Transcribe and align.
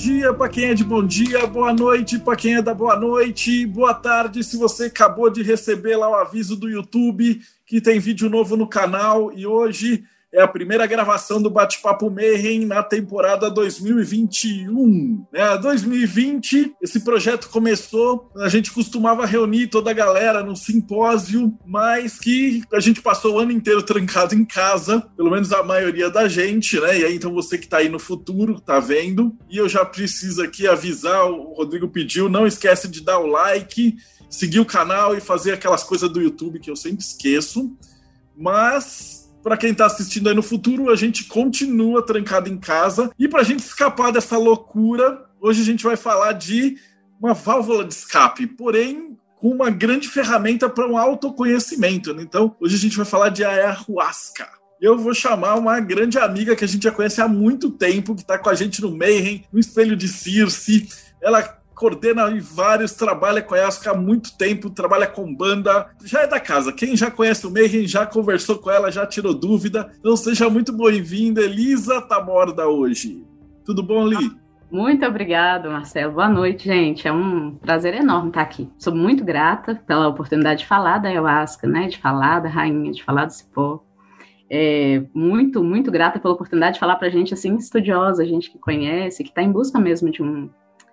dia 0.00 0.32
para 0.32 0.48
quem 0.48 0.64
é 0.64 0.74
de 0.74 0.82
bom 0.82 1.06
dia, 1.06 1.46
boa 1.46 1.74
noite 1.74 2.18
para 2.18 2.34
quem 2.34 2.54
é 2.54 2.62
da 2.62 2.72
boa 2.72 2.96
noite, 2.96 3.66
boa 3.66 3.92
tarde 3.92 4.42
se 4.42 4.56
você 4.56 4.84
acabou 4.84 5.28
de 5.28 5.42
receber 5.42 5.94
lá 5.94 6.08
o 6.08 6.14
aviso 6.14 6.56
do 6.56 6.70
YouTube 6.70 7.38
que 7.66 7.82
tem 7.82 8.00
vídeo 8.00 8.30
novo 8.30 8.56
no 8.56 8.66
canal. 8.66 9.30
E 9.30 9.46
hoje 9.46 10.02
é 10.32 10.40
a 10.40 10.48
primeira 10.48 10.86
gravação 10.86 11.42
do 11.42 11.50
Bate-Papo 11.50 12.08
Mayhem 12.08 12.64
na 12.64 12.82
temporada 12.82 13.50
2021. 13.50 15.26
Né? 15.32 15.58
2020, 15.58 16.74
esse 16.80 17.00
projeto 17.00 17.48
começou, 17.48 18.30
a 18.36 18.48
gente 18.48 18.70
costumava 18.70 19.26
reunir 19.26 19.66
toda 19.66 19.90
a 19.90 19.94
galera 19.94 20.42
num 20.42 20.54
simpósio, 20.54 21.52
mas 21.66 22.18
que 22.18 22.62
a 22.72 22.78
gente 22.78 23.02
passou 23.02 23.34
o 23.34 23.38
ano 23.40 23.50
inteiro 23.50 23.82
trancado 23.82 24.34
em 24.34 24.44
casa, 24.44 25.00
pelo 25.16 25.30
menos 25.30 25.52
a 25.52 25.64
maioria 25.64 26.08
da 26.08 26.28
gente, 26.28 26.78
né? 26.78 27.00
E 27.00 27.04
aí, 27.04 27.16
então 27.16 27.32
você 27.32 27.58
que 27.58 27.64
está 27.64 27.78
aí 27.78 27.88
no 27.88 27.98
futuro, 27.98 28.60
tá 28.60 28.78
vendo. 28.78 29.36
E 29.50 29.56
eu 29.56 29.68
já 29.68 29.84
preciso 29.84 30.42
aqui 30.42 30.68
avisar, 30.68 31.26
o 31.26 31.54
Rodrigo 31.54 31.88
pediu, 31.88 32.28
não 32.28 32.46
esquece 32.46 32.86
de 32.86 33.02
dar 33.02 33.18
o 33.18 33.26
like, 33.26 33.96
seguir 34.28 34.60
o 34.60 34.64
canal 34.64 35.16
e 35.16 35.20
fazer 35.20 35.52
aquelas 35.52 35.82
coisas 35.82 36.08
do 36.08 36.20
YouTube 36.20 36.60
que 36.60 36.70
eu 36.70 36.76
sempre 36.76 37.02
esqueço. 37.02 37.76
Mas 38.36 39.19
para 39.42 39.56
quem 39.56 39.70
está 39.70 39.86
assistindo 39.86 40.28
aí 40.28 40.34
no 40.34 40.42
futuro, 40.42 40.90
a 40.90 40.96
gente 40.96 41.24
continua 41.24 42.04
trancado 42.04 42.48
em 42.48 42.58
casa. 42.58 43.10
E 43.18 43.28
para 43.28 43.40
a 43.40 43.44
gente 43.44 43.60
escapar 43.60 44.12
dessa 44.12 44.36
loucura, 44.36 45.26
hoje 45.40 45.62
a 45.62 45.64
gente 45.64 45.84
vai 45.84 45.96
falar 45.96 46.32
de 46.32 46.76
uma 47.20 47.34
válvula 47.34 47.84
de 47.84 47.94
escape, 47.94 48.46
porém 48.46 49.18
com 49.38 49.48
uma 49.48 49.70
grande 49.70 50.08
ferramenta 50.08 50.68
para 50.68 50.86
um 50.86 50.98
autoconhecimento. 50.98 52.12
Né? 52.12 52.22
Então, 52.22 52.54
hoje 52.60 52.76
a 52.76 52.78
gente 52.78 52.96
vai 52.96 53.06
falar 53.06 53.30
de 53.30 53.42
ayahuasca. 53.42 54.46
Eu 54.80 54.98
vou 54.98 55.14
chamar 55.14 55.56
uma 55.56 55.80
grande 55.80 56.18
amiga 56.18 56.54
que 56.56 56.64
a 56.64 56.68
gente 56.68 56.84
já 56.84 56.90
conhece 56.90 57.20
há 57.20 57.28
muito 57.28 57.70
tempo, 57.70 58.14
que 58.14 58.22
está 58.22 58.38
com 58.38 58.48
a 58.48 58.54
gente 58.54 58.80
no 58.80 58.94
Mayhem, 58.96 59.44
no 59.52 59.58
Espelho 59.58 59.96
de 59.96 60.08
Circe. 60.08 60.88
Ela 61.22 61.59
coordena 61.80 62.28
vários, 62.42 62.92
trabalha 62.92 63.40
com 63.40 63.54
a 63.54 63.68
há 63.86 63.94
muito 63.94 64.36
tempo, 64.36 64.68
trabalha 64.68 65.06
com 65.06 65.34
banda, 65.34 65.88
já 66.04 66.20
é 66.20 66.26
da 66.26 66.38
casa. 66.38 66.74
Quem 66.74 66.94
já 66.94 67.10
conhece 67.10 67.46
o 67.46 67.50
Mayhem 67.50 67.88
já 67.88 68.04
conversou 68.04 68.58
com 68.58 68.70
ela, 68.70 68.92
já 68.92 69.06
tirou 69.06 69.32
dúvida. 69.32 69.90
Então 69.98 70.14
seja 70.14 70.50
muito 70.50 70.76
bem-vinda, 70.76 71.40
Elisa 71.40 72.02
Taborda, 72.02 72.68
hoje. 72.68 73.24
Tudo 73.64 73.82
bom, 73.82 74.06
Li? 74.06 74.30
Muito 74.70 75.06
obrigado, 75.06 75.70
Marcelo. 75.70 76.12
Boa 76.12 76.28
noite, 76.28 76.64
gente. 76.64 77.08
É 77.08 77.12
um 77.12 77.54
prazer 77.56 77.94
enorme 77.94 78.28
estar 78.28 78.42
aqui. 78.42 78.68
Sou 78.78 78.94
muito 78.94 79.24
grata 79.24 79.82
pela 79.86 80.06
oportunidade 80.06 80.60
de 80.60 80.66
falar 80.66 80.98
da 80.98 81.08
ayahuasca, 81.08 81.66
né? 81.66 81.88
De 81.88 81.96
falar 81.96 82.40
da 82.40 82.48
rainha, 82.50 82.92
de 82.92 83.02
falar 83.02 83.24
do 83.24 83.32
cipó. 83.32 83.82
É, 84.50 85.02
muito, 85.14 85.64
muito 85.64 85.90
grata 85.90 86.20
pela 86.20 86.34
oportunidade 86.34 86.74
de 86.74 86.80
falar 86.80 86.96
para 86.96 87.08
gente 87.08 87.32
assim 87.32 87.56
estudiosa, 87.56 88.26
gente 88.26 88.50
que 88.50 88.58
conhece, 88.58 89.24
que 89.24 89.30
está 89.30 89.42
em 89.42 89.50
busca 89.50 89.78
mesmo 89.80 90.10
de 90.10 90.22
um 90.22 90.50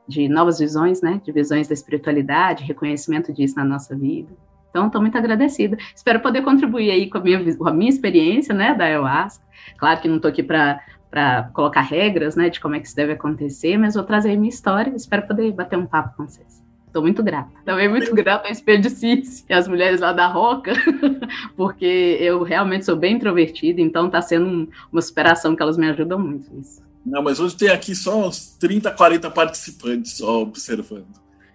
de 0.07 0.29
novas 0.29 0.59
visões, 0.59 1.01
né? 1.01 1.21
De 1.23 1.31
visões 1.31 1.67
da 1.67 1.73
espiritualidade, 1.73 2.63
reconhecimento 2.63 3.33
disso 3.33 3.55
na 3.55 3.65
nossa 3.65 3.95
vida. 3.95 4.29
Então, 4.69 4.87
estou 4.87 5.01
muito 5.01 5.17
agradecida. 5.17 5.77
Espero 5.95 6.19
poder 6.19 6.43
contribuir 6.43 6.91
aí 6.91 7.09
com 7.09 7.17
a 7.17 7.21
minha, 7.21 7.57
com 7.57 7.67
a 7.67 7.73
minha 7.73 7.89
experiência, 7.89 8.53
né, 8.53 8.75
da 8.75 8.85
ayahuasca. 8.85 9.43
Claro 9.77 9.99
que 9.99 10.07
não 10.07 10.17
estou 10.17 10.29
aqui 10.29 10.43
para 10.43 11.49
colocar 11.53 11.81
regras, 11.81 12.35
né, 12.35 12.49
de 12.49 12.59
como 12.59 12.75
é 12.75 12.79
que 12.79 12.87
isso 12.87 12.95
deve 12.95 13.13
acontecer, 13.13 13.77
mas 13.77 13.95
vou 13.95 14.03
trazer 14.03 14.35
minha 14.35 14.49
história. 14.49 14.93
Espero 14.95 15.25
poder 15.25 15.51
bater 15.51 15.77
um 15.77 15.85
papo 15.85 16.15
com 16.15 16.27
vocês. 16.27 16.63
Estou 16.85 17.01
muito 17.01 17.21
grata. 17.23 17.49
Também 17.65 17.89
muito 17.89 18.13
grata 18.13 18.47
ao 18.47 18.53
Cis 18.53 19.45
e 19.49 19.53
as 19.53 19.67
mulheres 19.67 19.99
lá 19.99 20.13
da 20.13 20.27
Roca, 20.27 20.73
porque 21.57 22.17
eu 22.19 22.43
realmente 22.43 22.85
sou 22.85 22.95
bem 22.95 23.15
introvertida, 23.15 23.81
então 23.81 24.07
está 24.07 24.21
sendo 24.21 24.45
um, 24.45 24.67
uma 24.91 25.01
superação 25.01 25.55
que 25.55 25.61
elas 25.61 25.77
me 25.77 25.89
ajudam 25.89 26.17
muito 26.17 26.53
nisso. 26.53 26.86
Não, 27.07 27.23
mas 27.23 27.39
hoje 27.39 27.55
tem 27.55 27.69
aqui 27.69 27.95
só 27.95 28.27
uns 28.27 28.57
30, 28.59 28.91
40 28.91 29.31
participantes 29.31 30.17
só 30.17 30.41
observando. 30.41 31.07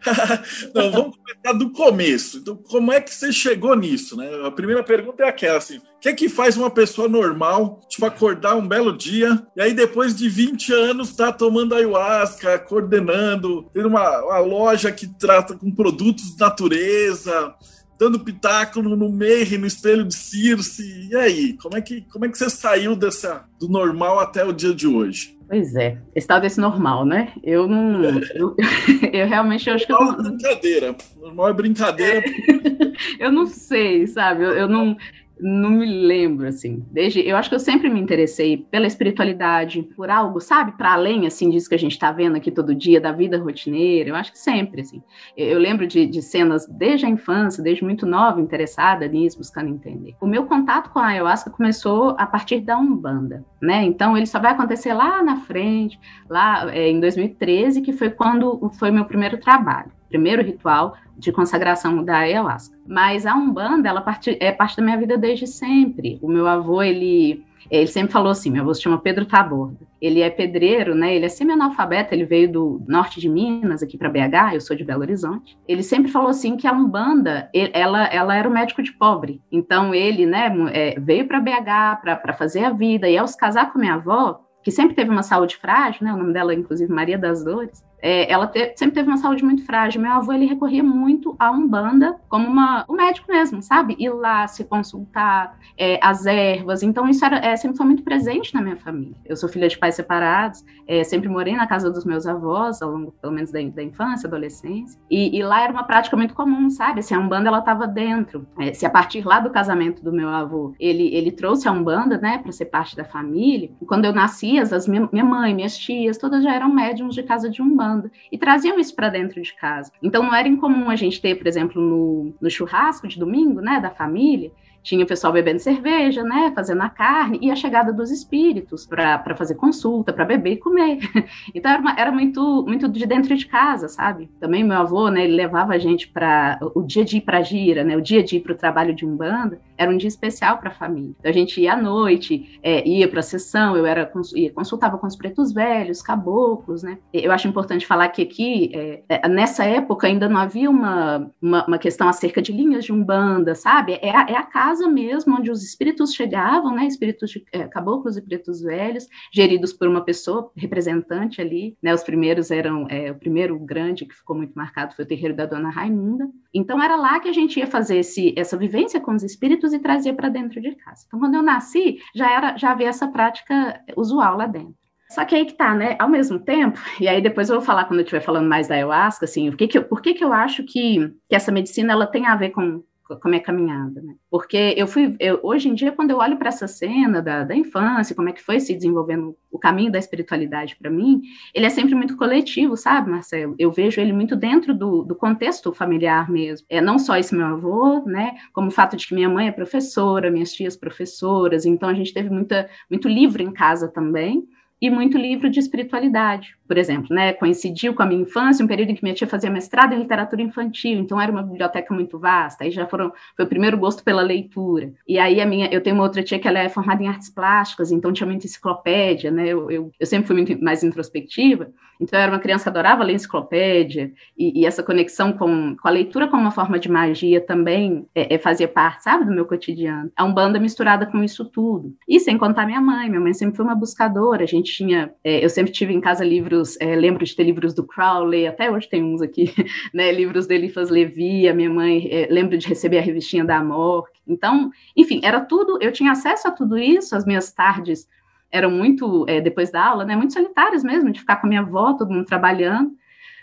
Não, 0.74 0.90
vamos 0.90 1.16
começar 1.16 1.58
do 1.58 1.70
começo. 1.70 2.38
Então, 2.38 2.56
como 2.56 2.90
é 2.90 3.00
que 3.00 3.14
você 3.14 3.30
chegou 3.30 3.76
nisso, 3.76 4.16
né? 4.16 4.28
A 4.44 4.50
primeira 4.50 4.82
pergunta 4.82 5.22
é 5.22 5.28
aquela, 5.28 5.58
assim, 5.58 5.76
o 5.76 5.82
que 6.00 6.08
é 6.08 6.12
que 6.14 6.28
faz 6.28 6.56
uma 6.56 6.70
pessoa 6.70 7.06
normal, 7.06 7.80
tipo, 7.88 8.04
acordar 8.06 8.56
um 8.56 8.66
belo 8.66 8.96
dia, 8.96 9.46
e 9.54 9.60
aí 9.60 9.74
depois 9.74 10.16
de 10.16 10.28
20 10.28 10.72
anos 10.72 11.14
tá 11.14 11.30
tomando 11.30 11.74
ayahuasca, 11.74 12.58
coordenando, 12.58 13.68
tendo 13.72 13.88
uma, 13.88 14.24
uma 14.24 14.38
loja 14.38 14.90
que 14.90 15.06
trata 15.06 15.54
com 15.54 15.70
produtos 15.70 16.32
de 16.32 16.40
natureza, 16.40 17.54
dando 17.98 18.18
pitaco 18.18 18.82
no 18.82 19.08
meio, 19.08 19.60
no 19.60 19.66
espelho 19.66 20.04
de 20.04 20.14
Circe. 20.14 21.08
E 21.08 21.14
aí, 21.14 21.52
como 21.58 21.76
é 21.76 21.80
que, 21.80 22.00
como 22.10 22.24
é 22.24 22.28
que 22.28 22.36
você 22.36 22.50
saiu 22.50 22.96
dessa, 22.96 23.44
do 23.60 23.68
normal 23.68 24.18
até 24.18 24.44
o 24.44 24.52
dia 24.52 24.74
de 24.74 24.88
hoje? 24.88 25.38
Pois 25.52 25.76
é, 25.76 25.98
estado 26.16 26.40
desse 26.40 26.58
normal, 26.58 27.04
né? 27.04 27.30
Eu 27.44 27.68
não. 27.68 28.02
Eu, 28.34 28.56
eu 29.12 29.28
realmente 29.28 29.68
acho 29.68 29.84
que. 29.84 29.92
Normal 29.92 30.18
é 30.18 30.22
brincadeira. 30.22 30.96
Normal 31.20 31.48
é 31.48 31.52
brincadeira. 31.52 32.24
eu 33.20 33.30
não 33.30 33.46
sei, 33.46 34.06
sabe? 34.06 34.44
Eu, 34.44 34.52
eu 34.52 34.66
não 34.66 34.96
não 35.40 35.70
me 35.70 35.86
lembro, 35.86 36.46
assim. 36.46 36.84
Desde, 36.90 37.20
eu 37.26 37.36
acho 37.36 37.48
que 37.48 37.54
eu 37.54 37.60
sempre 37.60 37.88
me 37.88 38.00
interessei 38.00 38.56
pela 38.56 38.86
espiritualidade, 38.86 39.82
por 39.82 40.10
algo, 40.10 40.40
sabe, 40.40 40.72
para 40.72 40.92
além, 40.92 41.26
assim, 41.26 41.50
disso 41.50 41.68
que 41.68 41.74
a 41.74 41.78
gente 41.78 41.92
está 41.92 42.12
vendo 42.12 42.36
aqui 42.36 42.50
todo 42.50 42.74
dia, 42.74 43.00
da 43.00 43.12
vida 43.12 43.38
rotineira. 43.38 44.10
Eu 44.10 44.14
acho 44.14 44.32
que 44.32 44.38
sempre, 44.38 44.82
assim. 44.82 45.02
Eu, 45.36 45.48
eu 45.48 45.58
lembro 45.58 45.86
de, 45.86 46.06
de, 46.06 46.22
cenas 46.22 46.66
desde 46.66 47.06
a 47.06 47.08
infância, 47.08 47.62
desde 47.62 47.84
muito 47.84 48.06
nova, 48.06 48.40
interessada 48.40 49.06
nisso, 49.08 49.38
buscando 49.38 49.68
entender. 49.68 50.14
O 50.20 50.26
meu 50.26 50.46
contato 50.46 50.90
com 50.90 50.98
a 50.98 51.06
ayahuasca 51.06 51.50
começou 51.50 52.14
a 52.18 52.26
partir 52.26 52.60
da 52.60 52.78
Umbanda, 52.78 53.44
né? 53.60 53.82
Então, 53.84 54.16
ele 54.16 54.26
só 54.26 54.38
vai 54.38 54.52
acontecer 54.52 54.92
lá 54.92 55.22
na 55.22 55.36
frente, 55.40 55.98
lá 56.28 56.72
é, 56.74 56.88
em 56.88 57.00
2013, 57.00 57.82
que 57.82 57.92
foi 57.92 58.10
quando 58.10 58.70
foi 58.78 58.90
meu 58.90 59.04
primeiro 59.04 59.38
trabalho 59.38 59.90
primeiro 60.12 60.42
ritual 60.42 60.94
de 61.16 61.32
consagração 61.32 62.04
da 62.04 62.18
ayahuasca. 62.18 62.76
Mas 62.86 63.26
a 63.26 63.34
Umbanda, 63.34 63.88
ela 63.88 64.02
parte, 64.02 64.36
é 64.38 64.52
parte 64.52 64.76
da 64.76 64.82
minha 64.82 64.98
vida 64.98 65.16
desde 65.16 65.46
sempre. 65.46 66.18
O 66.22 66.28
meu 66.28 66.46
avô, 66.46 66.82
ele 66.82 67.44
ele 67.70 67.86
sempre 67.86 68.12
falou 68.12 68.30
assim, 68.30 68.50
meu 68.50 68.62
avô 68.62 68.74
se 68.74 68.82
chama 68.82 68.98
Pedro 68.98 69.24
Taborda. 69.24 69.86
Ele 70.00 70.20
é 70.20 70.28
pedreiro, 70.28 70.94
né? 70.94 71.14
Ele 71.14 71.24
é 71.24 71.28
semi-analfabeto, 71.28 72.12
ele 72.12 72.24
veio 72.24 72.50
do 72.50 72.82
norte 72.86 73.20
de 73.20 73.28
Minas 73.28 73.82
aqui 73.82 73.96
para 73.96 74.10
BH, 74.10 74.54
eu 74.54 74.60
sou 74.60 74.76
de 74.76 74.84
Belo 74.84 75.00
Horizonte. 75.00 75.56
Ele 75.66 75.82
sempre 75.82 76.10
falou 76.10 76.28
assim 76.28 76.56
que 76.56 76.66
a 76.66 76.72
Umbanda, 76.72 77.48
ela, 77.54 78.04
ela 78.08 78.36
era 78.36 78.48
o 78.48 78.52
médico 78.52 78.82
de 78.82 78.92
pobre. 78.92 79.40
Então 79.50 79.94
ele, 79.94 80.26
né, 80.26 80.52
é, 80.72 81.00
veio 81.00 81.26
para 81.26 81.40
BH 81.40 82.02
para 82.02 82.34
fazer 82.34 82.64
a 82.64 82.70
vida 82.70 83.08
e 83.08 83.16
ao 83.16 83.26
se 83.26 83.38
casar 83.38 83.72
com 83.72 83.78
minha 83.78 83.94
avó, 83.94 84.40
que 84.62 84.70
sempre 84.70 84.94
teve 84.94 85.10
uma 85.10 85.22
saúde 85.22 85.56
frágil, 85.56 86.04
né? 86.04 86.12
O 86.12 86.16
nome 86.16 86.32
dela, 86.32 86.54
inclusive, 86.54 86.92
Maria 86.92 87.16
das 87.16 87.42
Dores 87.44 87.82
é, 88.02 88.30
ela 88.30 88.48
te, 88.48 88.74
sempre 88.76 88.96
teve 88.96 89.08
uma 89.08 89.16
saúde 89.16 89.44
muito 89.44 89.64
frágil. 89.64 90.02
Meu 90.02 90.12
avô 90.12 90.32
ele 90.32 90.44
recorria 90.44 90.82
muito 90.82 91.36
à 91.38 91.52
umbanda 91.52 92.16
como 92.28 92.48
uma, 92.48 92.84
um 92.88 92.94
médico 92.94 93.30
mesmo, 93.30 93.62
sabe? 93.62 93.94
Ir 93.98 94.10
lá 94.10 94.48
se 94.48 94.64
consultar 94.64 95.56
é, 95.78 96.00
as 96.02 96.26
ervas. 96.26 96.82
Então 96.82 97.08
isso 97.08 97.24
era, 97.24 97.38
é, 97.38 97.56
sempre 97.56 97.76
foi 97.76 97.86
muito 97.86 98.02
presente 98.02 98.52
na 98.52 98.60
minha 98.60 98.76
família. 98.76 99.14
Eu 99.24 99.36
sou 99.36 99.48
filha 99.48 99.68
de 99.68 99.78
pais 99.78 99.94
separados, 99.94 100.64
é, 100.86 101.04
sempre 101.04 101.28
morei 101.28 101.54
na 101.54 101.66
casa 101.66 101.90
dos 101.90 102.04
meus 102.04 102.26
avós 102.26 102.82
ao 102.82 102.90
longo, 102.90 103.12
pelo 103.12 103.32
menos 103.32 103.52
da, 103.52 103.60
da 103.62 103.82
infância, 103.82 104.26
adolescência. 104.26 105.00
E, 105.08 105.38
e, 105.38 105.42
lá 105.42 105.62
era 105.62 105.72
uma 105.72 105.84
prática 105.84 106.16
muito 106.16 106.34
comum, 106.34 106.68
sabe? 106.70 107.00
Assim, 107.00 107.14
a 107.14 107.20
umbanda 107.20 107.48
ela 107.48 107.60
estava 107.60 107.86
dentro. 107.86 108.46
É, 108.58 108.74
se 108.74 108.84
a 108.84 108.90
partir 108.90 109.24
lá 109.24 109.38
do 109.38 109.50
casamento 109.50 110.02
do 110.02 110.12
meu 110.12 110.28
avô 110.28 110.74
ele 110.80 111.14
ele 111.14 111.30
trouxe 111.30 111.68
a 111.68 111.72
umbanda, 111.72 112.18
né, 112.18 112.38
para 112.38 112.50
ser 112.50 112.64
parte 112.64 112.96
da 112.96 113.04
família. 113.04 113.70
Quando 113.86 114.06
eu 114.06 114.12
nasci, 114.12 114.58
as 114.58 114.88
minha, 114.88 115.08
minha 115.12 115.24
mãe, 115.24 115.54
minhas 115.54 115.76
tias, 115.76 116.18
todas 116.18 116.42
já 116.42 116.52
eram 116.52 116.68
médiums 116.68 117.14
de 117.14 117.22
casa 117.22 117.48
de 117.48 117.62
umbanda 117.62 117.91
e 118.30 118.38
traziam 118.38 118.78
isso 118.78 118.94
para 118.94 119.08
dentro 119.08 119.40
de 119.40 119.54
casa. 119.54 119.90
Então 120.02 120.22
não 120.22 120.34
era 120.34 120.48
incomum 120.48 120.90
a 120.90 120.96
gente 120.96 121.20
ter, 121.20 121.34
por 121.34 121.46
exemplo, 121.46 121.80
no, 121.80 122.34
no 122.40 122.50
churrasco 122.50 123.08
de 123.08 123.18
domingo, 123.18 123.60
né, 123.60 123.80
da 123.80 123.90
família, 123.90 124.52
tinha 124.82 125.04
o 125.04 125.06
pessoal 125.06 125.32
bebendo 125.32 125.60
cerveja, 125.60 126.24
né, 126.24 126.52
fazendo 126.54 126.82
a 126.82 126.88
carne, 126.88 127.38
e 127.40 127.50
a 127.50 127.56
chegada 127.56 127.92
dos 127.92 128.10
espíritos 128.10 128.84
para 128.84 129.34
fazer 129.36 129.54
consulta, 129.54 130.12
para 130.12 130.24
beber 130.24 130.54
e 130.54 130.56
comer. 130.56 130.98
Então 131.54 131.70
era, 131.70 131.80
uma, 131.80 131.94
era, 131.98 132.10
muito 132.10 132.64
muito 132.66 132.88
de 132.88 133.06
dentro 133.06 133.36
de 133.36 133.46
casa, 133.46 133.88
sabe? 133.88 134.28
Também 134.40 134.64
meu 134.64 134.76
avô, 134.76 135.08
né, 135.08 135.24
ele 135.24 135.34
levava 135.34 135.74
a 135.74 135.78
gente 135.78 136.08
para 136.08 136.58
o 136.74 136.82
dia 136.82 137.04
de 137.04 137.18
ir 137.18 137.20
para 137.20 137.42
gira, 137.42 137.84
né, 137.84 137.96
o 137.96 138.00
dia 138.00 138.22
de 138.22 138.36
ir 138.36 138.40
para 138.40 138.52
o 138.52 138.56
trabalho 138.56 138.94
de 138.94 139.06
umbanda, 139.06 139.60
era 139.82 139.90
um 139.90 139.96
dia 139.96 140.08
especial 140.08 140.58
para 140.58 140.70
a 140.70 140.74
família. 140.74 141.14
Então 141.18 141.30
a 141.30 141.34
gente 141.34 141.60
ia 141.60 141.74
à 141.74 141.76
noite, 141.76 142.58
é, 142.62 142.86
ia 142.88 143.08
para 143.08 143.20
a 143.20 143.22
sessão, 143.22 143.76
eu 143.76 143.86
era 143.86 144.10
ia, 144.34 144.52
consultava 144.52 144.98
com 144.98 145.06
os 145.06 145.16
pretos 145.16 145.52
velhos, 145.52 146.02
caboclos, 146.02 146.82
né? 146.82 146.98
Eu 147.12 147.32
acho 147.32 147.48
importante 147.48 147.86
falar 147.86 148.08
que 148.08 148.22
aqui, 148.22 148.70
é, 148.74 149.02
é, 149.08 149.28
nessa 149.28 149.64
época, 149.64 150.06
ainda 150.06 150.28
não 150.28 150.38
havia 150.38 150.70
uma, 150.70 151.30
uma, 151.40 151.66
uma, 151.66 151.78
questão 151.78 152.08
acerca 152.08 152.40
de 152.40 152.52
linhas 152.52 152.84
de 152.84 152.92
umbanda, 152.92 153.54
sabe? 153.54 153.98
É 154.00 154.10
a, 154.10 154.26
é 154.28 154.36
a 154.36 154.42
casa 154.42 154.88
mesmo, 154.88 155.36
onde 155.36 155.50
os 155.50 155.62
espíritos 155.62 156.14
chegavam, 156.14 156.74
né, 156.74 156.86
espíritos 156.86 157.30
de 157.30 157.44
é, 157.52 157.64
caboclos 157.64 158.16
e 158.16 158.22
pretos 158.22 158.60
velhos, 158.62 159.08
geridos 159.32 159.72
por 159.72 159.88
uma 159.88 160.02
pessoa 160.02 160.50
representante 160.56 161.40
ali, 161.40 161.76
né, 161.82 161.92
os 161.92 162.02
primeiros 162.02 162.50
eram, 162.50 162.86
é, 162.88 163.10
o 163.10 163.14
primeiro 163.14 163.58
grande 163.58 164.06
que 164.06 164.14
ficou 164.14 164.36
muito 164.36 164.52
marcado 164.54 164.94
foi 164.94 165.04
o 165.04 165.08
terreiro 165.08 165.34
da 165.34 165.46
Dona 165.46 165.70
Raimunda, 165.70 166.28
então 166.54 166.82
era 166.82 166.96
lá 166.96 167.18
que 167.20 167.28
a 167.28 167.32
gente 167.32 167.58
ia 167.58 167.66
fazer 167.66 167.98
esse, 167.98 168.34
essa 168.36 168.56
vivência 168.56 169.00
com 169.00 169.14
os 169.14 169.22
espíritos 169.22 169.71
e 169.72 169.78
trazia 169.78 170.14
para 170.14 170.28
dentro 170.28 170.60
de 170.60 170.74
casa. 170.76 171.04
Então 171.06 171.18
quando 171.18 171.34
eu 171.34 171.42
nasci, 171.42 171.98
já 172.14 172.30
era, 172.30 172.56
já 172.56 172.72
havia 172.72 172.88
essa 172.88 173.08
prática 173.08 173.80
usual 173.96 174.36
lá 174.36 174.46
dentro. 174.46 174.74
Só 175.10 175.26
que 175.26 175.34
aí 175.34 175.44
que 175.44 175.52
tá, 175.52 175.74
né? 175.74 175.94
Ao 175.98 176.08
mesmo 176.08 176.38
tempo, 176.38 176.78
e 176.98 177.06
aí 177.06 177.20
depois 177.20 177.48
eu 177.48 177.56
vou 177.56 177.64
falar 177.64 177.84
quando 177.84 178.00
eu 178.00 178.04
estiver 178.04 178.20
falando 178.22 178.48
mais 178.48 178.68
da 178.68 178.74
ayahuasca, 178.74 179.26
assim, 179.26 179.48
o 179.48 179.56
que 179.56 179.68
que 179.68 179.78
eu, 179.78 179.84
por 179.84 180.00
que 180.00 180.14
que 180.14 180.24
eu 180.24 180.32
acho 180.32 180.64
que, 180.64 181.12
que 181.28 181.36
essa 181.36 181.52
medicina 181.52 181.92
ela 181.92 182.06
tem 182.06 182.26
a 182.26 182.34
ver 182.34 182.50
com, 182.50 182.82
com 183.20 183.28
a 183.28 183.30
minha 183.30 183.42
caminhada, 183.42 184.00
né? 184.00 184.14
Porque 184.30 184.74
eu 184.76 184.86
fui, 184.86 185.16
eu, 185.18 185.40
hoje 185.42 185.68
em 185.68 185.74
dia, 185.74 185.92
quando 185.92 186.10
eu 186.10 186.18
olho 186.18 186.36
para 186.36 186.48
essa 186.48 186.66
cena 186.66 187.20
da, 187.20 187.44
da 187.44 187.54
infância, 187.54 188.14
como 188.14 188.28
é 188.28 188.32
que 188.32 188.42
foi 188.42 188.60
se 188.60 188.74
desenvolvendo 188.74 189.36
o 189.50 189.58
caminho 189.58 189.92
da 189.92 189.98
espiritualidade 189.98 190.76
para 190.76 190.90
mim, 190.90 191.22
ele 191.54 191.66
é 191.66 191.70
sempre 191.70 191.94
muito 191.94 192.16
coletivo, 192.16 192.76
sabe, 192.76 193.10
Marcelo? 193.10 193.54
Eu 193.58 193.70
vejo 193.70 194.00
ele 194.00 194.12
muito 194.12 194.34
dentro 194.36 194.74
do, 194.74 195.02
do 195.02 195.14
contexto 195.14 195.72
familiar 195.72 196.30
mesmo. 196.30 196.66
É 196.70 196.80
não 196.80 196.98
só 196.98 197.16
esse 197.16 197.34
meu 197.34 197.46
avô, 197.46 198.02
né? 198.06 198.34
Como 198.52 198.68
o 198.68 198.72
fato 198.72 198.96
de 198.96 199.06
que 199.06 199.14
minha 199.14 199.28
mãe 199.28 199.48
é 199.48 199.52
professora, 199.52 200.30
minhas 200.30 200.52
tias 200.52 200.76
professoras, 200.76 201.66
então 201.66 201.88
a 201.88 201.94
gente 201.94 202.12
teve 202.12 202.30
muita, 202.30 202.68
muito 202.90 203.08
livro 203.08 203.42
em 203.42 203.52
casa 203.52 203.88
também 203.88 204.46
e 204.82 204.90
muito 204.90 205.16
livro 205.16 205.48
de 205.48 205.60
espiritualidade, 205.60 206.56
por 206.66 206.76
exemplo, 206.76 207.14
né? 207.14 207.32
Coincidiu 207.32 207.94
com 207.94 208.02
a 208.02 208.06
minha 208.06 208.22
infância, 208.22 208.64
um 208.64 208.66
período 208.66 208.90
em 208.90 208.96
que 208.96 209.02
minha 209.04 209.14
tia 209.14 209.28
fazia 209.28 209.48
mestrado 209.48 209.92
em 209.92 210.00
literatura 210.00 210.42
infantil, 210.42 210.98
então 210.98 211.20
era 211.20 211.30
uma 211.30 211.44
biblioteca 211.44 211.94
muito 211.94 212.18
vasta. 212.18 212.64
Aí 212.64 212.72
já 212.72 212.84
foram 212.84 213.12
foi 213.36 213.44
o 213.44 213.48
primeiro 213.48 213.78
gosto 213.78 214.02
pela 214.02 214.22
leitura. 214.22 214.92
E 215.06 215.20
aí 215.20 215.40
a 215.40 215.46
minha, 215.46 215.68
eu 215.68 215.80
tenho 215.80 215.94
uma 215.94 216.02
outra 216.02 216.20
tia 216.20 216.36
que 216.36 216.48
ela 216.48 216.58
é 216.58 216.68
formada 216.68 217.00
em 217.00 217.06
artes 217.06 217.30
plásticas, 217.30 217.92
então 217.92 218.12
tinha 218.12 218.26
muita 218.26 218.44
enciclopédia, 218.44 219.30
né? 219.30 219.46
Eu, 219.46 219.70
eu, 219.70 219.92
eu 220.00 220.06
sempre 220.06 220.26
fui 220.26 220.34
muito 220.34 220.60
mais 220.64 220.82
introspectiva, 220.82 221.70
então 222.00 222.18
eu 222.18 222.22
era 222.24 222.32
uma 222.32 222.40
criança 222.40 222.64
que 222.64 222.68
adorava 222.70 223.04
ler 223.04 223.14
enciclopédia 223.14 224.12
e, 224.36 224.60
e 224.60 224.66
essa 224.66 224.82
conexão 224.82 225.32
com, 225.32 225.76
com 225.76 225.86
a 225.86 225.90
leitura 225.90 226.26
como 226.26 226.42
uma 226.42 226.50
forma 226.50 226.76
de 226.76 226.90
magia 226.90 227.40
também 227.40 228.04
é, 228.12 228.34
é, 228.34 228.38
fazia 228.38 228.66
parte, 228.66 229.04
sabe, 229.04 229.24
do 229.24 229.30
meu 229.30 229.46
cotidiano. 229.46 230.10
A 230.16 230.24
umbanda 230.24 230.58
misturada 230.58 231.06
com 231.06 231.22
isso 231.22 231.44
tudo. 231.44 231.94
E 232.08 232.18
sem 232.18 232.36
contar 232.36 232.66
minha 232.66 232.80
mãe, 232.80 233.08
minha 233.08 233.20
mãe 233.20 233.32
sempre 233.32 233.56
foi 233.56 233.64
uma 233.64 233.76
buscadora. 233.76 234.42
A 234.42 234.46
gente 234.46 234.71
tinha, 234.72 235.12
é, 235.22 235.44
eu 235.44 235.48
sempre 235.48 235.72
tive 235.72 235.92
em 235.92 236.00
casa 236.00 236.24
livros, 236.24 236.76
é, 236.80 236.96
lembro 236.96 237.24
de 237.24 237.34
ter 237.34 237.44
livros 237.44 237.74
do 237.74 237.84
Crowley, 237.84 238.46
até 238.46 238.70
hoje 238.70 238.88
tem 238.88 239.02
uns 239.02 239.20
aqui, 239.20 239.52
né, 239.92 240.10
livros 240.12 240.46
do 240.46 240.52
Eliphas 240.52 240.90
Levi, 240.90 241.48
a 241.48 241.54
minha 241.54 241.70
mãe, 241.70 242.08
é, 242.10 242.28
lembro 242.30 242.56
de 242.56 242.66
receber 242.66 242.98
a 242.98 243.02
revistinha 243.02 243.44
da 243.44 243.58
Amor. 243.58 244.08
Então, 244.26 244.70
enfim, 244.96 245.20
era 245.22 245.40
tudo, 245.40 245.78
eu 245.80 245.92
tinha 245.92 246.12
acesso 246.12 246.48
a 246.48 246.50
tudo 246.50 246.78
isso, 246.78 247.14
as 247.14 247.24
minhas 247.24 247.52
tardes 247.52 248.08
eram 248.50 248.70
muito, 248.70 249.24
é, 249.28 249.40
depois 249.40 249.70
da 249.70 249.84
aula, 249.84 250.04
né, 250.04 250.14
muito 250.14 250.32
solitárias 250.32 250.84
mesmo, 250.84 251.10
de 251.10 251.20
ficar 251.20 251.36
com 251.36 251.46
a 251.46 251.48
minha 251.48 251.62
avó, 251.62 251.94
todo 251.94 252.12
mundo 252.12 252.26
trabalhando. 252.26 252.92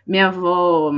Minha 0.05 0.27
avó 0.27 0.91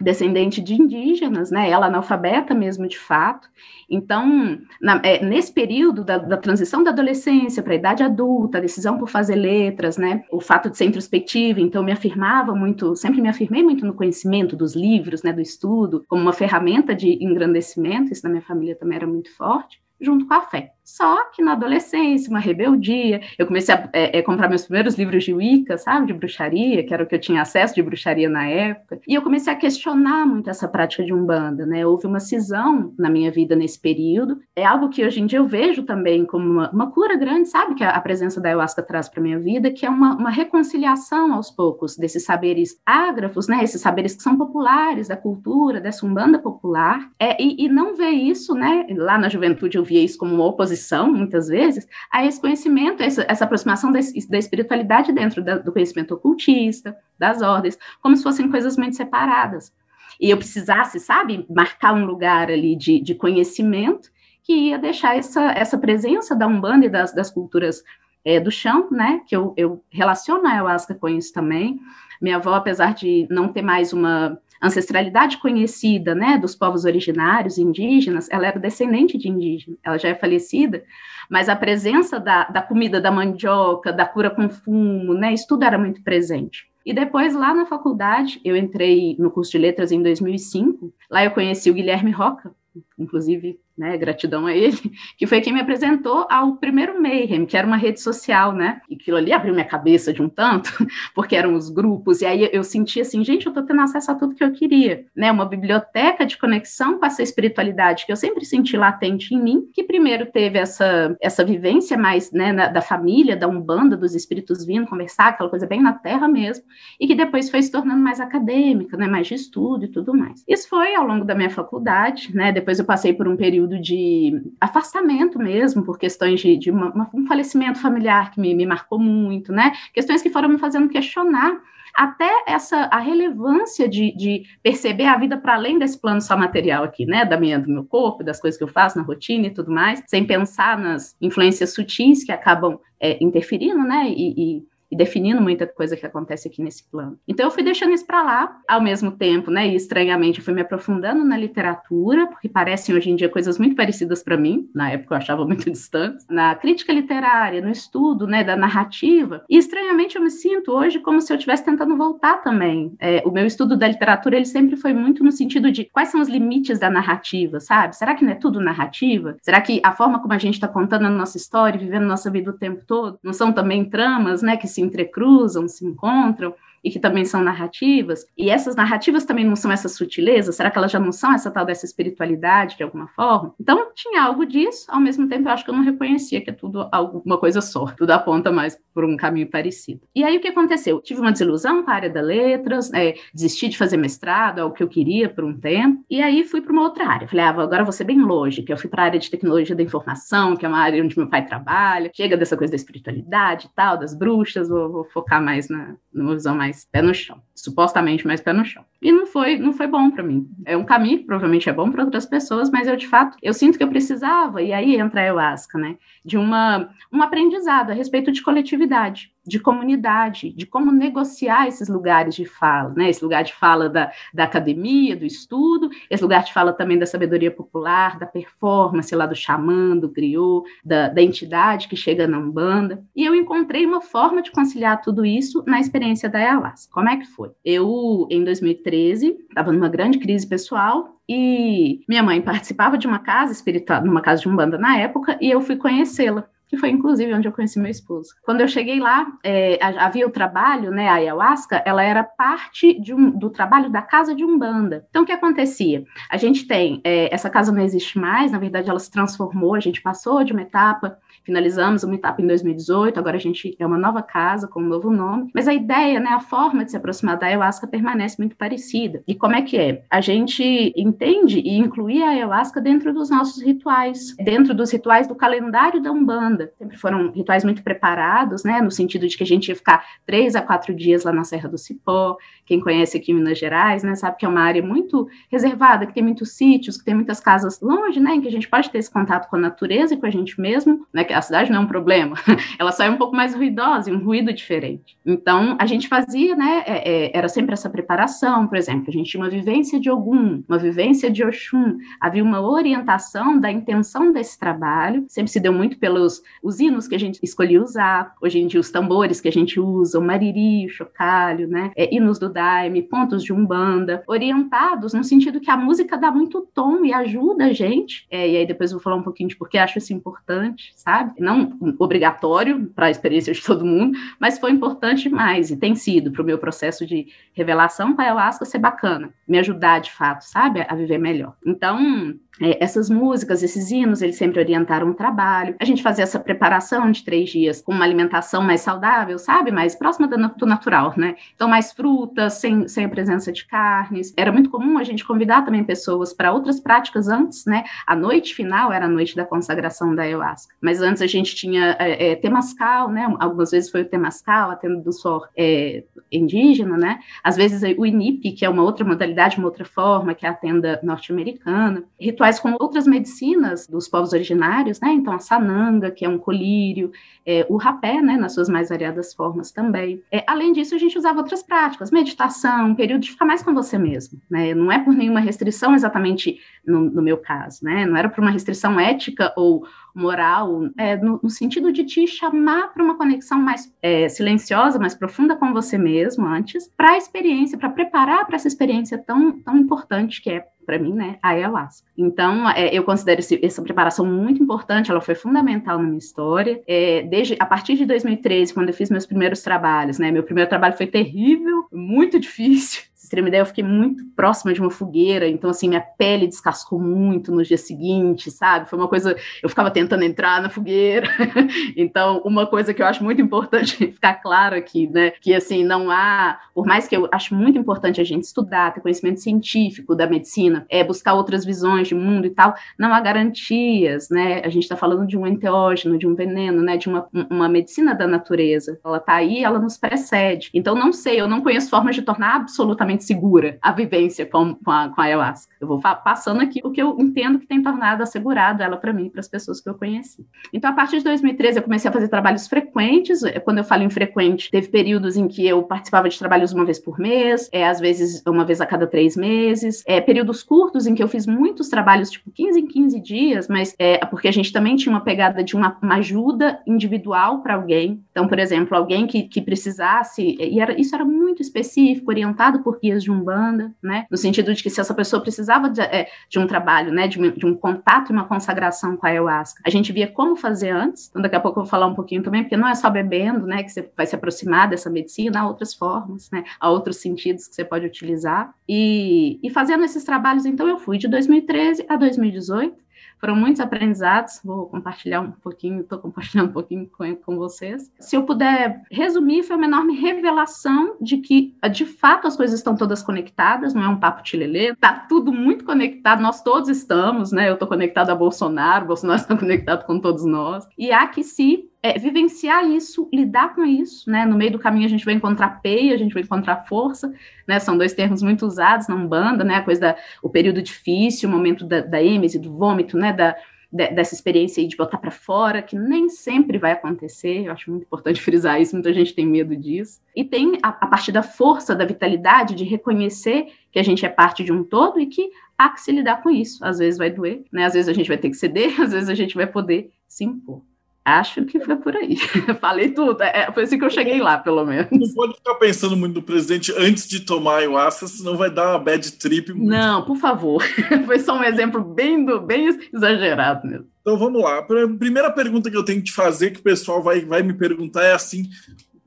descendente 0.00 0.60
de 0.60 0.74
indígenas, 0.74 1.50
né? 1.50 1.70
Ela 1.70 1.86
analfabeta 1.86 2.54
mesmo 2.54 2.86
de 2.86 2.98
fato. 2.98 3.48
Então, 3.88 4.58
na, 4.80 5.00
é, 5.04 5.24
nesse 5.24 5.52
período 5.52 6.04
da, 6.04 6.18
da, 6.18 6.36
transição 6.36 6.82
da 6.82 6.90
adolescência 6.90 7.62
para 7.62 7.72
a 7.72 7.76
idade 7.76 8.02
adulta, 8.02 8.58
a 8.58 8.60
decisão 8.60 8.98
por 8.98 9.08
fazer 9.08 9.36
letras, 9.36 9.96
né? 9.96 10.24
O 10.30 10.40
fato 10.40 10.68
de 10.68 10.76
ser 10.76 10.86
introspectiva, 10.86 11.60
então 11.60 11.82
me 11.82 11.92
afirmava 11.92 12.54
muito, 12.54 12.94
sempre 12.96 13.20
me 13.20 13.28
afirmei 13.28 13.62
muito 13.62 13.86
no 13.86 13.94
conhecimento 13.94 14.56
dos 14.56 14.74
livros, 14.74 15.22
né? 15.22 15.32
Do 15.32 15.40
estudo, 15.40 16.04
como 16.08 16.22
uma 16.22 16.32
ferramenta 16.32 16.94
de 16.94 17.22
engrandecimento. 17.24 18.12
Isso 18.12 18.24
na 18.24 18.30
minha 18.30 18.42
família 18.42 18.76
também 18.76 18.96
era 18.96 19.06
muito 19.06 19.34
forte, 19.34 19.80
junto 20.00 20.26
com 20.26 20.34
a 20.34 20.42
fé. 20.42 20.72
Só 20.86 21.30
que 21.30 21.42
na 21.42 21.52
adolescência, 21.52 22.30
uma 22.30 22.38
rebeldia, 22.38 23.20
eu 23.36 23.44
comecei 23.44 23.74
a 23.74 23.88
é, 23.92 24.18
é, 24.18 24.22
comprar 24.22 24.48
meus 24.48 24.62
primeiros 24.62 24.94
livros 24.94 25.24
de 25.24 25.34
Wicca, 25.34 25.76
sabe, 25.76 26.06
de 26.06 26.12
bruxaria, 26.12 26.86
que 26.86 26.94
era 26.94 27.02
o 27.02 27.06
que 27.06 27.16
eu 27.16 27.20
tinha 27.20 27.42
acesso 27.42 27.74
de 27.74 27.82
bruxaria 27.82 28.28
na 28.28 28.46
época, 28.46 29.00
e 29.06 29.14
eu 29.14 29.20
comecei 29.20 29.52
a 29.52 29.56
questionar 29.56 30.24
muito 30.24 30.48
essa 30.48 30.68
prática 30.68 31.02
de 31.02 31.12
umbanda, 31.12 31.66
né? 31.66 31.84
Houve 31.84 32.06
uma 32.06 32.20
cisão 32.20 32.94
na 32.96 33.10
minha 33.10 33.32
vida 33.32 33.56
nesse 33.56 33.80
período. 33.80 34.38
É 34.54 34.64
algo 34.64 34.88
que 34.88 35.04
hoje 35.04 35.20
em 35.20 35.26
dia 35.26 35.40
eu 35.40 35.46
vejo 35.46 35.82
também 35.82 36.24
como 36.24 36.48
uma, 36.48 36.70
uma 36.70 36.90
cura 36.92 37.16
grande, 37.16 37.48
sabe, 37.48 37.74
que 37.74 37.82
a, 37.82 37.90
a 37.90 38.00
presença 38.00 38.40
da 38.40 38.50
ayahuasca 38.50 38.80
traz 38.80 39.08
para 39.08 39.20
minha 39.20 39.40
vida, 39.40 39.72
que 39.72 39.84
é 39.84 39.90
uma, 39.90 40.14
uma 40.14 40.30
reconciliação 40.30 41.34
aos 41.34 41.50
poucos 41.50 41.96
desses 41.96 42.24
saberes 42.24 42.80
ágrafos, 42.86 43.48
né? 43.48 43.64
Esses 43.64 43.80
saberes 43.80 44.14
que 44.14 44.22
são 44.22 44.36
populares 44.36 45.08
da 45.08 45.16
cultura, 45.16 45.80
dessa 45.80 46.06
umbanda 46.06 46.38
popular, 46.38 47.10
é, 47.18 47.42
e, 47.42 47.64
e 47.64 47.68
não 47.68 47.96
ver 47.96 48.10
isso, 48.10 48.54
né? 48.54 48.86
Lá 48.90 49.18
na 49.18 49.28
juventude 49.28 49.76
eu 49.76 49.84
via 49.86 50.02
isso 50.02 50.18
como 50.18 50.34
uma 50.34 50.44
oposição 50.44 51.10
muitas 51.10 51.48
vezes, 51.48 51.86
a 52.10 52.24
esse 52.26 52.40
conhecimento, 52.40 53.02
essa, 53.02 53.24
essa 53.28 53.44
aproximação 53.44 53.92
da, 53.92 54.00
da 54.28 54.38
espiritualidade 54.38 55.12
dentro 55.12 55.42
da, 55.42 55.56
do 55.58 55.72
conhecimento 55.72 56.14
ocultista, 56.14 56.96
das 57.18 57.40
ordens, 57.40 57.78
como 58.02 58.16
se 58.16 58.22
fossem 58.22 58.50
coisas 58.50 58.76
muito 58.76 58.96
separadas. 58.96 59.72
E 60.20 60.30
eu 60.30 60.36
precisasse, 60.36 60.98
sabe, 60.98 61.46
marcar 61.48 61.94
um 61.94 62.04
lugar 62.04 62.50
ali 62.50 62.74
de, 62.76 63.00
de 63.00 63.14
conhecimento 63.14 64.10
que 64.42 64.52
ia 64.52 64.78
deixar 64.78 65.16
essa, 65.16 65.52
essa 65.52 65.78
presença 65.78 66.34
da 66.34 66.46
Umbanda 66.46 66.86
e 66.86 66.88
das, 66.88 67.14
das 67.14 67.30
culturas 67.30 67.82
é, 68.24 68.40
do 68.40 68.50
chão, 68.50 68.88
né, 68.90 69.20
que 69.26 69.36
eu, 69.36 69.54
eu 69.56 69.84
relaciono 69.90 70.46
a 70.46 70.50
ayahuasca 70.50 70.94
com 70.94 71.08
isso 71.08 71.32
também. 71.32 71.78
Minha 72.20 72.36
avó, 72.36 72.54
apesar 72.54 72.94
de 72.94 73.26
não 73.30 73.48
ter 73.48 73.62
mais 73.62 73.92
uma 73.92 74.38
ancestralidade 74.62 75.38
conhecida, 75.38 76.14
né, 76.14 76.38
dos 76.38 76.54
povos 76.54 76.84
originários 76.84 77.58
indígenas, 77.58 78.28
ela 78.30 78.46
era 78.46 78.58
descendente 78.58 79.18
de 79.18 79.28
indígena, 79.28 79.76
ela 79.84 79.98
já 79.98 80.08
é 80.08 80.14
falecida, 80.14 80.84
mas 81.30 81.48
a 81.48 81.56
presença 81.56 82.18
da, 82.18 82.44
da 82.44 82.62
comida 82.62 83.00
da 83.00 83.10
mandioca, 83.10 83.92
da 83.92 84.06
cura 84.06 84.30
com 84.30 84.48
fumo, 84.48 85.14
né, 85.14 85.32
isso 85.32 85.46
tudo 85.48 85.64
era 85.64 85.78
muito 85.78 86.02
presente. 86.02 86.68
E 86.84 86.92
depois, 86.92 87.34
lá 87.34 87.52
na 87.52 87.66
faculdade, 87.66 88.40
eu 88.44 88.56
entrei 88.56 89.16
no 89.18 89.30
curso 89.30 89.50
de 89.50 89.58
letras 89.58 89.90
em 89.90 90.00
2005, 90.02 90.92
lá 91.10 91.24
eu 91.24 91.32
conheci 91.32 91.68
o 91.68 91.74
Guilherme 91.74 92.12
Roca, 92.12 92.54
inclusive 92.96 93.58
né, 93.76 93.96
gratidão 93.96 94.46
a 94.46 94.54
ele, 94.54 94.78
que 95.18 95.26
foi 95.26 95.40
quem 95.40 95.52
me 95.52 95.60
apresentou 95.60 96.26
ao 96.30 96.56
primeiro 96.56 97.00
Mayhem, 97.00 97.44
que 97.44 97.56
era 97.56 97.66
uma 97.66 97.76
rede 97.76 98.00
social, 98.00 98.52
né, 98.52 98.80
e 98.88 98.94
aquilo 98.94 99.16
ali 99.16 99.32
abriu 99.32 99.52
minha 99.52 99.66
cabeça 99.66 100.12
de 100.12 100.22
um 100.22 100.28
tanto, 100.28 100.70
porque 101.14 101.36
eram 101.36 101.54
os 101.54 101.68
grupos, 101.68 102.22
e 102.22 102.26
aí 102.26 102.48
eu 102.52 102.64
senti 102.64 103.00
assim, 103.00 103.22
gente, 103.24 103.46
eu 103.46 103.52
tô 103.52 103.62
tendo 103.62 103.80
acesso 103.82 104.10
a 104.10 104.14
tudo 104.14 104.34
que 104.34 104.42
eu 104.42 104.52
queria, 104.52 105.04
né, 105.14 105.30
uma 105.30 105.44
biblioteca 105.44 106.24
de 106.24 106.38
conexão 106.38 106.98
com 106.98 107.04
essa 107.04 107.22
espiritualidade 107.22 108.06
que 108.06 108.12
eu 108.12 108.16
sempre 108.16 108.44
senti 108.44 108.76
latente 108.76 109.34
em 109.34 109.42
mim, 109.42 109.68
que 109.72 109.82
primeiro 109.82 110.26
teve 110.26 110.58
essa, 110.58 111.16
essa 111.20 111.44
vivência 111.44 111.98
mais, 111.98 112.32
né, 112.32 112.52
na, 112.52 112.68
da 112.68 112.80
família, 112.80 113.36
da 113.36 113.46
Umbanda, 113.46 113.96
dos 113.96 114.14
espíritos 114.14 114.64
vindo 114.64 114.86
conversar, 114.86 115.28
aquela 115.28 115.50
coisa 115.50 115.66
bem 115.66 115.82
na 115.82 115.92
terra 115.92 116.28
mesmo, 116.28 116.64
e 116.98 117.06
que 117.06 117.14
depois 117.14 117.50
foi 117.50 117.62
se 117.62 117.70
tornando 117.70 118.00
mais 118.00 118.20
acadêmica, 118.20 118.96
né, 118.96 119.06
mais 119.06 119.26
de 119.26 119.34
estudo 119.34 119.84
e 119.84 119.88
tudo 119.88 120.16
mais. 120.16 120.42
Isso 120.48 120.68
foi 120.68 120.94
ao 120.94 121.06
longo 121.06 121.24
da 121.24 121.34
minha 121.34 121.50
faculdade, 121.50 122.34
né, 122.34 122.52
depois 122.52 122.78
eu 122.78 122.84
passei 122.84 123.12
por 123.12 123.28
um 123.28 123.36
período 123.36 123.65
período 123.66 123.80
de 123.80 124.42
afastamento 124.60 125.38
mesmo, 125.38 125.82
por 125.82 125.98
questões 125.98 126.40
de, 126.40 126.56
de 126.56 126.70
uma, 126.70 127.10
um 127.12 127.26
falecimento 127.26 127.80
familiar 127.80 128.30
que 128.30 128.40
me, 128.40 128.54
me 128.54 128.64
marcou 128.64 128.98
muito, 128.98 129.52
né? 129.52 129.72
Questões 129.92 130.22
que 130.22 130.30
foram 130.30 130.48
me 130.48 130.58
fazendo 130.58 130.88
questionar 130.88 131.60
até 131.94 132.30
essa 132.46 132.88
a 132.92 132.98
relevância 132.98 133.88
de, 133.88 134.14
de 134.14 134.44
perceber 134.62 135.06
a 135.06 135.16
vida 135.16 135.36
para 135.36 135.54
além 135.54 135.78
desse 135.78 135.98
plano 135.98 136.20
só 136.20 136.36
material 136.36 136.84
aqui, 136.84 137.06
né, 137.06 137.24
da 137.24 137.40
minha 137.40 137.58
do 137.58 137.70
meu 137.70 137.84
corpo, 137.84 138.22
das 138.22 138.38
coisas 138.38 138.58
que 138.58 138.64
eu 138.64 138.68
faço 138.68 138.98
na 138.98 139.04
rotina 139.04 139.46
e 139.46 139.50
tudo 139.50 139.70
mais, 139.70 140.02
sem 140.06 140.26
pensar 140.26 140.78
nas 140.78 141.16
influências 141.22 141.72
sutis 141.72 142.22
que 142.22 142.32
acabam 142.32 142.78
é, 143.00 143.22
interferindo, 143.24 143.82
né, 143.82 144.08
e, 144.08 144.34
e 144.36 144.62
e 144.90 144.96
definindo 144.96 145.40
muita 145.40 145.66
coisa 145.66 145.96
que 145.96 146.06
acontece 146.06 146.48
aqui 146.48 146.62
nesse 146.62 146.88
plano. 146.88 147.18
Então 147.26 147.46
eu 147.46 147.50
fui 147.50 147.62
deixando 147.62 147.92
isso 147.92 148.06
para 148.06 148.22
lá, 148.22 148.56
ao 148.68 148.80
mesmo 148.80 149.12
tempo, 149.12 149.50
né, 149.50 149.68
e 149.68 149.74
estranhamente 149.74 150.40
fui 150.40 150.54
me 150.54 150.60
aprofundando 150.60 151.24
na 151.24 151.36
literatura, 151.36 152.26
porque 152.26 152.48
parecem 152.48 152.94
hoje 152.94 153.10
em 153.10 153.16
dia 153.16 153.28
coisas 153.28 153.58
muito 153.58 153.74
parecidas 153.74 154.22
para 154.22 154.36
mim, 154.36 154.68
na 154.74 154.90
época 154.90 155.14
eu 155.14 155.18
achava 155.18 155.44
muito 155.44 155.68
distante, 155.70 156.24
na 156.28 156.54
crítica 156.54 156.92
literária, 156.92 157.60
no 157.60 157.70
estudo, 157.70 158.26
né, 158.26 158.44
da 158.44 158.56
narrativa, 158.56 159.44
e 159.48 159.56
estranhamente 159.56 160.16
eu 160.16 160.22
me 160.22 160.30
sinto 160.30 160.72
hoje 160.72 161.00
como 161.00 161.20
se 161.20 161.32
eu 161.32 161.36
estivesse 161.36 161.64
tentando 161.64 161.96
voltar 161.96 162.42
também. 162.42 162.94
É, 163.00 163.22
o 163.24 163.30
meu 163.30 163.46
estudo 163.46 163.76
da 163.76 163.88
literatura, 163.88 164.36
ele 164.36 164.44
sempre 164.44 164.76
foi 164.76 164.92
muito 164.92 165.24
no 165.24 165.32
sentido 165.32 165.70
de 165.70 165.84
quais 165.84 166.08
são 166.08 166.20
os 166.20 166.28
limites 166.28 166.78
da 166.78 166.90
narrativa, 166.90 167.60
sabe? 167.60 167.96
Será 167.96 168.14
que 168.14 168.24
não 168.24 168.32
é 168.32 168.34
tudo 168.34 168.60
narrativa? 168.60 169.36
Será 169.42 169.60
que 169.60 169.80
a 169.82 169.92
forma 169.92 170.20
como 170.20 170.32
a 170.32 170.38
gente 170.38 170.54
está 170.54 170.68
contando 170.68 171.06
a 171.06 171.10
nossa 171.10 171.36
história, 171.36 171.78
vivendo 171.78 172.04
nossa 172.04 172.30
vida 172.30 172.50
o 172.50 172.58
tempo 172.58 172.82
todo, 172.86 173.18
não 173.22 173.32
são 173.32 173.52
também 173.52 173.84
tramas, 173.84 174.42
né, 174.42 174.56
que 174.56 174.68
se 174.76 174.82
entrecruzam, 174.82 175.66
se 175.68 175.84
encontram. 175.84 176.54
E 176.82 176.90
que 176.90 176.98
também 176.98 177.24
são 177.24 177.42
narrativas, 177.42 178.26
e 178.36 178.50
essas 178.50 178.76
narrativas 178.76 179.24
também 179.24 179.44
não 179.44 179.56
são 179.56 179.70
essas 179.70 179.92
sutilezas, 179.92 180.56
será 180.56 180.70
que 180.70 180.78
elas 180.78 180.90
já 180.90 180.98
não 180.98 181.12
são 181.12 181.32
essa 181.32 181.50
tal 181.50 181.64
dessa 181.64 181.84
espiritualidade 181.84 182.76
de 182.76 182.82
alguma 182.82 183.08
forma? 183.08 183.54
Então, 183.60 183.90
tinha 183.94 184.22
algo 184.22 184.44
disso, 184.46 184.86
ao 184.88 185.00
mesmo 185.00 185.28
tempo 185.28 185.48
eu 185.48 185.52
acho 185.52 185.64
que 185.64 185.70
eu 185.70 185.74
não 185.74 185.84
reconhecia 185.84 186.40
que 186.40 186.50
é 186.50 186.52
tudo 186.52 186.88
alguma 186.92 187.38
coisa 187.38 187.60
só, 187.60 187.86
tudo 187.96 188.10
aponta 188.10 188.50
mais 188.50 188.78
por 188.94 189.04
um 189.04 189.16
caminho 189.16 189.48
parecido. 189.48 190.00
E 190.14 190.24
aí 190.24 190.36
o 190.36 190.40
que 190.40 190.48
aconteceu? 190.48 191.00
Tive 191.00 191.20
uma 191.20 191.32
desilusão 191.32 191.82
com 191.82 191.90
a 191.90 191.94
área 191.94 192.10
da 192.10 192.20
letras, 192.20 192.92
é, 192.92 193.14
desisti 193.32 193.68
de 193.68 193.76
fazer 193.76 193.96
mestrado, 193.96 194.60
é 194.60 194.64
o 194.64 194.70
que 194.70 194.82
eu 194.82 194.88
queria 194.88 195.28
por 195.28 195.44
um 195.44 195.58
tempo, 195.58 196.04
e 196.08 196.22
aí 196.22 196.44
fui 196.44 196.60
para 196.60 196.72
uma 196.72 196.82
outra 196.82 197.06
área. 197.06 197.28
Falei, 197.28 197.44
ah, 197.44 197.50
agora 197.50 197.84
vou 197.84 197.92
ser 197.92 198.04
bem 198.04 198.20
lógica. 198.20 198.72
Eu 198.72 198.76
fui 198.76 198.88
para 198.88 199.02
a 199.02 199.04
área 199.06 199.20
de 199.20 199.30
tecnologia 199.30 199.76
da 199.76 199.82
informação, 199.82 200.56
que 200.56 200.64
é 200.64 200.68
uma 200.68 200.78
área 200.78 201.02
onde 201.02 201.16
meu 201.16 201.28
pai 201.28 201.44
trabalha, 201.44 202.10
chega 202.14 202.36
dessa 202.36 202.56
coisa 202.56 202.72
da 202.72 202.76
espiritualidade 202.76 203.66
e 203.66 203.74
tal, 203.74 203.98
das 203.98 204.14
bruxas, 204.14 204.68
vou, 204.68 204.90
vou 204.90 205.04
focar 205.04 205.42
mais 205.42 205.68
na, 205.68 205.96
numa 206.12 206.34
visão 206.34 206.56
mais 206.56 206.75
pé 206.84 207.02
no 207.02 207.14
chão, 207.14 207.40
supostamente 207.54 208.26
mais 208.26 208.40
pé 208.40 208.52
no 208.52 208.64
chão. 208.64 208.84
E 209.00 209.10
não 209.10 209.26
foi, 209.26 209.58
não 209.58 209.72
foi 209.72 209.86
bom 209.86 210.10
para 210.10 210.22
mim. 210.22 210.48
É 210.64 210.76
um 210.76 210.84
caminho 210.84 211.18
que 211.18 211.24
provavelmente 211.24 211.68
é 211.68 211.72
bom 211.72 211.90
para 211.90 212.04
outras 212.04 212.26
pessoas, 212.26 212.70
mas 212.70 212.86
eu 212.86 212.96
de 212.96 213.06
fato, 213.06 213.36
eu 213.42 213.54
sinto 213.54 213.78
que 213.78 213.84
eu 213.84 213.88
precisava, 213.88 214.62
e 214.62 214.72
aí 214.72 214.96
entra 214.96 215.20
a 215.20 215.24
ayahuasca, 215.24 215.78
né, 215.78 215.96
de 216.24 216.36
uma 216.36 216.90
um 217.12 217.22
aprendizado 217.22 217.90
a 217.90 217.94
respeito 217.94 218.32
de 218.32 218.42
coletividade 218.42 219.32
de 219.46 219.60
comunidade, 219.60 220.50
de 220.52 220.66
como 220.66 220.90
negociar 220.90 221.68
esses 221.68 221.88
lugares 221.88 222.34
de 222.34 222.44
fala, 222.44 222.92
né? 222.96 223.10
Esse 223.10 223.22
lugar 223.22 223.44
de 223.44 223.54
fala 223.54 223.88
da, 223.88 224.10
da 224.34 224.44
academia, 224.44 225.16
do 225.16 225.24
estudo, 225.24 225.88
esse 226.10 226.22
lugar 226.22 226.44
de 226.44 226.52
fala 226.52 226.72
também 226.72 226.98
da 226.98 227.06
sabedoria 227.06 227.50
popular, 227.50 228.18
da 228.18 228.26
performance 228.26 229.14
lá 229.14 229.26
do 229.26 229.34
xamã, 229.34 229.96
do 229.96 230.08
griot, 230.08 230.64
da, 230.84 231.08
da 231.08 231.22
entidade 231.22 231.88
que 231.88 231.96
chega 231.96 232.26
na 232.26 232.38
Umbanda. 232.38 233.04
E 233.14 233.24
eu 233.24 233.34
encontrei 233.34 233.86
uma 233.86 234.00
forma 234.00 234.42
de 234.42 234.50
conciliar 234.50 235.00
tudo 235.00 235.24
isso 235.24 235.62
na 235.66 235.80
experiência 235.80 236.28
da 236.28 236.38
ayahuasca. 236.38 236.92
Como 236.92 237.08
é 237.08 237.16
que 237.16 237.26
foi? 237.26 237.50
Eu, 237.64 238.26
em 238.30 238.42
2013, 238.44 239.36
estava 239.48 239.72
numa 239.72 239.88
grande 239.88 240.18
crise 240.18 240.46
pessoal, 240.46 241.16
e 241.28 242.04
minha 242.08 242.22
mãe 242.22 242.40
participava 242.40 242.96
de 242.96 243.06
uma 243.06 243.18
casa 243.18 243.52
espiritual, 243.52 244.04
numa 244.04 244.20
casa 244.20 244.42
de 244.42 244.48
umbanda 244.48 244.78
na 244.78 244.96
época, 244.98 245.36
e 245.40 245.50
eu 245.50 245.60
fui 245.60 245.76
conhecê-la 245.76 246.48
que 246.68 246.76
foi 246.76 246.90
inclusive 246.90 247.32
onde 247.32 247.48
eu 247.48 247.52
conheci 247.52 247.78
meu 247.78 247.90
esposo. 247.90 248.30
Quando 248.44 248.60
eu 248.60 248.68
cheguei 248.68 248.98
lá, 249.00 249.26
é, 249.44 249.78
havia 249.80 250.26
o 250.26 250.30
trabalho, 250.30 250.90
né, 250.90 251.08
a 251.08 251.14
ayahuasca, 251.14 251.82
ela 251.84 252.02
era 252.02 252.24
parte 252.24 253.00
um, 253.12 253.30
do 253.30 253.50
trabalho 253.50 253.90
da 253.90 254.02
casa 254.02 254.34
de 254.34 254.44
Umbanda. 254.44 255.06
Então, 255.10 255.22
o 255.22 255.26
que 255.26 255.32
acontecia? 255.32 256.04
A 256.30 256.36
gente 256.36 256.66
tem, 256.66 257.00
é, 257.04 257.32
essa 257.32 257.50
casa 257.50 257.72
não 257.72 257.82
existe 257.82 258.18
mais, 258.18 258.52
na 258.52 258.58
verdade 258.58 258.90
ela 258.90 258.98
se 258.98 259.10
transformou, 259.10 259.74
a 259.74 259.80
gente 259.80 260.02
passou 260.02 260.42
de 260.44 260.52
uma 260.52 260.62
etapa 260.62 261.18
finalizamos 261.46 262.02
uma 262.02 262.16
etapa 262.16 262.42
em 262.42 262.46
2018, 262.46 263.18
agora 263.18 263.36
a 263.36 263.40
gente 263.40 263.76
é 263.78 263.86
uma 263.86 263.96
nova 263.96 264.20
casa 264.20 264.66
com 264.66 264.80
um 264.80 264.86
novo 264.86 265.10
nome, 265.10 265.48
mas 265.54 265.68
a 265.68 265.72
ideia, 265.72 266.18
né, 266.18 266.30
a 266.30 266.40
forma 266.40 266.84
de 266.84 266.90
se 266.90 266.96
aproximar 266.96 267.38
da 267.38 267.46
ayahuasca 267.46 267.86
permanece 267.86 268.36
muito 268.38 268.56
parecida. 268.56 269.22
E 269.28 269.34
como 269.34 269.54
é 269.54 269.62
que 269.62 269.78
é? 269.78 270.02
A 270.10 270.20
gente 270.20 270.92
entende 270.96 271.60
e 271.60 271.78
incluir 271.78 272.24
a 272.24 272.30
ayahuasca 272.30 272.80
dentro 272.80 273.14
dos 273.14 273.30
nossos 273.30 273.62
rituais, 273.62 274.34
dentro 274.36 274.74
dos 274.74 274.90
rituais 274.90 275.28
do 275.28 275.36
calendário 275.36 276.02
da 276.02 276.10
Umbanda. 276.10 276.55
Sempre 276.78 276.96
foram 276.96 277.30
rituais 277.30 277.64
muito 277.64 277.82
preparados, 277.82 278.64
né, 278.64 278.80
no 278.80 278.90
sentido 278.90 279.26
de 279.26 279.36
que 279.36 279.42
a 279.42 279.46
gente 279.46 279.68
ia 279.68 279.76
ficar 279.76 280.04
três 280.24 280.54
a 280.54 280.62
quatro 280.62 280.94
dias 280.94 281.24
lá 281.24 281.32
na 281.32 281.44
Serra 281.44 281.68
do 281.68 281.78
Cipó. 281.78 282.36
Quem 282.66 282.80
conhece 282.80 283.16
aqui 283.16 283.32
Minas 283.32 283.58
Gerais, 283.58 284.02
né, 284.02 284.14
sabe 284.16 284.36
que 284.36 284.44
é 284.44 284.48
uma 284.48 284.60
área 284.60 284.82
muito 284.82 285.28
reservada, 285.50 286.04
que 286.04 286.12
tem 286.12 286.22
muitos 286.22 286.50
sítios, 286.52 286.98
que 286.98 287.04
tem 287.04 287.14
muitas 287.14 287.38
casas 287.40 287.80
longe, 287.80 288.18
né, 288.18 288.34
em 288.34 288.40
que 288.40 288.48
a 288.48 288.50
gente 288.50 288.68
pode 288.68 288.90
ter 288.90 288.98
esse 288.98 289.10
contato 289.10 289.48
com 289.48 289.56
a 289.56 289.60
natureza 289.60 290.14
e 290.14 290.16
com 290.16 290.26
a 290.26 290.30
gente 290.30 290.60
mesmo, 290.60 291.06
né, 291.12 291.24
a 291.30 291.40
cidade 291.40 291.70
não 291.70 291.78
é 291.78 291.84
um 291.84 291.86
problema, 291.86 292.36
ela 292.78 292.90
só 292.90 293.04
é 293.04 293.10
um 293.10 293.16
pouco 293.16 293.36
mais 293.36 293.54
ruidosa, 293.54 294.10
um 294.10 294.18
ruído 294.18 294.52
diferente. 294.52 295.16
Então, 295.24 295.76
a 295.78 295.86
gente 295.86 296.08
fazia, 296.08 296.56
né, 296.56 296.82
é, 296.86 297.26
é, 297.26 297.38
era 297.38 297.48
sempre 297.48 297.72
essa 297.72 297.88
preparação, 297.88 298.66
por 298.66 298.76
exemplo, 298.76 299.04
a 299.08 299.12
gente 299.12 299.30
tinha 299.30 299.42
uma 299.42 299.50
vivência 299.50 300.00
de 300.00 300.10
Ogum, 300.10 300.64
uma 300.68 300.78
vivência 300.78 301.30
de 301.30 301.44
Oxum, 301.44 301.98
havia 302.20 302.42
uma 302.42 302.60
orientação 302.60 303.60
da 303.60 303.70
intenção 303.70 304.32
desse 304.32 304.58
trabalho, 304.58 305.24
sempre 305.28 305.52
se 305.52 305.60
deu 305.60 305.72
muito 305.72 305.98
pelos 305.98 306.42
os 306.62 306.80
hinos 306.80 307.06
que 307.06 307.14
a 307.14 307.18
gente 307.18 307.38
escolhia 307.42 307.80
usar, 307.80 308.34
hoje 308.42 308.58
em 308.58 308.66
dia 308.66 308.80
os 308.80 308.90
tambores 308.90 309.40
que 309.40 309.48
a 309.48 309.52
gente 309.52 309.78
usa, 309.78 310.18
o 310.18 310.22
mariri, 310.22 310.86
o 310.86 310.88
chocalho, 310.88 311.68
né, 311.68 311.92
é, 311.96 312.12
hinos 312.12 312.38
do 312.38 312.55
daime, 312.56 313.02
pontos 313.02 313.44
de 313.44 313.52
umbanda, 313.52 314.24
orientados 314.26 315.12
no 315.12 315.22
sentido 315.22 315.60
que 315.60 315.70
a 315.70 315.76
música 315.76 316.16
dá 316.16 316.30
muito 316.30 316.66
tom 316.72 317.04
e 317.04 317.12
ajuda 317.12 317.66
a 317.66 317.72
gente, 317.72 318.26
é, 318.30 318.48
e 318.48 318.56
aí 318.56 318.66
depois 318.66 318.90
eu 318.90 318.96
vou 318.96 319.02
falar 319.02 319.16
um 319.16 319.22
pouquinho 319.22 319.50
de 319.50 319.56
porque 319.56 319.76
acho 319.76 319.98
isso 319.98 320.14
importante, 320.14 320.92
sabe? 320.96 321.34
Não 321.38 321.76
obrigatório 321.98 322.86
para 322.94 323.06
a 323.06 323.10
experiência 323.10 323.52
de 323.52 323.62
todo 323.62 323.84
mundo, 323.84 324.16
mas 324.40 324.58
foi 324.58 324.70
importante 324.70 325.28
mais 325.28 325.70
e 325.70 325.76
tem 325.76 325.94
sido 325.94 326.32
para 326.32 326.42
o 326.42 326.46
meu 326.46 326.58
processo 326.58 327.04
de 327.04 327.26
revelação 327.52 328.16
com 328.16 328.22
a 328.22 328.24
ayahuasca 328.24 328.64
ser 328.64 328.78
bacana, 328.78 329.30
me 329.46 329.58
ajudar 329.58 330.00
de 330.00 330.10
fato, 330.10 330.42
sabe, 330.42 330.84
a 330.88 330.94
viver 330.94 331.18
melhor. 331.18 331.54
Então, 331.66 332.34
essas 332.60 333.10
músicas, 333.10 333.62
esses 333.62 333.90
hinos, 333.90 334.22
eles 334.22 334.36
sempre 334.36 334.60
orientaram 334.60 335.10
o 335.10 335.14
trabalho. 335.14 335.76
A 335.78 335.84
gente 335.84 336.02
fazia 336.02 336.24
essa 336.24 336.40
preparação 336.40 337.10
de 337.10 337.24
três 337.24 337.50
dias 337.50 337.82
com 337.82 337.92
uma 337.92 338.04
alimentação 338.04 338.62
mais 338.62 338.80
saudável, 338.80 339.38
sabe? 339.38 339.70
Mais 339.70 339.94
próxima 339.94 340.26
do 340.26 340.66
natural, 340.66 341.14
né? 341.16 341.36
Então, 341.54 341.68
mais 341.68 341.92
frutas, 341.92 342.54
sem, 342.54 342.88
sem 342.88 343.04
a 343.04 343.08
presença 343.08 343.52
de 343.52 343.66
carnes. 343.66 344.32
Era 344.36 344.52
muito 344.52 344.70
comum 344.70 344.98
a 344.98 345.04
gente 345.04 345.24
convidar 345.24 345.64
também 345.64 345.84
pessoas 345.84 346.32
para 346.32 346.52
outras 346.52 346.80
práticas 346.80 347.28
antes, 347.28 347.66
né? 347.66 347.84
A 348.06 348.16
noite 348.16 348.54
final 348.54 348.92
era 348.92 349.04
a 349.04 349.08
noite 349.08 349.36
da 349.36 349.44
consagração 349.44 350.14
da 350.14 350.22
ayahuasca. 350.22 350.74
Mas 350.80 351.02
antes 351.02 351.20
a 351.22 351.26
gente 351.26 351.54
tinha 351.54 351.96
é, 351.98 352.32
é, 352.32 352.36
temascal, 352.36 353.10
né? 353.10 353.26
Algumas 353.38 353.70
vezes 353.70 353.90
foi 353.90 354.02
o 354.02 354.08
temascal, 354.08 354.70
a 354.70 354.76
tenda 354.76 355.00
do 355.00 355.12
sol 355.12 355.44
é, 355.56 356.04
indígena, 356.32 356.96
né? 356.96 357.18
Às 357.42 357.56
vezes 357.56 357.82
o 357.98 358.06
inip, 358.06 358.52
que 358.52 358.64
é 358.64 358.68
uma 358.68 358.82
outra 358.82 359.04
modalidade, 359.04 359.58
uma 359.58 359.66
outra 359.66 359.84
forma, 359.84 360.34
que 360.34 360.46
é 360.46 360.48
a 360.48 360.54
tenda 360.54 361.00
norte-americana. 361.02 362.04
Rituais 362.18 362.45
faz 362.46 362.60
com 362.60 362.76
outras 362.78 363.08
medicinas 363.08 363.88
dos 363.88 364.06
povos 364.06 364.32
originários, 364.32 365.00
né? 365.00 365.10
Então, 365.10 365.32
a 365.32 365.40
sananga, 365.40 366.12
que 366.12 366.24
é 366.24 366.28
um 366.28 366.38
colírio, 366.38 367.10
é, 367.44 367.66
o 367.68 367.76
rapé, 367.76 368.22
né? 368.22 368.36
Nas 368.36 368.54
suas 368.54 368.68
mais 368.68 368.88
variadas 368.88 369.34
formas 369.34 369.72
também. 369.72 370.22
É, 370.30 370.44
além 370.46 370.72
disso, 370.72 370.94
a 370.94 370.98
gente 370.98 371.18
usava 371.18 371.40
outras 371.40 371.60
práticas, 371.60 372.12
meditação, 372.12 372.94
período 372.94 373.22
de 373.22 373.32
ficar 373.32 373.46
mais 373.46 373.64
com 373.64 373.74
você 373.74 373.98
mesmo, 373.98 374.40
né? 374.48 374.74
Não 374.74 374.92
é 374.92 374.98
por 375.00 375.12
nenhuma 375.12 375.40
restrição 375.40 375.92
exatamente 375.92 376.60
no, 376.86 377.00
no 377.10 377.20
meu 377.20 377.36
caso, 377.36 377.84
né? 377.84 378.06
Não 378.06 378.16
era 378.16 378.28
por 378.28 378.42
uma 378.42 378.52
restrição 378.52 379.00
ética 379.00 379.52
ou 379.56 379.84
moral, 380.14 380.88
é, 380.96 381.16
no, 381.16 381.38
no, 381.42 381.50
sentido 381.50 381.92
de 381.92 382.02
te 382.04 382.26
chamar 382.26 382.94
para 382.94 383.02
uma 383.02 383.16
conexão 383.16 383.60
mais 383.60 383.92
é, 384.00 384.26
silenciosa, 384.28 384.98
mais 384.98 385.14
profunda 385.14 385.54
com 385.54 385.74
você 385.74 385.98
mesmo 385.98 386.46
antes, 386.46 386.88
para 386.96 387.10
a 387.10 387.18
experiência, 387.18 387.76
para 387.76 387.90
preparar 387.90 388.46
para 388.46 388.56
essa 388.56 388.66
experiência 388.66 389.18
tão, 389.18 389.60
tão 389.60 389.76
importante 389.76 390.40
que 390.40 390.48
é 390.48 390.66
para 390.86 390.98
mim, 390.98 391.12
né, 391.12 391.36
a 391.42 391.50
ayahuasca. 391.50 392.06
Então, 392.16 392.70
é, 392.70 392.94
eu 392.94 393.02
considero 393.02 393.40
esse, 393.40 393.58
essa 393.64 393.82
preparação 393.82 394.24
muito 394.24 394.62
importante, 394.62 395.10
ela 395.10 395.20
foi 395.20 395.34
fundamental 395.34 395.98
na 395.98 396.04
minha 396.04 396.18
história. 396.18 396.80
É, 396.86 397.22
desde 397.22 397.56
a 397.58 397.66
partir 397.66 397.96
de 397.96 398.06
2013, 398.06 398.72
quando 398.72 398.88
eu 398.88 398.94
fiz 398.94 399.10
meus 399.10 399.26
primeiros 399.26 399.62
trabalhos, 399.62 400.18
né, 400.18 400.30
meu 400.30 400.44
primeiro 400.44 400.70
trabalho 400.70 400.96
foi 400.96 401.06
terrível, 401.06 401.86
muito 401.92 402.38
difícil 402.40 403.02
extrema 403.26 403.48
ideia, 403.48 403.60
eu 403.60 403.66
fiquei 403.66 403.84
muito 403.84 404.24
próxima 404.34 404.72
de 404.72 404.80
uma 404.80 404.90
fogueira, 404.90 405.48
então, 405.48 405.68
assim, 405.68 405.88
minha 405.88 406.00
pele 406.00 406.46
descascou 406.46 407.00
muito 407.00 407.52
no 407.52 407.62
dia 407.62 407.76
seguinte, 407.76 408.50
sabe? 408.50 408.88
Foi 408.88 408.98
uma 408.98 409.08
coisa, 409.08 409.36
eu 409.62 409.68
ficava 409.68 409.90
tentando 409.90 410.22
entrar 410.22 410.62
na 410.62 410.70
fogueira. 410.70 411.28
então, 411.96 412.40
uma 412.44 412.66
coisa 412.66 412.94
que 412.94 413.02
eu 413.02 413.06
acho 413.06 413.22
muito 413.22 413.40
importante 413.42 413.96
ficar 414.12 414.34
claro 414.34 414.76
aqui, 414.76 415.08
né? 415.08 415.32
Que, 415.40 415.54
assim, 415.54 415.84
não 415.84 416.10
há, 416.10 416.58
por 416.74 416.86
mais 416.86 417.08
que 417.08 417.16
eu 417.16 417.28
acho 417.32 417.54
muito 417.54 417.78
importante 417.78 418.20
a 418.20 418.24
gente 418.24 418.44
estudar, 418.44 418.94
ter 418.94 419.00
conhecimento 419.00 419.40
científico 419.40 420.14
da 420.14 420.26
medicina, 420.26 420.86
é 420.88 421.02
buscar 421.02 421.34
outras 421.34 421.64
visões 421.64 422.08
de 422.08 422.14
mundo 422.14 422.46
e 422.46 422.50
tal, 422.50 422.74
não 422.98 423.12
há 423.12 423.20
garantias, 423.20 424.30
né? 424.30 424.62
A 424.64 424.68
gente 424.68 424.84
está 424.84 424.96
falando 424.96 425.26
de 425.26 425.36
um 425.36 425.46
enteógeno, 425.46 426.18
de 426.18 426.26
um 426.26 426.34
veneno, 426.34 426.82
né? 426.82 426.96
De 426.96 427.08
uma, 427.08 427.28
uma 427.50 427.68
medicina 427.68 428.14
da 428.14 428.26
natureza. 428.26 428.98
Ela 429.04 429.18
está 429.18 429.34
aí, 429.34 429.64
ela 429.64 429.78
nos 429.78 429.96
precede. 429.96 430.70
Então, 430.72 430.94
não 430.94 431.12
sei, 431.12 431.40
eu 431.40 431.48
não 431.48 431.60
conheço 431.60 431.90
formas 431.90 432.14
de 432.14 432.22
tornar 432.22 432.56
absolutamente 432.56 433.15
segura 433.24 433.78
a 433.82 433.92
vivência 433.92 434.46
com, 434.46 434.74
com, 434.74 434.90
a, 434.90 435.08
com 435.08 435.20
a 435.20 435.24
ayahuasca. 435.24 435.74
Eu 435.80 435.86
vou 435.86 436.00
passando 436.00 436.60
aqui 436.60 436.80
o 436.84 436.90
que 436.90 437.00
eu 437.00 437.16
entendo 437.18 437.58
que 437.58 437.66
tem 437.66 437.82
tornado 437.82 438.22
assegurado 438.22 438.82
ela 438.82 438.96
para 438.96 439.12
mim, 439.12 439.28
para 439.28 439.40
as 439.40 439.48
pessoas 439.48 439.80
que 439.80 439.88
eu 439.88 439.94
conheci. 439.94 440.46
Então, 440.72 440.90
a 440.90 440.92
partir 440.92 441.18
de 441.18 441.24
2013, 441.24 441.78
eu 441.78 441.82
comecei 441.82 442.08
a 442.08 442.12
fazer 442.12 442.28
trabalhos 442.28 442.66
frequentes. 442.66 443.40
Quando 443.64 443.78
eu 443.78 443.84
falo 443.84 444.02
em 444.02 444.10
frequente, 444.10 444.70
teve 444.70 444.88
períodos 444.88 445.36
em 445.36 445.48
que 445.48 445.66
eu 445.66 445.82
participava 445.82 446.28
de 446.28 446.38
trabalhos 446.38 446.72
uma 446.72 446.84
vez 446.84 446.98
por 446.98 447.18
mês, 447.18 447.68
é, 447.72 447.86
às 447.86 448.00
vezes 448.00 448.42
uma 448.46 448.64
vez 448.64 448.80
a 448.80 448.86
cada 448.86 449.06
três 449.06 449.36
meses. 449.36 450.02
É, 450.06 450.20
períodos 450.20 450.62
curtos 450.62 451.06
em 451.06 451.14
que 451.14 451.22
eu 451.22 451.28
fiz 451.28 451.46
muitos 451.46 451.88
trabalhos, 451.88 452.30
tipo 452.30 452.50
15 452.50 452.80
em 452.80 452.86
15 452.86 453.20
dias, 453.20 453.68
mas 453.68 453.94
é 453.98 454.24
porque 454.26 454.48
a 454.48 454.52
gente 454.52 454.72
também 454.72 454.96
tinha 454.96 455.12
uma 455.12 455.20
pegada 455.20 455.62
de 455.62 455.76
uma, 455.76 455.96
uma 456.02 456.16
ajuda 456.16 456.80
individual 456.86 457.60
para 457.62 457.74
alguém. 457.74 458.22
Então, 458.30 458.48
por 458.48 458.58
exemplo, 458.58 458.96
alguém 458.96 459.26
que, 459.26 459.42
que 459.42 459.60
precisasse, 459.60 460.56
e 460.58 460.80
era, 460.80 460.98
isso 461.00 461.14
era 461.14 461.24
muito 461.24 461.62
específico, 461.62 462.30
orientado 462.30 462.82
por 462.82 462.98
terapias 463.06 463.22
de 463.22 463.30
umbanda, 463.30 463.92
né? 464.02 464.26
No 464.30 464.36
sentido 464.36 464.74
de 464.74 464.82
que 464.82 464.90
se 464.90 465.00
essa 465.00 465.14
pessoa 465.14 465.40
precisava 465.40 465.88
de, 465.88 466.00
é, 466.00 466.28
de 466.48 466.58
um 466.58 466.66
trabalho, 466.66 467.12
né, 467.12 467.28
de, 467.28 467.38
de, 467.52 467.66
um 467.66 467.74
contato 467.74 468.30
e 468.30 468.32
uma 468.32 468.44
consagração 468.44 469.16
com 469.16 469.26
a 469.26 469.30
ayahuasca, 469.30 469.82
a 469.84 469.90
gente 469.90 470.12
via 470.12 470.26
como 470.26 470.56
fazer 470.56 470.90
antes. 470.90 471.28
Então, 471.28 471.40
daqui 471.40 471.56
a 471.56 471.60
pouco 471.60 471.80
eu 471.80 471.84
vou 471.84 471.90
falar 471.90 472.06
um 472.06 472.14
pouquinho 472.14 472.42
também, 472.42 472.62
porque 472.62 472.76
não 472.76 472.88
é 472.88 472.94
só 472.94 473.08
bebendo, 473.08 473.66
né, 473.66 473.82
que 473.82 473.90
você 473.90 474.10
vai 474.16 474.26
se 474.26 474.34
aproximar 474.34 474.88
dessa 474.88 475.08
medicina, 475.08 475.60
há 475.60 475.68
outras 475.68 475.94
formas, 475.94 476.50
né? 476.50 476.64
Há 476.80 476.90
outros 476.90 477.16
sentidos 477.16 477.68
que 477.68 477.74
você 477.74 477.84
pode 477.84 478.06
utilizar. 478.06 478.74
E, 478.88 479.58
e 479.62 479.70
fazendo 479.70 480.04
esses 480.04 480.24
trabalhos, 480.24 480.66
então, 480.66 480.88
eu 480.88 480.98
fui 480.98 481.18
de 481.18 481.28
2013 481.28 482.04
a 482.08 482.16
2018 482.16 483.05
foram 483.38 483.54
muitos 483.54 483.80
aprendizados, 483.80 484.60
vou 484.64 484.86
compartilhar 484.86 485.40
um 485.40 485.52
pouquinho, 485.52 486.00
estou 486.00 486.18
compartilhando 486.18 486.70
um 486.70 486.72
pouquinho 486.72 487.06
com, 487.06 487.36
com 487.36 487.56
vocês. 487.56 488.10
Se 488.18 488.36
eu 488.36 488.44
puder 488.44 489.02
resumir, 489.10 489.62
foi 489.62 489.76
uma 489.76 489.86
enorme 489.86 490.14
revelação 490.16 491.16
de 491.20 491.38
que, 491.38 491.74
de 491.92 492.04
fato, 492.04 492.46
as 492.46 492.56
coisas 492.56 492.78
estão 492.78 492.96
todas 492.96 493.22
conectadas, 493.22 493.94
não 493.94 494.02
é 494.02 494.08
um 494.08 494.20
papo 494.20 494.42
tilelê, 494.42 494.92
está 494.92 495.12
tudo 495.12 495.52
muito 495.52 495.84
conectado, 495.84 496.40
nós 496.40 496.62
todos 496.62 496.88
estamos, 496.88 497.52
né? 497.52 497.68
Eu 497.68 497.74
estou 497.74 497.88
conectado 497.88 498.30
a 498.30 498.34
Bolsonaro, 498.34 499.06
Bolsonaro 499.06 499.40
está 499.40 499.56
conectado 499.56 500.04
com 500.06 500.18
todos 500.18 500.44
nós, 500.44 500.86
e 500.96 501.12
há 501.12 501.26
que 501.26 501.42
se 501.42 501.90
é, 502.06 502.18
vivenciar 502.18 502.88
isso, 502.88 503.28
lidar 503.32 503.74
com 503.74 503.84
isso, 503.84 504.30
né? 504.30 504.46
No 504.46 504.56
meio 504.56 504.70
do 504.70 504.78
caminho 504.78 505.06
a 505.06 505.08
gente 505.08 505.24
vai 505.24 505.34
encontrar 505.34 505.80
peia, 505.82 506.14
a 506.14 506.16
gente 506.16 506.32
vai 506.32 506.44
encontrar 506.44 506.86
força, 506.86 507.34
né? 507.66 507.80
São 507.80 507.98
dois 507.98 508.12
termos 508.12 508.42
muito 508.42 508.64
usados 508.64 509.08
na 509.08 509.16
Umbanda, 509.16 509.64
né? 509.64 509.74
A 509.74 509.82
coisa 509.82 510.00
da, 510.00 510.16
o 510.40 510.48
período 510.48 510.80
difícil, 510.80 511.48
o 511.48 511.52
momento 511.52 511.84
da, 511.84 512.00
da 512.00 512.22
êmese, 512.22 512.60
do 512.60 512.72
vômito, 512.72 513.16
né? 513.16 513.32
Da, 513.32 513.56
de, 513.90 514.08
dessa 514.10 514.34
experiência 514.34 514.80
aí 514.80 514.86
de 514.86 514.96
botar 514.96 515.18
para 515.18 515.32
fora, 515.32 515.82
que 515.82 515.98
nem 515.98 516.28
sempre 516.28 516.78
vai 516.78 516.92
acontecer, 516.92 517.66
eu 517.66 517.72
acho 517.72 517.90
muito 517.90 518.04
importante 518.04 518.40
frisar 518.42 518.80
isso, 518.80 518.94
muita 518.94 519.12
gente 519.12 519.34
tem 519.34 519.44
medo 519.44 519.74
disso. 519.74 520.20
E 520.34 520.44
tem 520.44 520.78
a, 520.84 520.90
a 520.90 521.06
partir 521.08 521.32
da 521.32 521.42
força, 521.42 521.92
da 521.92 522.04
vitalidade, 522.04 522.76
de 522.76 522.84
reconhecer 522.84 523.66
que 523.90 523.98
a 523.98 524.02
gente 524.04 524.24
é 524.24 524.28
parte 524.28 524.62
de 524.62 524.72
um 524.72 524.84
todo 524.84 525.18
e 525.18 525.26
que 525.26 525.50
há 525.76 525.88
que 525.88 526.00
se 526.00 526.12
lidar 526.12 526.40
com 526.40 526.50
isso. 526.50 526.84
Às 526.84 526.98
vezes 526.98 527.18
vai 527.18 527.30
doer, 527.30 527.64
né? 527.72 527.84
Às 527.84 527.94
vezes 527.94 528.08
a 528.08 528.12
gente 528.12 528.28
vai 528.28 528.38
ter 528.38 528.48
que 528.48 528.56
ceder, 528.56 528.94
às 529.02 529.10
vezes 529.10 529.28
a 529.28 529.34
gente 529.34 529.56
vai 529.56 529.66
poder 529.66 530.12
se 530.28 530.44
impor. 530.44 530.82
Acho 531.26 531.64
que 531.64 531.80
foi 531.80 531.96
por 531.96 532.14
aí. 532.14 532.36
Falei 532.80 533.10
tudo. 533.10 533.42
É, 533.42 533.68
foi 533.72 533.82
assim 533.82 533.98
que 533.98 534.04
eu 534.04 534.10
cheguei 534.10 534.40
lá, 534.40 534.58
pelo 534.58 534.86
menos. 534.86 535.08
Não 535.10 535.34
pode 535.34 535.54
ficar 535.54 535.74
pensando 535.74 536.16
muito 536.16 536.36
no 536.36 536.42
presidente 536.42 536.94
antes 536.96 537.26
de 537.26 537.40
tomar 537.40 537.78
ayahuasca, 537.78 538.28
senão 538.28 538.56
vai 538.56 538.70
dar 538.70 538.90
uma 538.90 539.00
bad 539.00 539.32
trip. 539.32 539.72
Muito. 539.72 539.90
Não, 539.90 540.24
por 540.24 540.36
favor. 540.36 540.84
foi 541.26 541.40
só 541.40 541.58
um 541.58 541.64
exemplo 541.64 542.00
bem, 542.04 542.44
do, 542.44 542.60
bem 542.60 542.96
exagerado 543.12 543.88
mesmo. 543.88 544.06
Então 544.20 544.38
vamos 544.38 544.62
lá. 544.62 544.78
A 544.78 544.82
primeira 544.82 545.50
pergunta 545.50 545.90
que 545.90 545.96
eu 545.96 546.04
tenho 546.04 546.20
que 546.20 546.26
te 546.26 546.32
fazer, 546.32 546.70
que 546.70 546.78
o 546.78 546.84
pessoal 546.84 547.20
vai, 547.20 547.40
vai 547.40 547.60
me 547.60 547.74
perguntar, 547.74 548.22
é 548.22 548.32
assim: 548.32 548.62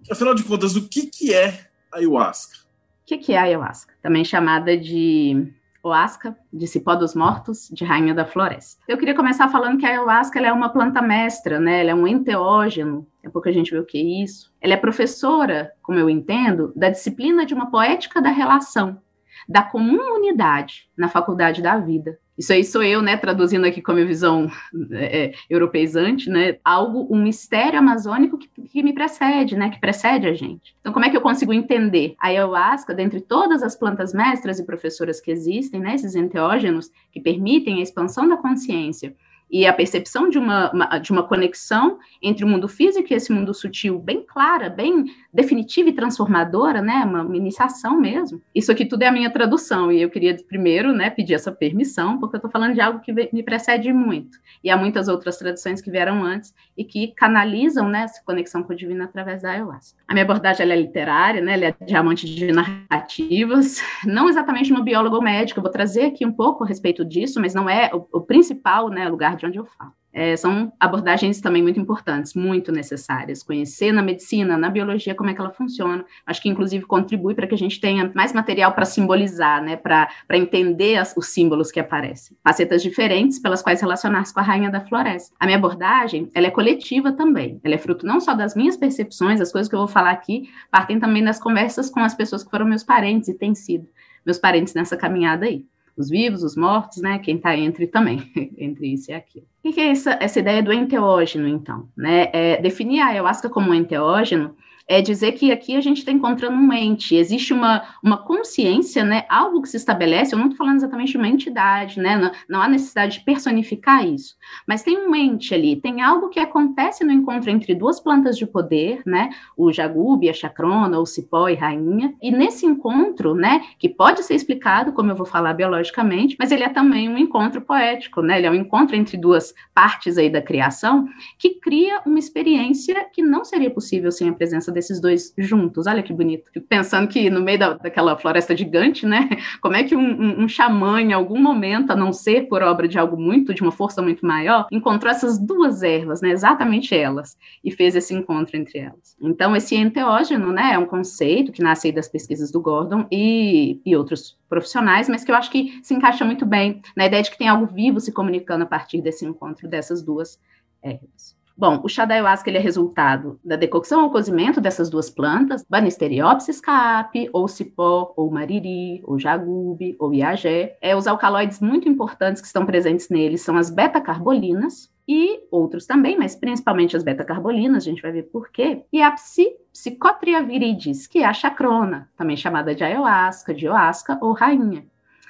afinal 0.10 0.34
de 0.34 0.44
contas, 0.44 0.78
o 0.78 0.88
que, 0.88 1.06
que 1.06 1.34
é 1.34 1.66
ayahuasca? 1.92 2.60
O 3.04 3.08
que, 3.08 3.18
que 3.18 3.34
é 3.34 3.40
ayahuasca? 3.40 3.94
Também 4.02 4.24
chamada 4.24 4.78
de 4.78 5.52
Oasca, 5.82 6.38
de 6.52 6.68
Cipó 6.68 6.96
dos 6.96 7.16
Mortos, 7.16 7.70
de 7.72 7.86
Rainha 7.86 8.14
da 8.14 8.26
Floresta. 8.26 8.82
Eu 8.88 8.98
queria 8.98 9.16
começar 9.16 9.48
falando 9.50 9.78
que 9.78 9.86
a 9.86 9.90
ayahuasca 9.90 10.40
é 10.40 10.52
uma 10.52 10.70
planta 10.70 11.02
mestra, 11.02 11.60
né? 11.60 11.82
Ela 11.82 11.92
é 11.92 11.96
um 11.96 12.08
enteógeno, 12.08 13.08
daqui 13.16 13.28
a 13.28 13.30
pouco 13.32 13.48
a 13.50 13.52
gente 13.52 13.72
vê 13.72 13.80
o 13.80 13.86
que 13.86 13.98
é 13.98 14.24
isso. 14.24 14.52
Ela 14.60 14.74
é 14.74 14.78
professora, 14.78 15.72
como 15.82 15.98
eu 15.98 16.10
entendo, 16.10 16.74
da 16.76 16.90
disciplina 16.90 17.46
de 17.46 17.54
uma 17.54 17.72
poética 17.72 18.22
da 18.22 18.30
relação, 18.30 19.02
da 19.48 19.64
comum 19.64 20.16
unidade 20.16 20.90
na 20.98 21.08
faculdade 21.08 21.62
da 21.62 21.78
vida. 21.78 22.20
Isso 22.40 22.54
aí 22.54 22.64
sou 22.64 22.82
eu, 22.82 23.02
né, 23.02 23.18
traduzindo 23.18 23.66
aqui 23.66 23.82
com 23.82 23.92
a 23.92 23.96
minha 23.96 24.08
visão 24.08 24.50
é, 24.92 25.24
é, 25.26 25.34
europeizante, 25.50 26.30
né, 26.30 26.58
algo, 26.64 27.06
um 27.14 27.22
mistério 27.22 27.78
amazônico 27.78 28.38
que, 28.38 28.48
que, 28.48 28.82
me 28.82 28.94
precede, 28.94 29.58
né, 29.58 29.70
que 29.70 29.78
precede 29.78 30.26
a 30.26 30.34
gente. 30.34 30.74
Então, 30.80 30.94
como 30.94 31.04
é 31.04 31.10
que 31.10 31.18
eu 31.18 31.22
consigo 31.22 31.52
entender 31.52 32.16
a 32.18 32.28
ayahuasca, 32.28 32.94
dentre 32.94 33.20
todas 33.20 33.62
as 33.62 33.76
plantas 33.76 34.14
mestras 34.14 34.58
e 34.58 34.66
professoras 34.66 35.20
que 35.20 35.30
existem, 35.30 35.82
né, 35.82 35.96
esses 35.96 36.16
enteógenos 36.16 36.90
que 37.12 37.20
permitem 37.20 37.80
a 37.80 37.84
expansão 37.84 38.26
da 38.26 38.38
consciência, 38.38 39.14
e 39.50 39.66
a 39.66 39.74
percepção 39.74 40.30
de 40.30 40.38
uma, 40.38 40.72
uma, 40.72 40.98
de 41.00 41.12
uma 41.12 41.24
conexão 41.24 41.98
entre 42.22 42.46
o 42.46 42.48
mundo 42.48 42.68
físico 42.68 43.08
e 43.10 43.16
esse 43.16 43.32
mundo 43.32 43.54
sutil 43.54 43.98
bem 43.98 44.24
clara, 44.26 44.70
bem 44.70 45.06
definitiva 45.34 45.90
e 45.90 45.94
transformadora, 45.94 46.82
né, 46.82 47.04
uma, 47.06 47.24
uma, 47.24 47.38
iniciação 47.38 48.00
mesmo. 48.00 48.42
Isso 48.54 48.72
aqui 48.72 48.86
tudo 48.86 49.04
é 49.04 49.08
a 49.08 49.12
minha 49.12 49.30
tradução 49.30 49.92
e 49.92 50.02
eu 50.02 50.10
queria 50.10 50.36
primeiro, 50.48 50.94
né, 50.94 51.10
pedir 51.10 51.34
essa 51.34 51.52
permissão, 51.52 52.20
porque 52.20 52.36
eu 52.36 52.40
estou 52.40 52.52
falando 52.52 52.74
de 52.74 52.82
algo 52.82 53.00
que 53.00 53.12
me 53.12 53.44
precede 53.44 53.92
muito. 53.92 54.38
E 54.64 54.70
há 54.70 54.78
muitas 54.78 55.08
outras 55.08 55.38
traduções 55.38 55.82
que 55.82 55.90
vieram 55.90 56.24
antes 56.24 56.54
e 56.78 56.84
que 56.84 57.14
canalizam, 57.16 57.88
né, 57.90 58.04
essa 58.04 58.22
conexão 58.24 58.64
com 58.64 58.74
o 58.74 58.76
divino 58.76 59.04
através 59.04 59.42
da 59.42 59.52
ayahuasca. 59.52 59.98
A 60.08 60.14
minha 60.14 60.24
abordagem 60.24 60.70
é 60.70 60.76
literária, 60.76 61.42
né, 61.42 61.54
ela 61.54 61.66
é 61.66 61.86
diamante 61.86 62.26
de 62.26 62.52
narrativas, 62.52 63.82
não 64.06 64.30
exatamente 64.30 64.72
uma 64.72 64.84
bióloga 64.84 65.20
médica, 65.22 65.60
eu 65.60 65.64
vou 65.64 65.72
trazer 65.72 66.06
aqui 66.06 66.26
um 66.26 66.32
pouco 66.32 66.64
a 66.64 66.68
respeito 66.68 67.04
disso, 67.06 67.40
mas 67.40 67.54
não 67.54 67.70
é 67.70 67.90
o, 67.94 68.06
o 68.12 68.22
principal, 68.22 68.90
né, 68.90 69.08
lugar 69.08 69.39
de 69.40 69.46
onde 69.46 69.58
eu 69.58 69.66
falo. 69.66 69.94
É, 70.12 70.36
são 70.36 70.74
abordagens 70.80 71.40
também 71.40 71.62
muito 71.62 71.80
importantes, 71.80 72.34
muito 72.34 72.72
necessárias. 72.72 73.44
Conhecer 73.44 73.92
na 73.92 74.02
medicina, 74.02 74.58
na 74.58 74.70
biologia, 74.70 75.14
como 75.14 75.30
é 75.30 75.34
que 75.34 75.40
ela 75.40 75.52
funciona. 75.52 76.04
Acho 76.26 76.42
que, 76.42 76.50
inclusive, 76.50 76.84
contribui 76.86 77.36
para 77.36 77.46
que 77.46 77.54
a 77.54 77.58
gente 77.58 77.80
tenha 77.80 78.12
mais 78.16 78.34
material 78.34 78.74
para 78.74 78.86
simbolizar, 78.86 79.62
né? 79.62 79.76
para 79.76 80.10
entender 80.34 80.98
as, 80.98 81.16
os 81.16 81.28
símbolos 81.28 81.72
que 81.72 81.80
aparecem. 81.80 82.36
Facetas 82.44 82.82
diferentes 82.82 83.40
pelas 83.40 83.62
quais 83.62 83.82
relacionar-se 83.82 84.34
com 84.34 84.40
a 84.40 84.44
rainha 84.44 84.72
da 84.72 84.82
floresta. 84.82 85.36
A 85.40 85.46
minha 85.46 85.58
abordagem, 85.58 86.30
ela 86.34 86.48
é 86.48 86.52
coletiva 86.52 87.12
também. 87.12 87.60
Ela 87.64 87.76
é 87.76 87.78
fruto 87.78 88.06
não 88.06 88.20
só 88.20 88.34
das 88.34 88.56
minhas 88.56 88.76
percepções, 88.76 89.40
as 89.40 89.52
coisas 89.52 89.70
que 89.70 89.76
eu 89.76 89.80
vou 89.80 89.88
falar 89.88 90.12
aqui, 90.12 90.50
partem 90.72 91.00
também 91.00 91.24
das 91.24 91.40
conversas 91.40 91.90
com 91.90 92.00
as 92.00 92.16
pessoas 92.16 92.44
que 92.44 92.50
foram 92.50 92.66
meus 92.66 92.84
parentes 92.84 93.30
e 93.30 93.34
têm 93.36 93.54
sido 93.54 93.88
meus 94.26 94.40
parentes 94.40 94.74
nessa 94.74 94.98
caminhada 94.98 95.46
aí 95.46 95.66
os 96.00 96.10
vivos, 96.10 96.44
os 96.44 96.56
mortos, 96.56 97.02
né? 97.02 97.20
Quem 97.20 97.36
está 97.36 97.56
entre 97.58 97.86
também, 97.86 98.24
entre 98.58 98.88
isso 98.88 99.12
e 99.12 99.14
aquilo. 99.14 99.46
O 99.64 99.72
que 99.72 99.80
é 99.80 99.90
essa, 99.90 100.18
essa 100.22 100.40
ideia 100.40 100.64
do 100.64 100.72
enteógeno, 100.72 101.48
então? 101.48 101.88
Né? 101.96 102.30
É, 102.32 102.62
definir 102.62 103.02
a 103.02 103.08
ayahuasca 103.08 103.50
como 103.50 103.74
enteógeno 103.74 104.56
é 104.90 105.04
dizer 105.04 105.34
que 105.34 105.52
aqui 105.52 105.76
a 105.76 105.82
gente 105.82 106.00
está 106.00 106.12
encontrando 106.12 106.58
um 106.58 106.74
ente, 106.74 107.16
existe 107.16 107.54
uma, 107.54 107.84
uma 108.04 108.18
consciência, 108.18 109.04
né, 109.04 109.24
algo 109.30 109.62
que 109.62 109.70
se 109.70 109.78
estabelece, 109.78 110.34
eu 110.34 110.40
não 110.40 110.48
estou 110.48 110.58
falando 110.58 110.78
exatamente 110.78 111.12
de 111.12 111.18
uma 111.18 111.28
entidade, 111.28 112.00
né, 112.00 112.18
não, 112.18 112.32
não, 112.50 112.60
há 112.60 112.68
necessidade 112.68 113.20
de 113.20 113.24
personificar 113.24 114.04
isso, 114.04 114.36
mas 114.68 114.82
tem 114.82 114.98
um 114.98 115.16
ente 115.16 115.54
ali, 115.54 115.76
tem 115.76 116.02
algo 116.02 116.30
que 116.30 116.40
acontece 116.40 117.04
no 117.04 117.12
encontro 117.12 117.52
entre 117.52 117.76
duas 117.76 118.00
plantas 118.00 118.36
de 118.36 118.48
poder, 118.48 119.04
né, 119.06 119.30
o 119.56 119.72
jagube, 119.72 120.28
a 120.28 120.34
chacrona, 120.34 121.00
o 121.00 121.06
cipó 121.06 121.48
e 121.48 121.54
rainha, 121.54 122.16
e 122.20 122.32
nesse 122.32 122.66
encontro, 122.66 123.36
né, 123.36 123.62
que 123.78 123.88
pode 123.88 124.24
ser 124.24 124.34
explicado, 124.34 124.92
como 124.92 125.12
eu 125.12 125.16
vou 125.16 125.26
falar 125.26 125.54
biologicamente, 125.54 126.36
mas 126.40 126.52
ele 126.52 126.64
é 126.64 126.70
também 126.70 127.08
um 127.08 127.18
encontro 127.18 127.62
poético, 127.62 128.24
né, 128.24 128.40
ele 128.40 128.48
é 128.48 128.52
um 128.52 128.56
encontro 128.56 128.96
entre 128.96 129.18
duas 129.18 129.54
partes 129.72 130.18
aí 130.18 130.32
da 130.32 130.42
criação, 130.42 131.08
que 131.38 131.60
cria 131.60 132.02
uma 132.08 132.18
experiência 132.18 133.06
que 133.14 133.22
não 133.22 133.46
seria 133.46 133.70
possível 133.70 134.12
sem 134.12 134.30
a 134.30 134.34
presença 134.34 134.79
desses 134.80 135.00
dois 135.00 135.34
juntos. 135.38 135.86
Olha 135.86 136.02
que 136.02 136.14
bonito. 136.14 136.50
Pensando 136.68 137.08
que 137.08 137.30
no 137.30 137.42
meio 137.42 137.60
da, 137.60 137.74
daquela 137.74 138.18
floresta 138.18 138.56
gigante, 138.56 139.06
né? 139.06 139.30
Como 139.62 139.76
é 139.76 139.84
que 139.84 139.96
um, 139.96 140.00
um, 140.00 140.44
um, 140.44 140.48
xamã, 140.48 141.02
em 141.02 141.14
algum 141.14 141.40
momento, 141.42 141.92
a 141.92 141.96
não 141.96 142.14
ser 142.14 142.48
por 142.48 142.64
obra 142.64 142.88
de 142.88 142.98
algo 142.98 143.18
muito, 143.18 143.54
de 143.54 143.62
uma 143.62 143.72
força 143.72 144.02
muito 144.02 144.26
maior, 144.26 144.68
encontrou 144.72 145.12
essas 145.12 145.38
duas 145.38 145.84
ervas, 145.84 146.22
né? 146.22 146.32
Exatamente 146.32 146.96
elas, 146.96 147.38
e 147.64 147.72
fez 147.72 147.96
esse 147.96 148.14
encontro 148.14 148.58
entre 148.58 148.80
elas. 148.80 149.16
Então, 149.22 149.56
esse 149.56 149.76
enteógeno, 149.76 150.52
né? 150.52 150.72
É 150.74 150.78
um 150.78 150.86
conceito 150.86 151.52
que 151.52 151.62
nasce 151.62 151.92
das 151.92 152.08
pesquisas 152.08 152.52
do 152.52 152.62
Gordon 152.62 153.06
e, 153.12 153.80
e 153.86 153.96
outros 153.96 154.38
profissionais, 154.48 155.10
mas 155.10 155.24
que 155.24 155.32
eu 155.32 155.36
acho 155.36 155.52
que 155.52 155.80
se 155.84 155.94
encaixa 155.94 156.26
muito 156.26 156.46
bem 156.46 156.82
na 156.96 157.06
ideia 157.06 157.22
de 157.22 157.30
que 157.30 157.38
tem 157.38 157.48
algo 157.48 157.68
vivo 157.68 158.00
se 158.00 158.12
comunicando 158.12 158.64
a 158.64 158.68
partir 158.68 159.02
desse 159.02 159.26
encontro 159.26 159.68
dessas 159.68 160.02
duas 160.02 160.40
ervas. 160.82 161.39
Bom, 161.60 161.82
o 161.84 161.90
chá 161.90 162.06
da 162.06 162.14
ayahuasca 162.14 162.50
ele 162.50 162.58
é 162.58 162.62
resultado 162.62 163.38
da 163.44 163.58
decocção 163.58 164.06
ou 164.06 164.10
cozimento 164.10 164.62
dessas 164.62 164.90
duas 164.90 165.10
plantas, 165.10 165.66
Banisteriopsis 165.70 166.62
caapi, 166.62 167.30
ou 167.34 167.50
cipó, 167.50 168.14
ou 168.16 168.32
mariri, 168.32 169.02
ou 169.04 169.20
jagube, 169.20 169.94
ou 170.00 170.14
iagé. 170.14 170.78
É, 170.80 170.96
os 170.96 171.06
alcaloides 171.06 171.60
muito 171.60 171.90
importantes 171.90 172.42
que 172.42 172.48
estão 172.48 172.66
presentes 172.66 173.10
neles 173.10 173.42
são 173.42 173.58
as 173.58 173.70
beta-carbolinas, 173.70 174.90
e 175.06 175.42
outros 175.52 175.86
também, 175.86 176.18
mas 176.18 176.34
principalmente 176.34 176.96
as 176.96 177.04
beta-carbolinas, 177.04 177.84
a 177.84 177.90
gente 177.90 178.02
vai 178.02 178.14
ver 178.14 178.24
por 178.24 178.50
quê. 178.50 178.86
E 178.94 179.02
a 179.02 179.12
psi, 179.12 179.50
psicotria 179.74 180.42
viridis, 180.42 181.08
que 181.08 181.20
é 181.20 181.26
a 181.26 181.34
chacrona, 181.34 182.10
também 182.16 182.38
chamada 182.38 182.74
de 182.74 182.86
ayahuasca, 182.86 183.54
de 183.54 183.68
oasca 183.68 184.18
ou 184.22 184.32
rainha. 184.32 184.86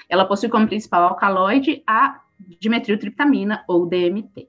Ela 0.07 0.25
possui 0.25 0.47
como 0.47 0.67
principal 0.67 1.05
alcaloide 1.05 1.81
a 1.87 2.21
dimetiltriptamina, 2.59 3.63
ou 3.67 3.87
DMT. 3.87 4.47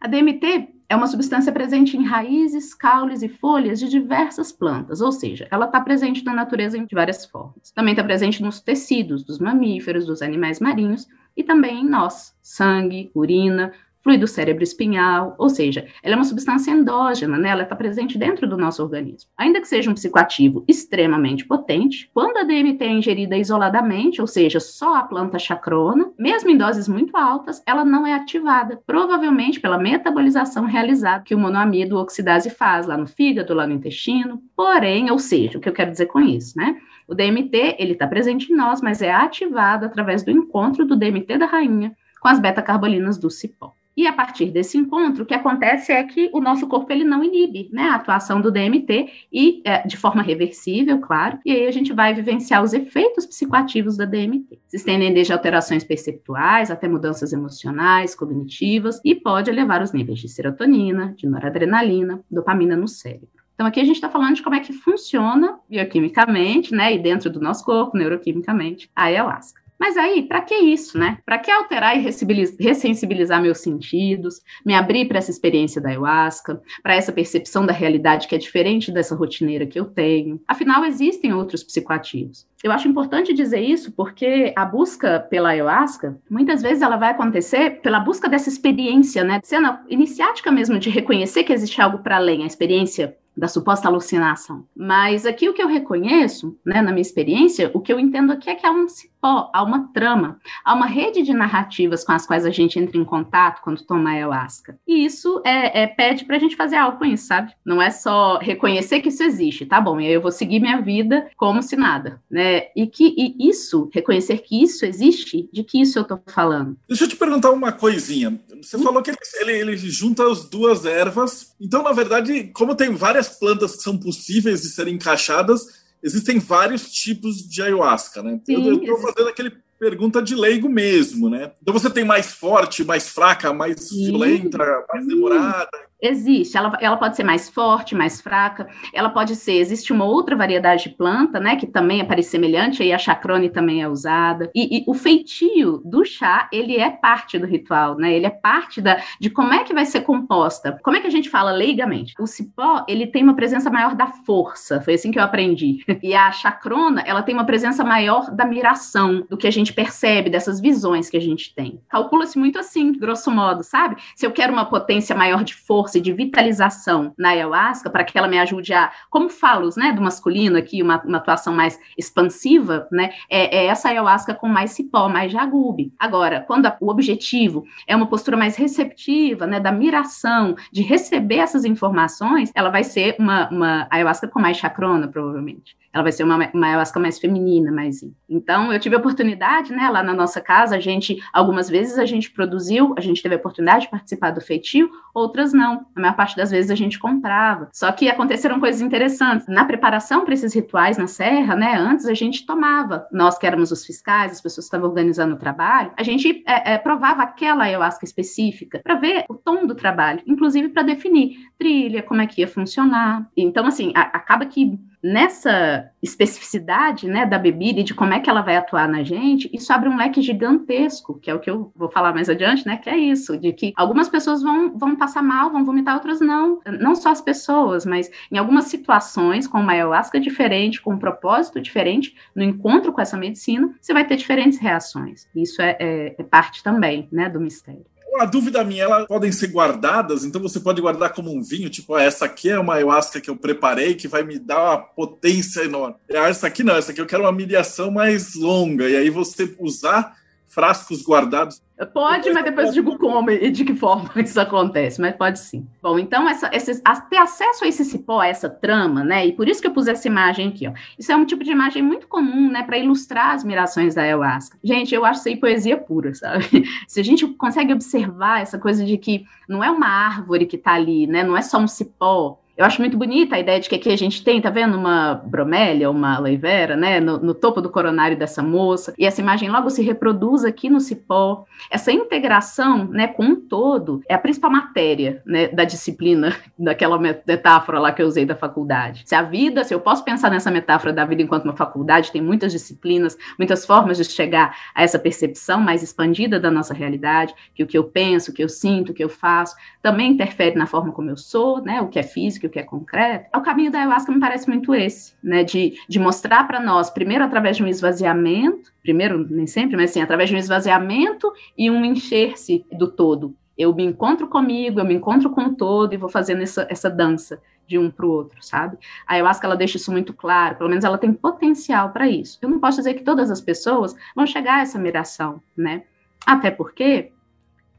A 0.00 0.06
DMT 0.06 0.79
é 0.90 0.96
uma 0.96 1.06
substância 1.06 1.52
presente 1.52 1.96
em 1.96 2.04
raízes, 2.04 2.74
caules 2.74 3.22
e 3.22 3.28
folhas 3.28 3.78
de 3.78 3.88
diversas 3.88 4.50
plantas, 4.50 5.00
ou 5.00 5.12
seja, 5.12 5.46
ela 5.48 5.66
está 5.66 5.80
presente 5.80 6.24
na 6.24 6.34
natureza 6.34 6.76
de 6.76 6.94
várias 6.96 7.24
formas. 7.24 7.70
Também 7.70 7.92
está 7.92 8.02
presente 8.02 8.42
nos 8.42 8.58
tecidos 8.58 9.22
dos 9.22 9.38
mamíferos, 9.38 10.04
dos 10.04 10.20
animais 10.20 10.58
marinhos 10.58 11.06
e 11.36 11.44
também 11.44 11.82
em 11.82 11.88
nós, 11.88 12.36
sangue, 12.42 13.08
urina, 13.14 13.72
fluido 14.02 14.26
cérebro 14.26 14.62
espinhal, 14.62 15.34
ou 15.38 15.48
seja, 15.48 15.86
ela 16.02 16.14
é 16.14 16.16
uma 16.16 16.24
substância 16.24 16.70
endógena, 16.70 17.36
né? 17.38 17.50
ela 17.50 17.62
está 17.62 17.76
presente 17.76 18.18
dentro 18.18 18.48
do 18.48 18.56
nosso 18.56 18.82
organismo. 18.82 19.30
Ainda 19.36 19.60
que 19.60 19.68
seja 19.68 19.90
um 19.90 19.94
psicoativo 19.94 20.64
extremamente 20.66 21.46
potente, 21.46 22.10
quando 22.14 22.38
a 22.38 22.42
DMT 22.42 22.82
é 22.84 22.92
ingerida 22.92 23.36
isoladamente, 23.36 24.20
ou 24.20 24.26
seja, 24.26 24.58
só 24.58 24.96
a 24.96 25.02
planta 25.02 25.38
chacrona, 25.38 26.10
mesmo 26.18 26.50
em 26.50 26.56
doses 26.56 26.88
muito 26.88 27.16
altas, 27.16 27.62
ela 27.66 27.84
não 27.84 28.06
é 28.06 28.14
ativada, 28.14 28.80
provavelmente 28.86 29.60
pela 29.60 29.78
metabolização 29.78 30.64
realizada 30.64 31.24
que 31.24 31.34
o 31.34 31.38
monoamido 31.38 31.98
oxidase 31.98 32.50
faz 32.50 32.86
lá 32.86 32.96
no 32.96 33.06
fígado, 33.06 33.54
lá 33.54 33.66
no 33.66 33.74
intestino. 33.74 34.42
Porém, 34.56 35.10
ou 35.10 35.18
seja, 35.18 35.58
o 35.58 35.60
que 35.60 35.68
eu 35.68 35.72
quero 35.72 35.90
dizer 35.90 36.06
com 36.06 36.20
isso, 36.20 36.56
né? 36.56 36.76
O 37.06 37.14
DMT, 37.14 37.76
ele 37.78 37.92
está 37.92 38.06
presente 38.06 38.52
em 38.52 38.56
nós, 38.56 38.80
mas 38.80 39.02
é 39.02 39.12
ativado 39.12 39.84
através 39.84 40.22
do 40.22 40.30
encontro 40.30 40.86
do 40.86 40.96
DMT 40.96 41.38
da 41.38 41.46
rainha 41.46 41.92
com 42.20 42.28
as 42.28 42.38
beta-carbolinas 42.38 43.18
do 43.18 43.28
cipó. 43.28 43.74
E 44.00 44.06
a 44.06 44.14
partir 44.14 44.46
desse 44.46 44.78
encontro, 44.78 45.24
o 45.24 45.26
que 45.26 45.34
acontece 45.34 45.92
é 45.92 46.02
que 46.02 46.30
o 46.32 46.40
nosso 46.40 46.66
corpo 46.66 46.90
ele 46.90 47.04
não 47.04 47.22
inibe 47.22 47.68
né, 47.70 47.82
a 47.82 47.96
atuação 47.96 48.40
do 48.40 48.50
DMT 48.50 49.10
e 49.30 49.60
é, 49.62 49.86
de 49.86 49.94
forma 49.94 50.22
reversível, 50.22 50.98
claro. 51.00 51.38
E 51.44 51.52
aí 51.52 51.66
a 51.66 51.70
gente 51.70 51.92
vai 51.92 52.14
vivenciar 52.14 52.62
os 52.62 52.72
efeitos 52.72 53.26
psicoativos 53.26 53.98
da 53.98 54.06
DMT. 54.06 54.58
Se 54.68 54.78
estendem 54.78 55.12
desde 55.12 55.34
alterações 55.34 55.84
perceptuais 55.84 56.70
até 56.70 56.88
mudanças 56.88 57.34
emocionais, 57.34 58.14
cognitivas 58.14 59.02
e 59.04 59.14
pode 59.14 59.50
elevar 59.50 59.82
os 59.82 59.92
níveis 59.92 60.18
de 60.18 60.30
serotonina, 60.30 61.12
de 61.14 61.26
noradrenalina, 61.26 62.24
dopamina 62.30 62.74
no 62.74 62.88
cérebro. 62.88 63.28
Então, 63.54 63.66
aqui 63.66 63.80
a 63.80 63.84
gente 63.84 63.96
está 63.96 64.08
falando 64.08 64.36
de 64.36 64.42
como 64.42 64.56
é 64.56 64.60
que 64.60 64.72
funciona 64.72 65.58
bioquimicamente, 65.68 66.74
né, 66.74 66.94
e 66.94 66.98
dentro 66.98 67.28
do 67.28 67.38
nosso 67.38 67.62
corpo, 67.66 67.98
neuroquimicamente, 67.98 68.90
a 68.96 69.04
ayahuasca. 69.04 69.60
Mas 69.80 69.96
aí, 69.96 70.22
para 70.22 70.42
que 70.42 70.54
isso, 70.54 70.98
né? 70.98 71.18
Para 71.24 71.38
que 71.38 71.50
alterar 71.50 71.96
e 71.96 72.02
ressensibilizar 72.02 73.40
meus 73.40 73.58
sentidos, 73.58 74.42
me 74.64 74.74
abrir 74.74 75.08
para 75.08 75.16
essa 75.16 75.30
experiência 75.30 75.80
da 75.80 75.88
ayahuasca, 75.88 76.60
para 76.82 76.94
essa 76.94 77.10
percepção 77.10 77.64
da 77.64 77.72
realidade 77.72 78.28
que 78.28 78.34
é 78.34 78.38
diferente 78.38 78.92
dessa 78.92 79.16
rotineira 79.16 79.66
que 79.66 79.80
eu 79.80 79.86
tenho? 79.86 80.38
Afinal, 80.46 80.84
existem 80.84 81.32
outros 81.32 81.64
psicoativos. 81.64 82.46
Eu 82.62 82.72
acho 82.72 82.88
importante 82.88 83.32
dizer 83.32 83.60
isso 83.60 83.90
porque 83.92 84.52
a 84.54 84.64
busca 84.64 85.18
pela 85.18 85.50
ayahuasca, 85.50 86.20
muitas 86.28 86.60
vezes 86.60 86.82
ela 86.82 86.96
vai 86.96 87.10
acontecer 87.10 87.80
pela 87.80 88.00
busca 88.00 88.28
dessa 88.28 88.50
experiência, 88.50 89.24
né? 89.24 89.40
Sendo 89.42 89.78
iniciática 89.88 90.50
mesmo 90.50 90.78
de 90.78 90.90
reconhecer 90.90 91.44
que 91.44 91.52
existe 91.52 91.80
algo 91.80 91.98
para 91.98 92.16
além, 92.16 92.42
a 92.42 92.46
experiência 92.46 93.16
da 93.36 93.48
suposta 93.48 93.88
alucinação. 93.88 94.66
Mas 94.76 95.24
aqui 95.24 95.48
o 95.48 95.54
que 95.54 95.62
eu 95.62 95.68
reconheço, 95.68 96.58
né, 96.64 96.82
na 96.82 96.90
minha 96.90 97.00
experiência, 97.00 97.70
o 97.72 97.80
que 97.80 97.92
eu 97.92 97.98
entendo 97.98 98.32
aqui 98.32 98.50
é 98.50 98.54
que 98.54 98.66
há 98.66 98.70
um 98.70 98.88
cipó, 98.88 99.50
há 99.52 99.62
uma 99.62 99.88
trama, 99.92 100.38
há 100.64 100.74
uma 100.74 100.86
rede 100.86 101.22
de 101.22 101.32
narrativas 101.32 102.04
com 102.04 102.12
as 102.12 102.26
quais 102.26 102.44
a 102.44 102.50
gente 102.50 102.78
entra 102.78 102.98
em 102.98 103.04
contato 103.04 103.62
quando 103.62 103.84
toma 103.84 104.10
ayahuasca. 104.10 104.78
E 104.86 105.04
isso 105.04 105.40
é, 105.44 105.82
é 105.82 105.86
pede 105.86 106.24
para 106.24 106.36
a 106.36 106.38
gente 106.38 106.56
fazer 106.56 106.76
algo 106.76 106.98
com 106.98 107.04
isso, 107.04 107.26
sabe? 107.26 107.52
Não 107.64 107.80
é 107.80 107.90
só 107.90 108.38
reconhecer 108.38 109.00
que 109.00 109.08
isso 109.08 109.22
existe, 109.22 109.64
tá 109.64 109.80
bom? 109.80 110.00
E 110.00 110.06
aí 110.06 110.12
eu 110.12 110.20
vou 110.20 110.32
seguir 110.32 110.60
minha 110.60 110.80
vida 110.80 111.28
como 111.36 111.62
se 111.62 111.76
nada, 111.76 112.20
né? 112.30 112.49
E 112.74 112.86
que 112.86 113.14
e 113.16 113.48
isso, 113.48 113.90
reconhecer 113.92 114.38
que 114.38 114.62
isso 114.62 114.84
existe, 114.84 115.48
de 115.52 115.64
que 115.64 115.80
isso 115.80 115.98
eu 115.98 116.04
tô 116.04 116.18
falando? 116.26 116.76
Deixa 116.88 117.04
eu 117.04 117.08
te 117.08 117.16
perguntar 117.16 117.50
uma 117.50 117.72
coisinha. 117.72 118.40
Você 118.62 118.76
hum? 118.76 118.82
falou 118.82 119.02
que 119.02 119.10
ele, 119.10 119.18
ele, 119.40 119.52
ele 119.52 119.76
junta 119.76 120.30
as 120.30 120.48
duas 120.48 120.84
ervas. 120.84 121.54
Então, 121.60 121.82
na 121.82 121.92
verdade, 121.92 122.50
como 122.54 122.74
tem 122.74 122.94
várias 122.94 123.28
plantas 123.28 123.76
que 123.76 123.82
são 123.82 123.98
possíveis 123.98 124.62
de 124.62 124.68
serem 124.68 124.94
encaixadas, 124.94 125.66
existem 126.02 126.38
vários 126.38 126.90
tipos 126.90 127.48
de 127.48 127.62
ayahuasca, 127.62 128.22
né? 128.22 128.40
Sim, 128.44 128.66
eu 128.66 128.74
estou 128.74 128.98
fazendo 128.98 129.28
aquele 129.28 129.52
pergunta 129.78 130.22
de 130.22 130.34
leigo 130.34 130.68
mesmo, 130.68 131.30
né? 131.30 131.52
Então 131.62 131.72
você 131.72 131.88
tem 131.88 132.04
mais 132.04 132.32
forte, 132.32 132.84
mais 132.84 133.08
fraca, 133.08 133.52
mais 133.52 133.88
Sim. 133.88 134.06
violenta, 134.06 134.84
mais 134.92 135.06
demorada. 135.06 135.89
Existe, 136.02 136.56
ela, 136.56 136.76
ela 136.80 136.96
pode 136.96 137.16
ser 137.16 137.24
mais 137.24 137.48
forte, 137.48 137.94
mais 137.94 138.20
fraca, 138.20 138.68
ela 138.92 139.10
pode 139.10 139.36
ser, 139.36 139.54
existe 139.54 139.92
uma 139.92 140.04
outra 140.04 140.34
variedade 140.34 140.84
de 140.84 140.90
planta, 140.90 141.38
né, 141.38 141.56
que 141.56 141.66
também 141.66 142.00
é 142.00 142.22
semelhante, 142.22 142.82
aí 142.82 142.92
a 142.92 142.98
chacrone 142.98 143.48
também 143.48 143.82
é 143.82 143.88
usada, 143.88 144.50
e, 144.54 144.78
e, 144.78 144.84
o 144.86 144.94
feitio 144.94 145.80
do 145.84 146.04
chá, 146.04 146.48
ele 146.52 146.76
é 146.76 146.90
parte 146.90 147.38
do 147.38 147.46
ritual, 147.46 147.96
né, 147.96 148.12
ele 148.12 148.26
é 148.26 148.30
parte 148.30 148.80
da, 148.80 149.02
de 149.18 149.30
como 149.30 149.54
é 149.54 149.64
que 149.64 149.72
vai 149.72 149.86
ser 149.86 150.02
composta, 150.02 150.78
como 150.82 150.96
é 150.96 151.00
que 151.00 151.06
a 151.06 151.10
gente 151.10 151.30
fala 151.30 151.50
leigamente? 151.50 152.14
O 152.20 152.26
cipó, 152.26 152.84
ele 152.88 153.06
tem 153.06 153.22
uma 153.22 153.34
presença 153.34 153.70
maior 153.70 153.94
da 153.94 154.06
força, 154.06 154.80
foi 154.80 154.94
assim 154.94 155.10
que 155.10 155.18
eu 155.18 155.22
aprendi, 155.22 155.84
e 156.02 156.14
a 156.14 156.30
chacrona, 156.32 157.02
ela 157.06 157.22
tem 157.22 157.34
uma 157.34 157.44
presença 157.44 157.84
maior 157.84 158.30
da 158.30 158.44
miração, 158.44 159.26
do 159.28 159.36
que 159.36 159.46
a 159.46 159.50
gente 159.50 159.72
percebe, 159.72 160.30
dessas 160.30 160.60
visões 160.60 161.08
que 161.08 161.16
a 161.16 161.20
gente 161.20 161.54
tem. 161.54 161.80
Calcula-se 161.88 162.38
muito 162.38 162.58
assim, 162.58 162.92
grosso 162.92 163.30
modo, 163.30 163.62
sabe? 163.62 163.96
Se 164.14 164.26
eu 164.26 164.30
quero 164.30 164.52
uma 164.52 164.66
potência 164.66 165.14
maior 165.14 165.42
de 165.44 165.54
força, 165.54 165.89
de 165.98 166.12
vitalização 166.12 167.14
na 167.16 167.30
ayahuasca, 167.30 167.88
para 167.88 168.04
que 168.04 168.18
ela 168.18 168.28
me 168.28 168.38
ajude 168.38 168.74
a, 168.74 168.92
como 169.08 169.30
falos, 169.30 169.76
né, 169.76 169.92
do 169.92 170.02
masculino 170.02 170.58
aqui, 170.58 170.82
uma, 170.82 171.02
uma 171.02 171.16
atuação 171.16 171.54
mais 171.54 171.80
expansiva, 171.96 172.86
né, 172.92 173.10
é, 173.30 173.64
é, 173.64 173.66
essa 173.66 173.88
ayahuasca 173.88 174.34
com 174.34 174.46
mais 174.46 174.72
cipó, 174.72 175.08
mais 175.08 175.32
jagube. 175.32 175.94
Agora, 175.98 176.44
quando 176.46 176.66
a, 176.66 176.76
o 176.78 176.90
objetivo 176.90 177.64
é 177.86 177.96
uma 177.96 178.06
postura 178.06 178.36
mais 178.36 178.56
receptiva, 178.56 179.46
né, 179.46 179.58
da 179.58 179.72
miração, 179.72 180.54
de 180.70 180.82
receber 180.82 181.36
essas 181.36 181.64
informações, 181.64 182.52
ela 182.54 182.68
vai 182.68 182.84
ser 182.84 183.16
uma, 183.18 183.48
uma 183.48 183.86
ayahuasca 183.90 184.28
com 184.28 184.38
mais 184.38 184.58
chacrona, 184.58 185.08
provavelmente 185.08 185.80
ela 185.92 186.02
vai 186.02 186.12
ser 186.12 186.22
uma, 186.22 186.50
uma 186.54 186.66
ayahuasca 186.66 187.00
mais 187.00 187.18
feminina, 187.18 187.72
mais. 187.72 188.00
Então, 188.28 188.72
eu 188.72 188.78
tive 188.78 188.94
a 188.94 188.98
oportunidade, 188.98 189.72
né, 189.72 189.88
lá 189.88 190.02
na 190.02 190.14
nossa 190.14 190.40
casa, 190.40 190.76
a 190.76 190.80
gente, 190.80 191.18
algumas 191.32 191.68
vezes 191.68 191.98
a 191.98 192.06
gente 192.06 192.30
produziu, 192.30 192.94
a 192.96 193.00
gente 193.00 193.22
teve 193.22 193.34
a 193.34 193.38
oportunidade 193.38 193.84
de 193.84 193.90
participar 193.90 194.30
do 194.30 194.40
feitio, 194.40 194.88
outras 195.12 195.52
não. 195.52 195.79
A 195.94 196.00
maior 196.00 196.14
parte 196.14 196.36
das 196.36 196.50
vezes 196.50 196.70
a 196.70 196.74
gente 196.74 196.98
comprava. 196.98 197.68
Só 197.72 197.90
que 197.92 198.08
aconteceram 198.08 198.60
coisas 198.60 198.80
interessantes. 198.80 199.46
Na 199.48 199.64
preparação 199.64 200.24
para 200.24 200.34
esses 200.34 200.54
rituais 200.54 200.96
na 200.96 201.06
serra, 201.06 201.54
né, 201.54 201.76
antes 201.76 202.06
a 202.06 202.14
gente 202.14 202.46
tomava, 202.46 203.06
nós 203.12 203.38
que 203.38 203.46
éramos 203.46 203.70
os 203.70 203.84
fiscais, 203.84 204.32
as 204.32 204.40
pessoas 204.40 204.66
que 204.66 204.68
estavam 204.68 204.88
organizando 204.88 205.34
o 205.34 205.38
trabalho, 205.38 205.92
a 205.96 206.02
gente 206.02 206.42
é, 206.46 206.74
é, 206.74 206.78
provava 206.78 207.22
aquela 207.22 207.64
ayahuasca 207.64 208.04
específica 208.04 208.80
para 208.82 208.94
ver 208.94 209.24
o 209.28 209.34
tom 209.34 209.66
do 209.66 209.74
trabalho, 209.74 210.22
inclusive 210.26 210.68
para 210.68 210.82
definir 210.82 211.36
trilha, 211.58 212.02
como 212.02 212.20
é 212.20 212.26
que 212.26 212.40
ia 212.40 212.48
funcionar. 212.48 213.28
Então, 213.36 213.66
assim, 213.66 213.92
a, 213.94 214.02
acaba 214.02 214.46
que 214.46 214.78
nessa 215.02 215.90
especificidade 216.02 217.06
né, 217.06 217.24
da 217.24 217.38
bebida 217.38 217.80
e 217.80 217.84
de 217.84 217.94
como 217.94 218.12
é 218.12 218.20
que 218.20 218.28
ela 218.28 218.42
vai 218.42 218.56
atuar 218.56 218.88
na 218.88 219.02
gente, 219.02 219.48
isso 219.52 219.72
abre 219.72 219.88
um 219.88 219.96
leque 219.96 220.20
gigantesco, 220.20 221.18
que 221.18 221.30
é 221.30 221.34
o 221.34 221.38
que 221.38 221.50
eu 221.50 221.72
vou 221.74 221.90
falar 221.90 222.12
mais 222.12 222.28
adiante, 222.28 222.66
né? 222.66 222.76
Que 222.76 222.90
é 222.90 222.98
isso, 222.98 223.38
de 223.38 223.52
que 223.52 223.72
algumas 223.76 224.08
pessoas 224.08 224.42
vão, 224.42 224.76
vão 224.76 224.96
passar 224.96 225.22
mal, 225.22 225.50
vão 225.50 225.64
vomitar, 225.64 225.94
outras 225.94 226.20
não. 226.20 226.60
Não 226.80 226.94
só 226.94 227.10
as 227.10 227.20
pessoas, 227.20 227.86
mas 227.86 228.10
em 228.30 228.38
algumas 228.38 228.64
situações, 228.64 229.46
com 229.46 229.58
uma 229.58 229.72
ayahuasca 229.72 230.20
diferente, 230.20 230.80
com 230.80 230.94
um 230.94 230.98
propósito 230.98 231.60
diferente, 231.60 232.14
no 232.34 232.42
encontro 232.42 232.92
com 232.92 233.00
essa 233.00 233.16
medicina, 233.16 233.74
você 233.80 233.92
vai 233.92 234.06
ter 234.06 234.16
diferentes 234.16 234.58
reações. 234.58 235.28
Isso 235.34 235.62
é, 235.62 235.76
é, 235.80 236.14
é 236.18 236.22
parte 236.22 236.62
também 236.62 237.08
né, 237.10 237.28
do 237.28 237.40
mistério 237.40 237.84
a 238.18 238.24
dúvida 238.24 238.64
minha, 238.64 238.84
elas 238.84 239.06
podem 239.06 239.30
ser 239.30 239.48
guardadas, 239.48 240.24
então 240.24 240.40
você 240.40 240.58
pode 240.60 240.80
guardar 240.80 241.12
como 241.12 241.32
um 241.32 241.42
vinho, 241.42 241.70
tipo, 241.70 241.94
ah, 241.94 242.02
essa 242.02 242.24
aqui 242.24 242.50
é 242.50 242.58
uma 242.58 242.74
ayahuasca 242.74 243.20
que 243.20 243.30
eu 243.30 243.36
preparei 243.36 243.94
que 243.94 244.08
vai 244.08 244.22
me 244.22 244.38
dar 244.38 244.62
uma 244.62 244.78
potência 244.78 245.62
enorme. 245.62 245.96
Ah, 246.10 246.28
essa 246.28 246.46
aqui 246.46 246.62
não, 246.62 246.76
essa 246.76 246.92
aqui 246.92 247.00
eu 247.00 247.06
quero 247.06 247.22
uma 247.22 247.32
mediação 247.32 247.90
mais 247.90 248.34
longa, 248.34 248.88
e 248.88 248.96
aí 248.96 249.10
você 249.10 249.54
usar 249.58 250.19
frascos 250.50 251.02
guardados. 251.06 251.62
Pode, 251.94 252.30
mas 252.30 252.44
depois 252.44 252.66
eu 252.68 252.74
digo 252.74 252.98
como 252.98 253.30
e 253.30 253.50
de 253.50 253.64
que 253.64 253.74
forma 253.74 254.10
isso 254.20 254.38
acontece, 254.38 255.00
mas 255.00 255.16
pode 255.16 255.38
sim. 255.38 255.66
Bom, 255.80 255.98
então, 255.98 256.28
essa, 256.28 256.50
esses, 256.52 256.82
ter 257.08 257.16
acesso 257.16 257.64
a 257.64 257.68
esse 257.68 257.84
cipó, 257.84 258.20
a 258.20 258.26
essa 258.26 258.50
trama, 258.50 259.02
né? 259.02 259.26
E 259.26 259.32
por 259.32 259.48
isso 259.48 259.62
que 259.62 259.68
eu 259.68 259.72
pus 259.72 259.86
essa 259.86 260.06
imagem 260.06 260.48
aqui, 260.48 260.68
ó. 260.68 260.72
Isso 260.98 261.10
é 261.10 261.16
um 261.16 261.24
tipo 261.24 261.42
de 261.42 261.52
imagem 261.52 261.82
muito 261.82 262.06
comum, 262.06 262.50
né, 262.50 262.62
para 262.64 262.76
ilustrar 262.76 263.34
as 263.34 263.44
mirações 263.44 263.94
da 263.94 264.02
ayahuasca. 264.02 264.58
Gente, 264.62 264.94
eu 264.94 265.04
acho 265.06 265.20
isso 265.20 265.28
aí 265.28 265.36
poesia 265.36 265.78
pura, 265.78 266.12
sabe? 266.12 266.44
Se 266.86 267.00
a 267.00 267.04
gente 267.04 267.26
consegue 267.28 267.72
observar 267.72 268.42
essa 268.42 268.58
coisa 268.58 268.84
de 268.84 268.98
que 268.98 269.24
não 269.48 269.64
é 269.64 269.70
uma 269.70 269.88
árvore 269.88 270.46
que 270.46 270.56
está 270.56 270.74
ali, 270.74 271.06
né? 271.06 271.22
Não 271.22 271.36
é 271.36 271.42
só 271.42 271.58
um 271.58 271.68
cipó, 271.68 272.39
eu 272.60 272.66
acho 272.66 272.78
muito 272.78 272.98
bonita 272.98 273.36
a 273.36 273.38
ideia 273.38 273.58
de 273.58 273.70
que 273.70 273.74
aqui 273.74 273.90
a 273.90 273.96
gente 273.96 274.22
tem, 274.22 274.38
tá 274.38 274.50
vendo, 274.50 274.76
uma 274.76 275.14
bromélia, 275.14 275.90
uma 275.90 276.16
aloe 276.16 276.36
vera, 276.36 276.76
né, 276.76 277.00
no, 277.00 277.16
no, 277.16 277.32
topo 277.32 277.58
do 277.58 277.70
coronário 277.70 278.18
dessa 278.18 278.42
moça, 278.42 278.92
e 278.98 279.06
essa 279.06 279.22
imagem 279.22 279.48
logo 279.48 279.70
se 279.70 279.82
reproduz 279.82 280.44
aqui 280.44 280.68
no 280.68 280.78
cipó. 280.78 281.46
Essa 281.70 281.90
integração, 281.90 282.84
né, 282.84 283.06
com 283.06 283.24
um 283.24 283.34
todo, 283.34 284.02
é 284.06 284.12
a 284.12 284.18
principal 284.18 284.50
matéria, 284.50 285.22
né, 285.24 285.48
da 285.48 285.64
disciplina, 285.64 286.36
daquela 286.58 286.98
metáfora 286.98 287.80
lá 287.80 287.92
que 287.92 288.02
eu 288.02 288.06
usei 288.06 288.26
da 288.26 288.36
faculdade. 288.36 289.04
Se 289.06 289.14
a 289.14 289.22
vida, 289.22 289.64
se 289.64 289.72
eu 289.72 289.80
posso 289.80 290.04
pensar 290.04 290.30
nessa 290.30 290.50
metáfora 290.50 290.92
da 290.92 291.06
vida 291.06 291.22
enquanto 291.22 291.44
uma 291.44 291.56
faculdade, 291.56 292.12
tem 292.12 292.20
muitas 292.20 292.52
disciplinas, 292.52 293.16
muitas 293.38 293.64
formas 293.64 293.96
de 293.96 294.04
chegar 294.04 294.54
a 294.74 294.82
essa 294.82 294.98
percepção 294.98 295.62
mais 295.62 295.82
expandida 295.82 296.38
da 296.38 296.50
nossa 296.50 296.74
realidade, 296.74 297.34
que 297.54 297.62
o 297.62 297.66
que 297.66 297.78
eu 297.78 297.84
penso, 297.84 298.30
o 298.30 298.34
que 298.34 298.44
eu 298.44 298.50
sinto, 298.50 298.90
o 298.90 298.94
que 298.94 299.02
eu 299.02 299.08
faço, 299.08 299.56
também 299.82 300.12
interfere 300.12 300.56
na 300.56 300.66
forma 300.66 300.92
como 300.92 301.10
eu 301.10 301.16
sou, 301.16 301.62
né, 301.62 301.80
o 301.80 301.88
que 301.88 301.98
é 301.98 302.02
físico, 302.02 302.46
o 302.46 302.50
que 302.50 302.58
é 302.58 302.62
concreto, 302.62 303.26
o 303.36 303.42
caminho 303.42 303.70
da 303.70 303.78
ayahuasca 303.78 304.12
me 304.12 304.20
parece 304.20 304.48
muito 304.48 304.74
esse, 304.74 305.14
né? 305.22 305.42
De, 305.42 305.74
de 305.88 305.98
mostrar 305.98 306.46
para 306.46 306.60
nós, 306.60 306.90
primeiro 306.90 307.24
através 307.24 307.56
de 307.56 307.64
um 307.64 307.66
esvaziamento, 307.66 308.72
primeiro 308.82 309.26
nem 309.30 309.46
sempre, 309.46 309.76
mas 309.76 309.90
sim, 309.90 310.02
através 310.02 310.28
de 310.28 310.36
um 310.36 310.38
esvaziamento 310.38 311.32
e 311.56 311.70
um 311.70 311.84
encher-se 311.84 312.64
do 312.70 312.90
todo. 312.90 313.34
Eu 313.56 313.74
me 313.74 313.84
encontro 313.84 314.28
comigo, 314.28 314.80
eu 314.80 314.84
me 314.84 314.94
encontro 314.94 315.30
com 315.30 315.42
o 315.42 315.54
todo 315.54 315.92
e 315.92 315.96
vou 315.96 316.08
fazendo 316.08 316.42
essa, 316.42 316.66
essa 316.70 316.88
dança 316.88 317.40
de 317.66 317.78
um 317.78 317.90
para 317.90 318.04
o 318.04 318.10
outro, 318.10 318.42
sabe? 318.42 318.76
A 319.06 319.14
ayahuasca 319.14 319.46
ela 319.46 319.56
deixa 319.56 319.76
isso 319.76 319.92
muito 319.92 320.12
claro, 320.12 320.56
pelo 320.56 320.68
menos 320.68 320.84
ela 320.84 320.98
tem 320.98 321.12
potencial 321.12 321.90
para 321.90 322.08
isso. 322.08 322.38
Eu 322.42 322.48
não 322.48 322.58
posso 322.58 322.78
dizer 322.78 322.94
que 322.94 323.04
todas 323.04 323.30
as 323.30 323.40
pessoas 323.40 323.94
vão 324.14 324.26
chegar 324.26 324.56
a 324.56 324.60
essa 324.62 324.78
miração, 324.78 325.40
né? 325.56 325.84
Até 326.26 326.50
porque 326.50 327.12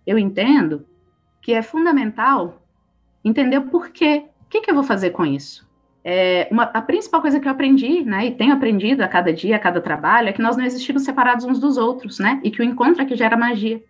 eu 0.06 0.18
entendo 0.18 0.86
que 1.42 1.54
é 1.54 1.62
fundamental 1.62 2.62
entender 3.24 3.58
o 3.58 3.64
porquê. 3.64 4.26
O 4.42 4.50
que, 4.50 4.62
que 4.62 4.70
eu 4.70 4.76
vou 4.76 4.84
fazer 4.84 5.12
com 5.12 5.26
isso? 5.26 5.70
É, 6.04 6.48
uma, 6.52 6.64
a 6.64 6.82
principal 6.82 7.22
coisa 7.22 7.40
que 7.40 7.48
eu 7.48 7.52
aprendi, 7.52 8.04
né, 8.04 8.26
e 8.26 8.32
tenho 8.32 8.54
aprendido 8.54 9.02
a 9.02 9.08
cada 9.08 9.32
dia, 9.32 9.56
a 9.56 9.60
cada 9.60 9.80
trabalho, 9.80 10.30
é 10.30 10.34
que 10.34 10.42
nós 10.42 10.58
não 10.58 10.66
existimos 10.66 11.04
separados 11.04 11.46
uns 11.46 11.60
dos 11.60 11.78
outros, 11.78 12.20
né, 12.20 12.40
e 12.44 12.50
que 12.50 12.62
o 12.62 12.66
encontro 12.66 13.02
é 13.02 13.06
que 13.06 13.16
gera 13.16 13.38
magia. 13.38 13.82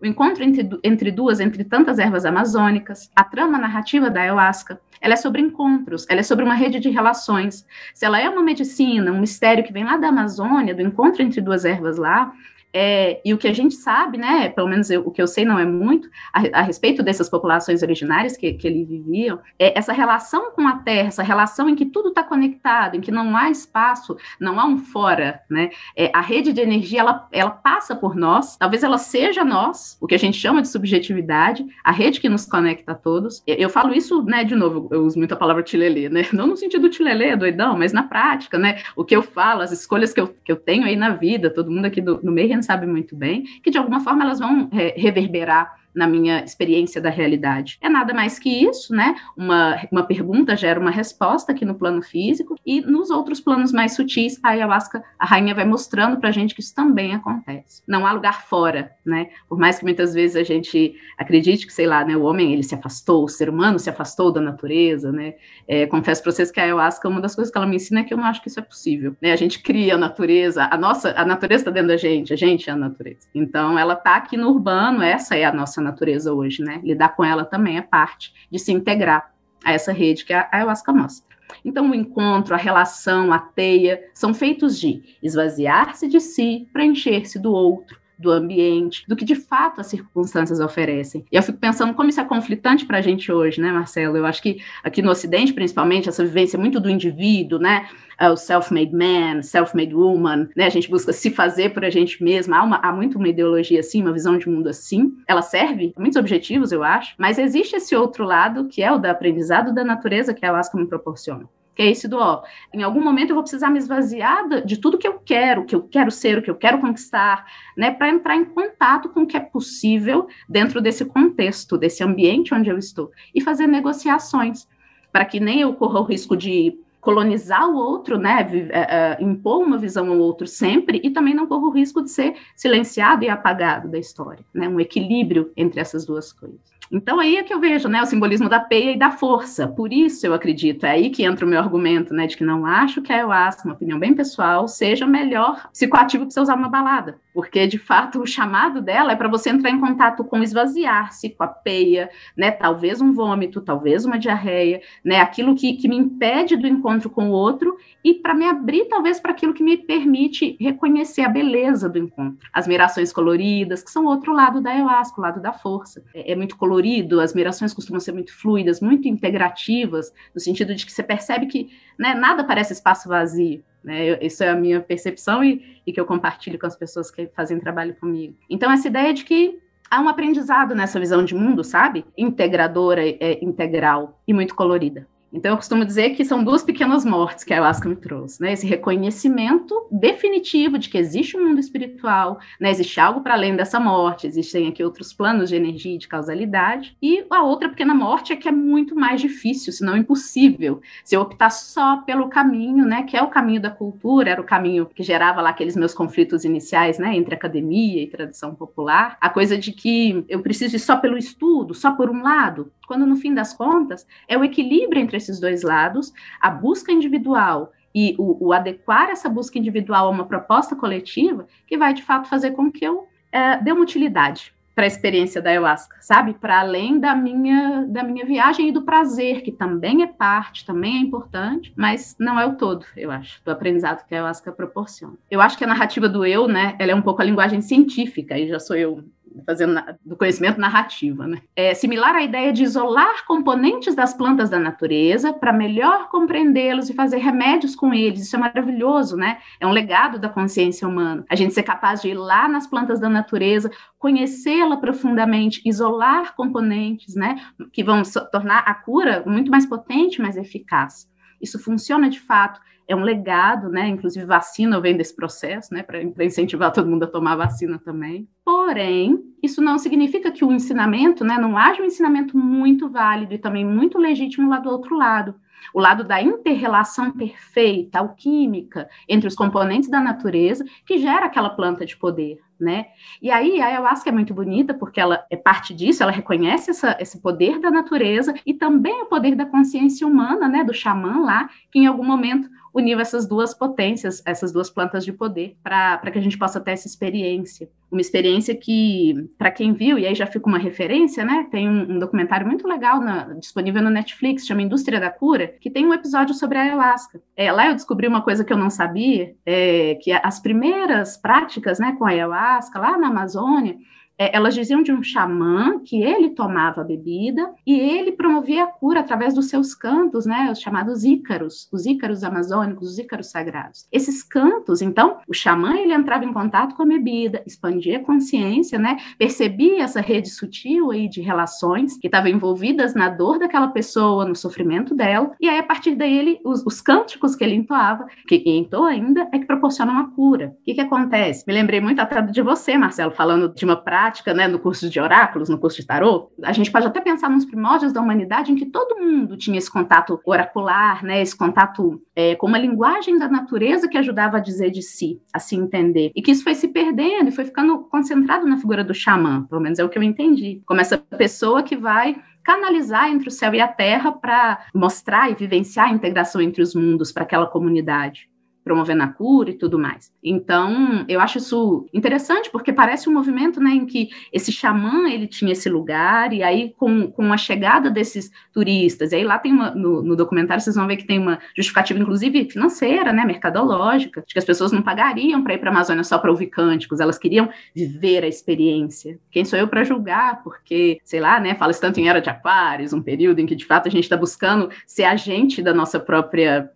O 0.00 0.06
encontro 0.06 0.44
entre, 0.44 0.68
entre 0.84 1.10
duas, 1.10 1.40
entre 1.40 1.64
tantas 1.64 1.98
ervas 1.98 2.26
amazônicas, 2.26 3.10
a 3.16 3.24
trama 3.24 3.56
narrativa 3.56 4.10
da 4.10 4.20
ayahuasca, 4.20 4.78
ela 5.00 5.14
é 5.14 5.16
sobre 5.16 5.40
encontros, 5.40 6.06
ela 6.10 6.20
é 6.20 6.22
sobre 6.22 6.44
uma 6.44 6.54
rede 6.54 6.78
de 6.78 6.90
relações. 6.90 7.66
Se 7.94 8.04
ela 8.04 8.20
é 8.20 8.28
uma 8.28 8.42
medicina, 8.42 9.10
um 9.10 9.20
mistério 9.20 9.64
que 9.64 9.72
vem 9.72 9.84
lá 9.84 9.96
da 9.96 10.08
Amazônia, 10.08 10.74
do 10.74 10.82
encontro 10.82 11.22
entre 11.22 11.40
duas 11.40 11.64
ervas 11.64 11.96
lá, 11.96 12.32
é, 12.78 13.22
e 13.24 13.32
o 13.32 13.38
que 13.38 13.48
a 13.48 13.54
gente 13.54 13.74
sabe, 13.74 14.18
né, 14.18 14.50
pelo 14.50 14.68
menos 14.68 14.90
eu, 14.90 15.00
o 15.00 15.10
que 15.10 15.22
eu 15.22 15.26
sei 15.26 15.46
não 15.46 15.58
é 15.58 15.64
muito, 15.64 16.10
a, 16.30 16.60
a 16.60 16.60
respeito 16.60 17.02
dessas 17.02 17.26
populações 17.26 17.82
originárias 17.82 18.36
que, 18.36 18.52
que 18.52 18.68
ali 18.68 18.84
viviam, 18.84 19.38
é 19.58 19.78
essa 19.78 19.94
relação 19.94 20.50
com 20.50 20.68
a 20.68 20.76
terra, 20.76 21.08
essa 21.08 21.22
relação 21.22 21.70
em 21.70 21.74
que 21.74 21.86
tudo 21.86 22.10
está 22.10 22.22
conectado, 22.22 22.94
em 22.94 23.00
que 23.00 23.10
não 23.10 23.34
há 23.34 23.48
espaço, 23.48 24.18
não 24.38 24.60
há 24.60 24.66
um 24.66 24.76
fora, 24.76 25.40
né? 25.48 25.70
É, 25.96 26.10
a 26.12 26.20
rede 26.20 26.52
de 26.52 26.60
energia, 26.60 27.00
ela, 27.00 27.26
ela 27.32 27.50
passa 27.50 27.96
por 27.96 28.14
nós, 28.14 28.58
talvez 28.58 28.82
ela 28.82 28.98
seja 28.98 29.42
nós, 29.42 29.96
o 29.98 30.06
que 30.06 30.14
a 30.14 30.18
gente 30.18 30.36
chama 30.36 30.60
de 30.60 30.68
subjetividade, 30.68 31.64
a 31.82 31.90
rede 31.90 32.20
que 32.20 32.28
nos 32.28 32.44
conecta 32.44 32.92
a 32.92 32.94
todos. 32.94 33.42
Eu, 33.46 33.54
eu 33.54 33.70
falo 33.70 33.94
isso, 33.94 34.22
né, 34.22 34.44
de 34.44 34.54
novo, 34.54 34.86
eu 34.92 35.02
uso 35.06 35.16
muito 35.16 35.32
a 35.32 35.36
palavra 35.36 35.62
tilelê, 35.62 36.10
né? 36.10 36.26
Não 36.30 36.46
no 36.46 36.58
sentido 36.58 36.90
tilelê, 36.90 37.34
doidão, 37.36 37.78
mas 37.78 37.94
na 37.94 38.02
prática, 38.02 38.58
né? 38.58 38.82
O 38.94 39.02
que 39.02 39.16
eu 39.16 39.22
falo, 39.22 39.62
as 39.62 39.72
escolhas 39.72 40.12
que 40.12 40.20
eu, 40.20 40.28
que 40.44 40.52
eu 40.52 40.56
tenho 40.56 40.84
aí 40.84 40.94
na 40.94 41.08
vida, 41.08 41.48
todo 41.48 41.70
mundo 41.70 41.86
aqui 41.86 42.02
do, 42.02 42.20
no 42.22 42.30
meio 42.30 42.48
sabe 42.66 42.86
muito 42.86 43.16
bem, 43.16 43.44
que 43.62 43.70
de 43.70 43.78
alguma 43.78 44.00
forma 44.00 44.24
elas 44.24 44.38
vão 44.38 44.68
é, 44.72 44.94
reverberar 45.00 45.85
na 45.96 46.06
minha 46.06 46.44
experiência 46.44 47.00
da 47.00 47.08
realidade. 47.08 47.78
É 47.80 47.88
nada 47.88 48.12
mais 48.12 48.38
que 48.38 48.50
isso, 48.50 48.94
né? 48.94 49.14
Uma, 49.34 49.80
uma 49.90 50.02
pergunta 50.02 50.54
gera 50.54 50.78
uma 50.78 50.90
resposta 50.90 51.52
aqui 51.52 51.64
no 51.64 51.74
plano 51.74 52.02
físico, 52.02 52.54
e 52.66 52.82
nos 52.82 53.10
outros 53.10 53.40
planos 53.40 53.72
mais 53.72 53.94
sutis, 53.94 54.38
a 54.42 54.50
ayahuasca, 54.50 55.02
a 55.18 55.24
rainha 55.24 55.54
vai 55.54 55.64
mostrando 55.64 56.18
pra 56.18 56.30
gente 56.30 56.54
que 56.54 56.60
isso 56.60 56.74
também 56.74 57.14
acontece. 57.14 57.82
Não 57.88 58.06
há 58.06 58.12
lugar 58.12 58.46
fora, 58.46 58.92
né? 59.04 59.30
Por 59.48 59.58
mais 59.58 59.78
que 59.78 59.84
muitas 59.84 60.12
vezes 60.12 60.36
a 60.36 60.42
gente 60.42 60.94
acredite 61.16 61.66
que, 61.66 61.72
sei 61.72 61.86
lá, 61.86 62.04
né, 62.04 62.14
o 62.16 62.24
homem 62.24 62.52
ele 62.52 62.62
se 62.62 62.74
afastou, 62.74 63.24
o 63.24 63.28
ser 63.28 63.48
humano 63.48 63.78
se 63.78 63.88
afastou 63.88 64.30
da 64.30 64.40
natureza, 64.40 65.10
né? 65.10 65.34
É, 65.66 65.86
confesso 65.86 66.22
para 66.22 66.32
vocês 66.32 66.50
que 66.50 66.60
a 66.60 66.64
ayahuasca, 66.64 67.08
uma 67.08 67.20
das 67.20 67.34
coisas 67.34 67.50
que 67.50 67.56
ela 67.56 67.66
me 67.66 67.76
ensina 67.76 68.00
é 68.00 68.04
que 68.04 68.12
eu 68.12 68.18
não 68.18 68.24
acho 68.24 68.42
que 68.42 68.48
isso 68.48 68.60
é 68.60 68.62
possível, 68.62 69.16
né? 69.22 69.32
A 69.32 69.36
gente 69.36 69.62
cria 69.62 69.94
a 69.94 69.98
natureza, 69.98 70.68
a 70.70 70.76
nossa, 70.76 71.14
a 71.16 71.24
natureza 71.24 71.62
está 71.62 71.70
dentro 71.70 71.88
da 71.88 71.96
gente, 71.96 72.32
a 72.34 72.36
gente 72.36 72.68
é 72.68 72.72
a 72.72 72.76
natureza. 72.76 73.28
Então, 73.34 73.78
ela 73.78 73.96
tá 73.96 74.16
aqui 74.16 74.36
no 74.36 74.50
urbano, 74.50 75.02
essa 75.02 75.36
é 75.36 75.44
a 75.44 75.52
nossa 75.52 75.80
natureza 75.86 76.32
hoje, 76.32 76.62
né? 76.62 76.80
Lidar 76.82 77.16
com 77.16 77.24
ela 77.24 77.44
também 77.44 77.78
é 77.78 77.82
parte 77.82 78.34
de 78.50 78.58
se 78.58 78.72
integrar 78.72 79.32
a 79.64 79.72
essa 79.72 79.92
rede 79.92 80.24
que 80.24 80.32
a 80.32 80.48
ayahuasca 80.52 80.92
mostra. 80.92 81.36
Então, 81.64 81.90
o 81.90 81.94
encontro, 81.94 82.54
a 82.54 82.58
relação, 82.58 83.32
a 83.32 83.38
teia 83.38 84.04
são 84.12 84.34
feitos 84.34 84.78
de 84.78 85.16
esvaziar-se 85.22 86.08
de 86.08 86.20
si 86.20 86.68
para 86.72 86.84
encher-se 86.84 87.38
do 87.38 87.52
outro, 87.52 87.98
do 88.18 88.30
ambiente, 88.30 89.04
do 89.06 89.14
que 89.14 89.24
de 89.24 89.34
fato 89.34 89.80
as 89.80 89.88
circunstâncias 89.88 90.60
oferecem. 90.60 91.24
E 91.30 91.36
eu 91.36 91.42
fico 91.42 91.58
pensando 91.58 91.94
como 91.94 92.08
isso 92.08 92.20
é 92.20 92.24
conflitante 92.24 92.86
para 92.86 92.98
a 92.98 93.00
gente 93.00 93.30
hoje, 93.30 93.60
né, 93.60 93.70
Marcelo? 93.70 94.16
Eu 94.16 94.26
acho 94.26 94.42
que 94.42 94.62
aqui 94.82 95.02
no 95.02 95.10
Ocidente, 95.10 95.52
principalmente, 95.52 96.08
essa 96.08 96.24
vivência 96.24 96.58
muito 96.58 96.80
do 96.80 96.90
indivíduo, 96.90 97.58
né? 97.58 97.88
Uh, 98.20 98.32
o 98.32 98.36
self-made 98.36 98.94
man, 98.94 99.42
self-made 99.42 99.94
woman, 99.94 100.48
né? 100.56 100.64
A 100.64 100.70
gente 100.70 100.90
busca 100.90 101.12
se 101.12 101.30
fazer 101.30 101.74
por 101.74 101.84
a 101.84 101.90
gente 101.90 102.22
mesma. 102.24 102.58
Há, 102.58 102.62
uma, 102.62 102.76
há 102.76 102.92
muito 102.92 103.18
uma 103.18 103.28
ideologia 103.28 103.80
assim, 103.80 104.00
uma 104.00 104.12
visão 104.12 104.38
de 104.38 104.48
mundo 104.48 104.68
assim. 104.68 105.12
Ela 105.28 105.42
serve 105.42 105.92
a 105.94 106.00
muitos 106.00 106.18
objetivos, 106.18 106.72
eu 106.72 106.82
acho, 106.82 107.14
mas 107.18 107.38
existe 107.38 107.76
esse 107.76 107.94
outro 107.94 108.24
lado, 108.24 108.68
que 108.68 108.82
é 108.82 108.90
o 108.90 108.98
da 108.98 109.10
aprendizado 109.10 109.74
da 109.74 109.84
natureza 109.84 110.32
que 110.32 110.46
a 110.46 110.48
Alaska 110.48 110.78
me 110.78 110.86
proporciona 110.86 111.46
que 111.76 111.82
é 111.82 111.90
esse 111.90 112.08
do, 112.08 112.16
ó, 112.16 112.42
em 112.72 112.82
algum 112.82 113.04
momento 113.04 113.30
eu 113.30 113.34
vou 113.34 113.42
precisar 113.42 113.68
me 113.68 113.78
esvaziar 113.78 114.64
de 114.64 114.78
tudo 114.78 114.96
que 114.96 115.06
eu 115.06 115.20
quero, 115.22 115.66
que 115.66 115.74
eu 115.74 115.82
quero 115.82 116.10
ser, 116.10 116.38
o 116.38 116.42
que 116.42 116.50
eu 116.50 116.54
quero 116.54 116.80
conquistar, 116.80 117.44
né, 117.76 117.90
para 117.90 118.08
entrar 118.08 118.34
em 118.34 118.46
contato 118.46 119.10
com 119.10 119.22
o 119.22 119.26
que 119.26 119.36
é 119.36 119.40
possível 119.40 120.26
dentro 120.48 120.80
desse 120.80 121.04
contexto, 121.04 121.76
desse 121.76 122.02
ambiente 122.02 122.54
onde 122.54 122.70
eu 122.70 122.78
estou, 122.78 123.12
e 123.34 123.42
fazer 123.42 123.66
negociações, 123.66 124.66
para 125.12 125.26
que 125.26 125.38
nem 125.38 125.60
eu 125.60 125.74
corra 125.74 126.00
o 126.00 126.04
risco 126.04 126.34
de 126.34 126.78
colonizar 126.98 127.68
o 127.68 127.76
outro, 127.76 128.18
né, 128.18 128.42
uh, 128.42 129.22
impor 129.22 129.62
uma 129.62 129.76
visão 129.76 130.10
ao 130.10 130.18
outro 130.18 130.46
sempre, 130.46 130.98
e 131.04 131.10
também 131.10 131.34
não 131.34 131.46
corra 131.46 131.66
o 131.66 131.70
risco 131.70 132.02
de 132.02 132.10
ser 132.10 132.34
silenciado 132.56 133.22
e 133.22 133.28
apagado 133.28 133.86
da 133.86 133.98
história, 133.98 134.44
né, 134.52 134.66
um 134.66 134.80
equilíbrio 134.80 135.52
entre 135.56 135.78
essas 135.78 136.06
duas 136.06 136.32
coisas. 136.32 136.75
Então 136.90 137.18
aí 137.18 137.36
é 137.36 137.42
que 137.42 137.52
eu 137.52 137.60
vejo, 137.60 137.88
né, 137.88 138.02
o 138.02 138.06
simbolismo 138.06 138.48
da 138.48 138.60
peia 138.60 138.92
e 138.92 138.98
da 138.98 139.10
força. 139.10 139.66
Por 139.66 139.92
isso 139.92 140.26
eu 140.26 140.34
acredito, 140.34 140.84
é 140.84 140.90
aí 140.90 141.10
que 141.10 141.24
entra 141.24 141.44
o 141.44 141.48
meu 141.48 141.58
argumento, 141.58 142.14
né, 142.14 142.26
de 142.26 142.36
que 142.36 142.44
não 142.44 142.64
acho 142.64 143.02
que 143.02 143.12
a 143.12 143.16
ayahuasca, 143.16 143.64
uma 143.64 143.74
opinião 143.74 143.98
bem 143.98 144.14
pessoal, 144.14 144.68
seja 144.68 145.06
melhor 145.06 145.68
psicoativo 145.70 146.24
para 146.24 146.30
você 146.30 146.40
usar 146.40 146.54
uma 146.54 146.68
balada, 146.68 147.18
porque 147.34 147.66
de 147.66 147.78
fato 147.78 148.20
o 148.22 148.26
chamado 148.26 148.80
dela 148.80 149.12
é 149.12 149.16
para 149.16 149.28
você 149.28 149.50
entrar 149.50 149.70
em 149.70 149.80
contato 149.80 150.24
com 150.24 150.42
esvaziar-se, 150.42 151.30
com 151.30 151.42
a 151.42 151.48
peia, 151.48 152.10
né, 152.36 152.50
talvez 152.50 153.00
um 153.00 153.12
vômito, 153.12 153.60
talvez 153.60 154.04
uma 154.04 154.18
diarreia, 154.18 154.80
né, 155.04 155.20
aquilo 155.20 155.54
que, 155.54 155.74
que 155.74 155.88
me 155.88 155.96
impede 155.96 156.56
do 156.56 156.66
encontro 156.66 157.10
com 157.10 157.30
o 157.30 157.32
outro 157.32 157.76
e 158.06 158.14
para 158.14 158.34
me 158.34 158.44
abrir 158.44 158.84
talvez 158.84 159.18
para 159.18 159.32
aquilo 159.32 159.52
que 159.52 159.62
me 159.62 159.76
permite 159.76 160.56
reconhecer 160.60 161.22
a 161.22 161.28
beleza 161.28 161.88
do 161.88 161.98
encontro. 161.98 162.48
As 162.52 162.68
mirações 162.68 163.12
coloridas, 163.12 163.82
que 163.82 163.90
são 163.90 164.04
outro 164.04 164.32
lado 164.32 164.60
da 164.60 164.70
ayahuasca, 164.70 165.20
o 165.20 165.22
lado 165.22 165.40
da 165.40 165.52
força. 165.52 166.04
É, 166.14 166.32
é 166.32 166.36
muito 166.36 166.56
colorido, 166.56 166.75
as 167.20 167.34
mirações 167.34 167.72
costumam 167.72 168.00
ser 168.00 168.12
muito 168.12 168.32
fluidas, 168.32 168.80
muito 168.80 169.08
integrativas, 169.08 170.12
no 170.34 170.40
sentido 170.40 170.74
de 170.74 170.84
que 170.84 170.92
você 170.92 171.02
percebe 171.02 171.46
que 171.46 171.70
né, 171.98 172.14
nada 172.14 172.44
parece 172.44 172.72
espaço 172.72 173.08
vazio. 173.08 173.62
Né? 173.82 174.18
Isso 174.24 174.42
é 174.42 174.48
a 174.48 174.56
minha 174.56 174.80
percepção 174.80 175.44
e, 175.44 175.80
e 175.86 175.92
que 175.92 176.00
eu 176.00 176.06
compartilho 176.06 176.58
com 176.58 176.66
as 176.66 176.76
pessoas 176.76 177.10
que 177.10 177.28
fazem 177.34 177.58
trabalho 177.58 177.94
comigo. 177.94 178.36
Então, 178.50 178.70
essa 178.70 178.88
ideia 178.88 179.14
de 179.14 179.24
que 179.24 179.58
há 179.90 180.00
um 180.00 180.08
aprendizado 180.08 180.74
nessa 180.74 180.98
visão 180.98 181.24
de 181.24 181.34
mundo, 181.34 181.62
sabe? 181.62 182.04
Integradora, 182.16 183.02
é, 183.06 183.42
integral 183.42 184.20
e 184.26 184.34
muito 184.34 184.54
colorida. 184.54 185.06
Então, 185.32 185.50
eu 185.52 185.56
costumo 185.56 185.84
dizer 185.84 186.10
que 186.10 186.24
são 186.24 186.42
duas 186.42 186.62
pequenas 186.62 187.04
mortes 187.04 187.44
que 187.44 187.52
a 187.52 187.56
ayahuasca 187.56 187.88
me 187.88 187.96
trouxe, 187.96 188.40
né? 188.40 188.52
Esse 188.52 188.66
reconhecimento 188.66 189.86
definitivo 189.90 190.78
de 190.78 190.88
que 190.88 190.96
existe 190.96 191.36
um 191.36 191.48
mundo 191.48 191.58
espiritual, 191.58 192.38
né? 192.60 192.70
Existe 192.70 193.00
algo 193.00 193.20
para 193.20 193.34
além 193.34 193.56
dessa 193.56 193.80
morte, 193.80 194.26
existem 194.26 194.68
aqui 194.68 194.84
outros 194.84 195.12
planos 195.12 195.48
de 195.48 195.56
energia 195.56 195.94
e 195.94 195.98
de 195.98 196.08
causalidade. 196.08 196.96
E 197.02 197.24
a 197.28 197.42
outra 197.42 197.68
pequena 197.68 197.94
morte 197.94 198.32
é 198.32 198.36
que 198.36 198.48
é 198.48 198.52
muito 198.52 198.94
mais 198.94 199.20
difícil, 199.20 199.72
se 199.72 199.84
não 199.84 199.96
impossível, 199.96 200.80
se 201.04 201.16
eu 201.16 201.20
optar 201.20 201.50
só 201.50 201.98
pelo 201.98 202.28
caminho, 202.28 202.84
né? 202.84 203.02
Que 203.02 203.16
é 203.16 203.22
o 203.22 203.28
caminho 203.28 203.60
da 203.60 203.70
cultura, 203.70 204.30
era 204.30 204.40
o 204.40 204.44
caminho 204.44 204.86
que 204.86 205.02
gerava 205.02 205.40
lá 205.40 205.50
aqueles 205.50 205.76
meus 205.76 205.92
conflitos 205.92 206.44
iniciais, 206.44 206.98
né? 206.98 207.16
Entre 207.16 207.34
academia 207.34 208.02
e 208.02 208.06
tradição 208.06 208.54
popular. 208.54 209.16
A 209.20 209.28
coisa 209.28 209.58
de 209.58 209.72
que 209.72 210.24
eu 210.28 210.40
preciso 210.40 210.76
ir 210.76 210.80
só 210.80 210.96
pelo 210.96 211.18
estudo, 211.18 211.74
só 211.74 211.92
por 211.92 212.10
um 212.10 212.22
lado, 212.22 212.70
quando 212.86 213.04
no 213.04 213.16
fim 213.16 213.34
das 213.34 213.52
contas 213.52 214.06
é 214.28 214.38
o 214.38 214.44
equilíbrio 214.44 215.02
entre 215.02 215.15
esses 215.16 215.40
dois 215.40 215.62
lados, 215.62 216.12
a 216.40 216.50
busca 216.50 216.92
individual 216.92 217.72
e 217.94 218.14
o, 218.18 218.48
o 218.48 218.52
adequar 218.52 219.08
essa 219.08 219.28
busca 219.28 219.58
individual 219.58 220.06
a 220.06 220.10
uma 220.10 220.26
proposta 220.26 220.76
coletiva 220.76 221.46
que 221.66 221.78
vai 221.78 221.94
de 221.94 222.02
fato 222.02 222.28
fazer 222.28 222.50
com 222.50 222.70
que 222.70 222.84
eu 222.84 223.08
é, 223.32 223.56
dê 223.62 223.72
uma 223.72 223.82
utilidade 223.82 224.54
para 224.76 224.84
a 224.84 224.86
experiência 224.86 225.40
da 225.40 225.48
ayahuasca, 225.48 225.96
sabe? 226.02 226.34
Para 226.34 226.60
além 226.60 227.00
da 227.00 227.14
minha 227.14 227.86
da 227.88 228.02
minha 228.02 228.26
viagem 228.26 228.68
e 228.68 228.72
do 228.72 228.82
prazer, 228.82 229.40
que 229.40 229.50
também 229.50 230.02
é 230.02 230.06
parte, 230.06 230.66
também 230.66 230.98
é 230.98 231.00
importante, 231.00 231.72
mas 231.74 232.14
não 232.20 232.38
é 232.38 232.44
o 232.44 232.56
todo, 232.56 232.84
eu 232.94 233.10
acho, 233.10 233.42
do 233.42 233.50
aprendizado 233.50 234.06
que 234.06 234.14
a 234.14 234.18
ayahuasca 234.18 234.52
proporciona. 234.52 235.14
Eu 235.30 235.40
acho 235.40 235.56
que 235.56 235.64
a 235.64 235.66
narrativa 235.66 236.06
do 236.06 236.26
eu, 236.26 236.46
né, 236.46 236.76
ela 236.78 236.92
é 236.92 236.94
um 236.94 237.00
pouco 237.00 237.22
a 237.22 237.24
linguagem 237.24 237.62
científica, 237.62 238.38
e 238.38 238.48
já 238.48 238.60
sou 238.60 238.76
eu 238.76 239.02
fazendo 239.44 239.82
do 240.04 240.16
conhecimento 240.16 240.60
narrativa, 240.60 241.26
né? 241.26 241.40
É 241.54 241.74
similar 241.74 242.14
à 242.14 242.22
ideia 242.22 242.52
de 242.52 242.62
isolar 242.62 243.24
componentes 243.26 243.94
das 243.94 244.14
plantas 244.14 244.48
da 244.48 244.58
natureza 244.58 245.32
para 245.32 245.52
melhor 245.52 246.08
compreendê-los 246.08 246.88
e 246.88 246.94
fazer 246.94 247.18
remédios 247.18 247.74
com 247.74 247.92
eles. 247.92 248.22
Isso 248.22 248.36
é 248.36 248.38
maravilhoso, 248.38 249.16
né? 249.16 249.38
É 249.60 249.66
um 249.66 249.72
legado 249.72 250.18
da 250.18 250.28
consciência 250.28 250.86
humana. 250.86 251.24
A 251.28 251.34
gente 251.34 251.54
ser 251.54 251.62
capaz 251.62 252.02
de 252.02 252.08
ir 252.08 252.14
lá 252.14 252.48
nas 252.48 252.66
plantas 252.66 253.00
da 253.00 253.08
natureza, 253.08 253.70
conhecê-la 253.98 254.76
profundamente, 254.76 255.60
isolar 255.64 256.34
componentes, 256.34 257.14
né, 257.14 257.36
que 257.72 257.82
vão 257.82 258.02
tornar 258.30 258.60
a 258.60 258.74
cura 258.74 259.22
muito 259.26 259.50
mais 259.50 259.66
potente, 259.66 260.20
mais 260.20 260.36
eficaz. 260.36 261.08
isso 261.40 261.58
funciona 261.58 262.08
de 262.08 262.18
fato, 262.18 262.60
é 262.88 262.94
um 262.94 263.02
legado, 263.02 263.68
né? 263.68 263.88
Inclusive 263.88 264.24
vacina 264.24 264.80
vem 264.80 264.96
desse 264.96 265.14
processo, 265.14 265.74
né? 265.74 265.82
Para 265.82 266.24
incentivar 266.24 266.72
todo 266.72 266.88
mundo 266.88 267.04
a 267.04 267.08
tomar 267.08 267.36
vacina 267.36 267.78
também. 267.78 268.28
Porém, 268.44 269.18
isso 269.42 269.60
não 269.60 269.78
significa 269.78 270.30
que 270.30 270.44
o 270.44 270.52
ensinamento, 270.52 271.24
né? 271.24 271.36
Não 271.38 271.56
haja 271.56 271.82
um 271.82 271.86
ensinamento 271.86 272.36
muito 272.36 272.88
válido 272.88 273.34
e 273.34 273.38
também 273.38 273.64
muito 273.64 273.98
legítimo 273.98 274.48
lá 274.48 274.58
do 274.58 274.70
outro 274.70 274.96
lado. 274.96 275.34
O 275.74 275.80
lado 275.80 276.04
da 276.04 276.22
interrelação 276.22 277.10
perfeita, 277.10 277.98
alquímica, 277.98 278.88
entre 279.08 279.26
os 279.26 279.34
componentes 279.34 279.90
da 279.90 280.00
natureza, 280.00 280.64
que 280.84 280.98
gera 280.98 281.26
aquela 281.26 281.50
planta 281.50 281.84
de 281.84 281.96
poder, 281.96 282.40
né? 282.58 282.86
E 283.20 283.30
aí 283.30 283.60
a 283.60 283.66
ayahuasca 283.66 284.08
é 284.08 284.12
muito 284.12 284.32
bonita 284.32 284.72
porque 284.74 285.00
ela 285.00 285.24
é 285.30 285.36
parte 285.36 285.74
disso, 285.74 286.02
ela 286.02 286.12
reconhece 286.12 286.70
essa, 286.70 286.96
esse 287.00 287.20
poder 287.20 287.58
da 287.58 287.70
natureza 287.70 288.34
e 288.44 288.54
também 288.54 289.02
o 289.02 289.06
poder 289.06 289.34
da 289.34 289.44
consciência 289.44 290.06
humana, 290.06 290.48
né, 290.48 290.62
do 290.62 290.72
xamã 290.72 291.20
lá, 291.20 291.48
que 291.70 291.78
em 291.78 291.86
algum 291.86 292.04
momento 292.04 292.48
uniu 292.76 293.00
essas 293.00 293.26
duas 293.26 293.54
potências, 293.54 294.22
essas 294.26 294.52
duas 294.52 294.68
plantas 294.68 295.02
de 295.02 295.10
poder, 295.10 295.56
para 295.62 296.10
que 296.12 296.18
a 296.18 296.20
gente 296.20 296.36
possa 296.36 296.60
ter 296.60 296.72
essa 296.72 296.86
experiência. 296.86 297.70
Uma 297.90 298.02
experiência 298.02 298.54
que, 298.54 299.30
para 299.38 299.50
quem 299.50 299.72
viu, 299.72 299.98
e 299.98 300.06
aí 300.06 300.14
já 300.14 300.26
fica 300.26 300.46
uma 300.46 300.58
referência, 300.58 301.24
né? 301.24 301.46
Tem 301.50 301.66
um, 301.66 301.92
um 301.92 301.98
documentário 301.98 302.46
muito 302.46 302.68
legal 302.68 303.00
na, 303.00 303.32
disponível 303.34 303.82
no 303.82 303.88
Netflix, 303.88 304.46
chama 304.46 304.60
Indústria 304.60 305.00
da 305.00 305.08
Cura, 305.08 305.54
que 305.58 305.70
tem 305.70 305.86
um 305.86 305.94
episódio 305.94 306.34
sobre 306.34 306.58
a 306.58 306.62
ayahuasca. 306.62 307.18
É, 307.34 307.50
lá 307.50 307.68
eu 307.68 307.74
descobri 307.74 308.06
uma 308.06 308.20
coisa 308.20 308.44
que 308.44 308.52
eu 308.52 308.58
não 308.58 308.68
sabia, 308.68 309.34
é, 309.46 309.94
que 310.02 310.12
as 310.12 310.38
primeiras 310.38 311.16
práticas 311.16 311.78
né, 311.78 311.96
com 311.98 312.04
a 312.04 312.10
ayahuasca, 312.10 312.78
lá 312.78 312.98
na 312.98 313.08
Amazônia, 313.08 313.78
é, 314.18 314.34
elas 314.34 314.54
diziam 314.54 314.82
de 314.82 314.92
um 314.92 315.02
xamã 315.02 315.80
que 315.84 316.02
ele 316.02 316.30
tomava 316.30 316.80
a 316.80 316.84
bebida 316.84 317.50
e 317.66 317.78
ele 317.78 318.12
promovia 318.12 318.64
a 318.64 318.66
cura 318.66 319.00
através 319.00 319.34
dos 319.34 319.48
seus 319.48 319.74
cantos, 319.74 320.26
né, 320.26 320.48
os 320.50 320.60
chamados 320.60 321.04
ícaros, 321.04 321.68
os 321.72 321.86
ícaros 321.86 322.24
amazônicos, 322.24 322.90
os 322.90 322.98
ícaros 322.98 323.30
sagrados. 323.30 323.86
Esses 323.92 324.22
cantos, 324.22 324.80
então, 324.80 325.18
o 325.28 325.34
xamã 325.34 325.76
ele 325.76 325.92
entrava 325.92 326.24
em 326.24 326.32
contato 326.32 326.74
com 326.74 326.82
a 326.82 326.86
bebida, 326.86 327.42
expandia 327.46 327.98
a 327.98 328.04
consciência, 328.04 328.78
né, 328.78 328.96
percebia 329.18 329.82
essa 329.82 330.00
rede 330.00 330.30
sutil 330.30 330.90
aí 330.90 331.08
de 331.08 331.20
relações 331.20 331.98
que 331.98 332.06
estavam 332.06 332.30
envolvidas 332.30 332.94
na 332.94 333.08
dor 333.08 333.38
daquela 333.38 333.68
pessoa, 333.68 334.24
no 334.24 334.34
sofrimento 334.34 334.94
dela, 334.94 335.32
e 335.40 335.48
aí 335.48 335.58
a 335.58 335.62
partir 335.62 335.94
daí 335.94 336.16
ele, 336.16 336.40
os, 336.44 336.64
os 336.64 336.80
cânticos 336.80 337.34
que 337.34 337.44
ele 337.44 337.54
entoava, 337.54 338.06
que 338.26 338.42
entoa 338.46 338.90
ainda, 338.90 339.28
é 339.32 339.38
que 339.38 339.46
proporcionam 339.46 339.98
a 339.98 340.04
cura. 340.10 340.54
O 340.60 340.64
que 340.64 340.74
que 340.74 340.80
acontece? 340.80 341.44
Me 341.46 341.52
lembrei 341.52 341.80
muito 341.80 342.00
até 342.00 342.22
de 342.22 342.42
você, 342.42 342.78
Marcelo, 342.78 343.12
falando 343.12 343.52
de 343.52 343.64
uma 343.64 343.76
prática 343.76 344.05
prática, 344.06 344.32
né, 344.32 344.46
no 344.46 344.60
curso 344.60 344.88
de 344.88 345.00
oráculos, 345.00 345.48
no 345.48 345.58
curso 345.58 345.80
de 345.80 345.86
tarô, 345.86 346.30
a 346.42 346.52
gente 346.52 346.70
pode 346.70 346.86
até 346.86 347.00
pensar 347.00 347.28
nos 347.28 347.44
primórdios 347.44 347.92
da 347.92 348.00
humanidade 348.00 348.52
em 348.52 348.54
que 348.54 348.66
todo 348.66 349.00
mundo 349.00 349.36
tinha 349.36 349.58
esse 349.58 349.70
contato 349.70 350.20
oracular, 350.24 351.04
né, 351.04 351.20
esse 351.20 351.36
contato 351.36 352.00
é, 352.14 352.36
com 352.36 352.46
uma 352.46 352.58
linguagem 352.58 353.18
da 353.18 353.28
natureza 353.28 353.88
que 353.88 353.98
ajudava 353.98 354.36
a 354.36 354.40
dizer 354.40 354.70
de 354.70 354.80
si, 354.80 355.20
a 355.32 355.40
se 355.40 355.56
entender. 355.56 356.12
E 356.14 356.22
que 356.22 356.30
isso 356.30 356.44
foi 356.44 356.54
se 356.54 356.68
perdendo 356.68 357.28
e 357.28 357.32
foi 357.32 357.44
ficando 357.44 357.80
concentrado 357.90 358.46
na 358.46 358.58
figura 358.58 358.84
do 358.84 358.94
xamã, 358.94 359.44
pelo 359.50 359.60
menos 359.60 359.78
é 359.80 359.84
o 359.84 359.88
que 359.88 359.98
eu 359.98 360.02
entendi. 360.04 360.62
Como 360.64 360.80
essa 360.80 360.96
pessoa 360.96 361.64
que 361.64 361.76
vai 361.76 362.16
canalizar 362.44 363.08
entre 363.08 363.26
o 363.26 363.32
céu 363.32 363.52
e 363.54 363.60
a 363.60 363.66
terra 363.66 364.12
para 364.12 364.66
mostrar 364.72 365.32
e 365.32 365.34
vivenciar 365.34 365.88
a 365.88 365.92
integração 365.92 366.40
entre 366.40 366.62
os 366.62 366.76
mundos 366.76 367.10
para 367.10 367.24
aquela 367.24 367.46
comunidade 367.46 368.28
promovendo 368.66 369.04
a 369.04 369.06
cura 369.06 369.50
e 369.50 369.54
tudo 369.54 369.78
mais. 369.78 370.12
Então, 370.20 371.04
eu 371.08 371.20
acho 371.20 371.38
isso 371.38 371.88
interessante, 371.94 372.50
porque 372.50 372.72
parece 372.72 373.08
um 373.08 373.12
movimento 373.12 373.60
né, 373.60 373.70
em 373.70 373.86
que 373.86 374.08
esse 374.32 374.50
xamã 374.50 375.08
ele 375.08 375.28
tinha 375.28 375.52
esse 375.52 375.68
lugar, 375.68 376.32
e 376.32 376.42
aí 376.42 376.74
com, 376.76 377.08
com 377.12 377.32
a 377.32 377.36
chegada 377.36 377.88
desses 377.88 378.28
turistas, 378.52 379.12
e 379.12 379.16
aí 379.16 379.24
lá 379.24 379.38
tem 379.38 379.52
uma, 379.52 379.70
no, 379.70 380.02
no 380.02 380.16
documentário 380.16 380.60
vocês 380.60 380.74
vão 380.74 380.88
ver 380.88 380.96
que 380.96 381.06
tem 381.06 381.16
uma 381.16 381.38
justificativa, 381.54 382.00
inclusive 382.00 382.50
financeira, 382.50 383.12
né, 383.12 383.24
mercadológica, 383.24 384.24
de 384.26 384.32
que 384.32 384.38
as 384.40 384.44
pessoas 384.44 384.72
não 384.72 384.82
pagariam 384.82 385.44
para 385.44 385.54
ir 385.54 385.58
para 385.58 385.70
a 385.70 385.72
Amazônia 385.72 386.02
só 386.02 386.18
para 386.18 386.32
ouvir 386.32 386.48
cânticos, 386.48 386.98
elas 386.98 387.18
queriam 387.18 387.48
viver 387.72 388.24
a 388.24 388.26
experiência. 388.26 389.16
Quem 389.30 389.44
sou 389.44 389.56
eu 389.56 389.68
para 389.68 389.84
julgar? 389.84 390.42
Porque, 390.42 390.98
sei 391.04 391.20
lá, 391.20 391.38
né, 391.38 391.54
fala-se 391.54 391.80
tanto 391.80 392.00
em 392.00 392.08
Era 392.08 392.20
de 392.20 392.30
Aquários, 392.30 392.92
um 392.92 393.00
período 393.00 393.38
em 393.38 393.46
que 393.46 393.54
de 393.54 393.64
fato 393.64 393.86
a 393.86 393.92
gente 393.92 394.02
está 394.02 394.16
buscando 394.16 394.70
ser 394.84 395.04
agente 395.04 395.62
da 395.62 395.72
nossa 395.72 396.00
própria 396.00 396.68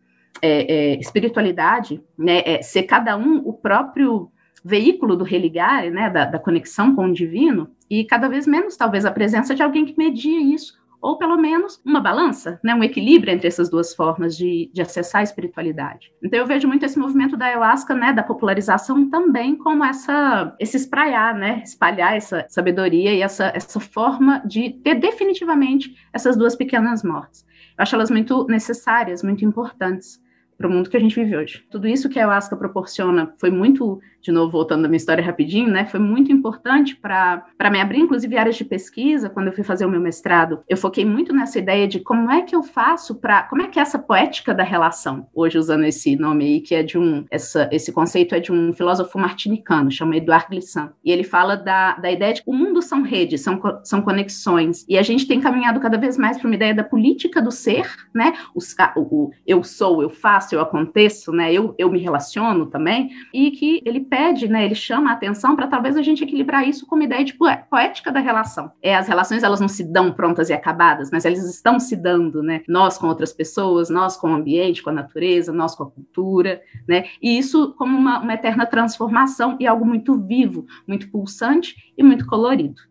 é, 0.42 0.92
é, 0.92 1.00
espiritualidade, 1.00 2.02
né, 2.16 2.42
é 2.44 2.62
ser 2.62 2.84
cada 2.84 3.16
um 3.16 3.38
o 3.38 3.52
próprio 3.52 4.30
veículo 4.64 5.16
do 5.16 5.24
religar, 5.24 5.90
né, 5.90 6.10
da, 6.10 6.24
da, 6.24 6.38
conexão 6.38 6.94
com 6.94 7.06
o 7.06 7.12
divino, 7.12 7.70
e 7.88 8.04
cada 8.04 8.28
vez 8.28 8.46
menos, 8.46 8.76
talvez, 8.76 9.04
a 9.04 9.10
presença 9.10 9.54
de 9.54 9.62
alguém 9.62 9.84
que 9.84 9.96
media 9.96 10.40
isso, 10.40 10.79
ou 11.00 11.16
pelo 11.16 11.36
menos 11.36 11.80
uma 11.84 12.00
balança, 12.00 12.60
né, 12.62 12.74
um 12.74 12.84
equilíbrio 12.84 13.32
entre 13.32 13.48
essas 13.48 13.70
duas 13.70 13.94
formas 13.94 14.36
de, 14.36 14.70
de 14.72 14.82
acessar 14.82 15.20
a 15.20 15.24
espiritualidade. 15.24 16.12
Então 16.22 16.38
eu 16.38 16.46
vejo 16.46 16.68
muito 16.68 16.84
esse 16.84 16.98
movimento 16.98 17.36
da 17.36 17.46
ayahuasca, 17.46 17.94
né, 17.94 18.12
da 18.12 18.22
popularização 18.22 19.08
também 19.08 19.56
como 19.56 19.84
essa, 19.84 20.54
esse 20.58 20.76
espraiar, 20.76 21.34
né, 21.34 21.62
espalhar 21.64 22.16
essa 22.16 22.44
sabedoria 22.48 23.14
e 23.14 23.22
essa, 23.22 23.52
essa 23.54 23.80
forma 23.80 24.42
de 24.46 24.70
ter 24.70 24.94
definitivamente 24.94 25.94
essas 26.12 26.36
duas 26.36 26.54
pequenas 26.54 27.02
mortes. 27.02 27.44
Eu 27.78 27.82
acho 27.82 27.94
elas 27.94 28.10
muito 28.10 28.46
necessárias, 28.46 29.22
muito 29.22 29.44
importantes 29.44 30.20
para 30.60 30.68
o 30.68 30.70
mundo 30.70 30.90
que 30.90 30.96
a 30.96 31.00
gente 31.00 31.14
vive 31.14 31.34
hoje. 31.34 31.64
Tudo 31.70 31.88
isso 31.88 32.06
que 32.10 32.18
a 32.18 32.22
ayahuasca 32.22 32.54
proporciona 32.54 33.32
foi 33.38 33.50
muito, 33.50 33.98
de 34.20 34.30
novo, 34.30 34.52
voltando 34.52 34.84
à 34.84 34.88
minha 34.88 34.98
história 34.98 35.24
rapidinho, 35.24 35.70
né? 35.70 35.86
Foi 35.86 35.98
muito 35.98 36.30
importante 36.30 36.94
para 36.94 37.70
me 37.70 37.80
abrir, 37.80 38.00
inclusive, 38.00 38.36
áreas 38.36 38.56
de 38.56 38.64
pesquisa. 38.66 39.30
Quando 39.30 39.46
eu 39.46 39.54
fui 39.54 39.64
fazer 39.64 39.86
o 39.86 39.88
meu 39.88 40.00
mestrado, 40.00 40.60
eu 40.68 40.76
foquei 40.76 41.02
muito 41.02 41.32
nessa 41.32 41.58
ideia 41.58 41.88
de 41.88 42.00
como 42.00 42.30
é 42.30 42.42
que 42.42 42.54
eu 42.54 42.62
faço 42.62 43.14
para. 43.14 43.44
Como 43.44 43.62
é 43.62 43.68
que 43.68 43.78
é 43.78 43.82
essa 43.82 43.98
poética 43.98 44.52
da 44.52 44.62
relação, 44.62 45.26
hoje 45.34 45.56
usando 45.56 45.84
esse 45.84 46.14
nome 46.14 46.44
aí, 46.44 46.60
que 46.60 46.74
é 46.74 46.82
de 46.82 46.98
um. 46.98 47.24
Essa, 47.30 47.66
esse 47.72 47.90
conceito 47.90 48.34
é 48.34 48.40
de 48.40 48.52
um 48.52 48.74
filósofo 48.74 49.18
martinicano, 49.18 49.90
chama 49.90 50.18
Eduard 50.18 50.46
Glissant. 50.50 50.90
E 51.02 51.10
ele 51.10 51.24
fala 51.24 51.56
da, 51.56 51.96
da 51.96 52.10
ideia 52.12 52.34
de 52.34 52.42
que 52.42 52.50
o 52.50 52.54
mundo 52.54 52.82
são 52.82 53.00
redes, 53.00 53.40
são, 53.40 53.58
são 53.82 54.02
conexões. 54.02 54.84
E 54.86 54.98
a 54.98 55.02
gente 55.02 55.26
tem 55.26 55.40
caminhado 55.40 55.80
cada 55.80 55.96
vez 55.96 56.18
mais 56.18 56.36
para 56.36 56.46
uma 56.46 56.54
ideia 56.54 56.74
da 56.74 56.84
política 56.84 57.40
do 57.40 57.50
ser, 57.50 57.90
né? 58.14 58.34
A, 58.78 58.92
o, 58.94 59.00
o 59.00 59.30
eu 59.46 59.64
sou, 59.64 60.02
eu 60.02 60.10
faço 60.50 60.54
eu 60.54 60.60
aconteço, 60.60 61.32
né? 61.32 61.52
Eu, 61.52 61.74
eu 61.78 61.90
me 61.90 61.98
relaciono 61.98 62.66
também, 62.66 63.10
e 63.32 63.50
que 63.50 63.80
ele 63.84 64.00
pede, 64.00 64.48
né? 64.48 64.64
Ele 64.64 64.74
chama 64.74 65.10
a 65.10 65.12
atenção 65.12 65.54
para 65.54 65.66
talvez 65.66 65.96
a 65.96 66.02
gente 66.02 66.24
equilibrar 66.24 66.66
isso 66.68 66.86
com 66.86 66.96
uma 66.96 67.04
ideia 67.04 67.24
de 67.24 67.34
poética 67.34 68.10
da 68.10 68.20
relação. 68.20 68.72
É, 68.82 68.96
as 68.96 69.08
relações 69.08 69.42
elas 69.42 69.60
não 69.60 69.68
se 69.68 69.84
dão 69.84 70.12
prontas 70.12 70.50
e 70.50 70.52
acabadas, 70.52 71.10
mas 71.10 71.24
elas 71.24 71.48
estão 71.48 71.78
se 71.78 71.96
dando, 71.96 72.42
né? 72.42 72.62
Nós 72.68 72.98
com 72.98 73.06
outras 73.06 73.32
pessoas, 73.32 73.88
nós 73.88 74.16
com 74.16 74.30
o 74.30 74.34
ambiente, 74.34 74.82
com 74.82 74.90
a 74.90 74.94
natureza, 74.94 75.52
nós 75.52 75.74
com 75.74 75.84
a 75.84 75.90
cultura, 75.90 76.60
né? 76.88 77.04
E 77.22 77.38
isso 77.38 77.74
como 77.78 77.96
uma, 77.96 78.20
uma 78.20 78.34
eterna 78.34 78.66
transformação 78.66 79.56
e 79.60 79.66
algo 79.66 79.84
muito 79.84 80.16
vivo, 80.18 80.66
muito 80.86 81.10
pulsante 81.10 81.76
e 81.96 82.02
muito 82.02 82.26
colorido 82.26 82.89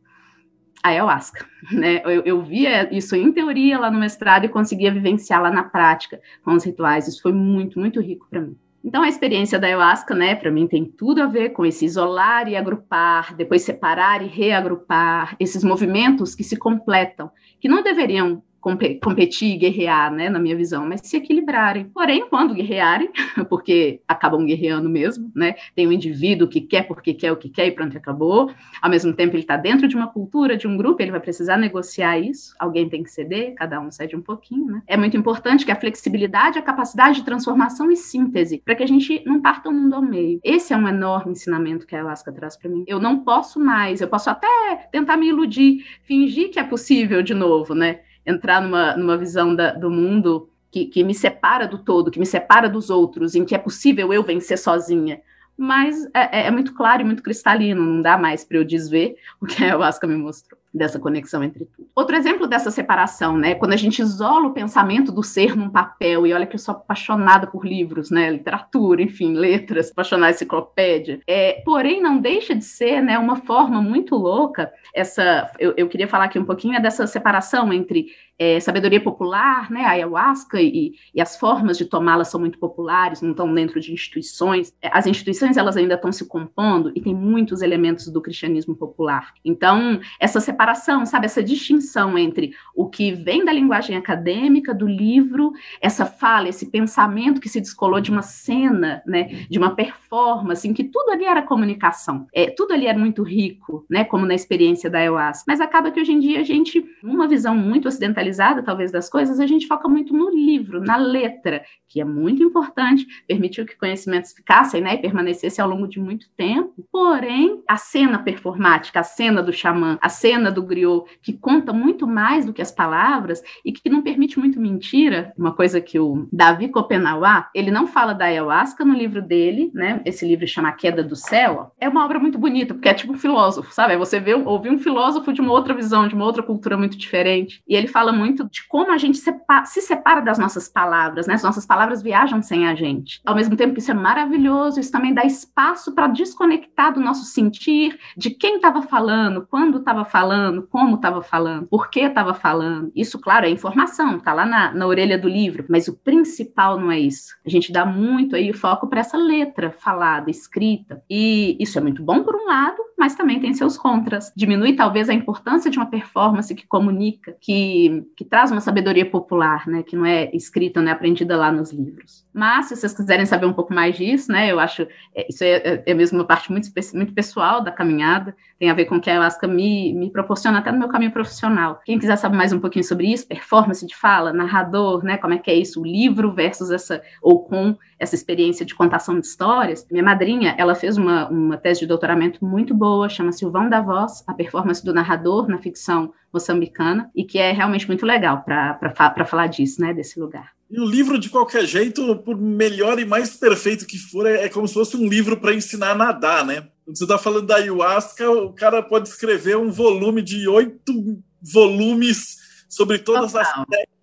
a 0.83 0.89
ayahuasca, 0.89 1.45
né? 1.71 2.01
Eu, 2.05 2.23
eu, 2.23 2.41
via 2.41 2.93
isso 2.95 3.15
em 3.15 3.31
teoria 3.31 3.77
lá 3.79 3.91
no 3.91 3.99
mestrado 3.99 4.45
e 4.45 4.49
conseguia 4.49 4.91
vivenciar 4.91 5.41
lá 5.41 5.51
na 5.51 5.63
prática 5.63 6.19
com 6.43 6.53
os 6.53 6.63
rituais. 6.63 7.07
Isso 7.07 7.21
foi 7.21 7.33
muito, 7.33 7.79
muito 7.79 7.99
rico 8.01 8.27
para 8.29 8.41
mim. 8.41 8.57
Então, 8.83 9.03
a 9.03 9.09
experiência 9.09 9.59
da 9.59 9.67
ayahuasca, 9.67 10.15
né, 10.15 10.35
para 10.35 10.49
mim 10.49 10.65
tem 10.65 10.85
tudo 10.85 11.21
a 11.21 11.27
ver 11.27 11.49
com 11.49 11.65
esse 11.65 11.83
isolar 11.83 12.47
e 12.47 12.55
agrupar, 12.55 13.35
depois 13.35 13.61
separar 13.61 14.21
e 14.21 14.27
reagrupar, 14.27 15.35
esses 15.37 15.63
movimentos 15.65 16.33
que 16.33 16.45
se 16.45 16.55
completam, 16.55 17.29
que 17.59 17.67
não 17.67 17.83
deveriam 17.83 18.41
competir 18.59 19.55
e 19.55 19.57
guerrear, 19.57 20.11
né, 20.11 20.29
na 20.29 20.39
minha 20.39 20.55
visão, 20.55 20.85
mas 20.87 21.01
se 21.03 21.17
equilibrarem. 21.17 21.85
Porém, 21.85 22.27
quando 22.29 22.53
guerrearem, 22.53 23.09
porque 23.49 24.01
acabam 24.07 24.45
guerreando 24.45 24.89
mesmo, 24.89 25.31
né, 25.35 25.55
tem 25.75 25.87
um 25.87 25.91
indivíduo 25.91 26.47
que 26.47 26.61
quer 26.61 26.83
porque 26.83 27.13
quer 27.13 27.31
o 27.31 27.37
que 27.37 27.49
quer 27.49 27.67
e 27.67 27.71
pronto, 27.71 27.97
acabou. 27.97 28.51
Ao 28.81 28.89
mesmo 28.89 29.13
tempo, 29.13 29.35
ele 29.35 29.43
está 29.43 29.57
dentro 29.57 29.87
de 29.87 29.95
uma 29.95 30.07
cultura, 30.07 30.57
de 30.57 30.67
um 30.67 30.75
grupo, 30.75 31.01
ele 31.01 31.11
vai 31.11 31.19
precisar 31.19 31.57
negociar 31.57 32.19
isso, 32.19 32.53
alguém 32.59 32.89
tem 32.89 33.03
que 33.03 33.11
ceder, 33.11 33.53
cada 33.55 33.79
um 33.79 33.91
cede 33.91 34.15
um 34.15 34.21
pouquinho, 34.21 34.65
né. 34.65 34.81
É 34.87 34.97
muito 34.97 35.15
importante 35.15 35.65
que 35.65 35.71
a 35.71 35.79
flexibilidade, 35.79 36.59
a 36.59 36.61
capacidade 36.61 37.19
de 37.19 37.25
transformação 37.25 37.89
e 37.91 37.95
síntese, 37.95 38.61
para 38.63 38.75
que 38.75 38.83
a 38.83 38.87
gente 38.87 39.23
não 39.25 39.41
parta 39.41 39.69
o 39.69 39.73
mundo 39.73 39.95
ao 39.95 40.01
meio. 40.01 40.39
Esse 40.43 40.73
é 40.73 40.77
um 40.77 40.87
enorme 40.87 41.31
ensinamento 41.31 41.87
que 41.87 41.95
a 41.95 42.01
Alaska 42.01 42.31
traz 42.31 42.57
para 42.57 42.69
mim. 42.69 42.83
Eu 42.87 42.99
não 42.99 43.19
posso 43.19 43.59
mais, 43.59 44.01
eu 44.01 44.07
posso 44.07 44.29
até 44.29 44.47
tentar 44.91 45.17
me 45.17 45.27
iludir, 45.27 45.85
fingir 46.03 46.51
que 46.51 46.59
é 46.59 46.63
possível 46.63 47.21
de 47.21 47.33
novo, 47.33 47.73
né, 47.73 47.99
entrar 48.29 48.61
numa, 48.61 48.95
numa 48.95 49.17
visão 49.17 49.55
da, 49.55 49.71
do 49.71 49.89
mundo 49.89 50.49
que, 50.71 50.85
que 50.85 51.03
me 51.03 51.15
separa 51.15 51.67
do 51.67 51.79
todo, 51.79 52.11
que 52.11 52.19
me 52.19 52.25
separa 52.25 52.69
dos 52.69 52.89
outros, 52.89 53.35
em 53.35 53.43
que 53.43 53.55
é 53.55 53.57
possível 53.57 54.13
eu 54.13 54.23
vencer 54.23 54.57
sozinha. 54.57 55.21
Mas 55.57 56.05
é, 56.13 56.41
é, 56.41 56.47
é 56.47 56.51
muito 56.51 56.73
claro 56.73 57.01
e 57.01 57.05
muito 57.05 57.23
cristalino, 57.23 57.83
não 57.83 58.01
dá 58.01 58.17
mais 58.17 58.43
para 58.45 58.57
eu 58.57 58.65
desver 58.65 59.15
o 59.41 59.45
que 59.45 59.63
a 59.63 59.67
ayahuasca 59.67 60.07
me 60.07 60.15
mostrou. 60.15 60.58
Dessa 60.73 60.99
conexão 60.99 61.43
entre 61.43 61.65
tudo. 61.65 61.87
Outro 61.95 62.15
exemplo 62.15 62.47
dessa 62.47 62.69
separação, 62.71 63.37
né, 63.37 63.55
quando 63.55 63.73
a 63.73 63.77
gente 63.77 64.01
isola 64.01 64.47
o 64.47 64.53
pensamento 64.53 65.11
do 65.11 65.23
ser 65.23 65.55
num 65.55 65.69
papel, 65.69 66.27
e 66.27 66.33
olha 66.33 66.45
que 66.45 66.55
eu 66.55 66.59
sou 66.59 66.73
apaixonada 66.73 67.47
por 67.47 67.65
livros, 67.65 68.11
né, 68.11 68.29
literatura, 68.29 69.01
enfim, 69.01 69.33
letras, 69.33 69.91
apaixonada 69.91 70.31
enciclopédia, 70.31 71.19
é, 71.27 71.61
porém 71.65 72.01
não 72.01 72.19
deixa 72.19 72.55
de 72.55 72.63
ser, 72.63 73.01
né, 73.01 73.17
uma 73.17 73.37
forma 73.37 73.81
muito 73.81 74.15
louca, 74.15 74.71
essa, 74.93 75.51
eu, 75.59 75.73
eu 75.75 75.87
queria 75.87 76.07
falar 76.07 76.25
aqui 76.25 76.37
um 76.37 76.45
pouquinho 76.45 76.81
dessa 76.81 77.07
separação 77.07 77.73
entre 77.73 78.07
é, 78.39 78.57
sabedoria 78.61 79.01
popular, 79.03 79.69
né, 79.69 79.83
a 79.83 79.89
ayahuasca 79.89 80.61
e, 80.61 80.93
e 81.13 81.21
as 81.21 81.35
formas 81.37 81.77
de 81.77 81.85
tomá-la 81.85 82.23
são 82.23 82.39
muito 82.39 82.57
populares, 82.57 83.21
não 83.21 83.31
estão 83.31 83.53
dentro 83.53 83.81
de 83.81 83.91
instituições. 83.91 84.73
É, 84.81 84.89
as 84.93 85.05
instituições 85.05 85.57
elas 85.57 85.75
ainda 85.75 85.95
estão 85.95 86.11
se 86.11 86.25
compondo 86.25 86.91
e 86.95 87.01
tem 87.01 87.13
muitos 87.13 87.61
elementos 87.61 88.07
do 88.07 88.21
cristianismo 88.21 88.75
popular. 88.75 89.33
Então 89.43 89.99
essa 90.19 90.39
separação, 90.39 90.58
sabe, 91.05 91.25
essa 91.25 91.43
distinção 91.43 92.17
entre 92.17 92.53
o 92.73 92.89
que 92.89 93.11
vem 93.11 93.43
da 93.43 93.51
linguagem 93.51 93.97
acadêmica 93.97 94.73
do 94.73 94.87
livro, 94.87 95.51
essa 95.81 96.05
fala, 96.05 96.47
esse 96.47 96.67
pensamento 96.67 97.41
que 97.41 97.49
se 97.49 97.59
descolou 97.59 97.99
de 97.99 98.11
uma 98.11 98.21
cena, 98.21 99.01
né, 99.05 99.45
de 99.49 99.59
uma 99.59 99.75
performance, 99.75 100.67
em 100.67 100.73
que 100.73 100.85
tudo 100.85 101.11
ali 101.11 101.25
era 101.25 101.41
comunicação, 101.41 102.25
é, 102.33 102.49
tudo 102.49 102.73
ali 102.73 102.87
era 102.87 102.97
muito 102.97 103.21
rico, 103.21 103.85
né, 103.89 104.05
como 104.05 104.25
na 104.25 104.33
experiência 104.33 104.89
da 104.89 104.99
ayahuasca. 104.99 105.43
Mas 105.47 105.59
acaba 105.59 105.91
que 105.91 105.99
hoje 105.99 106.13
em 106.13 106.19
dia 106.19 106.39
a 106.39 106.43
gente, 106.43 106.85
numa 107.03 107.27
visão 107.27 107.55
muito 107.55 107.87
ocidentalista 107.87 108.29
atualizada, 108.29 108.63
talvez, 108.63 108.91
das 108.91 109.09
coisas, 109.09 109.39
a 109.39 109.47
gente 109.47 109.67
foca 109.67 109.87
muito 109.89 110.13
no 110.13 110.29
livro, 110.29 110.79
na 110.79 110.95
letra, 110.95 111.63
que 111.87 111.99
é 111.99 112.05
muito 112.05 112.43
importante, 112.43 113.05
permitiu 113.27 113.65
que 113.65 113.75
conhecimentos 113.75 114.31
ficassem 114.31 114.81
né, 114.81 114.95
e 114.95 114.97
permanecessem 114.97 115.63
ao 115.63 115.69
longo 115.69 115.87
de 115.87 115.99
muito 115.99 116.29
tempo. 116.37 116.85
Porém, 116.91 117.61
a 117.67 117.77
cena 117.77 118.19
performática, 118.19 118.99
a 118.99 119.03
cena 119.03 119.41
do 119.41 119.51
xamã, 119.51 119.97
a 120.01 120.09
cena 120.09 120.48
do 120.51 120.63
griot, 120.63 121.05
que 121.21 121.33
conta 121.33 121.71
muito 121.73 122.07
mais 122.07 122.45
do 122.45 122.53
que 122.53 122.61
as 122.61 122.71
palavras 122.71 123.41
e 123.63 123.71
que 123.71 123.89
não 123.89 124.01
permite 124.01 124.39
muito 124.39 124.59
mentira, 124.59 125.33
uma 125.37 125.53
coisa 125.53 125.81
que 125.81 125.99
o 125.99 126.27
Davi 126.31 126.67
Copenauá, 126.69 127.49
ele 127.53 127.71
não 127.71 127.87
fala 127.87 128.13
da 128.13 128.25
ayahuasca 128.25 128.85
no 128.85 128.93
livro 128.93 129.21
dele, 129.21 129.71
né? 129.73 130.01
Esse 130.05 130.27
livro 130.27 130.47
chama 130.47 130.69
A 130.69 130.73
Queda 130.73 131.03
do 131.03 131.15
Céu. 131.15 131.71
É 131.79 131.87
uma 131.87 132.03
obra 132.03 132.19
muito 132.19 132.37
bonita, 132.37 132.73
porque 132.73 132.89
é 132.89 132.93
tipo 132.93 133.13
um 133.13 133.17
filósofo, 133.17 133.73
sabe? 133.73 133.93
É 133.93 133.97
você 133.97 134.19
vê, 134.19 134.33
ouvir 134.33 134.69
um 134.69 134.79
filósofo 134.79 135.31
de 135.33 135.41
uma 135.41 135.51
outra 135.51 135.73
visão, 135.73 136.07
de 136.07 136.15
uma 136.15 136.25
outra 136.25 136.43
cultura 136.43 136.77
muito 136.77 136.97
diferente. 136.97 137.61
E 137.67 137.75
ele 137.75 137.87
fala 137.87 138.11
muito 138.11 138.49
de 138.49 138.67
como 138.67 138.91
a 138.91 138.97
gente 138.97 139.17
se 139.17 139.81
separa 139.81 140.21
das 140.21 140.37
nossas 140.37 140.67
palavras, 140.67 141.27
né? 141.27 141.33
As 141.33 141.43
nossas 141.43 141.65
palavras 141.65 142.01
viajam 142.01 142.41
sem 142.41 142.67
a 142.67 142.75
gente. 142.75 143.21
Ao 143.25 143.35
mesmo 143.35 143.55
tempo 143.55 143.73
que 143.73 143.79
isso 143.79 143.91
é 143.91 143.93
maravilhoso, 143.93 144.79
isso 144.79 144.91
também 144.91 145.13
dá 145.13 145.23
espaço 145.23 145.93
para 145.93 146.07
desconectar 146.07 146.93
do 146.93 146.99
nosso 146.99 147.25
sentir, 147.25 147.97
de 148.17 148.29
quem 148.29 148.55
estava 148.55 148.81
falando, 148.81 149.47
quando 149.49 149.77
estava 149.77 150.05
falando, 150.05 150.38
como 150.69 150.95
estava 150.95 151.21
falando, 151.21 151.67
por 151.67 151.89
que 151.89 152.01
estava 152.01 152.33
falando. 152.33 152.91
Isso, 152.95 153.19
claro, 153.19 153.45
é 153.45 153.49
informação, 153.49 154.17
está 154.17 154.33
lá 154.33 154.45
na, 154.45 154.73
na 154.73 154.87
orelha 154.87 155.17
do 155.17 155.27
livro, 155.27 155.65
mas 155.69 155.87
o 155.87 155.97
principal 155.97 156.79
não 156.79 156.91
é 156.91 156.99
isso. 156.99 157.35
A 157.45 157.49
gente 157.49 157.71
dá 157.71 157.85
muito 157.85 158.35
aí 158.35 158.51
foco 158.53 158.87
para 158.87 159.01
essa 159.01 159.17
letra 159.17 159.71
falada, 159.71 160.29
escrita. 160.29 161.01
E 161.09 161.57
isso 161.59 161.77
é 161.77 161.81
muito 161.81 162.03
bom 162.03 162.23
por 162.23 162.35
um 162.35 162.45
lado, 162.47 162.77
mas 162.97 163.15
também 163.15 163.39
tem 163.39 163.53
seus 163.53 163.77
contras. 163.77 164.31
Diminui 164.35 164.73
talvez 164.73 165.09
a 165.09 165.13
importância 165.13 165.69
de 165.69 165.77
uma 165.77 165.85
performance 165.85 166.53
que 166.53 166.67
comunica, 166.67 167.35
que 167.39 168.05
que 168.15 168.25
traz 168.25 168.51
uma 168.51 168.61
sabedoria 168.61 169.05
popular, 169.05 169.67
né, 169.67 169.83
que 169.83 169.95
não 169.95 170.05
é 170.05 170.29
escrita, 170.33 170.81
não 170.81 170.89
é 170.89 170.91
aprendida 170.91 171.37
lá 171.37 171.51
nos 171.51 171.71
livros. 171.71 172.25
Mas, 172.33 172.67
se 172.67 172.75
vocês 172.75 172.93
quiserem 172.93 173.25
saber 173.25 173.45
um 173.45 173.53
pouco 173.53 173.73
mais 173.73 173.97
disso, 173.97 174.31
né, 174.31 174.51
eu 174.51 174.59
acho, 174.59 174.83
é, 175.15 175.27
isso 175.29 175.43
é, 175.43 175.51
é, 175.57 175.83
é 175.85 175.93
mesmo 175.93 176.19
uma 176.19 176.25
parte 176.25 176.51
muito, 176.51 176.69
muito 176.93 177.13
pessoal 177.13 177.61
da 177.61 177.71
caminhada, 177.71 178.35
tem 178.57 178.69
a 178.69 178.73
ver 178.73 178.85
com 178.85 178.97
o 178.97 179.01
que 179.01 179.09
a 179.09 179.13
Ayahuasca 179.13 179.47
me, 179.47 179.93
me 179.93 180.09
proporciona 180.29 180.59
até 180.59 180.71
no 180.71 180.77
meu 180.77 180.87
caminho 180.87 181.11
profissional. 181.11 181.81
Quem 181.83 181.97
quiser 181.97 182.15
saber 182.15 182.37
mais 182.37 182.53
um 182.53 182.59
pouquinho 182.59 182.85
sobre 182.85 183.11
isso, 183.11 183.27
performance 183.27 183.83
de 183.83 183.95
fala, 183.95 184.31
narrador, 184.31 185.03
né, 185.03 185.17
como 185.17 185.33
é 185.33 185.39
que 185.39 185.49
é 185.49 185.55
isso, 185.55 185.81
o 185.81 185.83
livro 185.83 186.31
versus 186.31 186.69
essa, 186.69 187.01
ou 187.19 187.43
com 187.43 187.75
essa 187.97 188.13
experiência 188.13 188.63
de 188.63 188.75
contação 188.75 189.19
de 189.19 189.25
histórias, 189.25 189.87
minha 189.89 190.03
madrinha, 190.03 190.53
ela 190.55 190.75
fez 190.75 190.97
uma, 190.97 191.27
uma 191.29 191.57
tese 191.57 191.79
de 191.79 191.87
doutoramento 191.87 192.45
muito 192.45 192.75
boa, 192.75 193.09
chama-se 193.09 193.43
O 193.43 193.49
Vão 193.49 193.67
da 193.67 193.81
Voz, 193.81 194.23
a 194.27 194.33
performance 194.33 194.85
do 194.85 194.93
narrador 194.93 195.47
na 195.47 195.57
ficção 195.57 196.13
moçambicana, 196.31 197.09
e 197.15 197.23
que 197.23 197.39
é 197.39 197.51
realmente 197.51 197.87
muito 197.87 198.05
legal 198.05 198.43
para 198.43 199.25
falar 199.25 199.47
disso, 199.47 199.81
né, 199.81 199.95
desse 199.95 200.19
lugar. 200.19 200.51
E 200.69 200.79
o 200.79 200.85
livro, 200.85 201.17
de 201.17 201.29
qualquer 201.29 201.65
jeito, 201.65 202.15
por 202.17 202.37
melhor 202.37 202.99
e 202.99 203.05
mais 203.05 203.35
perfeito 203.35 203.87
que 203.87 203.97
for, 203.97 204.27
é, 204.27 204.45
é 204.45 204.49
como 204.49 204.67
se 204.67 204.75
fosse 204.75 204.95
um 204.95 205.09
livro 205.09 205.37
para 205.37 205.55
ensinar 205.55 205.91
a 205.91 205.95
nadar, 205.95 206.45
né? 206.45 206.67
Quando 206.89 206.97
você 206.97 207.03
está 207.03 207.19
falando 207.19 207.45
da 207.45 207.57
ayahuasca, 207.57 208.31
o 208.31 208.51
cara 208.51 208.81
pode 208.81 209.09
escrever 209.09 209.55
um 209.55 209.69
volume 209.69 210.23
de 210.23 210.47
oito 210.47 211.21
volumes 211.39 212.39
sobre 212.67 212.97
todas 212.97 213.31
Total. 213.31 213.61
as 213.61 213.67
técnicas 213.67 213.98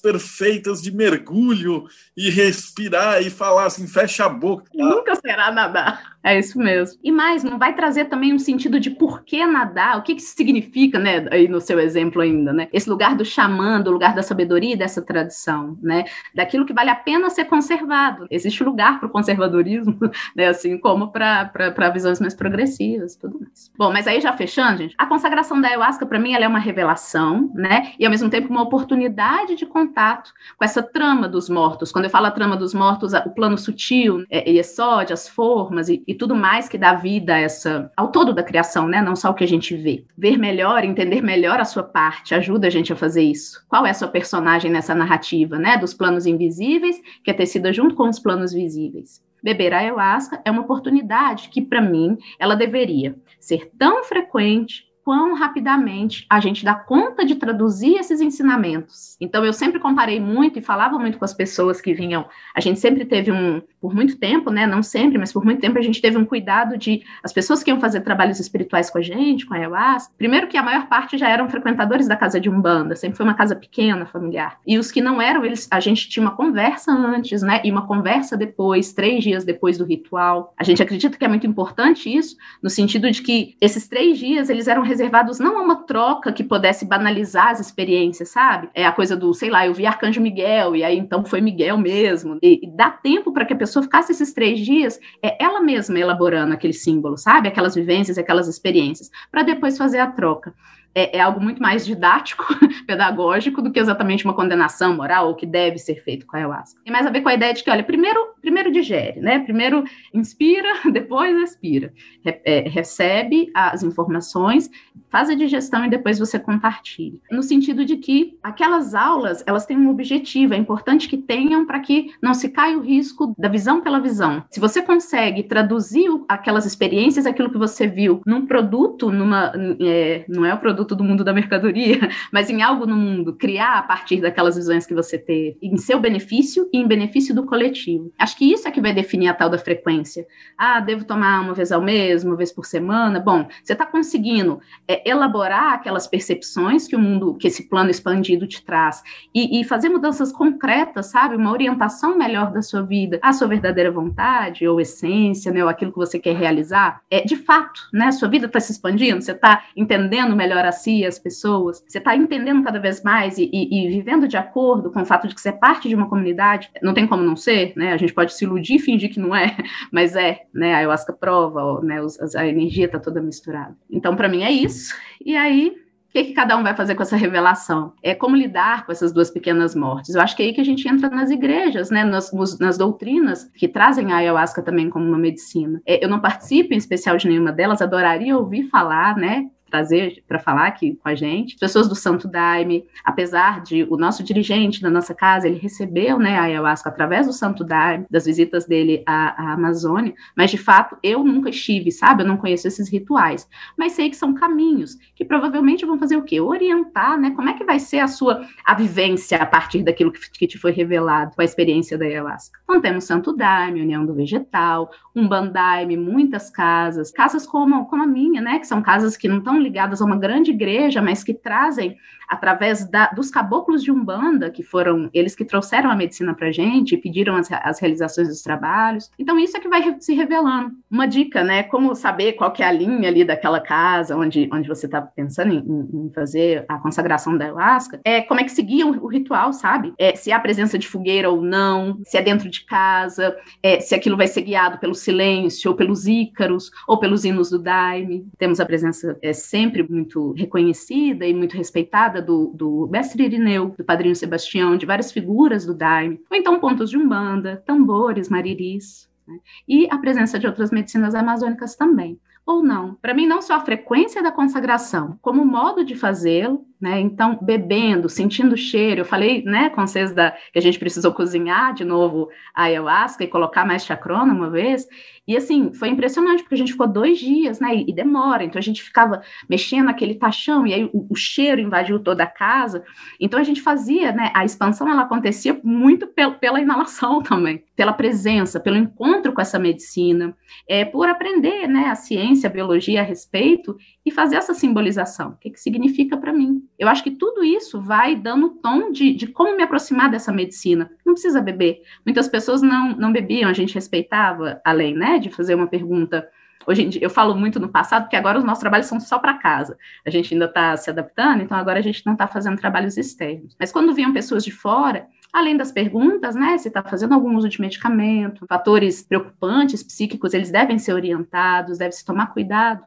perfeitas 0.00 0.82
de 0.82 0.94
mergulho 0.94 1.84
e 2.16 2.30
respirar 2.30 3.22
e 3.22 3.30
falar 3.30 3.66
assim, 3.66 3.86
fecha 3.86 4.26
a 4.26 4.28
boca. 4.28 4.64
Nunca 4.74 5.14
será 5.16 5.50
nadar. 5.50 6.12
É 6.24 6.38
isso 6.38 6.56
mesmo. 6.56 7.00
E 7.02 7.10
mais, 7.10 7.42
não 7.42 7.58
vai 7.58 7.74
trazer 7.74 8.04
também 8.04 8.32
um 8.32 8.38
sentido 8.38 8.78
de 8.78 8.90
por 8.90 9.24
que 9.24 9.44
nadar, 9.44 9.98
o 9.98 10.02
que, 10.02 10.14
que 10.14 10.22
significa, 10.22 10.98
né, 10.98 11.26
aí 11.32 11.48
no 11.48 11.60
seu 11.60 11.80
exemplo 11.80 12.22
ainda, 12.22 12.52
né? 12.52 12.68
Esse 12.72 12.88
lugar 12.88 13.16
do 13.16 13.24
xamã, 13.24 13.80
do 13.80 13.90
lugar 13.90 14.14
da 14.14 14.22
sabedoria 14.22 14.76
dessa 14.76 15.02
tradição, 15.02 15.76
né? 15.82 16.04
Daquilo 16.32 16.64
que 16.64 16.72
vale 16.72 16.90
a 16.90 16.94
pena 16.94 17.28
ser 17.28 17.46
conservado. 17.46 18.26
Existe 18.30 18.62
lugar 18.62 19.00
para 19.00 19.08
o 19.08 19.10
conservadorismo, 19.10 19.98
né? 20.36 20.46
Assim 20.46 20.78
como 20.78 21.10
para 21.10 21.90
visões 21.92 22.20
mais 22.20 22.34
progressivas 22.34 23.16
tudo 23.16 23.40
mais. 23.40 23.70
Bom, 23.76 23.92
mas 23.92 24.06
aí 24.06 24.20
já 24.20 24.32
fechando, 24.36 24.78
gente, 24.78 24.94
a 24.96 25.06
consagração 25.06 25.60
da 25.60 25.68
ayahuasca, 25.68 26.06
para 26.06 26.18
mim, 26.18 26.34
ela 26.34 26.44
é 26.44 26.48
uma 26.48 26.58
revelação, 26.58 27.50
né? 27.54 27.92
E 27.98 28.04
ao 28.04 28.10
mesmo 28.10 28.30
tempo 28.30 28.48
uma 28.48 28.62
oportunidade 28.62 29.31
de 29.56 29.66
contato 29.66 30.32
com 30.56 30.64
essa 30.64 30.82
trama 30.82 31.28
dos 31.28 31.48
mortos. 31.48 31.90
Quando 31.90 32.04
eu 32.04 32.10
falo 32.10 32.26
a 32.26 32.30
trama 32.30 32.56
dos 32.56 32.72
mortos, 32.72 33.12
o 33.12 33.30
plano 33.30 33.58
sutil, 33.58 34.24
é, 34.30 34.48
Yesod, 34.50 35.12
as 35.12 35.28
formas 35.28 35.88
e 35.88 36.02
e 36.06 36.14
tudo 36.14 36.34
mais 36.34 36.68
que 36.68 36.76
dá 36.76 36.94
vida 36.94 37.34
a 37.34 37.38
essa, 37.38 37.90
ao 37.96 38.10
todo 38.10 38.34
da 38.34 38.42
criação, 38.42 38.86
né? 38.86 39.00
Não 39.00 39.16
só 39.16 39.30
o 39.30 39.34
que 39.34 39.44
a 39.44 39.48
gente 39.48 39.74
vê. 39.74 40.04
Ver 40.16 40.36
melhor, 40.36 40.84
entender 40.84 41.22
melhor 41.22 41.58
a 41.58 41.64
sua 41.64 41.82
parte, 41.82 42.34
ajuda 42.34 42.66
a 42.66 42.70
gente 42.70 42.92
a 42.92 42.96
fazer 42.96 43.22
isso. 43.22 43.64
Qual 43.68 43.86
é 43.86 43.90
a 43.90 43.94
sua 43.94 44.08
personagem 44.08 44.70
nessa 44.70 44.94
narrativa, 44.94 45.58
né? 45.58 45.78
Dos 45.78 45.94
planos 45.94 46.26
invisíveis, 46.26 47.00
que 47.24 47.30
é 47.30 47.34
tecida 47.34 47.72
junto 47.72 47.94
com 47.94 48.08
os 48.08 48.18
planos 48.18 48.52
visíveis. 48.52 49.22
Beber 49.42 49.74
ayahuasca 49.74 50.40
é 50.44 50.50
uma 50.50 50.62
oportunidade 50.62 51.48
que, 51.48 51.60
para 51.60 51.80
mim, 51.80 52.16
ela 52.38 52.54
deveria 52.54 53.16
ser 53.40 53.70
tão 53.78 54.04
frequente 54.04 54.84
quão 55.04 55.34
rapidamente 55.34 56.26
a 56.30 56.40
gente 56.40 56.64
dá 56.64 56.74
conta 56.74 57.24
de 57.24 57.34
traduzir 57.34 57.96
esses 57.96 58.20
ensinamentos. 58.20 59.16
Então, 59.20 59.44
eu 59.44 59.52
sempre 59.52 59.80
comparei 59.80 60.20
muito 60.20 60.58
e 60.58 60.62
falava 60.62 60.98
muito 60.98 61.18
com 61.18 61.24
as 61.24 61.34
pessoas 61.34 61.80
que 61.80 61.92
vinham. 61.92 62.26
A 62.54 62.60
gente 62.60 62.78
sempre 62.78 63.04
teve 63.04 63.32
um, 63.32 63.60
por 63.80 63.94
muito 63.94 64.16
tempo, 64.16 64.50
né? 64.50 64.66
Não 64.66 64.82
sempre, 64.82 65.18
mas 65.18 65.32
por 65.32 65.44
muito 65.44 65.60
tempo 65.60 65.78
a 65.78 65.82
gente 65.82 66.00
teve 66.00 66.16
um 66.16 66.24
cuidado 66.24 66.78
de 66.78 67.02
as 67.22 67.32
pessoas 67.32 67.62
que 67.62 67.70
iam 67.70 67.80
fazer 67.80 68.02
trabalhos 68.02 68.38
espirituais 68.38 68.90
com 68.90 68.98
a 68.98 69.02
gente, 69.02 69.44
com 69.44 69.54
a 69.54 69.56
ayahuasca. 69.56 70.12
Primeiro 70.16 70.46
que 70.46 70.56
a 70.56 70.62
maior 70.62 70.86
parte 70.86 71.18
já 71.18 71.28
eram 71.28 71.48
frequentadores 71.48 72.06
da 72.06 72.16
casa 72.16 72.40
de 72.40 72.48
umbanda, 72.48 72.94
sempre 72.94 73.16
foi 73.16 73.26
uma 73.26 73.34
casa 73.34 73.56
pequena, 73.56 74.06
familiar. 74.06 74.58
E 74.66 74.78
os 74.78 74.92
que 74.92 75.00
não 75.00 75.20
eram, 75.20 75.44
eles, 75.44 75.66
a 75.70 75.80
gente 75.80 76.08
tinha 76.08 76.22
uma 76.22 76.36
conversa 76.36 76.92
antes, 76.92 77.42
né? 77.42 77.60
E 77.64 77.70
uma 77.70 77.86
conversa 77.86 78.36
depois, 78.36 78.92
três 78.92 79.24
dias 79.24 79.44
depois 79.44 79.76
do 79.76 79.84
ritual. 79.84 80.54
A 80.56 80.62
gente 80.62 80.82
acredita 80.82 81.18
que 81.18 81.24
é 81.24 81.28
muito 81.28 81.46
importante 81.46 82.14
isso, 82.14 82.36
no 82.62 82.70
sentido 82.70 83.10
de 83.10 83.20
que 83.20 83.56
esses 83.60 83.88
três 83.88 84.18
dias 84.18 84.48
eles 84.48 84.68
eram 84.68 84.82
reservados 84.92 85.38
não 85.38 85.58
a 85.58 85.62
uma 85.62 85.84
troca 85.84 86.32
que 86.32 86.44
pudesse 86.44 86.84
banalizar 86.84 87.48
as 87.48 87.60
experiências, 87.60 88.28
sabe? 88.28 88.68
É 88.74 88.86
a 88.86 88.92
coisa 88.92 89.16
do, 89.16 89.32
sei 89.32 89.50
lá, 89.50 89.66
eu 89.66 89.74
vi 89.74 89.86
Arcanjo 89.86 90.20
Miguel, 90.20 90.76
e 90.76 90.84
aí 90.84 90.98
então 90.98 91.24
foi 91.24 91.40
Miguel 91.40 91.78
mesmo. 91.78 92.38
E, 92.42 92.60
e 92.62 92.76
dá 92.76 92.90
tempo 92.90 93.32
para 93.32 93.44
que 93.44 93.54
a 93.54 93.56
pessoa 93.56 93.82
ficasse 93.82 94.12
esses 94.12 94.32
três 94.32 94.60
dias, 94.60 95.00
é 95.22 95.42
ela 95.42 95.60
mesma 95.60 95.98
elaborando 95.98 96.52
aquele 96.52 96.72
símbolo, 96.72 97.16
sabe? 97.16 97.48
Aquelas 97.48 97.74
vivências, 97.74 98.18
aquelas 98.18 98.48
experiências, 98.48 99.10
para 99.30 99.42
depois 99.42 99.78
fazer 99.78 99.98
a 99.98 100.06
troca 100.06 100.54
é, 100.94 101.16
é, 101.16 101.20
algo 101.20 101.40
muito 101.40 101.60
mais 101.60 101.84
didático, 101.86 102.44
pedagógico, 102.86 103.62
do 103.62 103.70
que 103.70 103.80
exatamente 103.80 104.24
uma 104.24 104.34
condenação 104.34 104.94
moral, 104.94 105.28
ou 105.28 105.34
que 105.34 105.46
deve 105.46 105.78
ser 105.78 106.02
feito 106.02 106.26
com 106.26 106.36
a 106.36 106.40
ayahuasca. 106.40 106.80
Tem 106.84 106.92
mais 106.92 107.06
a 107.06 107.10
ver 107.10 107.22
com 107.22 107.28
a 107.28 107.34
ideia 107.34 107.54
de 107.54 107.62
que, 107.62 107.70
olha, 107.70 107.82
primeiro, 107.82 108.34
primeiro 108.40 108.70
digere, 108.70 109.20
né? 109.20 109.38
Primeiro 109.40 109.84
inspira, 110.12 110.68
depois 110.92 111.34
expira. 111.42 111.92
Re, 112.24 112.40
é, 112.44 112.68
recebe 112.68 113.50
as 113.54 113.82
informações, 113.82 114.70
faz 115.10 115.30
a 115.30 115.34
digestão 115.34 115.84
e 115.84 115.90
depois 115.90 116.18
você 116.18 116.38
compartilha. 116.38 117.18
No 117.30 117.42
sentido 117.42 117.84
de 117.84 117.96
que 117.96 118.38
aquelas 118.42 118.94
aulas, 118.94 119.42
elas 119.46 119.66
têm 119.66 119.76
um 119.76 119.90
objetivo, 119.90 120.54
é 120.54 120.56
importante 120.56 121.08
que 121.08 121.16
tenham 121.16 121.66
para 121.66 121.80
que 121.80 122.12
não 122.20 122.34
se 122.34 122.48
caia 122.48 122.76
o 122.76 122.82
risco 122.82 123.34
da 123.38 123.48
visão 123.48 123.80
pela 123.80 124.00
visão. 124.00 124.44
Se 124.50 124.60
você 124.60 124.82
consegue 124.82 125.42
traduzir 125.42 126.08
aquelas 126.28 126.66
experiências, 126.66 127.26
aquilo 127.26 127.50
que 127.50 127.58
você 127.58 127.86
viu, 127.86 128.20
num 128.26 128.46
produto, 128.46 129.10
numa, 129.10 129.52
é, 129.80 130.24
não 130.28 130.44
é 130.44 130.52
o 130.52 130.58
produto 130.58 130.81
produto 130.82 130.96
do 130.96 131.04
mundo 131.04 131.24
da 131.24 131.32
mercadoria, 131.32 131.98
mas 132.32 132.50
em 132.50 132.62
algo 132.62 132.86
no 132.86 132.96
mundo, 132.96 133.32
criar 133.32 133.78
a 133.78 133.82
partir 133.82 134.20
daquelas 134.20 134.56
visões 134.56 134.86
que 134.86 134.94
você 134.94 135.16
teve, 135.16 135.56
em 135.62 135.76
seu 135.76 136.00
benefício 136.00 136.68
e 136.72 136.78
em 136.78 136.86
benefício 136.86 137.34
do 137.34 137.46
coletivo. 137.46 138.12
Acho 138.18 138.36
que 138.36 138.52
isso 138.52 138.66
é 138.66 138.70
que 138.70 138.80
vai 138.80 138.92
definir 138.92 139.28
a 139.28 139.34
tal 139.34 139.48
da 139.48 139.58
frequência. 139.58 140.26
Ah, 140.58 140.80
devo 140.80 141.04
tomar 141.04 141.40
uma 141.40 141.54
vez 141.54 141.72
ao 141.72 141.80
mês, 141.80 142.24
uma 142.24 142.36
vez 142.36 142.52
por 142.52 142.66
semana? 142.66 143.20
Bom, 143.20 143.46
você 143.62 143.72
está 143.72 143.86
conseguindo 143.86 144.60
é, 144.86 145.08
elaborar 145.08 145.74
aquelas 145.74 146.06
percepções 146.06 146.86
que 146.86 146.96
o 146.96 146.98
mundo, 146.98 147.34
que 147.34 147.46
esse 147.46 147.68
plano 147.68 147.90
expandido 147.90 148.46
te 148.46 148.64
traz 148.64 149.02
e, 149.34 149.60
e 149.60 149.64
fazer 149.64 149.88
mudanças 149.88 150.32
concretas, 150.32 151.06
sabe? 151.06 151.36
Uma 151.36 151.52
orientação 151.52 152.16
melhor 152.16 152.52
da 152.52 152.62
sua 152.62 152.82
vida, 152.82 153.18
a 153.22 153.32
sua 153.32 153.48
verdadeira 153.48 153.90
vontade 153.90 154.66
ou 154.66 154.80
essência, 154.80 155.52
né? 155.52 155.62
Ou 155.62 155.68
aquilo 155.68 155.92
que 155.92 155.98
você 155.98 156.18
quer 156.18 156.36
realizar. 156.36 157.00
É, 157.10 157.22
de 157.22 157.36
fato, 157.36 157.80
né? 157.92 158.10
Sua 158.10 158.28
vida 158.28 158.46
está 158.46 158.58
se 158.58 158.72
expandindo, 158.72 159.22
você 159.22 159.32
está 159.32 159.64
entendendo 159.76 160.34
melhor 160.34 160.64
a 160.64 160.71
as 161.04 161.18
pessoas, 161.18 161.82
você 161.86 161.98
está 161.98 162.16
entendendo 162.16 162.62
cada 162.62 162.78
vez 162.78 163.02
mais 163.02 163.38
e, 163.38 163.50
e, 163.52 163.86
e, 163.86 163.88
vivendo 163.88 164.26
de 164.26 164.36
acordo 164.36 164.90
com 164.90 165.02
o 165.02 165.06
fato 165.06 165.28
de 165.28 165.34
que 165.34 165.40
você 165.40 165.50
é 165.50 165.52
parte 165.52 165.88
de 165.88 165.94
uma 165.94 166.08
comunidade, 166.08 166.70
não 166.82 166.94
tem 166.94 167.06
como 167.06 167.22
não 167.22 167.36
ser, 167.36 167.72
né? 167.76 167.92
A 167.92 167.96
gente 167.96 168.12
pode 168.12 168.34
se 168.34 168.44
iludir 168.44 168.76
e 168.76 168.78
fingir 168.78 169.12
que 169.12 169.20
não 169.20 169.34
é, 169.34 169.56
mas 169.92 170.16
é, 170.16 170.42
né? 170.52 170.74
A 170.74 170.78
ayahuasca 170.78 171.12
prova, 171.12 171.80
né? 171.82 172.00
a 172.36 172.46
energia 172.46 172.86
está 172.86 172.98
toda 172.98 173.20
misturada. 173.20 173.76
Então, 173.90 174.16
para 174.16 174.28
mim 174.28 174.42
é 174.42 174.50
isso. 174.50 174.94
E 175.24 175.36
aí, 175.36 175.76
o 176.08 176.12
que, 176.12 176.24
que, 176.24 176.32
cada 176.34 176.58
um 176.58 176.62
vai 176.62 176.76
fazer 176.76 176.94
com 176.94 177.02
essa 177.02 177.16
revelação? 177.16 177.94
É 178.02 178.14
como 178.14 178.36
lidar 178.36 178.84
com 178.84 178.92
essas 178.92 179.12
duas 179.12 179.30
pequenas 179.30 179.74
mortes. 179.74 180.14
Eu 180.14 180.20
acho 180.20 180.36
que 180.36 180.42
é 180.42 180.46
aí 180.46 180.52
que 180.52 180.60
a 180.60 180.64
gente 180.64 180.86
entra 180.86 181.08
nas 181.08 181.30
igrejas, 181.30 181.88
né, 181.88 182.04
nas, 182.04 182.30
nos, 182.34 182.58
nas 182.58 182.76
doutrinas 182.76 183.50
que 183.54 183.66
trazem 183.66 184.12
a 184.12 184.16
ayahuasca 184.16 184.60
também 184.60 184.90
como 184.90 185.06
uma 185.06 185.16
medicina. 185.16 185.80
É, 185.86 186.04
eu 186.04 186.10
não 186.10 186.20
participo 186.20 186.74
em 186.74 186.76
especial 186.76 187.16
de 187.16 187.26
nenhuma 187.26 187.50
delas, 187.50 187.80
adoraria 187.80 188.36
ouvir 188.36 188.64
falar, 188.64 189.16
né, 189.16 189.48
trazer 189.72 190.22
para 190.28 190.38
falar 190.38 190.66
aqui 190.66 190.94
com 191.02 191.08
a 191.08 191.14
gente. 191.14 191.56
Pessoas 191.58 191.88
do 191.88 191.94
Santo 191.94 192.28
Daime, 192.28 192.84
apesar 193.02 193.62
de 193.62 193.84
o 193.84 193.96
nosso 193.96 194.22
dirigente 194.22 194.82
da 194.82 194.90
nossa 194.90 195.14
casa, 195.14 195.48
ele 195.48 195.58
recebeu 195.58 196.18
né, 196.18 196.38
a 196.38 196.42
ayahuasca 196.42 196.90
através 196.90 197.26
do 197.26 197.32
Santo 197.32 197.64
Daime, 197.64 198.04
das 198.10 198.26
visitas 198.26 198.66
dele 198.66 199.02
à, 199.06 199.50
à 199.50 199.52
Amazônia, 199.54 200.12
mas 200.36 200.50
de 200.50 200.58
fato 200.58 200.96
eu 201.02 201.24
nunca 201.24 201.48
estive, 201.48 201.90
sabe? 201.90 202.22
Eu 202.22 202.26
não 202.26 202.36
conheço 202.36 202.68
esses 202.68 202.90
rituais, 202.90 203.48
mas 203.76 203.92
sei 203.92 204.10
que 204.10 204.16
são 204.16 204.34
caminhos 204.34 204.96
que 205.14 205.24
provavelmente 205.24 205.86
vão 205.86 205.98
fazer 205.98 206.16
o 206.16 206.22
quê? 206.22 206.40
Orientar, 206.40 207.18
né? 207.18 207.30
Como 207.30 207.48
é 207.48 207.54
que 207.54 207.64
vai 207.64 207.78
ser 207.78 208.00
a 208.00 208.08
sua 208.08 208.46
a 208.64 208.74
vivência 208.74 209.38
a 209.38 209.46
partir 209.46 209.82
daquilo 209.82 210.12
que, 210.12 210.30
que 210.30 210.46
te 210.46 210.58
foi 210.58 210.72
revelado 210.72 211.34
com 211.34 211.40
a 211.40 211.44
experiência 211.44 211.96
da 211.96 212.04
ayahuasca. 212.04 212.58
Então 212.64 212.80
temos 212.80 213.04
Santo 213.04 213.32
Daime, 213.32 213.80
União 213.80 214.04
do 214.04 214.14
Vegetal, 214.14 214.90
um 215.14 215.28
Bandaime, 215.28 215.96
muitas 215.96 216.50
casas, 216.50 217.10
casas 217.10 217.46
como, 217.46 217.86
como 217.86 218.02
a 218.02 218.06
minha, 218.06 218.40
né? 218.40 218.58
Que 218.58 218.66
são 218.66 218.82
casas 218.82 219.16
que 219.16 219.28
não 219.28 219.38
estão 219.38 219.58
ligadas 219.62 220.02
a 220.02 220.04
uma 220.04 220.16
grande 220.16 220.50
igreja, 220.50 221.00
mas 221.00 221.22
que 221.22 221.34
trazem 221.34 221.96
através 222.32 222.88
da, 222.88 223.08
dos 223.08 223.30
caboclos 223.30 223.82
de 223.82 223.92
Umbanda, 223.92 224.50
que 224.50 224.62
foram 224.62 225.10
eles 225.12 225.34
que 225.34 225.44
trouxeram 225.44 225.90
a 225.90 225.94
medicina 225.94 226.34
para 226.34 226.48
a 226.48 226.52
gente, 226.52 226.96
pediram 226.96 227.36
as, 227.36 227.52
as, 227.52 227.78
realizações 227.78 228.28
dos 228.28 228.40
trabalhos. 228.40 229.10
Então, 229.18 229.38
isso 229.38 229.54
é 229.54 229.60
que 229.60 229.68
vai 229.68 229.96
se 230.00 230.14
revelando. 230.14 230.72
Uma 230.90 231.06
dica, 231.06 231.44
né? 231.44 231.62
Como 231.64 231.94
saber 231.94 232.32
qual 232.32 232.50
que 232.50 232.62
é 232.62 232.66
a 232.66 232.72
linha 232.72 233.08
ali 233.08 233.22
daquela 233.22 233.60
casa 233.60 234.16
onde, 234.16 234.48
onde 234.50 234.66
você 234.66 234.86
está 234.86 235.02
pensando 235.02 235.52
em, 235.52 236.06
em, 236.06 236.10
fazer 236.14 236.64
a 236.68 236.78
consagração 236.78 237.36
da 237.36 237.44
ayahuasca, 237.44 238.00
é 238.02 238.22
como 238.22 238.40
é 238.40 238.44
que 238.44 238.50
seguia 238.50 238.86
o, 238.86 239.04
o 239.04 239.08
ritual, 239.08 239.52
sabe? 239.52 239.92
É, 239.98 240.16
se 240.16 240.32
há 240.32 240.40
presença 240.40 240.78
de 240.78 240.88
fogueira 240.88 241.28
ou 241.28 241.42
não, 241.42 242.00
se 242.04 242.16
é 242.16 242.22
dentro 242.22 242.48
de 242.48 242.64
casa, 242.64 243.36
é, 243.62 243.78
se 243.80 243.94
aquilo 243.94 244.16
vai 244.16 244.26
ser 244.26 244.40
guiado 244.40 244.78
pelo 244.78 244.94
silêncio, 244.94 245.70
ou 245.70 245.76
pelos 245.76 246.06
ícaros, 246.06 246.70
ou 246.88 246.98
pelos 246.98 247.26
hinos 247.26 247.50
do 247.50 247.58
daime. 247.58 248.26
Temos 248.38 248.58
a 248.58 248.64
presença 248.64 249.18
é, 249.20 249.34
sempre 249.52 249.86
muito 249.86 250.32
reconhecida 250.32 251.26
e 251.26 251.34
muito 251.34 251.58
respeitada 251.58 252.22
do, 252.22 252.50
do 252.54 252.88
mestre 252.90 253.24
Irineu, 253.24 253.74
do 253.76 253.84
padrinho 253.84 254.16
Sebastião, 254.16 254.78
de 254.78 254.86
várias 254.86 255.12
figuras 255.12 255.66
do 255.66 255.74
Daime, 255.74 256.18
ou 256.30 256.36
então 256.38 256.58
pontos 256.58 256.88
de 256.88 256.96
umbanda, 256.96 257.62
tambores, 257.66 258.30
mariris, 258.30 259.10
né? 259.28 259.38
e 259.68 259.86
a 259.90 259.98
presença 259.98 260.38
de 260.38 260.46
outras 260.46 260.70
medicinas 260.70 261.14
amazônicas 261.14 261.76
também 261.76 262.18
ou 262.46 262.62
não. 262.62 262.94
Para 262.94 263.14
mim, 263.14 263.26
não 263.26 263.42
só 263.42 263.54
a 263.56 263.60
frequência 263.60 264.22
da 264.22 264.32
consagração, 264.32 265.18
como 265.20 265.42
o 265.42 265.46
modo 265.46 265.84
de 265.84 265.94
fazê-lo, 265.94 266.66
né? 266.82 266.98
Então, 267.00 267.38
bebendo, 267.40 268.08
sentindo 268.08 268.54
o 268.54 268.58
cheiro. 268.58 269.02
Eu 269.02 269.04
falei, 269.04 269.44
né, 269.44 269.70
com 269.70 269.86
vocês 269.86 270.12
da, 270.12 270.32
que 270.52 270.58
a 270.58 270.60
gente 270.60 270.80
precisou 270.80 271.12
cozinhar 271.12 271.72
de 271.72 271.84
novo 271.84 272.28
a 272.52 272.64
ayahuasca 272.64 273.22
e 273.22 273.28
colocar 273.28 273.64
mais 273.64 273.84
chacrona 273.84 274.34
uma 274.34 274.50
vez. 274.50 274.88
E 275.26 275.36
assim, 275.36 275.72
foi 275.72 275.88
impressionante, 275.88 276.42
porque 276.42 276.56
a 276.56 276.58
gente 276.58 276.72
ficou 276.72 276.88
dois 276.88 277.20
dias, 277.20 277.60
né? 277.60 277.76
E, 277.76 277.90
e 277.90 277.94
demora. 277.94 278.42
Então 278.42 278.58
a 278.58 278.62
gente 278.62 278.82
ficava 278.82 279.22
mexendo 279.48 279.88
aquele 279.88 280.16
tachão, 280.16 280.66
e 280.66 280.74
aí 280.74 280.90
o, 280.92 281.06
o, 281.08 281.14
cheiro 281.14 281.60
invadiu 281.60 282.00
toda 282.00 282.24
a 282.24 282.26
casa. 282.26 282.82
Então 283.20 283.38
a 283.38 283.44
gente 283.44 283.62
fazia, 283.62 284.10
né? 284.10 284.32
A 284.34 284.44
expansão 284.44 284.90
ela 284.90 285.02
acontecia 285.02 285.60
muito 285.62 286.08
pel, 286.08 286.34
pela 286.34 286.60
inalação 286.60 287.22
também, 287.24 287.62
pela 287.76 287.92
presença, 287.92 288.58
pelo 288.58 288.76
encontro 288.76 289.32
com 289.32 289.40
essa 289.40 289.60
medicina, 289.60 290.36
é, 290.68 290.84
por 290.84 291.08
aprender 291.08 291.68
né, 291.68 291.86
a 291.86 291.94
ciência, 291.94 292.48
a 292.48 292.52
biologia 292.52 293.00
a 293.00 293.04
respeito 293.04 293.76
e 294.04 294.10
fazer 294.10 294.34
essa 294.34 294.54
simbolização. 294.54 295.30
O 295.30 295.36
que, 295.36 295.50
que 295.50 295.60
significa 295.60 296.16
para 296.16 296.32
mim? 296.32 296.62
Eu 296.82 296.88
acho 296.88 297.04
que 297.04 297.12
tudo 297.12 297.44
isso 297.44 297.80
vai 297.80 298.16
dando 298.16 298.50
tom 298.60 298.90
de, 298.90 299.14
de 299.14 299.28
como 299.28 299.56
me 299.56 299.62
aproximar 299.62 300.10
dessa 300.10 300.32
medicina. 300.32 300.90
Não 301.06 301.12
precisa 301.12 301.40
beber. 301.40 301.82
Muitas 302.04 302.26
pessoas 302.26 302.60
não, 302.60 302.96
não 302.96 303.12
bebiam, 303.12 303.48
a 303.48 303.52
gente 303.52 303.76
respeitava 303.76 304.60
a 304.64 304.72
lei, 304.72 304.92
né? 304.92 305.20
De 305.20 305.30
fazer 305.30 305.54
uma 305.54 305.68
pergunta. 305.68 306.28
Hoje 306.66 306.82
em 306.82 306.88
dia, 306.88 307.00
eu 307.00 307.08
falo 307.08 307.36
muito 307.36 307.60
no 307.60 307.68
passado, 307.68 308.02
porque 308.02 308.16
agora 308.16 308.36
os 308.36 308.42
nossos 308.42 308.58
trabalhos 308.58 308.88
são 308.88 308.98
só 308.98 309.16
para 309.20 309.34
casa. 309.34 309.78
A 310.04 310.10
gente 310.10 310.34
ainda 310.34 310.46
está 310.46 310.76
se 310.76 310.90
adaptando, 310.90 311.44
então 311.44 311.56
agora 311.56 311.78
a 311.78 311.82
gente 311.82 312.04
não 312.04 312.14
está 312.14 312.26
fazendo 312.26 312.58
trabalhos 312.58 312.96
externos. 312.96 313.54
Mas 313.60 313.70
quando 313.70 313.94
vinham 313.94 314.12
pessoas 314.12 314.44
de 314.44 314.50
fora, 314.50 315.06
além 315.32 315.56
das 315.56 315.70
perguntas, 315.70 316.34
né, 316.34 316.58
se 316.58 316.66
está 316.66 316.82
fazendo 316.82 317.14
algum 317.14 317.36
uso 317.36 317.48
de 317.48 317.60
medicamento, 317.60 318.44
fatores 318.48 319.04
preocupantes 319.04 319.84
psíquicos, 319.84 320.34
eles 320.34 320.50
devem 320.50 320.80
ser 320.80 320.94
orientados, 320.94 321.78
deve 321.78 321.92
se 321.92 322.04
tomar 322.04 322.32
cuidado. 322.32 322.82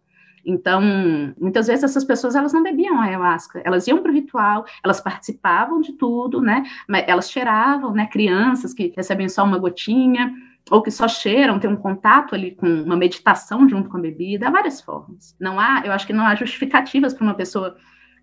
Então, 0.45 0.81
muitas 1.39 1.67
vezes 1.67 1.83
essas 1.83 2.03
pessoas 2.03 2.35
elas 2.35 2.53
não 2.53 2.61
bebiam 2.61 2.99
ayahuasca, 3.01 3.61
elas 3.65 3.87
iam 3.87 4.01
para 4.01 4.11
o 4.11 4.13
ritual, 4.13 4.65
elas 4.83 5.01
participavam 5.01 5.81
de 5.81 5.93
tudo, 5.93 6.41
né? 6.41 6.63
Elas 7.07 7.29
cheiravam, 7.29 7.91
né? 7.91 8.05
Crianças 8.07 8.73
que 8.73 8.93
recebem 8.95 9.27
só 9.27 9.43
uma 9.43 9.57
gotinha 9.57 10.33
ou 10.69 10.81
que 10.81 10.89
só 10.89 11.07
cheiram, 11.07 11.59
tem 11.59 11.69
um 11.69 11.75
contato 11.75 12.33
ali 12.33 12.51
com 12.51 12.67
uma 12.67 12.95
meditação 12.95 13.69
junto 13.69 13.89
com 13.89 13.97
a 13.97 14.01
bebida, 14.01 14.47
há 14.47 14.51
várias 14.51 14.81
formas. 14.81 15.35
Não 15.39 15.59
há, 15.59 15.83
eu 15.85 15.91
acho 15.91 16.07
que 16.07 16.13
não 16.13 16.25
há 16.25 16.33
justificativas 16.35 17.13
para 17.13 17.23
uma 17.23 17.35
pessoa 17.35 17.77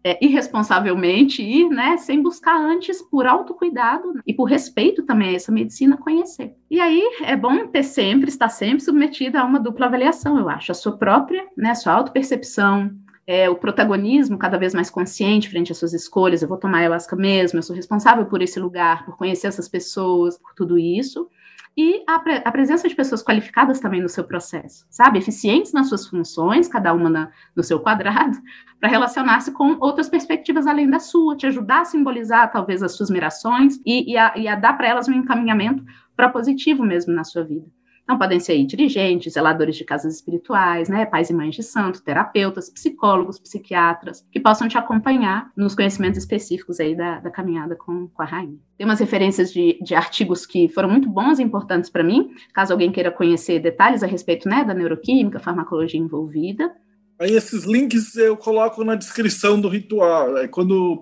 é, 0.05 0.19
irresponsavelmente 0.25 1.43
ir, 1.43 1.69
né, 1.69 1.97
sem 1.97 2.23
buscar 2.23 2.57
antes, 2.57 3.01
por 3.03 3.27
autocuidado 3.27 4.15
e 4.27 4.35
por 4.35 4.45
respeito 4.45 5.05
também 5.05 5.31
a 5.31 5.35
essa 5.35 5.53
medicina, 5.53 5.97
conhecer. 5.97 6.55
E 6.71 6.81
aí 6.81 7.03
é 7.23 7.37
bom 7.37 7.67
ter 7.67 7.83
sempre, 7.83 8.29
estar 8.29 8.49
sempre 8.49 8.81
submetida 8.85 9.41
a 9.41 9.45
uma 9.45 9.61
dupla 9.61 9.87
avaliação, 9.87 10.39
eu 10.39 10.49
acho, 10.49 10.73
a 10.73 10.75
sua 10.75 10.97
própria, 10.97 11.47
né, 11.57 11.71
a 11.71 11.75
sua 11.75 11.93
autopercepção, 11.93 12.91
é, 13.27 13.49
o 13.49 13.55
protagonismo 13.55 14.37
cada 14.37 14.59
vez 14.59 14.75
mais 14.75 14.91
consciente 14.91 15.49
frente 15.49 15.71
às 15.71 15.79
suas 15.79 15.93
escolhas, 15.93 16.43
eu 16.43 16.49
vou 16.49 16.59
tomar 16.59 16.79
ayahuasca 16.79 17.15
mesmo, 17.15 17.59
eu 17.59 17.63
sou 17.63 17.77
responsável 17.77 18.27
por 18.27 18.43
esse 18.43 18.59
lugar, 18.59 19.05
por 19.05 19.17
conhecer 19.17 19.47
essas 19.47 19.69
pessoas, 19.69 20.37
por 20.37 20.53
tudo 20.55 20.79
isso, 20.79 21.29
e 21.77 22.03
a, 22.07 22.19
pre 22.19 22.43
a, 22.45 22.53
presença 22.53 22.89
de 22.89 22.95
pessoas 22.95 23.23
qualificadas 23.23 23.81
também 23.81 24.01
no 24.01 24.09
seu 24.09 24.25
processo, 24.25 24.87
sabe? 24.91 25.19
Eficientes 25.19 25.73
nas 25.73 25.89
suas 25.89 26.07
funções, 26.07 26.69
cada 26.69 26.93
uma 26.93 27.09
na, 27.09 27.31
no 27.57 27.63
seu 27.63 27.81
quadrado, 27.81 28.39
para 28.79 28.91
relacionar-se 28.91 29.53
com 29.53 29.77
outras 29.81 30.09
perspectivas 30.09 30.67
além 30.67 30.89
da 30.89 30.99
sua, 30.99 31.37
te 31.37 31.47
ajudar 31.47 31.81
a 31.81 31.85
simbolizar 31.85 32.51
talvez 32.51 32.83
as 32.83 32.93
suas 32.93 33.11
mirações 33.11 33.81
e, 33.87 34.13
e, 34.13 34.17
a, 34.17 34.33
e 34.37 34.47
a 34.47 34.55
dar 34.55 34.75
para 34.75 34.89
elas 34.89 35.09
um 35.09 35.13
encaminhamento 35.13 35.85
para 36.15 36.29
positivo 36.29 36.85
mesmo 36.85 37.13
na 37.15 37.25
sua 37.25 37.45
vida. 37.45 37.67
Então, 38.05 38.19
podem 38.19 38.41
ser 38.41 38.63
dirigentes, 38.65 39.35
zeladores 39.35 39.77
de 39.77 39.85
casas 39.85 40.17
espirituais, 40.17 40.89
né, 40.89 41.07
pais 41.07 41.31
e 41.31 41.35
mães 41.35 41.55
de 41.55 41.63
santo, 41.63 42.03
terapeutas, 42.03 42.69
psicólogos, 42.69 43.39
psiquiatras, 43.39 44.27
que 44.31 44.41
possam 44.41 44.67
te 44.67 44.77
acompanhar 44.77 45.51
nos 45.57 45.75
conhecimentos 45.75 46.19
específicos 46.19 46.81
aí 46.81 46.97
da, 46.97 47.21
da 47.21 47.31
caminhada 47.31 47.77
com, 47.77 48.09
com 48.09 48.23
a 48.23 48.25
rainha. 48.25 48.59
Tem 48.77 48.85
umas 48.85 48.99
referências 48.99 49.53
de, 49.53 49.79
de 49.83 49.95
artigos 49.95 50.45
que 50.45 50.69
foram 50.69 50.91
muito 50.91 51.09
bons 51.09 51.39
e 51.39 51.43
importantes 51.43 51.89
para 51.89 52.03
mim, 52.03 52.31
caso 52.53 52.73
alguém 52.73 52.91
queira 52.91 53.11
conhecer 53.11 53.61
detalhes 53.61 54.03
a 54.03 54.07
respeito 54.07 54.49
né, 54.49 54.65
da 54.65 54.75
neuroquímica, 54.75 55.39
farmacologia 55.39 56.01
envolvida. 56.01 56.73
Aí 57.21 57.37
esses 57.37 57.65
links 57.65 58.17
eu 58.17 58.37
coloco 58.37 58.83
na 58.83 58.97
descrição 58.97 59.61
do 59.61 59.69
ritual, 59.69 60.37
é 60.39 60.49
quando 60.49 61.01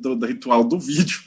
do, 0.00 0.14
do 0.14 0.26
ritual 0.26 0.62
do 0.62 0.78
vídeo. 0.78 1.18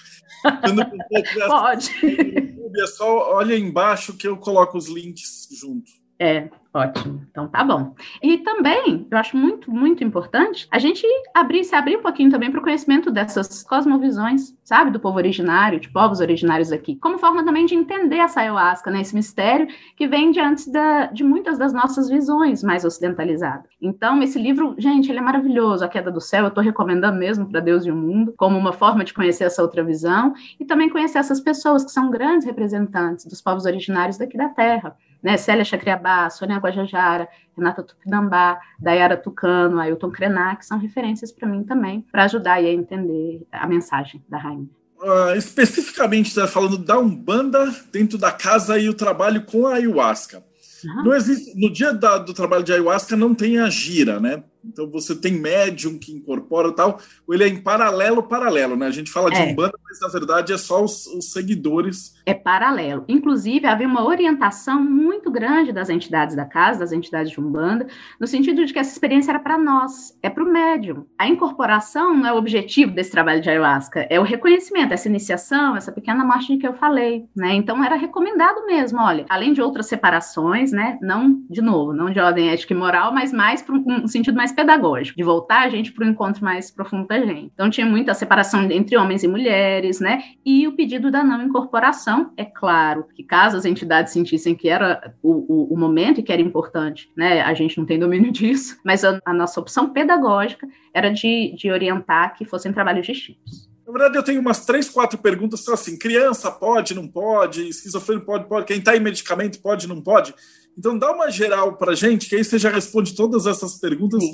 Quando 0.42 0.86
Pode 1.48 2.60
é 2.78 2.88
só 2.88 3.34
olha 3.34 3.56
embaixo 3.56 4.16
que 4.16 4.28
eu 4.28 4.38
coloco 4.38 4.78
os 4.78 4.88
links 4.88 5.48
junto. 5.52 5.92
É, 6.18 6.50
Ótimo, 6.72 7.26
então 7.32 7.48
tá 7.48 7.64
bom. 7.64 7.96
E 8.22 8.38
também, 8.38 9.08
eu 9.10 9.18
acho 9.18 9.36
muito, 9.36 9.72
muito 9.72 10.04
importante 10.04 10.68
a 10.70 10.78
gente 10.78 11.04
abrir, 11.34 11.64
se 11.64 11.76
abrir 11.76 11.98
um 11.98 12.02
pouquinho 12.04 12.30
também 12.30 12.52
para 12.52 12.60
o 12.60 12.64
conhecimento 12.64 13.10
dessas 13.10 13.64
cosmovisões, 13.64 14.56
sabe, 14.64 14.92
do 14.92 15.00
povo 15.00 15.18
originário, 15.18 15.80
de 15.80 15.90
povos 15.90 16.20
originários 16.20 16.72
aqui, 16.72 16.96
como 16.98 17.18
forma 17.18 17.44
também 17.44 17.66
de 17.66 17.74
entender 17.74 18.18
essa 18.18 18.42
ayahuasca, 18.42 18.92
né, 18.92 19.02
esse 19.02 19.16
mistério 19.16 19.68
que 19.98 20.08
vem 20.08 20.30
de 20.30 20.40
antes 20.40 20.68
da, 20.68 21.08
de 21.08 21.24
muitas 21.24 21.58
das 21.58 21.74
nossas 21.74 22.08
visões 22.08 22.64
mais 22.64 22.86
ocidentalizadas. 22.86 23.66
Então, 23.82 24.22
esse 24.22 24.40
livro, 24.40 24.76
gente, 24.78 25.10
ele 25.10 25.18
é 25.18 25.24
maravilhoso, 25.24 25.84
A 25.84 25.88
Queda 25.88 26.12
do 26.12 26.22
Céu, 26.22 26.44
eu 26.44 26.50
estou 26.50 26.64
recomendando 26.64 27.18
mesmo 27.18 27.48
para 27.50 27.62
Deus 27.62 27.84
e 27.84 27.90
o 27.90 27.96
Mundo, 27.96 28.36
como 28.38 28.56
uma 28.60 28.74
forma 28.74 29.04
de 29.04 29.12
conhecer 29.12 29.46
essa 29.46 29.64
outra 29.64 29.84
visão 29.84 30.36
e 30.60 30.66
também 30.66 30.88
conhecer 30.88 31.18
essas 31.18 31.40
pessoas 31.40 31.84
que 31.84 31.92
são 31.92 32.12
grandes 32.12 32.46
representantes 32.46 33.26
dos 33.26 33.42
povos 33.42 33.66
originários 33.66 34.20
daqui 34.20 34.38
da 34.38 34.50
Terra 34.50 34.96
né? 35.22 35.38
Célia 35.38 35.66
Chacriabá, 35.66 36.30
Sônia 36.30 36.58
Guajajara, 36.58 37.28
Renata 37.56 37.84
Tupinambá, 37.84 38.60
Dayara 38.80 39.18
Tucano, 39.18 39.80
Ailton 39.80 40.10
Krenak, 40.10 40.66
são 40.66 40.80
referências 40.80 41.32
para 41.32 41.48
mim 41.48 41.64
também, 41.64 42.06
para 42.12 42.24
ajudar 42.24 42.54
a 42.54 42.64
entender 42.64 43.46
a 43.52 43.68
mensagem 43.68 44.24
da 44.30 44.38
rainha. 44.38 44.70
Uh, 45.02 45.34
especificamente, 45.38 46.28
está 46.28 46.46
falando 46.46 46.78
da 46.78 47.00
Umbanda 47.00 47.74
dentro 47.92 48.18
da 48.18 48.32
casa 48.32 48.78
e 48.78 48.90
o 48.90 48.94
trabalho 48.94 49.44
com 49.44 49.66
a 49.66 49.76
ayahuasca. 49.76 50.44
Uhum. 50.84 51.04
Não 51.04 51.14
existe, 51.14 51.58
no 51.60 51.72
dia 51.72 51.94
da, 51.94 52.18
do 52.18 52.34
trabalho 52.34 52.64
de 52.64 52.74
ayahuasca 52.74 53.16
não 53.16 53.34
tem 53.34 53.60
a 53.60 53.70
gira, 53.70 54.20
né? 54.20 54.44
Então 54.64 54.90
você 54.90 55.16
tem 55.16 55.34
médium 55.34 55.98
que 55.98 56.12
incorpora 56.12 56.72
tal, 56.72 57.00
ou 57.28 57.34
ele 57.34 57.44
é 57.44 57.48
em 57.48 57.62
paralelo, 57.62 58.24
paralelo, 58.24 58.76
né? 58.76 58.88
A 58.88 58.92
gente 58.92 59.12
fala 59.12 59.32
de 59.32 59.38
é. 59.38 59.52
Umbanda, 59.52 59.78
mas 59.84 60.00
na 60.00 60.08
verdade 60.08 60.54
é 60.54 60.58
só 60.58 60.84
os, 60.84 61.08
os, 61.08 61.32
seguidores. 61.32 62.16
É 62.26 62.34
paralelo. 62.34 63.06
Inclusive, 63.08 63.66
havia 63.66 63.88
uma 63.88 64.06
orientação 64.06 64.82
muito 64.84 65.32
grande 65.32 65.72
das 65.72 65.90
entidades 65.90 66.36
da 66.36 66.46
casa, 66.46 66.80
das 66.80 66.92
entidades 66.92 67.32
de 67.32 67.40
Umbanda, 67.40 67.88
no 68.20 68.28
sentido 68.28 68.66
de 68.66 68.74
que 68.74 68.80
essa 68.80 68.92
experiência 68.92 69.32
era 69.32 69.40
para 69.40 69.58
nós, 69.58 70.18
é 70.22 70.30
para 70.30 70.44
o 70.44 70.52
médium. 70.52 71.06
A 71.18 71.28
incorporação 71.28 72.14
não 72.14 72.28
é 72.28 72.34
o 72.34 72.38
objetivo 72.38 72.92
desse 72.92 73.12
trabalho 73.12 73.42
de 73.42 73.50
ayahuasca, 73.50 74.06
é 74.10 74.20
o 74.20 74.24
reconhecimento, 74.24 74.94
essa 74.94 75.08
iniciação, 75.08 75.76
essa 75.76 75.92
pequena 75.92 76.24
marcha 76.24 76.54
de 76.54 76.60
que 76.60 76.68
eu 76.68 76.74
falei, 76.74 77.26
né? 77.36 77.54
Então 77.54 77.84
era 77.84 77.96
recomendado 77.96 78.66
mesmo, 78.66 79.00
olha, 79.00 79.26
além 79.30 79.54
de 79.54 79.62
outras 79.62 79.88
separações, 79.88 80.72
né? 80.72 80.98
Não, 81.02 81.42
de 81.50 81.62
novo, 81.62 81.94
não 81.94 82.12
de 82.12 82.20
ordem 82.20 82.50
ética 82.50 82.74
e 82.74 82.78
moral, 82.78 83.14
mas 83.14 83.32
mais 83.32 83.62
para 83.62 83.76
um 83.76 84.08
sentido 84.08 84.36
mais 84.36 84.49
pedagógico, 84.52 85.18
de 85.18 85.24
voltar 85.24 85.62
a 85.62 85.70
gente 85.70 85.92
para 85.92 86.06
o 86.06 86.10
encontro 86.10 86.44
mais 86.44 86.72
profundo 86.72 87.08
da 87.08 87.20
gente. 87.20 87.52
Então 87.54 87.70
tinha 87.70 87.86
muita 87.86 88.14
separação 88.14 88.70
entre 88.72 88.98
homens 88.98 89.24
e 89.24 89.28
mulheres, 89.28 90.00
né? 90.00 90.24
E 90.46 90.68
o 90.68 90.76
pedido 90.76 91.12
da 91.12 91.24
não 91.24 91.42
incorporação, 91.42 92.32
é 92.38 92.46
claro, 92.46 93.06
que 93.16 93.24
caso 93.24 93.58
as 93.58 93.66
entidades 93.66 94.14
sentissem 94.14 94.56
que 94.56 94.70
era 94.70 95.14
o, 95.22 95.32
o, 95.32 95.74
o 95.74 95.78
momento 95.78 96.20
e 96.20 96.24
que 96.24 96.32
era 96.32 96.42
importante, 96.42 97.12
né? 97.16 97.42
A 97.42 97.54
gente 97.54 97.78
não 97.78 97.86
tem 97.86 98.00
domínio 98.00 98.32
disso, 98.34 98.78
mas 98.84 99.04
a, 99.04 99.20
a 99.26 99.34
nossa 99.34 99.60
opção 99.60 99.90
pedagógica 99.90 100.68
era 100.94 101.10
de, 101.10 101.54
de 101.58 101.72
orientar 101.72 102.36
que 102.36 102.46
fossem 102.46 102.74
trabalhos 102.74 103.06
distintos. 103.06 103.70
Na 103.90 103.94
verdade, 103.94 104.18
eu 104.20 104.24
tenho 104.24 104.40
umas 104.40 104.68
três, 104.68 104.88
quatro 104.88 105.18
perguntas, 105.18 105.68
assim, 105.68 105.98
criança 105.98 106.52
pode, 106.52 106.94
não 106.94 107.08
pode, 107.08 107.68
esquizofrênico 107.68 108.24
pode, 108.24 108.48
pode, 108.48 108.68
quem 108.68 108.78
está 108.78 108.96
em 108.96 109.00
medicamento 109.00 109.60
pode, 109.60 109.88
não 109.88 110.00
pode. 110.00 110.32
Então 110.80 110.98
dá 110.98 111.12
uma 111.12 111.30
geral 111.30 111.76
para 111.76 111.94
gente, 111.94 112.30
que 112.30 112.38
aí 112.38 112.44
você 112.44 112.58
já 112.58 112.70
responde 112.70 113.14
todas 113.14 113.46
essas 113.46 113.78
perguntas. 113.78 114.24
Sim. 114.24 114.32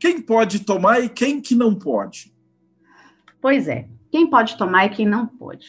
Quem 0.00 0.22
pode 0.22 0.60
tomar 0.60 1.00
e 1.00 1.08
quem 1.10 1.38
que 1.38 1.54
não 1.54 1.74
pode? 1.74 2.34
Pois 3.42 3.68
é, 3.68 3.86
quem 4.10 4.26
pode 4.26 4.56
tomar 4.56 4.86
e 4.86 4.88
quem 4.88 5.06
não 5.06 5.26
pode. 5.26 5.66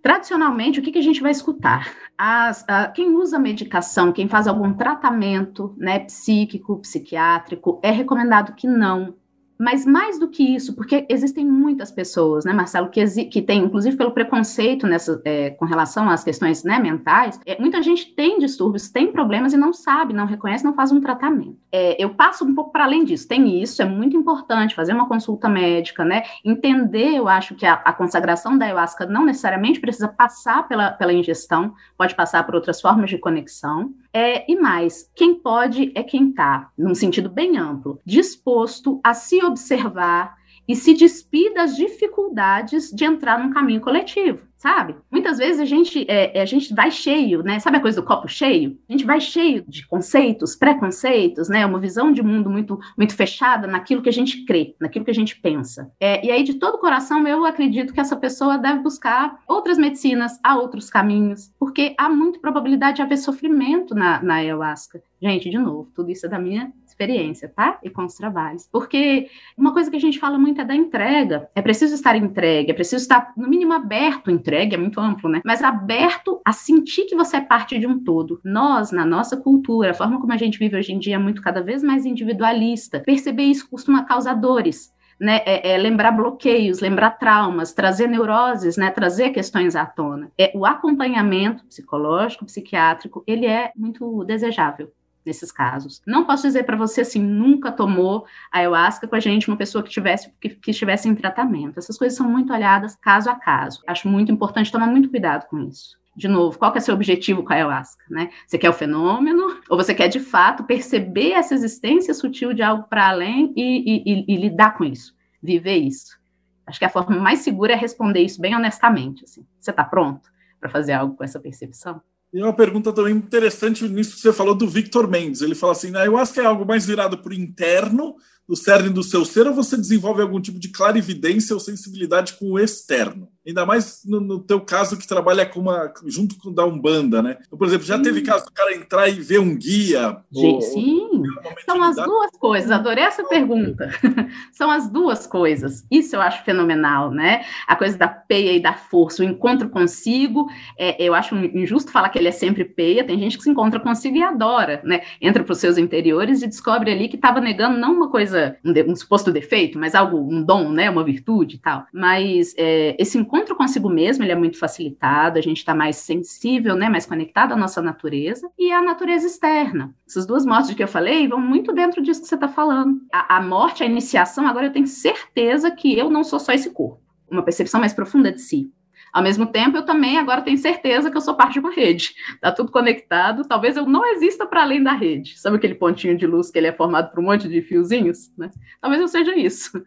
Tradicionalmente, 0.00 0.78
o 0.78 0.82
que, 0.82 0.92
que 0.92 1.00
a 1.00 1.02
gente 1.02 1.20
vai 1.20 1.32
escutar? 1.32 1.92
As, 2.16 2.64
quem 2.94 3.12
usa 3.12 3.40
medicação, 3.40 4.12
quem 4.12 4.28
faz 4.28 4.46
algum 4.46 4.72
tratamento 4.72 5.74
né, 5.76 5.98
psíquico, 5.98 6.78
psiquiátrico, 6.78 7.80
é 7.82 7.90
recomendado 7.90 8.54
que 8.54 8.68
não 8.68 9.16
mas 9.60 9.84
mais 9.84 10.18
do 10.18 10.26
que 10.26 10.42
isso, 10.42 10.74
porque 10.74 11.04
existem 11.06 11.44
muitas 11.44 11.90
pessoas, 11.90 12.46
né, 12.46 12.52
Marcelo, 12.52 12.88
que, 12.88 13.04
que 13.26 13.42
tem, 13.42 13.62
inclusive 13.62 13.94
pelo 13.94 14.10
preconceito 14.10 14.86
nessa, 14.86 15.20
é, 15.22 15.50
com 15.50 15.66
relação 15.66 16.08
às 16.08 16.24
questões 16.24 16.64
né, 16.64 16.78
mentais, 16.78 17.38
é, 17.44 17.60
muita 17.60 17.82
gente 17.82 18.14
tem 18.14 18.38
distúrbios, 18.38 18.88
tem 18.88 19.12
problemas 19.12 19.52
e 19.52 19.58
não 19.58 19.70
sabe, 19.70 20.14
não 20.14 20.24
reconhece, 20.24 20.64
não 20.64 20.72
faz 20.72 20.90
um 20.90 21.00
tratamento. 21.00 21.58
É, 21.70 22.02
eu 22.02 22.14
passo 22.14 22.42
um 22.42 22.54
pouco 22.54 22.72
para 22.72 22.84
além 22.84 23.04
disso, 23.04 23.28
tem 23.28 23.62
isso, 23.62 23.82
é 23.82 23.84
muito 23.84 24.16
importante 24.16 24.74
fazer 24.74 24.94
uma 24.94 25.06
consulta 25.06 25.46
médica, 25.46 26.06
né, 26.06 26.22
entender, 26.42 27.14
eu 27.14 27.28
acho 27.28 27.54
que 27.54 27.66
a, 27.66 27.74
a 27.74 27.92
consagração 27.92 28.56
da 28.56 28.64
ayahuasca 28.64 29.04
não 29.04 29.26
necessariamente 29.26 29.78
precisa 29.78 30.08
passar 30.08 30.66
pela, 30.68 30.92
pela 30.92 31.12
ingestão, 31.12 31.74
pode 31.98 32.14
passar 32.14 32.46
por 32.46 32.54
outras 32.54 32.80
formas 32.80 33.10
de 33.10 33.18
conexão, 33.18 33.92
é, 34.12 34.50
e 34.50 34.56
mais, 34.56 35.08
quem 35.14 35.36
pode 35.36 35.92
é 35.94 36.02
quem 36.02 36.30
está, 36.30 36.70
num 36.76 36.94
sentido 36.94 37.30
bem 37.30 37.56
amplo, 37.56 38.00
disposto 38.04 39.00
a 39.04 39.14
se 39.14 39.42
observar 39.44 40.39
e 40.70 40.76
se 40.76 40.94
despir 40.94 41.52
das 41.52 41.74
dificuldades 41.74 42.90
de 42.90 43.04
entrar 43.04 43.42
num 43.42 43.50
caminho 43.50 43.80
coletivo 43.80 44.50
sabe? 44.60 44.94
Muitas 45.10 45.38
vezes 45.38 45.58
a 45.58 45.64
gente, 45.64 46.04
é, 46.06 46.36
é, 46.36 46.42
a 46.42 46.44
gente 46.44 46.74
vai 46.74 46.90
cheio, 46.90 47.42
né? 47.42 47.58
Sabe 47.58 47.78
a 47.78 47.80
coisa 47.80 47.98
do 47.98 48.06
copo 48.06 48.28
cheio? 48.28 48.78
A 48.86 48.92
gente 48.92 49.06
vai 49.06 49.18
cheio 49.18 49.64
de 49.66 49.86
conceitos, 49.86 50.54
preconceitos, 50.54 51.48
né? 51.48 51.64
Uma 51.64 51.80
visão 51.80 52.12
de 52.12 52.22
mundo 52.22 52.50
muito, 52.50 52.78
muito 52.94 53.14
fechada 53.16 53.66
naquilo 53.66 54.02
que 54.02 54.10
a 54.10 54.12
gente 54.12 54.44
crê, 54.44 54.76
naquilo 54.78 55.02
que 55.02 55.10
a 55.10 55.14
gente 55.14 55.40
pensa. 55.40 55.90
É, 55.98 56.24
e 56.24 56.30
aí, 56.30 56.42
de 56.42 56.54
todo 56.54 56.76
coração, 56.76 57.26
eu 57.26 57.46
acredito 57.46 57.94
que 57.94 58.00
essa 58.00 58.14
pessoa 58.14 58.58
deve 58.58 58.80
buscar 58.80 59.40
outras 59.48 59.78
medicinas, 59.78 60.38
há 60.44 60.54
outros 60.58 60.90
caminhos, 60.90 61.50
porque 61.58 61.94
há 61.96 62.10
muita 62.10 62.38
probabilidade 62.38 62.96
de 62.96 63.02
haver 63.02 63.16
sofrimento 63.16 63.94
na, 63.94 64.22
na 64.22 64.34
ayahuasca. 64.34 65.02
Gente, 65.22 65.48
de 65.48 65.56
novo, 65.56 65.90
tudo 65.96 66.10
isso 66.10 66.26
é 66.26 66.28
da 66.28 66.38
minha 66.38 66.70
experiência, 67.00 67.48
tá? 67.48 67.78
E 67.82 67.88
com 67.88 68.04
os 68.04 68.14
trabalhos. 68.14 68.68
Porque 68.70 69.28
uma 69.56 69.72
coisa 69.72 69.90
que 69.90 69.96
a 69.96 70.00
gente 70.00 70.18
fala 70.18 70.38
muito 70.38 70.60
é 70.60 70.64
da 70.64 70.74
entrega. 70.74 71.48
É 71.54 71.62
preciso 71.62 71.94
estar 71.94 72.14
entregue, 72.16 72.70
é 72.70 72.74
preciso 72.74 73.02
estar, 73.02 73.32
no 73.36 73.48
mínimo, 73.48 73.72
aberto 73.72 74.30
entregue, 74.30 74.74
é 74.74 74.78
muito 74.78 75.00
amplo, 75.00 75.30
né? 75.30 75.40
Mas 75.44 75.62
aberto 75.62 76.40
a 76.44 76.52
sentir 76.52 77.06
que 77.06 77.16
você 77.16 77.38
é 77.38 77.40
parte 77.40 77.78
de 77.78 77.86
um 77.86 77.98
todo. 77.98 78.40
Nós, 78.44 78.92
na 78.92 79.04
nossa 79.04 79.36
cultura, 79.36 79.92
a 79.92 79.94
forma 79.94 80.20
como 80.20 80.32
a 80.32 80.36
gente 80.36 80.58
vive 80.58 80.76
hoje 80.76 80.92
em 80.92 80.98
dia 80.98 81.14
é 81.14 81.18
muito 81.18 81.42
cada 81.42 81.62
vez 81.62 81.82
mais 81.82 82.04
individualista. 82.04 83.00
Perceber 83.00 83.44
isso 83.44 83.68
costuma 83.70 84.04
causar 84.04 84.34
dores. 84.34 84.92
Né, 85.22 85.42
é, 85.44 85.72
é, 85.72 85.76
lembrar 85.76 86.12
bloqueios, 86.12 86.80
lembrar 86.80 87.10
traumas, 87.10 87.74
trazer 87.74 88.08
neuroses, 88.08 88.78
né, 88.78 88.90
trazer 88.90 89.28
questões 89.28 89.76
à 89.76 89.84
tona. 89.84 90.32
É, 90.38 90.50
o 90.54 90.64
acompanhamento 90.64 91.62
psicológico, 91.66 92.46
psiquiátrico, 92.46 93.22
ele 93.26 93.44
é 93.44 93.70
muito 93.76 94.24
desejável 94.24 94.90
nesses 95.30 95.52
casos. 95.52 96.02
Não 96.04 96.24
posso 96.24 96.42
dizer 96.42 96.64
para 96.64 96.76
você 96.76 97.02
assim, 97.02 97.22
nunca 97.22 97.70
tomou 97.70 98.26
ayahuasca 98.50 99.06
com 99.06 99.14
a 99.14 99.20
gente 99.20 99.48
uma 99.48 99.56
pessoa 99.56 99.82
que 99.82 99.90
tivesse 99.90 100.32
que, 100.40 100.50
que 100.50 100.72
estivesse 100.72 101.08
em 101.08 101.14
tratamento. 101.14 101.78
Essas 101.78 101.96
coisas 101.96 102.18
são 102.18 102.28
muito 102.28 102.52
olhadas 102.52 102.96
caso 102.96 103.30
a 103.30 103.36
caso. 103.36 103.80
Acho 103.86 104.08
muito 104.08 104.32
importante 104.32 104.72
tomar 104.72 104.88
muito 104.88 105.08
cuidado 105.08 105.46
com 105.48 105.60
isso. 105.60 105.98
De 106.16 106.26
novo, 106.26 106.58
qual 106.58 106.72
que 106.72 106.78
é 106.78 106.80
seu 106.80 106.92
objetivo 106.92 107.44
com 107.44 107.52
a 107.52 107.56
ayahuasca, 107.56 108.04
né? 108.10 108.30
Você 108.44 108.58
quer 108.58 108.68
o 108.68 108.74
fenômeno 108.74 109.60
ou 109.70 109.76
você 109.76 109.94
quer 109.94 110.08
de 110.08 110.18
fato 110.18 110.64
perceber 110.64 111.32
essa 111.32 111.54
existência 111.54 112.12
sutil 112.12 112.52
de 112.52 112.62
algo 112.62 112.84
para 112.88 113.08
além 113.08 113.52
e, 113.56 114.02
e, 114.04 114.24
e, 114.26 114.36
lidar 114.36 114.76
com 114.76 114.84
isso, 114.84 115.14
viver 115.40 115.76
isso? 115.76 116.18
Acho 116.66 116.80
que 116.80 116.84
a 116.84 116.90
forma 116.90 117.16
mais 117.16 117.38
segura 117.38 117.72
é 117.72 117.76
responder 117.76 118.20
isso 118.20 118.40
bem 118.40 118.56
honestamente. 118.56 119.24
Assim. 119.24 119.46
Você 119.58 119.70
está 119.70 119.84
pronto 119.84 120.28
para 120.60 120.68
fazer 120.68 120.92
algo 120.92 121.14
com 121.14 121.22
essa 121.22 121.38
percepção? 121.38 122.02
E 122.32 122.40
uma 122.42 122.54
pergunta 122.54 122.92
também 122.92 123.14
interessante 123.14 123.88
nisso 123.88 124.14
que 124.14 124.20
você 124.20 124.32
falou 124.32 124.54
do 124.54 124.68
Victor 124.68 125.08
Mendes. 125.08 125.40
Ele 125.40 125.54
fala 125.54 125.72
assim: 125.72 125.92
eu 125.96 126.16
acho 126.16 126.32
que 126.32 126.40
é 126.40 126.44
algo 126.44 126.64
mais 126.64 126.86
virado 126.86 127.18
para 127.18 127.30
o 127.30 127.34
interno, 127.34 128.14
do 128.48 128.56
cerne 128.56 128.88
do 128.88 129.02
seu 129.02 129.24
ser, 129.24 129.46
ou 129.46 129.54
você 129.54 129.76
desenvolve 129.76 130.22
algum 130.22 130.40
tipo 130.40 130.58
de 130.58 130.68
clarividência 130.68 131.54
ou 131.54 131.60
sensibilidade 131.60 132.34
com 132.34 132.52
o 132.52 132.58
externo? 132.58 133.28
Ainda 133.46 133.64
mais 133.64 134.02
no, 134.04 134.20
no, 134.20 134.38
teu 134.38 134.60
caso 134.60 134.98
que 134.98 135.08
trabalha 135.08 135.46
com 135.46 135.60
uma, 135.60 135.92
junto 136.06 136.36
com 136.38 136.52
da 136.52 136.64
Umbanda, 136.64 137.22
né? 137.22 137.38
Então, 137.46 137.58
por 137.58 137.66
exemplo, 137.66 137.86
já 137.86 137.98
teve 137.98 138.20
caso 138.20 138.44
do 138.44 138.52
cara 138.52 138.74
entrar 138.74 139.08
e 139.08 139.14
ver 139.14 139.40
um 139.40 139.56
guia? 139.56 140.18
Gente, 140.30 140.64
sim. 140.66 141.22
São 141.64 141.82
as 141.82 141.96
duas 141.96 142.30
coisas. 142.38 142.70
Adorei 142.70 143.02
essa 143.02 143.24
pergunta. 143.24 143.90
São 144.52 144.70
as 144.70 144.90
duas 144.90 145.26
coisas. 145.26 145.86
Isso 145.90 146.14
eu 146.16 146.20
acho 146.20 146.44
fenomenal, 146.44 147.10
né? 147.10 147.42
A 147.66 147.74
coisa 147.74 147.96
da 147.96 148.08
peia 148.08 148.52
e 148.52 148.60
da 148.60 148.74
força, 148.74 149.22
o 149.22 149.26
encontro 149.26 149.70
consigo. 149.70 150.46
É, 150.78 151.02
eu 151.02 151.14
acho 151.14 151.34
injusto 151.34 151.90
falar 151.90 152.10
que 152.10 152.18
ele 152.18 152.28
é 152.28 152.32
sempre 152.32 152.64
peia. 152.64 153.04
Tem 153.04 153.18
gente 153.18 153.38
que 153.38 153.44
se 153.44 153.50
encontra 153.50 153.80
consigo 153.80 154.16
e 154.16 154.22
adora, 154.22 154.82
né? 154.84 155.00
Entra 155.20 155.42
para 155.42 155.52
os 155.52 155.58
seus 155.58 155.78
interiores 155.78 156.42
e 156.42 156.46
descobre 156.46 156.90
ali 156.90 157.08
que 157.08 157.16
estava 157.16 157.40
negando 157.40 157.78
não 157.78 157.94
uma 157.94 158.10
coisa, 158.10 158.58
um, 158.62 158.72
de, 158.72 158.82
um, 158.84 158.94
suposto 158.94 159.32
defeito, 159.32 159.78
mas 159.78 159.94
algo, 159.94 160.18
um 160.18 160.42
dom, 160.42 160.70
né? 160.70 160.90
Uma 160.90 161.02
virtude 161.02 161.56
e 161.56 161.58
tal. 161.58 161.86
Mas 161.92 162.54
é, 162.58 162.94
esse 162.98 163.16
encontro 163.16 163.29
consigo 163.60 163.90
mesmo 163.90 164.24
ele 164.24 164.32
é 164.32 164.36
muito 164.36 164.58
facilitado, 164.58 165.38
a 165.38 165.42
gente 165.42 165.58
está 165.58 165.74
mais 165.74 165.96
sensível, 165.96 166.74
né, 166.74 166.88
mais 166.88 167.04
conectado 167.04 167.52
à 167.52 167.56
nossa 167.56 167.82
natureza 167.82 168.50
e 168.58 168.72
à 168.72 168.80
natureza 168.80 169.26
externa. 169.26 169.94
Essas 170.08 170.26
duas 170.26 170.46
mortes 170.46 170.74
que 170.74 170.82
eu 170.82 170.88
falei 170.88 171.28
vão 171.28 171.40
muito 171.40 171.72
dentro 171.72 172.02
disso 172.02 172.22
que 172.22 172.26
você 172.26 172.34
está 172.34 172.48
falando. 172.48 173.00
A, 173.12 173.36
a 173.36 173.42
morte, 173.42 173.82
a 173.82 173.86
iniciação, 173.86 174.46
agora 174.46 174.66
eu 174.66 174.72
tenho 174.72 174.86
certeza 174.86 175.70
que 175.70 175.96
eu 175.96 176.10
não 176.10 176.24
sou 176.24 176.40
só 176.40 176.52
esse 176.52 176.70
corpo. 176.70 177.02
Uma 177.30 177.42
percepção 177.42 177.78
mais 177.78 177.92
profunda 177.92 178.32
de 178.32 178.40
si. 178.40 178.72
Ao 179.12 179.22
mesmo 179.22 179.46
tempo, 179.46 179.76
eu 179.76 179.84
também 179.84 180.18
agora 180.18 180.40
tenho 180.40 180.56
certeza 180.56 181.10
que 181.10 181.16
eu 181.16 181.20
sou 181.20 181.34
parte 181.34 181.54
de 181.54 181.60
uma 181.60 181.72
rede. 181.72 182.14
Está 182.34 182.52
tudo 182.52 182.72
conectado. 182.72 183.46
Talvez 183.46 183.76
eu 183.76 183.84
não 183.84 184.06
exista 184.06 184.46
para 184.46 184.62
além 184.62 184.82
da 184.82 184.92
rede. 184.92 185.38
Sabe 185.38 185.56
aquele 185.56 185.74
pontinho 185.74 186.16
de 186.16 186.26
luz 186.26 186.50
que 186.50 186.58
ele 186.58 186.68
é 186.68 186.72
formado 186.72 187.10
por 187.10 187.20
um 187.20 187.24
monte 187.24 187.48
de 187.48 187.60
fiozinhos? 187.60 188.32
Né? 188.38 188.50
Talvez 188.80 189.00
eu 189.02 189.08
seja 189.08 189.36
isso. 189.36 189.84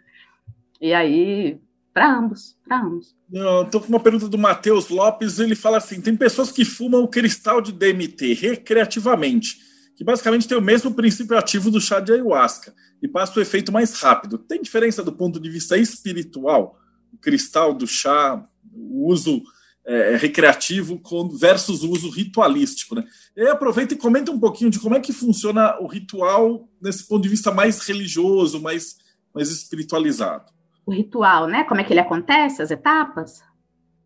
E 0.81 0.93
aí, 0.93 1.57
para 1.93 2.17
ambos, 2.17 2.57
para 2.67 2.81
ambos. 2.81 3.15
Estou 3.65 3.81
com 3.81 3.87
uma 3.87 3.99
pergunta 3.99 4.27
do 4.27 4.37
Matheus 4.37 4.89
Lopes. 4.89 5.39
Ele 5.39 5.55
fala 5.55 5.77
assim: 5.77 6.01
tem 6.01 6.15
pessoas 6.15 6.51
que 6.51 6.65
fumam 6.65 7.03
o 7.03 7.07
cristal 7.07 7.61
de 7.61 7.71
DMT 7.71 8.33
recreativamente, 8.33 9.57
que 9.95 10.03
basicamente 10.03 10.47
tem 10.47 10.57
o 10.57 10.61
mesmo 10.61 10.93
princípio 10.93 11.37
ativo 11.37 11.69
do 11.69 11.79
chá 11.79 11.99
de 11.99 12.11
ayahuasca 12.11 12.73
e 13.01 13.07
passa 13.07 13.39
o 13.39 13.41
efeito 13.41 13.71
mais 13.71 13.93
rápido. 14.01 14.37
Tem 14.37 14.61
diferença 14.61 15.03
do 15.03 15.11
ponto 15.11 15.39
de 15.39 15.49
vista 15.49 15.77
espiritual? 15.77 16.79
O 17.13 17.17
cristal 17.17 17.73
do 17.73 17.85
chá 17.85 18.43
o 18.75 19.07
uso 19.11 19.43
é, 19.85 20.15
recreativo 20.15 20.99
versus 21.37 21.83
o 21.83 21.91
uso 21.91 22.09
ritualístico. 22.09 22.95
Né? 22.95 23.05
Aproveita 23.51 23.93
e 23.93 23.97
comenta 23.97 24.31
um 24.31 24.39
pouquinho 24.39 24.71
de 24.71 24.79
como 24.79 24.95
é 24.95 24.99
que 24.99 25.13
funciona 25.13 25.77
o 25.79 25.87
ritual 25.87 26.67
nesse 26.81 27.07
ponto 27.07 27.21
de 27.21 27.29
vista 27.29 27.51
mais 27.51 27.79
religioso, 27.81 28.59
mais, 28.59 28.97
mais 29.33 29.49
espiritualizado. 29.49 30.51
O 30.85 30.91
ritual, 30.91 31.47
né? 31.47 31.63
Como 31.63 31.79
é 31.79 31.83
que 31.83 31.93
ele 31.93 31.99
acontece, 31.99 32.61
as 32.61 32.71
etapas? 32.71 33.41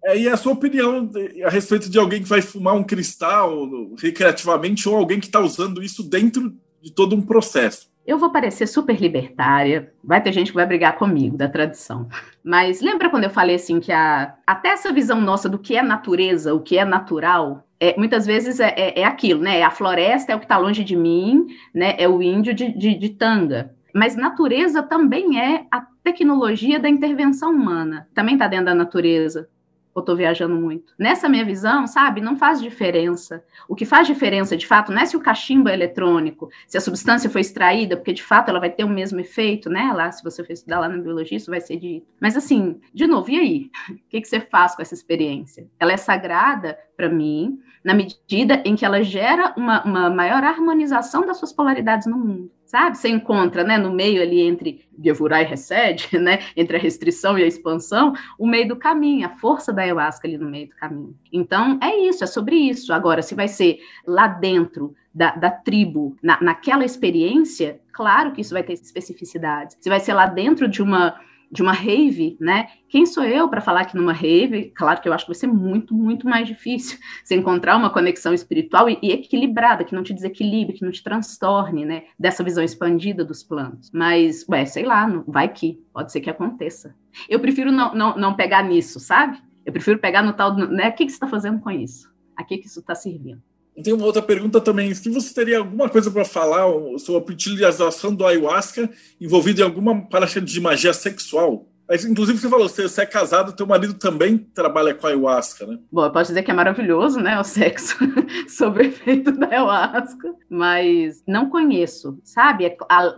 É, 0.04 0.18
e 0.18 0.30
a 0.30 0.38
sua 0.38 0.54
opinião 0.54 1.10
a 1.46 1.50
respeito 1.50 1.90
de 1.90 1.98
alguém 1.98 2.22
que 2.22 2.30
vai 2.30 2.42
fumar 2.42 2.76
um 2.76 2.84
cristal 2.84 3.68
recreativamente 3.98 4.88
ou 4.88 4.96
alguém 4.96 5.20
que 5.20 5.26
está 5.26 5.40
usando 5.40 5.84
isso 5.84 6.08
dentro 6.08 6.56
de 6.82 6.92
todo 6.92 7.16
um 7.16 7.22
processo? 7.22 7.88
Eu 8.06 8.18
vou 8.18 8.32
parecer 8.32 8.68
super 8.68 8.98
libertária, 9.02 9.92
vai 10.02 10.24
ter 10.24 10.32
gente 10.32 10.52
que 10.52 10.56
vai 10.56 10.66
brigar 10.66 10.98
comigo 10.98 11.36
da 11.36 11.50
tradição. 11.50 12.08
Mas 12.42 12.80
lembra 12.80 13.10
quando 13.10 13.26
eu 13.26 13.30
falei 13.30 13.58
assim 13.58 13.82
que 13.82 13.92
a, 13.92 14.34
até 14.48 14.70
essa 14.70 14.94
visão 14.94 15.20
nossa 15.20 15.50
do 15.50 15.60
que 15.60 15.76
é 15.76 15.82
natureza, 15.82 16.54
o 16.54 16.62
que 16.62 16.78
é 16.78 16.86
natural, 16.86 17.68
é, 17.78 17.98
muitas 17.98 18.26
vezes 18.26 18.62
é, 18.62 18.74
é, 18.78 19.02
é, 19.02 19.04
aquilo, 19.04 19.42
né? 19.42 19.62
A 19.62 19.70
floresta 19.70 20.32
é 20.32 20.36
o 20.36 20.40
que 20.40 20.46
está 20.46 20.58
longe 20.58 20.86
de 20.86 20.96
mim, 20.96 21.48
né? 21.76 21.96
É 21.98 22.08
o 22.08 22.22
índio 22.22 22.54
de, 22.54 22.72
de, 22.72 22.96
de 22.96 23.10
tanga. 23.10 23.76
Mas 23.94 24.16
natureza 24.16 24.82
também 24.82 25.40
é 25.42 25.66
a 25.70 25.86
tecnologia 26.08 26.80
da 26.80 26.88
intervenção 26.88 27.52
humana. 27.52 28.08
Também 28.14 28.36
está 28.36 28.48
dentro 28.48 28.68
da 28.68 28.76
natureza 28.76 29.50
ou 29.94 30.00
estou 30.00 30.16
viajando 30.16 30.56
muito? 30.56 30.94
Nessa 30.98 31.28
minha 31.28 31.44
visão, 31.44 31.86
sabe, 31.86 32.22
não 32.22 32.38
faz 32.38 32.62
diferença. 32.62 33.44
O 33.68 33.76
que 33.76 33.84
faz 33.84 34.08
diferença, 34.08 34.56
de 34.56 34.66
fato, 34.66 34.92
não 34.92 35.02
é 35.02 35.06
se 35.06 35.18
o 35.18 35.20
cachimbo 35.20 35.68
é 35.68 35.74
eletrônico, 35.74 36.50
se 36.66 36.78
a 36.78 36.82
substância 36.82 37.30
foi 37.30 37.42
extraída, 37.42 37.98
porque 37.98 38.14
de 38.14 38.24
fato 38.24 38.50
ela 38.50 38.60
vai 38.60 38.70
ter 38.70 38.86
o 38.86 38.90
mesmo 38.90 39.20
efeito, 39.20 39.70
né? 39.70 39.92
Lá, 39.92 40.10
se 40.12 40.24
você 40.24 40.44
for 40.44 40.54
estudar 40.54 40.80
lá 40.80 40.88
na 40.88 40.98
biologia, 40.98 41.36
isso 41.36 41.52
vai 41.52 41.60
ser 41.60 41.78
dito. 41.78 42.08
Mas 42.22 42.38
assim, 42.38 42.80
de 42.94 43.06
novo, 43.06 43.30
e 43.30 43.38
aí? 43.40 43.72
O 43.90 44.10
que, 44.10 44.22
que 44.22 44.28
você 44.28 44.40
faz 44.40 44.76
com 44.76 44.84
essa 44.84 44.94
experiência? 44.94 45.68
Ela 45.78 45.92
é 45.92 45.98
sagrada 45.98 46.78
para 46.96 47.10
mim, 47.10 47.60
na 47.84 47.94
medida 47.94 48.62
em 48.64 48.76
que 48.76 48.86
ela 48.86 49.04
gera 49.04 49.54
uma, 49.58 49.84
uma 49.84 50.10
maior 50.10 50.44
harmonização 50.44 51.26
das 51.26 51.38
suas 51.38 51.52
polaridades 51.52 52.08
no 52.08 52.18
mundo 52.18 52.52
sabe? 52.68 52.98
Você 52.98 53.10
encontra, 53.10 53.64
né, 53.64 53.78
no 53.78 53.92
meio 53.92 54.22
ali 54.22 54.42
entre 54.42 54.86
Gevurah 55.02 55.42
e 55.42 55.46
Resed, 55.46 56.14
né, 56.20 56.40
entre 56.56 56.78
a 56.78 56.80
restrição 56.80 57.40
e 57.40 57.44
a 57.44 57.48
expansão, 57.48 58.14
o 58.38 58.46
meio 58.46 58.68
do 58.68 58.76
caminho, 58.76 59.26
a 59.26 59.30
força 59.30 59.74
da 59.74 59.82
ayahuasca 59.82 60.28
ali 60.28 60.38
no 60.38 60.50
meio 60.50 60.68
do 60.68 60.76
caminho. 60.76 61.16
Então, 61.32 61.80
é 61.82 61.96
isso, 61.98 62.24
é 62.24 62.28
sobre 62.28 62.56
isso. 62.56 62.94
Agora, 62.94 63.22
se 63.22 63.34
vai 63.34 63.48
ser 63.48 63.80
lá 64.06 64.28
dentro 64.28 64.94
da, 65.14 65.32
da 65.32 65.50
tribo, 65.50 66.16
na, 66.22 66.40
naquela 66.42 66.86
experiência, 66.86 67.80
claro 67.92 68.34
que 68.34 68.42
isso 68.42 68.54
vai 68.54 68.62
ter 68.62 68.74
especificidade. 68.74 69.76
Se 69.80 69.90
vai 69.90 70.00
ser 70.00 70.14
lá 70.14 70.28
dentro 70.28 70.68
de 70.68 70.84
uma 70.84 71.20
de 71.52 71.62
uma 71.62 71.72
rave, 71.72 72.38
né? 72.40 72.68
Quem 72.90 73.06
sou 73.06 73.24
eu 73.24 73.50
para 73.50 73.62
falar 73.62 73.86
que 73.86 73.96
numa 73.96 74.14
rave, 74.14 74.72
claro 74.76 75.02
que 75.02 75.08
eu 75.08 75.14
acho 75.14 75.26
que 75.26 75.32
vai 75.32 75.40
ser 75.40 75.48
muito, 75.48 75.94
muito 75.94 76.28
mais 76.28 76.48
difícil 76.48 76.98
você 77.24 77.36
encontrar 77.36 77.78
uma 77.78 77.90
conexão 77.90 78.34
espiritual 78.34 78.90
e, 78.90 78.98
e, 79.02 79.12
equilibrada, 79.12 79.84
que 79.84 79.96
não 79.96 80.04
te 80.04 80.14
desequilibre, 80.14 80.76
que 80.76 80.84
não 80.84 80.92
te 80.92 81.04
transtorne, 81.04 81.86
né? 81.86 82.04
Dessa 82.20 82.44
visão 82.44 82.64
expandida 82.64 83.24
dos 83.24 83.44
planos. 83.44 83.90
Mas, 83.94 84.46
ué, 84.50 84.66
sei 84.66 84.84
lá, 84.84 85.08
vai 85.28 85.48
que, 85.48 85.82
pode 85.94 86.12
ser 86.12 86.22
que 86.22 86.30
aconteça. 86.30 86.96
Eu 87.30 87.40
prefiro 87.40 87.72
não, 87.72 87.94
não, 87.94 88.18
não 88.18 88.36
pegar 88.36 88.64
nisso, 88.64 89.00
sabe? 89.00 89.40
Eu 89.66 89.74
prefiro 89.74 90.00
pegar 90.00 90.22
no 90.22 90.34
tal, 90.34 90.56
né? 90.56 90.90
O 90.90 90.94
que, 90.94 91.06
que 91.06 91.12
você 91.12 91.16
está 91.16 91.28
fazendo 91.28 91.60
com 91.60 91.72
isso? 91.72 92.12
A 92.36 92.44
que, 92.44 92.58
que 92.58 92.68
isso 92.68 92.80
está 92.80 92.96
servindo? 92.96 93.42
Tem 93.84 93.94
uma 93.94 94.06
outra 94.06 94.22
pergunta 94.22 94.60
também. 94.60 94.94
Se 94.94 95.10
você 95.10 95.34
teria 95.34 95.60
alguma 95.60 95.88
coisa 95.88 96.10
para 96.10 96.26
falar 96.26 96.66
sobre 97.00 97.32
a 97.32 97.36
utilização 97.36 98.14
do 98.14 98.26
ayahuasca 98.26 98.90
envolvida 99.22 99.62
em 99.62 99.66
alguma 99.66 100.02
prática 100.08 100.42
de 100.42 100.60
magia 100.60 100.94
sexual? 100.94 101.68
Mas, 101.88 102.04
inclusive, 102.04 102.38
você 102.38 102.50
falou, 102.50 102.68
você, 102.68 102.84
você 102.84 103.02
é 103.02 103.06
casado, 103.06 103.56
teu 103.56 103.66
marido 103.66 103.94
também 103.94 104.38
trabalha 104.38 104.94
com 104.94 105.08
ayahuasca, 105.08 105.66
né? 105.66 105.80
Bom, 105.92 106.04
eu 106.04 106.12
posso 106.12 106.32
dizer 106.32 106.44
que 106.44 106.52
é 106.52 106.54
maravilhoso, 106.54 107.20
né, 107.20 107.40
o 107.40 107.44
sexo 107.44 107.98
sob 108.50 108.86
efeito 108.86 109.32
da 109.32 109.48
ayahuasca, 109.48 110.36
mas 110.50 111.24
não 111.26 111.50
conheço, 111.50 112.20
sabe? 112.24 112.66
É, 112.66 112.70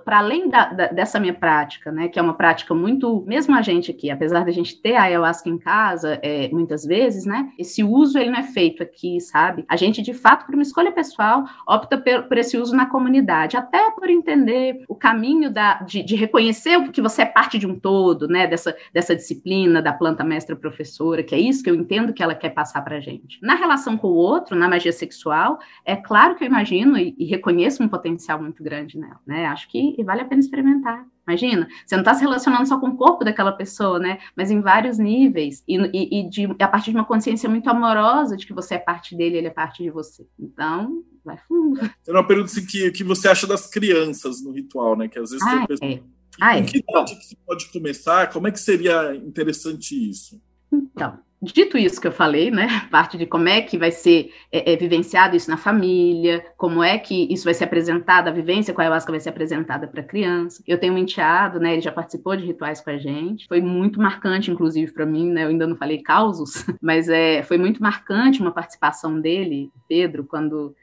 Para 0.06 0.20
além 0.20 0.50
da, 0.50 0.66
da, 0.66 0.88
dessa 0.88 1.20
minha 1.20 1.34
prática, 1.34 1.92
né, 1.92 2.08
que 2.08 2.20
é 2.20 2.22
uma 2.22 2.36
prática 2.36 2.76
muito, 2.76 3.24
mesmo 3.26 3.56
a 3.56 3.62
gente 3.62 3.90
aqui, 3.90 4.12
apesar 4.12 4.46
da 4.46 4.52
gente 4.52 4.80
ter 4.80 4.96
a 4.96 5.04
ayahuasca 5.04 5.50
em 5.50 5.58
casa, 5.58 6.20
é, 6.22 6.50
muitas 6.50 6.86
vezes, 6.86 7.26
né, 7.26 7.50
esse 7.58 7.84
uso 7.84 8.20
ele 8.20 8.30
não 8.30 8.40
é 8.40 8.44
feito 8.44 8.84
aqui, 8.84 9.20
sabe? 9.20 9.66
A 9.68 9.76
gente, 9.76 10.02
de 10.02 10.14
fato, 10.14 10.46
por 10.46 10.54
uma 10.54 10.64
escolha 10.64 10.92
pessoal, 10.92 11.44
opta 11.68 11.98
por, 11.98 12.24
por 12.24 12.38
esse 12.38 12.58
uso 12.58 12.76
na 12.76 12.86
comunidade, 12.86 13.58
até 13.58 13.90
por 13.92 14.10
entender 14.10 14.84
o 14.88 14.96
caminho 14.96 15.52
da, 15.52 15.82
de, 15.82 16.04
de 16.04 16.16
reconhecer 16.16 16.80
que 16.92 17.02
você 17.02 17.24
é 17.24 17.26
parte 17.26 17.58
de 17.58 17.66
um 17.66 17.80
todo, 17.80 18.28
né, 18.28 18.46
dessa, 18.60 18.78
dessa 18.94 19.16
disciplina 19.16 19.82
da 19.82 19.94
planta 19.94 20.24
mestra 20.24 20.56
professora, 20.56 21.24
que 21.24 21.34
é 21.34 21.40
isso 21.40 21.64
que 21.64 21.70
eu 21.70 21.76
entendo 21.76 22.14
que 22.14 22.22
ela 22.22 22.36
quer 22.36 22.50
passar 22.50 22.82
para 22.82 22.98
a 22.98 23.00
gente. 23.00 23.40
Na 23.42 23.56
relação 23.56 23.98
com 23.98 24.08
o 24.08 24.16
outro, 24.16 24.56
na 24.56 24.68
magia 24.68 24.92
sexual, 24.92 25.58
é 25.86 25.96
claro 25.96 26.36
que 26.36 26.44
eu 26.44 26.48
imagino 26.48 26.98
e, 26.98 27.16
e 27.18 27.26
reconheço 27.26 27.82
um 27.82 27.88
potencial 27.88 28.42
muito 28.42 28.62
grande 28.62 28.98
nela, 28.98 29.20
né? 29.26 29.46
Acho 29.46 29.70
que 29.70 29.96
vale 30.04 30.22
a 30.22 30.26
pena 30.26 30.42
experimentar. 30.42 31.06
Imagina, 31.28 31.68
você 31.86 31.96
não 31.96 32.02
está 32.02 32.16
se 32.16 32.22
relacionando 32.22 32.68
só 32.68 32.80
com 32.80 32.88
o 32.88 32.98
corpo 32.98 33.24
daquela 33.24 33.52
pessoa, 33.52 34.00
né? 34.00 34.18
Mas 34.36 34.50
em 34.50 34.62
vários 34.62 34.98
níveis. 34.98 35.64
E, 35.68 35.78
e, 35.78 36.22
e 36.22 36.30
de, 36.30 36.46
a 36.60 36.68
partir 36.68 36.90
de 36.90 36.98
uma 36.98 37.06
consciência 37.06 37.48
muito 37.48 37.70
amorosa 37.70 38.36
de 38.36 38.48
que 38.48 38.54
você 38.54 38.76
é 38.76 38.80
parte 38.80 39.16
dele, 39.16 39.38
ele 39.38 39.48
é 39.48 39.52
parte 39.52 39.84
de 39.84 39.92
você. 39.92 40.26
Então, 40.40 41.04
vai 41.24 41.38
fundo. 41.38 41.80
Tem 42.04 42.16
uma 42.16 42.26
pergunta 42.26 42.50
assim, 42.50 42.66
que, 42.66 42.90
que 42.92 43.04
você 43.04 43.28
acha 43.28 43.46
das 43.46 43.68
crianças 43.68 44.44
no 44.44 44.52
ritual, 44.52 44.98
né? 44.98 45.08
Que 45.08 45.20
às 45.20 45.30
vezes 45.30 45.46
ah, 45.46 45.58
tem 45.58 45.68
pessoas... 45.68 45.92
é. 45.92 46.19
Ah, 46.40 46.58
é. 46.58 46.64
que 46.64 46.80
idade 46.80 47.16
que 47.16 47.36
pode 47.46 47.72
começar? 47.72 48.28
Como 48.28 48.48
é 48.48 48.52
que 48.52 48.60
seria 48.60 49.16
interessante 49.16 50.10
isso? 50.10 50.42
Então, 50.72 51.20
dito 51.42 51.78
isso 51.78 52.00
que 52.00 52.08
eu 52.08 52.12
falei, 52.12 52.52
né? 52.52 52.88
Parte 52.92 53.18
de 53.18 53.26
como 53.26 53.48
é 53.48 53.62
que 53.62 53.78
vai 53.78 53.92
ser 53.92 54.32
é, 54.52 54.74
é, 54.74 54.76
vivenciado 54.76 55.36
isso 55.36 55.50
na 55.50 55.58
família, 55.58 56.46
como 56.58 56.84
é 56.84 56.98
que 56.98 57.32
isso 57.32 57.46
vai 57.46 57.54
ser 57.54 57.64
apresentado, 57.64 58.28
a 58.28 58.32
vivência 58.32 58.74
com 58.74 58.82
a 58.82 58.84
ayahuasca 58.84 59.12
vai 59.12 59.20
ser 59.20 59.30
apresentada 59.30 59.88
para 59.88 60.02
a 60.02 60.04
criança. 60.04 60.62
Eu 60.68 60.78
tenho 60.78 60.94
um 60.94 60.98
enteado, 60.98 61.60
né? 61.60 61.74
Ele 61.74 61.82
já 61.82 61.92
participou 61.92 62.36
de 62.36 62.46
rituais 62.46 62.82
com 62.82 62.90
a 62.90 62.98
gente. 62.98 63.48
Foi 63.48 63.62
muito 63.62 64.00
marcante, 64.00 64.52
inclusive, 64.52 64.92
para 64.92 65.06
mim, 65.06 65.32
né? 65.32 65.46
Eu 65.46 65.50
ainda 65.50 65.68
não 65.68 65.76
falei 65.76 66.02
causos, 66.02 66.66
mas 66.82 67.08
é, 67.08 67.42
foi 67.44 67.58
muito 67.58 67.82
marcante 67.82 68.42
uma 68.42 68.52
participação 68.52 69.20
dele, 69.20 69.72
Pedro, 69.88 70.26
quando 70.26 70.76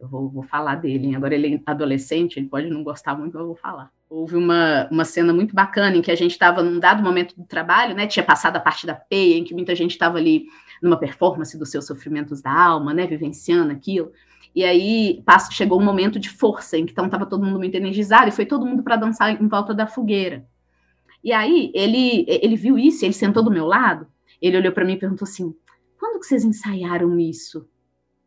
eu 0.00 0.08
vou, 0.08 0.28
vou 0.28 0.42
falar 0.42 0.74
dele. 0.76 1.14
Agora 1.14 1.34
ele 1.34 1.54
é 1.54 1.60
adolescente, 1.64 2.36
ele 2.36 2.48
pode 2.48 2.68
não 2.68 2.82
gostar 2.82 3.16
muito, 3.16 3.34
mas 3.34 3.40
eu 3.40 3.46
vou 3.46 3.56
falar. 3.56 3.90
Houve 4.14 4.36
uma, 4.36 4.86
uma 4.90 5.06
cena 5.06 5.32
muito 5.32 5.54
bacana 5.54 5.96
em 5.96 6.02
que 6.02 6.10
a 6.10 6.14
gente 6.14 6.32
estava 6.32 6.62
num 6.62 6.78
dado 6.78 7.02
momento 7.02 7.34
do 7.34 7.46
trabalho, 7.46 7.94
né? 7.94 8.06
Tinha 8.06 8.22
passado 8.22 8.56
a 8.56 8.60
parte 8.60 8.86
da 8.86 8.94
peia, 8.94 9.38
em 9.38 9.42
que 9.42 9.54
muita 9.54 9.74
gente 9.74 9.92
estava 9.92 10.18
ali 10.18 10.44
numa 10.82 10.98
performance 10.98 11.56
dos 11.58 11.70
seus 11.70 11.86
sofrimentos 11.86 12.42
da 12.42 12.52
alma, 12.52 12.92
né? 12.92 13.06
Vivenciando 13.06 13.72
aquilo. 13.72 14.12
E 14.54 14.64
aí 14.64 15.24
chegou 15.50 15.80
um 15.80 15.84
momento 15.84 16.20
de 16.20 16.28
força, 16.28 16.76
em 16.76 16.84
que 16.84 16.92
então 16.92 17.06
estava 17.06 17.24
todo 17.24 17.42
mundo 17.42 17.58
muito 17.58 17.74
energizado, 17.74 18.28
e 18.28 18.32
foi 18.32 18.44
todo 18.44 18.66
mundo 18.66 18.82
para 18.82 18.96
dançar 18.96 19.32
em 19.40 19.48
volta 19.48 19.72
da 19.72 19.86
fogueira. 19.86 20.46
E 21.24 21.32
aí 21.32 21.72
ele, 21.74 22.26
ele 22.28 22.54
viu 22.54 22.78
isso, 22.78 23.06
ele 23.06 23.14
sentou 23.14 23.42
do 23.42 23.50
meu 23.50 23.64
lado, 23.64 24.06
ele 24.42 24.58
olhou 24.58 24.72
para 24.72 24.84
mim 24.84 24.92
e 24.92 24.98
perguntou 24.98 25.24
assim: 25.24 25.54
quando 25.98 26.20
que 26.20 26.26
vocês 26.26 26.44
ensaiaram 26.44 27.18
isso? 27.18 27.66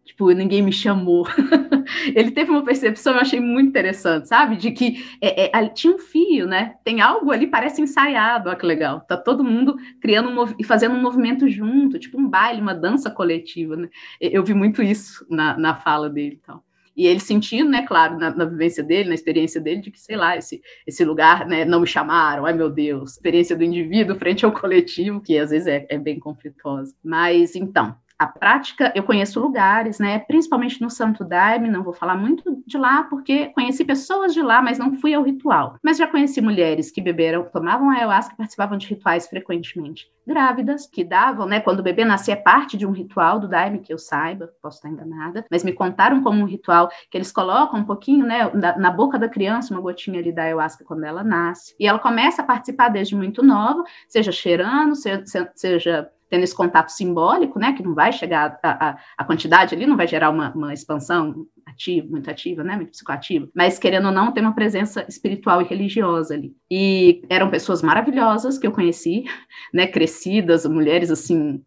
Tipo, 0.05 0.29
ninguém 0.31 0.61
me 0.61 0.71
chamou. 0.71 1.27
ele 2.15 2.29
teve 2.29 2.51
uma 2.51 2.63
percepção, 2.63 3.13
eu 3.13 3.19
achei 3.19 3.39
muito 3.39 3.69
interessante, 3.69 4.27
sabe? 4.27 4.55
De 4.55 4.71
que 4.71 5.03
é, 5.19 5.57
é, 5.57 5.67
tinha 5.69 5.95
um 5.95 5.97
fio, 5.97 6.45
né? 6.45 6.75
Tem 6.83 7.01
algo 7.01 7.31
ali, 7.31 7.47
parece 7.47 7.81
ensaiado, 7.81 8.47
olha 8.47 8.57
que 8.57 8.65
legal. 8.65 9.01
Tá 9.01 9.17
todo 9.17 9.43
mundo 9.43 9.75
criando 9.99 10.55
e 10.59 10.63
fazendo 10.63 10.93
um 10.93 11.01
movimento 11.01 11.49
junto, 11.49 11.97
tipo 11.97 12.19
um 12.19 12.29
baile, 12.29 12.61
uma 12.61 12.75
dança 12.75 13.09
coletiva, 13.09 13.75
né? 13.75 13.89
Eu 14.21 14.43
vi 14.43 14.53
muito 14.53 14.83
isso 14.83 15.25
na, 15.27 15.57
na 15.57 15.75
fala 15.75 16.07
dele 16.07 16.39
então. 16.41 16.61
E 16.95 17.07
ele 17.07 17.19
sentindo, 17.19 17.69
né, 17.69 17.85
claro, 17.85 18.17
na, 18.17 18.33
na, 18.33 18.45
vivência 18.45 18.81
dele, 18.81 19.09
na 19.09 19.15
experiência 19.15 19.59
dele, 19.59 19.81
de 19.81 19.91
que, 19.91 19.99
sei 19.99 20.15
lá, 20.15 20.37
esse, 20.37 20.61
esse 20.87 21.03
lugar, 21.03 21.45
né, 21.45 21.65
não 21.65 21.81
me 21.81 21.87
chamaram, 21.87 22.45
ai 22.45 22.53
meu 22.53 22.69
Deus, 22.69 23.13
experiência 23.13 23.53
do 23.53 23.65
indivíduo 23.65 24.15
frente 24.15 24.45
ao 24.45 24.53
coletivo, 24.53 25.19
que 25.19 25.37
às 25.37 25.49
vezes 25.49 25.67
é, 25.67 25.85
é 25.89 25.97
bem 25.97 26.17
conflituosa. 26.17 26.95
Mas, 27.03 27.53
então, 27.53 27.97
a 28.17 28.25
prática, 28.27 28.93
eu 28.95 29.03
conheço 29.03 29.39
lugares, 29.39 29.99
né? 29.99 30.19
Principalmente 30.19 30.81
no 30.81 30.89
Santo 30.89 31.23
Daime, 31.23 31.69
não 31.69 31.83
vou 31.83 31.93
falar 31.93 32.15
muito 32.15 32.63
de 32.65 32.77
lá, 32.77 33.03
porque 33.03 33.47
conheci 33.47 33.83
pessoas 33.83 34.33
de 34.33 34.41
lá, 34.41 34.61
mas 34.61 34.77
não 34.79 34.93
fui 34.93 35.13
ao 35.13 35.23
ritual. 35.23 35.77
Mas 35.83 35.97
já 35.97 36.07
conheci 36.07 36.39
mulheres 36.39 36.89
que 36.89 37.01
beberam, 37.01 37.43
tomavam 37.43 37.89
ayahuasca 37.89 38.35
participavam 38.35 38.77
de 38.77 38.87
rituais 38.87 39.27
frequentemente. 39.27 40.09
Grávidas, 40.25 40.87
que 40.87 41.03
davam, 41.03 41.45
né? 41.45 41.59
Quando 41.59 41.81
o 41.81 41.83
bebê 41.83 42.05
nascia, 42.05 42.33
é 42.33 42.37
parte 42.37 42.77
de 42.77 42.85
um 42.85 42.91
ritual 42.91 43.39
do 43.39 43.47
Daime, 43.47 43.79
que 43.79 43.93
eu 43.93 43.97
saiba, 43.97 44.49
posso 44.61 44.77
estar 44.77 44.89
enganada, 44.89 45.45
mas 45.51 45.63
me 45.63 45.73
contaram 45.73 46.23
como 46.23 46.41
um 46.41 46.45
ritual 46.45 46.89
que 47.11 47.17
eles 47.17 47.31
colocam 47.31 47.81
um 47.81 47.85
pouquinho, 47.85 48.25
né? 48.25 48.49
Na, 48.53 48.77
na 48.77 48.91
boca 48.91 49.19
da 49.19 49.27
criança, 49.27 49.73
uma 49.73 49.81
gotinha 49.81 50.19
ali 50.19 50.31
da 50.31 50.43
ayahuasca 50.43 50.85
quando 50.85 51.03
ela 51.03 51.23
nasce. 51.23 51.75
E 51.79 51.85
ela 51.85 51.99
começa 51.99 52.41
a 52.41 52.45
participar 52.45 52.89
desde 52.89 53.15
muito 53.15 53.43
nova, 53.43 53.83
seja 54.07 54.31
cheirando, 54.31 54.95
seja, 54.95 55.51
seja 55.53 56.09
tendo 56.29 56.43
esse 56.43 56.55
contato 56.55 56.89
simbólico, 56.89 57.59
né, 57.59 57.73
que 57.73 57.83
não 57.83 57.93
vai 57.93 58.11
chegar 58.11 58.59
a, 58.63 58.89
a, 58.89 58.97
a 59.17 59.23
quantidade 59.23 59.75
ali, 59.75 59.85
não 59.85 59.97
vai 59.97 60.07
gerar 60.07 60.29
uma, 60.29 60.51
uma, 60.53 60.73
expansão 60.73 61.45
ativa, 61.65 62.07
muito 62.09 62.29
ativa, 62.29 62.63
né, 62.63 62.75
muito 62.75 62.91
psicoativa, 62.91 63.47
mas 63.53 63.77
querendo 63.77 64.07
ou 64.07 64.11
não, 64.11 64.31
tem 64.31 64.43
uma 64.43 64.55
presença 64.55 65.05
espiritual 65.07 65.61
e 65.61 65.65
religiosa 65.65 66.33
ali. 66.33 66.55
E 66.69 67.23
eram 67.29 67.49
pessoas 67.49 67.81
maravilhosas 67.81 68.57
que 68.57 68.65
eu 68.65 68.71
conheci, 68.71 69.25
né, 69.73 69.87
crescidas, 69.87 70.65
mulheres 70.65 71.11
assim, 71.11 71.63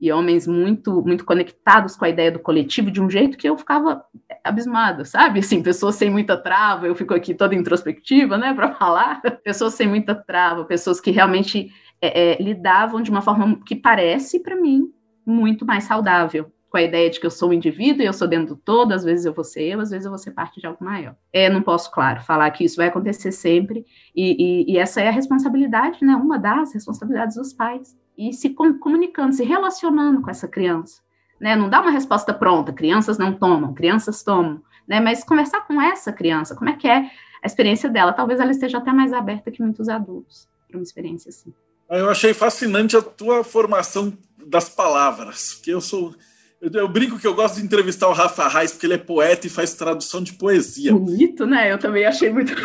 e 0.00 0.10
homens 0.10 0.48
muito 0.48 1.00
muito 1.02 1.24
conectados 1.24 1.94
com 1.94 2.04
a 2.04 2.08
ideia 2.08 2.32
do 2.32 2.40
coletivo 2.40 2.90
de 2.90 3.00
um 3.00 3.08
jeito 3.08 3.38
que 3.38 3.48
eu 3.48 3.56
ficava 3.56 4.04
abismada, 4.42 5.04
sabe? 5.04 5.38
Assim, 5.38 5.62
pessoas 5.62 5.94
sem 5.94 6.10
muita 6.10 6.36
trava, 6.36 6.88
eu 6.88 6.94
fico 6.96 7.14
aqui 7.14 7.32
toda 7.32 7.54
introspectiva, 7.54 8.36
né, 8.36 8.52
para 8.52 8.74
falar. 8.74 9.20
Pessoas 9.44 9.74
sem 9.74 9.86
muita 9.86 10.12
trava, 10.14 10.64
pessoas 10.64 11.00
que 11.00 11.12
realmente 11.12 11.70
é, 12.02 12.32
é, 12.32 12.42
lidavam 12.42 13.00
de 13.00 13.10
uma 13.10 13.22
forma 13.22 13.60
que 13.64 13.76
parece, 13.76 14.40
para 14.40 14.56
mim, 14.56 14.92
muito 15.24 15.64
mais 15.64 15.84
saudável, 15.84 16.52
com 16.68 16.76
a 16.76 16.82
ideia 16.82 17.08
de 17.08 17.20
que 17.20 17.26
eu 17.26 17.30
sou 17.30 17.50
um 17.50 17.52
indivíduo 17.52 18.02
e 18.02 18.06
eu 18.06 18.12
sou 18.12 18.26
dentro 18.26 18.56
do 18.56 18.60
todo, 18.60 18.92
às 18.92 19.04
vezes 19.04 19.24
eu 19.24 19.32
vou 19.32 19.44
ser 19.44 19.62
eu, 19.62 19.80
às 19.80 19.90
vezes 19.90 20.04
eu 20.04 20.10
vou 20.10 20.18
ser 20.18 20.32
parte 20.32 20.60
de 20.60 20.66
algo 20.66 20.82
maior. 20.82 21.14
É, 21.32 21.48
não 21.48 21.62
posso, 21.62 21.92
claro, 21.92 22.22
falar 22.22 22.50
que 22.50 22.64
isso 22.64 22.76
vai 22.76 22.88
acontecer 22.88 23.30
sempre, 23.30 23.86
e, 24.16 24.64
e, 24.66 24.72
e 24.72 24.78
essa 24.78 25.00
é 25.00 25.08
a 25.08 25.12
responsabilidade, 25.12 26.04
né, 26.04 26.16
uma 26.16 26.38
das 26.38 26.74
responsabilidades 26.74 27.36
dos 27.36 27.52
pais, 27.52 27.96
e 28.18 28.32
se 28.32 28.50
com, 28.50 28.78
comunicando, 28.78 29.32
se 29.32 29.44
relacionando 29.44 30.22
com 30.22 30.30
essa 30.30 30.48
criança. 30.48 31.00
Né, 31.40 31.54
não 31.54 31.68
dá 31.68 31.80
uma 31.80 31.90
resposta 31.90 32.32
pronta, 32.32 32.72
crianças 32.72 33.18
não 33.18 33.32
tomam, 33.32 33.74
crianças 33.74 34.22
tomam, 34.22 34.60
né, 34.88 34.98
mas 34.98 35.22
conversar 35.22 35.66
com 35.66 35.80
essa 35.80 36.12
criança, 36.12 36.56
como 36.56 36.70
é 36.70 36.72
que 36.72 36.88
é 36.88 37.10
a 37.42 37.46
experiência 37.46 37.88
dela, 37.90 38.12
talvez 38.12 38.40
ela 38.40 38.50
esteja 38.50 38.78
até 38.78 38.92
mais 38.92 39.12
aberta 39.12 39.50
que 39.50 39.62
muitos 39.62 39.88
adultos 39.88 40.48
para 40.68 40.78
uma 40.78 40.82
experiência 40.82 41.28
assim. 41.28 41.52
Eu 41.98 42.08
achei 42.08 42.32
fascinante 42.32 42.96
a 42.96 43.02
tua 43.02 43.44
formação 43.44 44.16
das 44.46 44.68
palavras, 44.68 45.54
porque 45.54 45.72
eu 45.72 45.80
sou. 45.80 46.14
Eu, 46.60 46.70
eu, 46.72 46.88
brinco 46.88 47.18
que 47.18 47.26
eu 47.26 47.34
gosto 47.34 47.56
de 47.56 47.64
entrevistar 47.64 48.08
o 48.08 48.12
Rafa 48.12 48.48
Reis, 48.48 48.72
porque 48.72 48.86
ele 48.86 48.94
é 48.94 48.98
poeta 48.98 49.46
e 49.46 49.50
faz 49.50 49.74
tradução 49.74 50.22
de 50.22 50.32
poesia. 50.32 50.92
Bonito, 50.92 51.44
né? 51.44 51.72
Eu 51.72 51.78
também 51.78 52.06
achei 52.06 52.30
muito. 52.30 52.54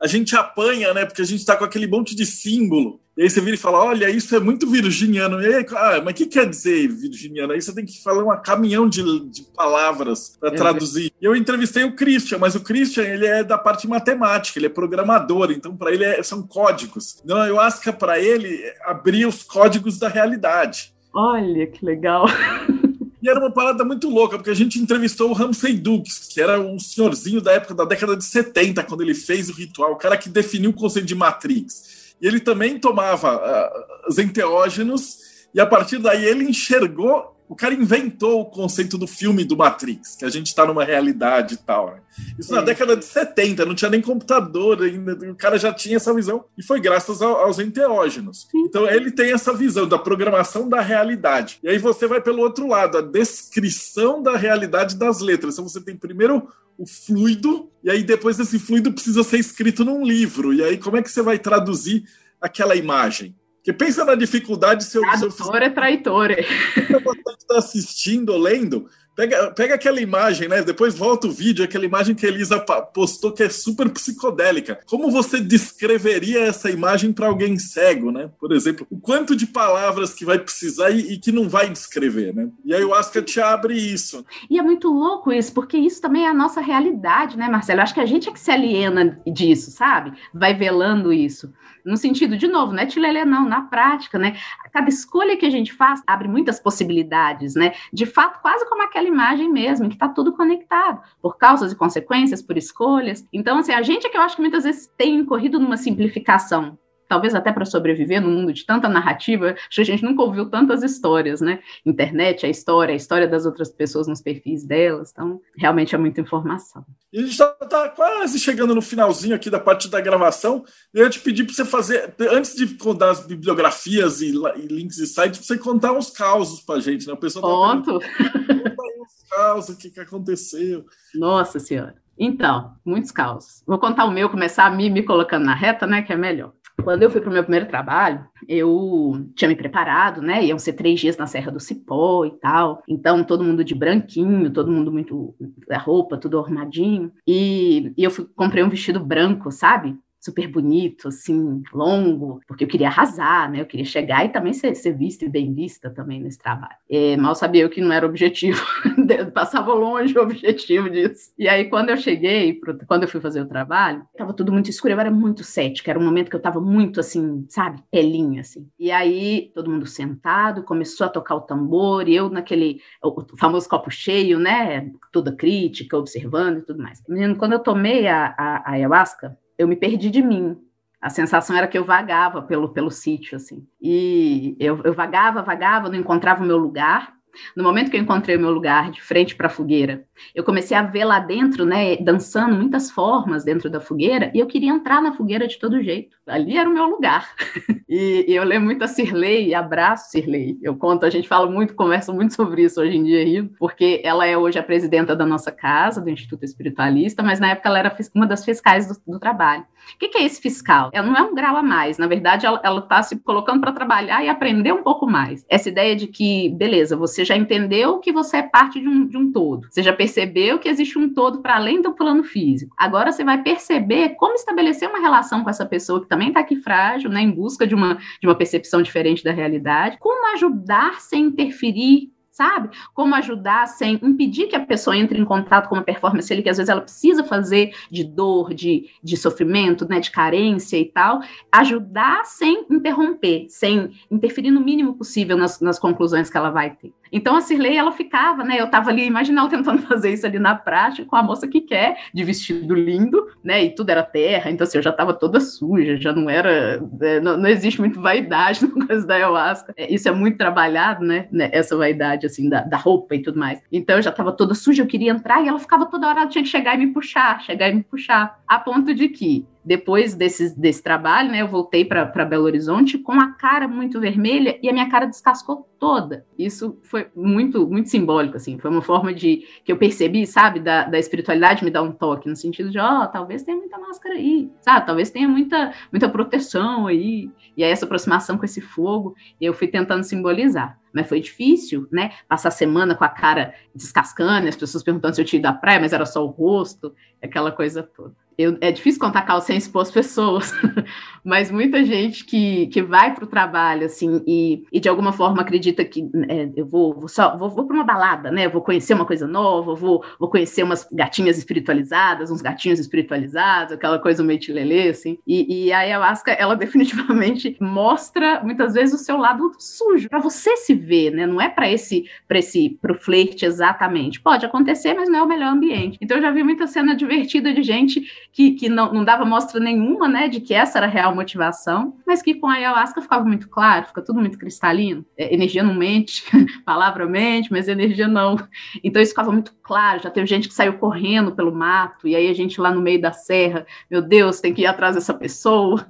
a 0.00 0.06
gente 0.06 0.36
apanha, 0.36 0.92
né? 0.92 1.04
Porque 1.04 1.22
a 1.22 1.26
gente 1.26 1.40
está 1.40 1.56
com 1.56 1.64
aquele 1.64 1.86
monte 1.86 2.14
de 2.14 2.26
símbolo. 2.26 3.00
E 3.16 3.22
aí 3.22 3.30
você 3.30 3.40
vira 3.40 3.54
e 3.54 3.58
fala: 3.58 3.82
olha, 3.82 4.10
isso 4.10 4.36
é 4.36 4.40
muito 4.40 4.68
virginiano. 4.68 5.40
E 5.40 5.54
aí, 5.54 5.66
ah, 5.70 6.02
mas 6.04 6.12
o 6.12 6.16
que 6.16 6.26
quer 6.26 6.46
dizer 6.48 6.86
virginiano? 6.88 7.52
Aí 7.52 7.62
você 7.62 7.74
tem 7.74 7.86
que 7.86 8.02
falar 8.02 8.22
um 8.22 8.42
caminhão 8.42 8.88
de, 8.88 9.02
de 9.30 9.42
palavras 9.54 10.36
para 10.38 10.50
traduzir. 10.50 11.10
E 11.20 11.24
eu 11.24 11.34
entrevistei 11.34 11.84
o 11.84 11.96
Christian, 11.96 12.38
mas 12.38 12.54
o 12.54 12.60
Christian 12.60 13.04
ele 13.04 13.26
é 13.26 13.42
da 13.42 13.56
parte 13.56 13.88
matemática, 13.88 14.58
ele 14.58 14.66
é 14.66 14.70
programador, 14.70 15.50
então 15.50 15.74
para 15.74 15.92
ele 15.92 16.04
é, 16.04 16.22
são 16.22 16.42
códigos. 16.42 17.20
Então 17.24 17.42
eu 17.46 17.58
acho 17.58 17.80
que 17.80 17.90
para 17.90 18.20
ele 18.20 18.62
abrir 18.84 19.26
os 19.26 19.42
códigos 19.42 19.98
da 19.98 20.08
realidade. 20.08 20.92
Olha 21.14 21.66
que 21.66 21.84
legal. 21.84 22.26
E 23.26 23.28
era 23.28 23.40
uma 23.40 23.50
parada 23.50 23.84
muito 23.84 24.08
louca, 24.08 24.36
porque 24.36 24.50
a 24.50 24.54
gente 24.54 24.78
entrevistou 24.78 25.30
o 25.30 25.32
Ramsey 25.32 25.72
Dukes, 25.72 26.28
que 26.32 26.40
era 26.40 26.60
um 26.60 26.78
senhorzinho 26.78 27.40
da 27.40 27.54
época 27.54 27.74
da 27.74 27.84
década 27.84 28.16
de 28.16 28.22
70, 28.22 28.84
quando 28.84 29.00
ele 29.00 29.14
fez 29.14 29.48
o 29.48 29.52
ritual, 29.52 29.90
o 29.90 29.96
cara 29.96 30.16
que 30.16 30.28
definiu 30.28 30.70
o 30.70 30.72
conceito 30.72 31.06
de 31.06 31.14
Matrix. 31.16 32.14
E 32.22 32.26
ele 32.28 32.38
também 32.38 32.78
tomava 32.78 33.34
uh, 33.34 34.08
os 34.08 34.16
enteógenos, 34.16 35.18
e 35.52 35.58
a 35.58 35.66
partir 35.66 35.98
daí 35.98 36.24
ele 36.24 36.44
enxergou. 36.44 37.35
O 37.48 37.54
cara 37.54 37.74
inventou 37.74 38.40
o 38.40 38.46
conceito 38.46 38.98
do 38.98 39.06
filme 39.06 39.44
do 39.44 39.56
Matrix, 39.56 40.16
que 40.16 40.24
a 40.24 40.28
gente 40.28 40.48
está 40.48 40.66
numa 40.66 40.84
realidade 40.84 41.54
e 41.54 41.56
tal. 41.58 41.92
Né? 41.92 42.00
Isso 42.38 42.52
na 42.52 42.60
década 42.60 42.96
de 42.96 43.04
70, 43.04 43.64
não 43.64 43.74
tinha 43.74 43.90
nem 43.90 44.00
computador 44.00 44.82
ainda, 44.82 45.12
o 45.30 45.34
cara 45.34 45.58
já 45.58 45.72
tinha 45.72 45.96
essa 45.96 46.12
visão, 46.12 46.44
e 46.58 46.62
foi 46.62 46.80
graças 46.80 47.22
ao, 47.22 47.36
aos 47.36 47.58
enteógenos. 47.58 48.48
Então 48.54 48.88
ele 48.88 49.10
tem 49.10 49.32
essa 49.32 49.52
visão 49.52 49.86
da 49.86 49.98
programação 49.98 50.68
da 50.68 50.80
realidade. 50.80 51.58
E 51.62 51.68
aí 51.68 51.78
você 51.78 52.06
vai 52.06 52.20
pelo 52.20 52.42
outro 52.42 52.66
lado, 52.66 52.98
a 52.98 53.02
descrição 53.02 54.22
da 54.22 54.36
realidade 54.36 54.96
das 54.96 55.20
letras. 55.20 55.54
Então 55.54 55.68
você 55.68 55.80
tem 55.80 55.96
primeiro 55.96 56.48
o 56.78 56.86
fluido, 56.86 57.70
e 57.82 57.90
aí 57.90 58.02
depois 58.02 58.38
esse 58.38 58.58
fluido 58.58 58.92
precisa 58.92 59.22
ser 59.22 59.38
escrito 59.38 59.84
num 59.84 60.04
livro. 60.04 60.52
E 60.52 60.62
aí, 60.62 60.76
como 60.76 60.96
é 60.96 61.02
que 61.02 61.10
você 61.10 61.22
vai 61.22 61.38
traduzir 61.38 62.04
aquela 62.40 62.76
imagem? 62.76 63.34
Porque 63.66 63.72
pensa 63.72 64.04
na 64.04 64.14
dificuldade 64.14 64.84
se 64.84 64.96
eu. 64.96 65.02
Tradutor 65.02 65.56
é 65.56 65.70
traitor. 65.70 66.28
Você 66.76 67.36
está 67.36 67.58
assistindo, 67.58 68.36
lendo, 68.36 68.88
Pega, 69.16 69.50
pega 69.52 69.74
aquela 69.76 69.98
imagem, 69.98 70.46
né? 70.46 70.62
Depois 70.62 70.94
volta 70.94 71.26
o 71.26 71.32
vídeo, 71.32 71.64
aquela 71.64 71.86
imagem 71.86 72.14
que 72.14 72.26
a 72.26 72.28
Elisa 72.28 72.60
postou 72.60 73.32
que 73.32 73.42
é 73.42 73.48
super 73.48 73.88
psicodélica. 73.88 74.78
Como 74.84 75.10
você 75.10 75.40
descreveria 75.40 76.42
essa 76.42 76.70
imagem 76.70 77.14
para 77.14 77.26
alguém 77.26 77.58
cego, 77.58 78.10
né? 78.10 78.30
Por 78.38 78.52
exemplo, 78.52 78.86
o 78.90 79.00
quanto 79.00 79.34
de 79.34 79.46
palavras 79.46 80.12
que 80.12 80.26
vai 80.26 80.38
precisar 80.38 80.90
e, 80.90 81.14
e, 81.14 81.18
que 81.18 81.32
não 81.32 81.48
vai 81.48 81.70
descrever, 81.70 82.34
né? 82.34 82.50
E 82.62 82.74
aí 82.74 82.84
o 82.84 82.92
Asca 82.92 83.22
te 83.22 83.40
abre 83.40 83.74
isso. 83.74 84.22
E 84.50 84.58
é 84.58 84.62
muito 84.62 84.92
louco 84.92 85.32
isso, 85.32 85.54
porque 85.54 85.78
isso 85.78 86.02
também 86.02 86.26
é 86.26 86.28
a 86.28 86.34
nossa 86.34 86.60
realidade, 86.60 87.38
né, 87.38 87.48
Marcelo? 87.48 87.80
Eu 87.80 87.84
acho 87.84 87.94
que 87.94 88.00
a 88.00 88.06
gente 88.06 88.28
é 88.28 88.32
que 88.32 88.38
se 88.38 88.50
aliena 88.50 89.18
disso, 89.26 89.70
sabe? 89.70 90.12
Vai 90.34 90.54
velando 90.54 91.10
isso 91.10 91.50
no 91.86 91.96
sentido, 91.96 92.36
de 92.36 92.48
novo, 92.48 92.72
não 92.72 92.82
é 92.82 92.86
tilelê, 92.86 93.24
não, 93.24 93.48
na 93.48 93.62
prática, 93.62 94.18
né? 94.18 94.36
Cada 94.72 94.88
escolha 94.88 95.36
que 95.36 95.46
a 95.46 95.50
gente 95.50 95.72
faz 95.72 96.02
abre 96.06 96.26
muitas 96.26 96.58
possibilidades, 96.58 97.54
né? 97.54 97.72
De 97.92 98.04
fato, 98.04 98.40
quase 98.42 98.68
como 98.68 98.82
aquela 98.82 99.06
imagem 99.06 99.50
mesmo, 99.50 99.88
que 99.88 99.94
está 99.94 100.08
tudo 100.08 100.32
conectado, 100.32 101.00
por 101.22 101.38
causas 101.38 101.72
e 101.72 101.76
consequências, 101.76 102.42
por 102.42 102.56
escolhas. 102.56 103.26
Então, 103.32 103.58
assim, 103.58 103.72
a 103.72 103.82
gente 103.82 104.06
é 104.06 104.10
que 104.10 104.16
eu 104.16 104.22
acho 104.22 104.36
que 104.36 104.42
muitas 104.42 104.64
vezes 104.64 104.92
tem 104.98 105.24
corrido 105.24 105.58
numa 105.60 105.76
simplificação 105.76 106.78
talvez 107.08 107.34
até 107.34 107.52
para 107.52 107.64
sobreviver 107.64 108.20
no 108.20 108.28
mundo 108.28 108.52
de 108.52 108.64
tanta 108.64 108.88
narrativa, 108.88 109.54
acho 109.56 109.76
que 109.76 109.80
a 109.80 109.84
gente 109.84 110.04
nunca 110.04 110.22
ouviu 110.22 110.46
tantas 110.48 110.82
histórias, 110.82 111.40
né? 111.40 111.60
Internet, 111.84 112.46
a 112.46 112.48
história, 112.48 112.92
a 112.92 112.96
história 112.96 113.28
das 113.28 113.46
outras 113.46 113.70
pessoas 113.70 114.06
nos 114.06 114.20
perfis 114.20 114.64
delas, 114.64 115.10
então 115.12 115.40
realmente 115.56 115.94
é 115.94 115.98
muita 115.98 116.20
informação. 116.20 116.84
E 117.12 117.18
a 117.18 117.22
gente 117.22 117.32
está 117.32 117.46
tá 117.46 117.88
quase 117.90 118.38
chegando 118.38 118.74
no 118.74 118.82
finalzinho 118.82 119.34
aqui 119.34 119.48
da 119.48 119.60
parte 119.60 119.88
da 119.88 120.00
gravação. 120.00 120.64
Eu 120.92 121.04
ia 121.04 121.10
te 121.10 121.20
pedir 121.20 121.44
para 121.44 121.54
você 121.54 121.64
fazer, 121.64 122.14
antes 122.30 122.54
de 122.54 122.66
contar 122.74 123.10
as 123.10 123.26
bibliografias 123.26 124.20
e, 124.20 124.32
e 124.56 124.66
links 124.66 124.98
e 124.98 125.06
sites, 125.06 125.38
para 125.38 125.46
você 125.46 125.58
contar 125.58 125.92
uns 125.92 126.10
causos 126.10 126.60
para 126.60 126.76
a 126.76 126.80
gente, 126.80 127.06
né? 127.06 127.12
O 127.12 127.16
pessoal. 127.16 127.82
Tá 127.82 127.92
uns 127.92 129.28
causos, 129.30 129.76
o 129.76 129.78
que, 129.78 129.90
que 129.90 130.00
aconteceu. 130.00 130.84
Nossa 131.14 131.58
Senhora. 131.58 132.05
Então, 132.18 132.72
muitos 132.84 133.10
causos. 133.10 133.62
Vou 133.66 133.78
contar 133.78 134.04
o 134.04 134.10
meu, 134.10 134.30
começar 134.30 134.66
a 134.66 134.70
me, 134.70 134.88
me 134.88 135.02
colocando 135.02 135.44
na 135.44 135.54
reta, 135.54 135.86
né? 135.86 136.02
Que 136.02 136.12
é 136.12 136.16
melhor. 136.16 136.52
Quando 136.82 137.02
eu 137.02 137.10
fui 137.10 137.20
para 137.20 137.30
o 137.30 137.32
meu 137.32 137.42
primeiro 137.42 137.66
trabalho, 137.66 138.24
eu 138.46 139.26
tinha 139.34 139.48
me 139.48 139.56
preparado, 139.56 140.20
né? 140.20 140.44
Iam 140.44 140.58
ser 140.58 140.74
três 140.74 141.00
dias 141.00 141.16
na 141.16 141.26
Serra 141.26 141.50
do 141.50 141.58
Cipó 141.58 142.24
e 142.24 142.30
tal. 142.32 142.82
Então, 142.86 143.24
todo 143.24 143.42
mundo 143.42 143.64
de 143.64 143.74
branquinho, 143.74 144.52
todo 144.52 144.70
mundo 144.70 144.92
muito. 144.92 145.34
a 145.70 145.78
roupa, 145.78 146.18
tudo 146.18 146.38
arrumadinho. 146.38 147.10
E, 147.26 147.92
e 147.96 148.04
eu 148.04 148.10
fui, 148.10 148.26
comprei 148.36 148.62
um 148.62 148.68
vestido 148.68 149.00
branco, 149.00 149.50
sabe? 149.50 149.96
Super 150.26 150.48
bonito, 150.48 151.08
assim, 151.08 151.62
longo, 151.72 152.40
porque 152.48 152.64
eu 152.64 152.68
queria 152.68 152.88
arrasar, 152.88 153.50
né? 153.50 153.60
Eu 153.60 153.66
queria 153.66 153.86
chegar 153.86 154.24
e 154.24 154.28
também 154.28 154.52
ser, 154.52 154.74
ser 154.74 154.92
vista 154.92 155.24
e 155.24 155.28
bem 155.28 155.54
vista 155.54 155.88
também 155.88 156.20
nesse 156.20 156.38
trabalho. 156.38 156.74
É, 156.90 157.16
mal 157.16 157.34
sabia 157.34 157.62
eu 157.62 157.70
que 157.70 157.80
não 157.80 157.92
era 157.92 158.04
objetivo, 158.04 158.60
passava 159.32 159.72
longe 159.72 160.18
o 160.18 160.22
objetivo 160.22 160.90
disso. 160.90 161.32
E 161.38 161.48
aí, 161.48 161.70
quando 161.70 161.90
eu 161.90 161.96
cheguei, 161.96 162.60
quando 162.88 163.04
eu 163.04 163.08
fui 163.08 163.20
fazer 163.20 163.40
o 163.40 163.46
trabalho, 163.46 164.02
tava 164.18 164.32
tudo 164.32 164.52
muito 164.52 164.68
escuro, 164.68 164.94
eu 164.94 165.00
era 165.00 165.10
muito 165.10 165.44
cética, 165.44 165.92
era 165.92 165.98
um 165.98 166.04
momento 166.04 166.28
que 166.28 166.36
eu 166.36 166.42
tava 166.42 166.60
muito, 166.60 166.98
assim, 166.98 167.46
sabe, 167.48 167.82
pelinha, 167.90 168.40
assim. 168.40 168.68
E 168.78 168.90
aí, 168.90 169.52
todo 169.54 169.70
mundo 169.70 169.86
sentado, 169.86 170.64
começou 170.64 171.06
a 171.06 171.10
tocar 171.10 171.36
o 171.36 171.40
tambor, 171.42 172.08
e 172.08 172.16
eu 172.16 172.28
naquele, 172.28 172.80
o 173.02 173.24
famoso 173.38 173.68
copo 173.68 173.90
cheio, 173.90 174.40
né? 174.40 174.90
Toda 175.12 175.30
crítica, 175.30 175.96
observando 175.96 176.58
e 176.58 176.62
tudo 176.62 176.82
mais. 176.82 177.00
Menino, 177.08 177.36
quando 177.36 177.52
eu 177.52 177.60
tomei 177.60 178.08
a, 178.08 178.34
a, 178.36 178.56
a 178.56 178.70
ayahuasca, 178.72 179.38
eu 179.58 179.68
me 179.68 179.76
perdi 179.76 180.10
de 180.10 180.22
mim. 180.22 180.56
A 181.00 181.10
sensação 181.10 181.56
era 181.56 181.68
que 181.68 181.78
eu 181.78 181.84
vagava 181.84 182.42
pelo, 182.42 182.70
pelo 182.70 182.90
sítio, 182.90 183.36
assim. 183.36 183.66
E 183.80 184.56
eu, 184.58 184.80
eu 184.82 184.92
vagava, 184.92 185.42
vagava, 185.42 185.88
não 185.88 185.98
encontrava 185.98 186.42
o 186.42 186.46
meu 186.46 186.56
lugar. 186.56 187.14
No 187.56 187.62
momento 187.62 187.90
que 187.90 187.96
eu 187.96 188.00
encontrei 188.00 188.36
o 188.36 188.40
meu 188.40 188.50
lugar 188.50 188.90
de 188.90 189.02
frente 189.02 189.34
para 189.34 189.46
a 189.46 189.50
fogueira, 189.50 190.04
eu 190.34 190.44
comecei 190.44 190.76
a 190.76 190.82
ver 190.82 191.04
lá 191.04 191.18
dentro, 191.18 191.64
né, 191.64 191.96
dançando 191.96 192.54
muitas 192.54 192.90
formas 192.90 193.44
dentro 193.44 193.68
da 193.70 193.80
fogueira, 193.80 194.30
e 194.34 194.38
eu 194.38 194.46
queria 194.46 194.70
entrar 194.70 195.02
na 195.02 195.12
fogueira 195.12 195.46
de 195.46 195.58
todo 195.58 195.82
jeito. 195.82 196.16
Ali 196.26 196.56
era 196.56 196.68
o 196.68 196.72
meu 196.72 196.86
lugar. 196.86 197.34
e, 197.88 198.24
e, 198.28 198.34
eu 198.34 198.44
lembro 198.44 198.66
muito 198.66 198.82
a 198.82 198.88
Cirlei, 198.88 199.54
abraço 199.54 200.10
Cirlei. 200.10 200.58
Eu 200.62 200.76
conto, 200.76 201.06
a 201.06 201.10
gente 201.10 201.28
fala 201.28 201.48
muito, 201.50 201.74
conversa 201.74 202.12
muito 202.12 202.34
sobre 202.34 202.62
isso 202.62 202.80
hoje 202.80 202.96
em 202.96 203.04
dia, 203.04 203.48
porque 203.58 204.00
ela 204.04 204.26
é 204.26 204.36
hoje 204.36 204.58
a 204.58 204.62
presidenta 204.62 205.14
da 205.14 205.24
nossa 205.24 205.52
casa, 205.52 206.00
do 206.00 206.10
Instituto 206.10 206.44
Espiritualista, 206.44 207.22
mas 207.22 207.38
na 207.38 207.50
época 207.50 207.68
ela 207.68 207.78
era 207.78 207.96
uma 208.14 208.26
das 208.26 208.44
fiscais 208.44 208.88
do, 208.88 209.12
do 209.12 209.18
trabalho. 209.18 209.64
O 209.94 209.98
que, 209.98 210.08
que, 210.08 210.18
é 210.18 210.24
esse 210.24 210.40
fiscal? 210.40 210.90
Ela 210.92 211.06
não 211.06 211.16
é 211.16 211.22
um 211.22 211.34
grau 211.34 211.56
a 211.56 211.62
mais, 211.62 211.96
na 211.96 212.06
verdade, 212.06 212.44
ela 212.44 212.80
está 212.80 213.02
se 213.02 213.16
colocando 213.20 213.60
para 213.60 213.72
trabalhar 213.72 214.24
e 214.24 214.28
aprender 214.28 214.72
um 214.72 214.82
pouco 214.82 215.06
mais. 215.06 215.44
Essa 215.48 215.68
ideia 215.68 215.94
de 215.94 216.08
que, 216.08 216.48
beleza, 216.50 216.96
você 216.96 217.24
já 217.28 217.36
entendeu 217.36 217.98
que 217.98 218.12
você 218.12 218.38
é 218.38 218.42
parte 218.42 218.80
de 218.80 218.88
um, 218.88 219.06
de 219.06 219.16
um 219.16 219.32
todo, 219.32 219.68
você 219.70 219.82
já 219.82 219.92
percebeu 219.92 220.58
que 220.58 220.68
existe 220.68 220.98
um 220.98 221.12
todo 221.12 221.40
para 221.40 221.56
além 221.56 221.82
do 221.82 221.92
plano 221.92 222.24
físico. 222.24 222.74
Agora 222.78 223.12
você 223.12 223.24
vai 223.24 223.42
perceber 223.42 224.10
como 224.10 224.34
estabelecer 224.34 224.88
uma 224.88 225.00
relação 225.00 225.42
com 225.42 225.50
essa 225.50 225.66
pessoa 225.66 226.00
que 226.00 226.08
também 226.08 226.28
está 226.28 226.40
aqui 226.40 226.56
frágil, 226.56 227.10
né, 227.10 227.20
em 227.20 227.30
busca 227.30 227.66
de 227.66 227.74
uma, 227.74 227.98
de 228.20 228.26
uma 228.26 228.34
percepção 228.34 228.82
diferente 228.82 229.24
da 229.24 229.32
realidade, 229.32 229.98
como 229.98 230.34
ajudar 230.34 231.00
sem 231.00 231.24
interferir 231.24 232.10
sabe? 232.36 232.68
Como 232.92 233.14
ajudar 233.14 233.66
sem 233.66 233.98
impedir 234.02 234.46
que 234.46 234.54
a 234.54 234.60
pessoa 234.60 234.94
entre 234.94 235.18
em 235.18 235.24
contato 235.24 235.70
com 235.70 235.74
uma 235.74 235.82
performance 235.82 236.30
ali 236.30 236.42
que 236.42 236.50
às 236.50 236.58
vezes 236.58 236.68
ela 236.68 236.82
precisa 236.82 237.24
fazer 237.24 237.72
de 237.90 238.04
dor, 238.04 238.52
de, 238.52 238.90
de 239.02 239.16
sofrimento, 239.16 239.88
né, 239.88 240.00
de 240.00 240.10
carência 240.10 240.76
e 240.76 240.84
tal. 240.84 241.20
Ajudar 241.50 242.26
sem 242.26 242.66
interromper, 242.70 243.46
sem 243.48 243.90
interferir 244.10 244.50
no 244.50 244.60
mínimo 244.60 244.94
possível 244.94 245.34
nas, 245.34 245.62
nas 245.62 245.78
conclusões 245.78 246.28
que 246.28 246.36
ela 246.36 246.50
vai 246.50 246.76
ter. 246.76 246.92
Então 247.12 247.36
a 247.36 247.40
Cirlei, 247.40 247.76
ela 247.76 247.92
ficava, 247.92 248.44
né? 248.44 248.60
Eu 248.60 248.66
estava 248.66 248.90
ali, 248.90 249.06
imaginando 249.06 249.48
tentando 249.56 249.82
fazer 249.82 250.12
isso 250.12 250.26
ali 250.26 250.38
na 250.38 250.54
prática 250.54 251.06
com 251.06 251.16
a 251.16 251.22
moça 251.22 251.46
que 251.46 251.60
quer, 251.60 251.96
de 252.12 252.24
vestido 252.24 252.74
lindo, 252.74 253.26
né? 253.42 253.64
E 253.64 253.74
tudo 253.74 253.90
era 253.90 254.02
terra, 254.02 254.50
então 254.50 254.66
assim, 254.66 254.78
eu 254.78 254.82
já 254.82 254.90
estava 254.90 255.14
toda 255.14 255.40
suja, 255.40 255.96
já 255.96 256.12
não 256.12 256.28
era. 256.28 256.82
É, 257.00 257.20
não, 257.20 257.36
não, 257.36 257.48
existe 257.48 257.80
muito 257.80 258.00
vaidade 258.00 258.64
no 258.66 258.86
caso 258.86 259.06
da 259.06 259.14
ayahuasca. 259.14 259.74
É, 259.76 259.92
isso 259.92 260.08
é 260.08 260.12
muito 260.12 260.38
trabalhado, 260.38 261.04
né? 261.04 261.28
né 261.30 261.48
essa 261.52 261.76
vaidade, 261.76 262.26
assim, 262.26 262.48
da, 262.48 262.62
da 262.62 262.76
roupa 262.76 263.14
e 263.14 263.22
tudo 263.22 263.38
mais. 263.38 263.60
Então 263.70 263.96
eu 263.96 264.02
já 264.02 264.10
estava 264.10 264.32
toda 264.32 264.54
suja, 264.54 264.82
eu 264.82 264.86
queria 264.86 265.12
entrar 265.12 265.42
e 265.42 265.48
ela 265.48 265.58
ficava 265.58 265.86
toda 265.86 266.08
hora, 266.08 266.20
ela 266.20 266.28
tinha 266.28 266.42
que 266.42 266.50
chegar 266.50 266.74
e 266.74 266.78
me 266.78 266.92
puxar, 266.92 267.40
chegar 267.42 267.70
e 267.70 267.74
me 267.74 267.82
puxar. 267.82 268.40
A 268.46 268.58
ponto 268.58 268.94
de 268.94 269.08
que 269.08 269.46
depois 269.66 270.14
desse, 270.14 270.56
desse 270.56 270.80
trabalho, 270.80 271.32
né, 271.32 271.42
eu 271.42 271.48
voltei 271.48 271.84
para 271.84 272.24
Belo 272.24 272.44
Horizonte 272.44 272.96
com 272.98 273.14
a 273.14 273.32
cara 273.32 273.66
muito 273.66 273.98
vermelha 273.98 274.56
e 274.62 274.68
a 274.68 274.72
minha 274.72 274.88
cara 274.88 275.06
descascou 275.06 275.68
toda. 275.76 276.24
Isso 276.38 276.78
foi 276.84 277.08
muito 277.16 277.66
muito 277.66 277.88
simbólico, 277.88 278.36
assim. 278.36 278.60
Foi 278.60 278.70
uma 278.70 278.80
forma 278.80 279.12
de 279.12 279.44
que 279.64 279.72
eu 279.72 279.76
percebi, 279.76 280.24
sabe, 280.24 280.60
da, 280.60 280.84
da 280.84 281.00
espiritualidade 281.00 281.64
me 281.64 281.70
dar 281.72 281.82
um 281.82 281.90
toque, 281.90 282.28
no 282.28 282.36
sentido 282.36 282.70
de, 282.70 282.78
ó, 282.78 283.02
oh, 283.02 283.06
talvez 283.08 283.42
tenha 283.42 283.56
muita 283.56 283.76
máscara 283.76 284.14
aí, 284.14 284.48
sabe? 284.60 284.86
Talvez 284.86 285.10
tenha 285.10 285.26
muita, 285.26 285.72
muita 285.90 286.08
proteção 286.08 286.86
aí. 286.86 287.28
E 287.56 287.64
aí 287.64 287.70
essa 287.72 287.86
aproximação 287.86 288.38
com 288.38 288.44
esse 288.44 288.60
fogo, 288.60 289.16
eu 289.40 289.52
fui 289.52 289.66
tentando 289.66 290.04
simbolizar 290.04 290.78
mas 290.92 291.10
foi 291.10 291.20
difícil, 291.20 291.86
né? 291.92 292.12
Passar 292.26 292.48
a 292.48 292.50
semana 292.50 292.94
com 292.94 293.04
a 293.04 293.08
cara 293.10 293.52
descascando, 293.74 294.48
as 294.48 294.56
pessoas 294.56 294.82
perguntando 294.82 295.14
se 295.14 295.20
eu 295.20 295.26
tinha 295.26 295.38
ido 295.38 295.46
à 295.46 295.52
praia, 295.52 295.78
mas 295.78 295.92
era 295.92 296.06
só 296.06 296.24
o 296.24 296.30
rosto, 296.30 296.94
aquela 297.20 297.52
coisa 297.52 297.82
toda 297.82 298.14
eu, 298.38 298.58
é 298.60 298.70
difícil 298.70 299.00
contar 299.00 299.22
caos 299.22 299.44
sem 299.44 299.56
expor 299.56 299.82
as 299.82 299.90
pessoas, 299.90 300.52
mas 301.24 301.50
muita 301.50 301.84
gente 301.84 302.24
que, 302.24 302.66
que 302.66 302.82
vai 302.82 303.14
para 303.14 303.24
o 303.24 303.26
trabalho, 303.26 303.86
assim, 303.86 304.22
e, 304.26 304.64
e 304.70 304.78
de 304.78 304.88
alguma 304.88 305.12
forma 305.12 305.40
acredita 305.40 305.84
que 305.84 306.08
é, 306.28 306.50
eu 306.54 306.66
vou, 306.66 306.94
vou 306.94 307.08
só 307.08 307.36
vou, 307.36 307.48
vou 307.48 307.66
para 307.66 307.74
uma 307.74 307.84
balada, 307.84 308.30
né? 308.30 308.48
Vou 308.48 308.60
conhecer 308.60 308.92
uma 308.94 309.06
coisa 309.06 309.26
nova, 309.26 309.74
vou, 309.74 310.04
vou 310.18 310.28
conhecer 310.28 310.62
umas 310.62 310.86
gatinhas 310.92 311.38
espiritualizadas, 311.38 312.30
uns 312.30 312.42
gatinhos 312.42 312.78
espiritualizados, 312.78 313.72
aquela 313.72 313.98
coisa 313.98 314.22
meio 314.22 314.38
tilelê, 314.38 314.90
assim. 314.90 315.18
E, 315.26 315.66
e 315.66 315.72
a 315.72 315.78
ayahuasca, 315.78 316.32
ela 316.32 316.54
definitivamente 316.56 317.56
mostra 317.60 318.42
muitas 318.44 318.74
vezes 318.74 319.00
o 319.00 319.04
seu 319.04 319.16
lado 319.16 319.50
sujo, 319.58 320.08
para 320.10 320.18
você 320.18 320.56
se 320.58 320.74
ver, 320.74 321.10
né? 321.10 321.26
Não 321.26 321.40
é 321.40 321.48
para 321.48 321.70
esse, 321.70 322.08
para 322.28 322.38
esse, 322.38 322.78
pro 322.82 322.94
flerte 322.94 323.46
exatamente. 323.46 324.20
Pode 324.20 324.44
acontecer, 324.44 324.92
mas 324.94 325.08
não 325.08 325.20
é 325.20 325.22
o 325.22 325.28
melhor 325.28 325.52
ambiente. 325.52 325.98
Então 326.02 326.18
eu 326.18 326.22
já 326.22 326.30
vi 326.30 326.42
muita 326.42 326.66
cena 326.66 326.94
divertida 326.94 327.52
de 327.52 327.62
gente 327.62 328.06
que, 328.36 328.50
que 328.50 328.68
não, 328.68 328.92
não 328.92 329.02
dava 329.02 329.24
mostra 329.24 329.58
nenhuma, 329.58 330.06
né, 330.06 330.28
de 330.28 330.42
que 330.42 330.52
essa 330.52 330.76
era 330.76 330.86
a 330.86 330.90
real 330.90 331.14
motivação, 331.14 331.96
mas 332.06 332.20
que 332.20 332.34
com 332.34 332.46
a 332.46 332.52
ayahuasca 332.52 333.00
ficava 333.00 333.24
muito 333.24 333.48
claro, 333.48 333.86
fica 333.86 334.02
tudo 334.02 334.20
muito 334.20 334.36
cristalino. 334.36 335.06
É, 335.16 335.32
energia 335.32 335.62
não 335.62 335.72
mente, 335.72 336.22
palavra 336.62 337.06
mente, 337.06 337.50
mas 337.50 337.66
energia 337.66 338.06
não. 338.06 338.36
Então 338.84 339.00
isso 339.00 339.12
ficava 339.12 339.32
muito 339.32 339.54
claro. 339.62 340.02
Já 340.02 340.10
teve 340.10 340.26
gente 340.26 340.48
que 340.48 340.54
saiu 340.54 340.74
correndo 340.74 341.32
pelo 341.32 341.50
mato, 341.50 342.06
e 342.06 342.14
aí 342.14 342.28
a 342.28 342.34
gente 342.34 342.60
lá 342.60 342.70
no 342.70 342.82
meio 342.82 343.00
da 343.00 343.10
serra, 343.10 343.66
meu 343.90 344.02
Deus, 344.02 344.38
tem 344.38 344.52
que 344.52 344.60
ir 344.60 344.66
atrás 344.66 344.96
dessa 344.96 345.14
pessoa. 345.14 345.86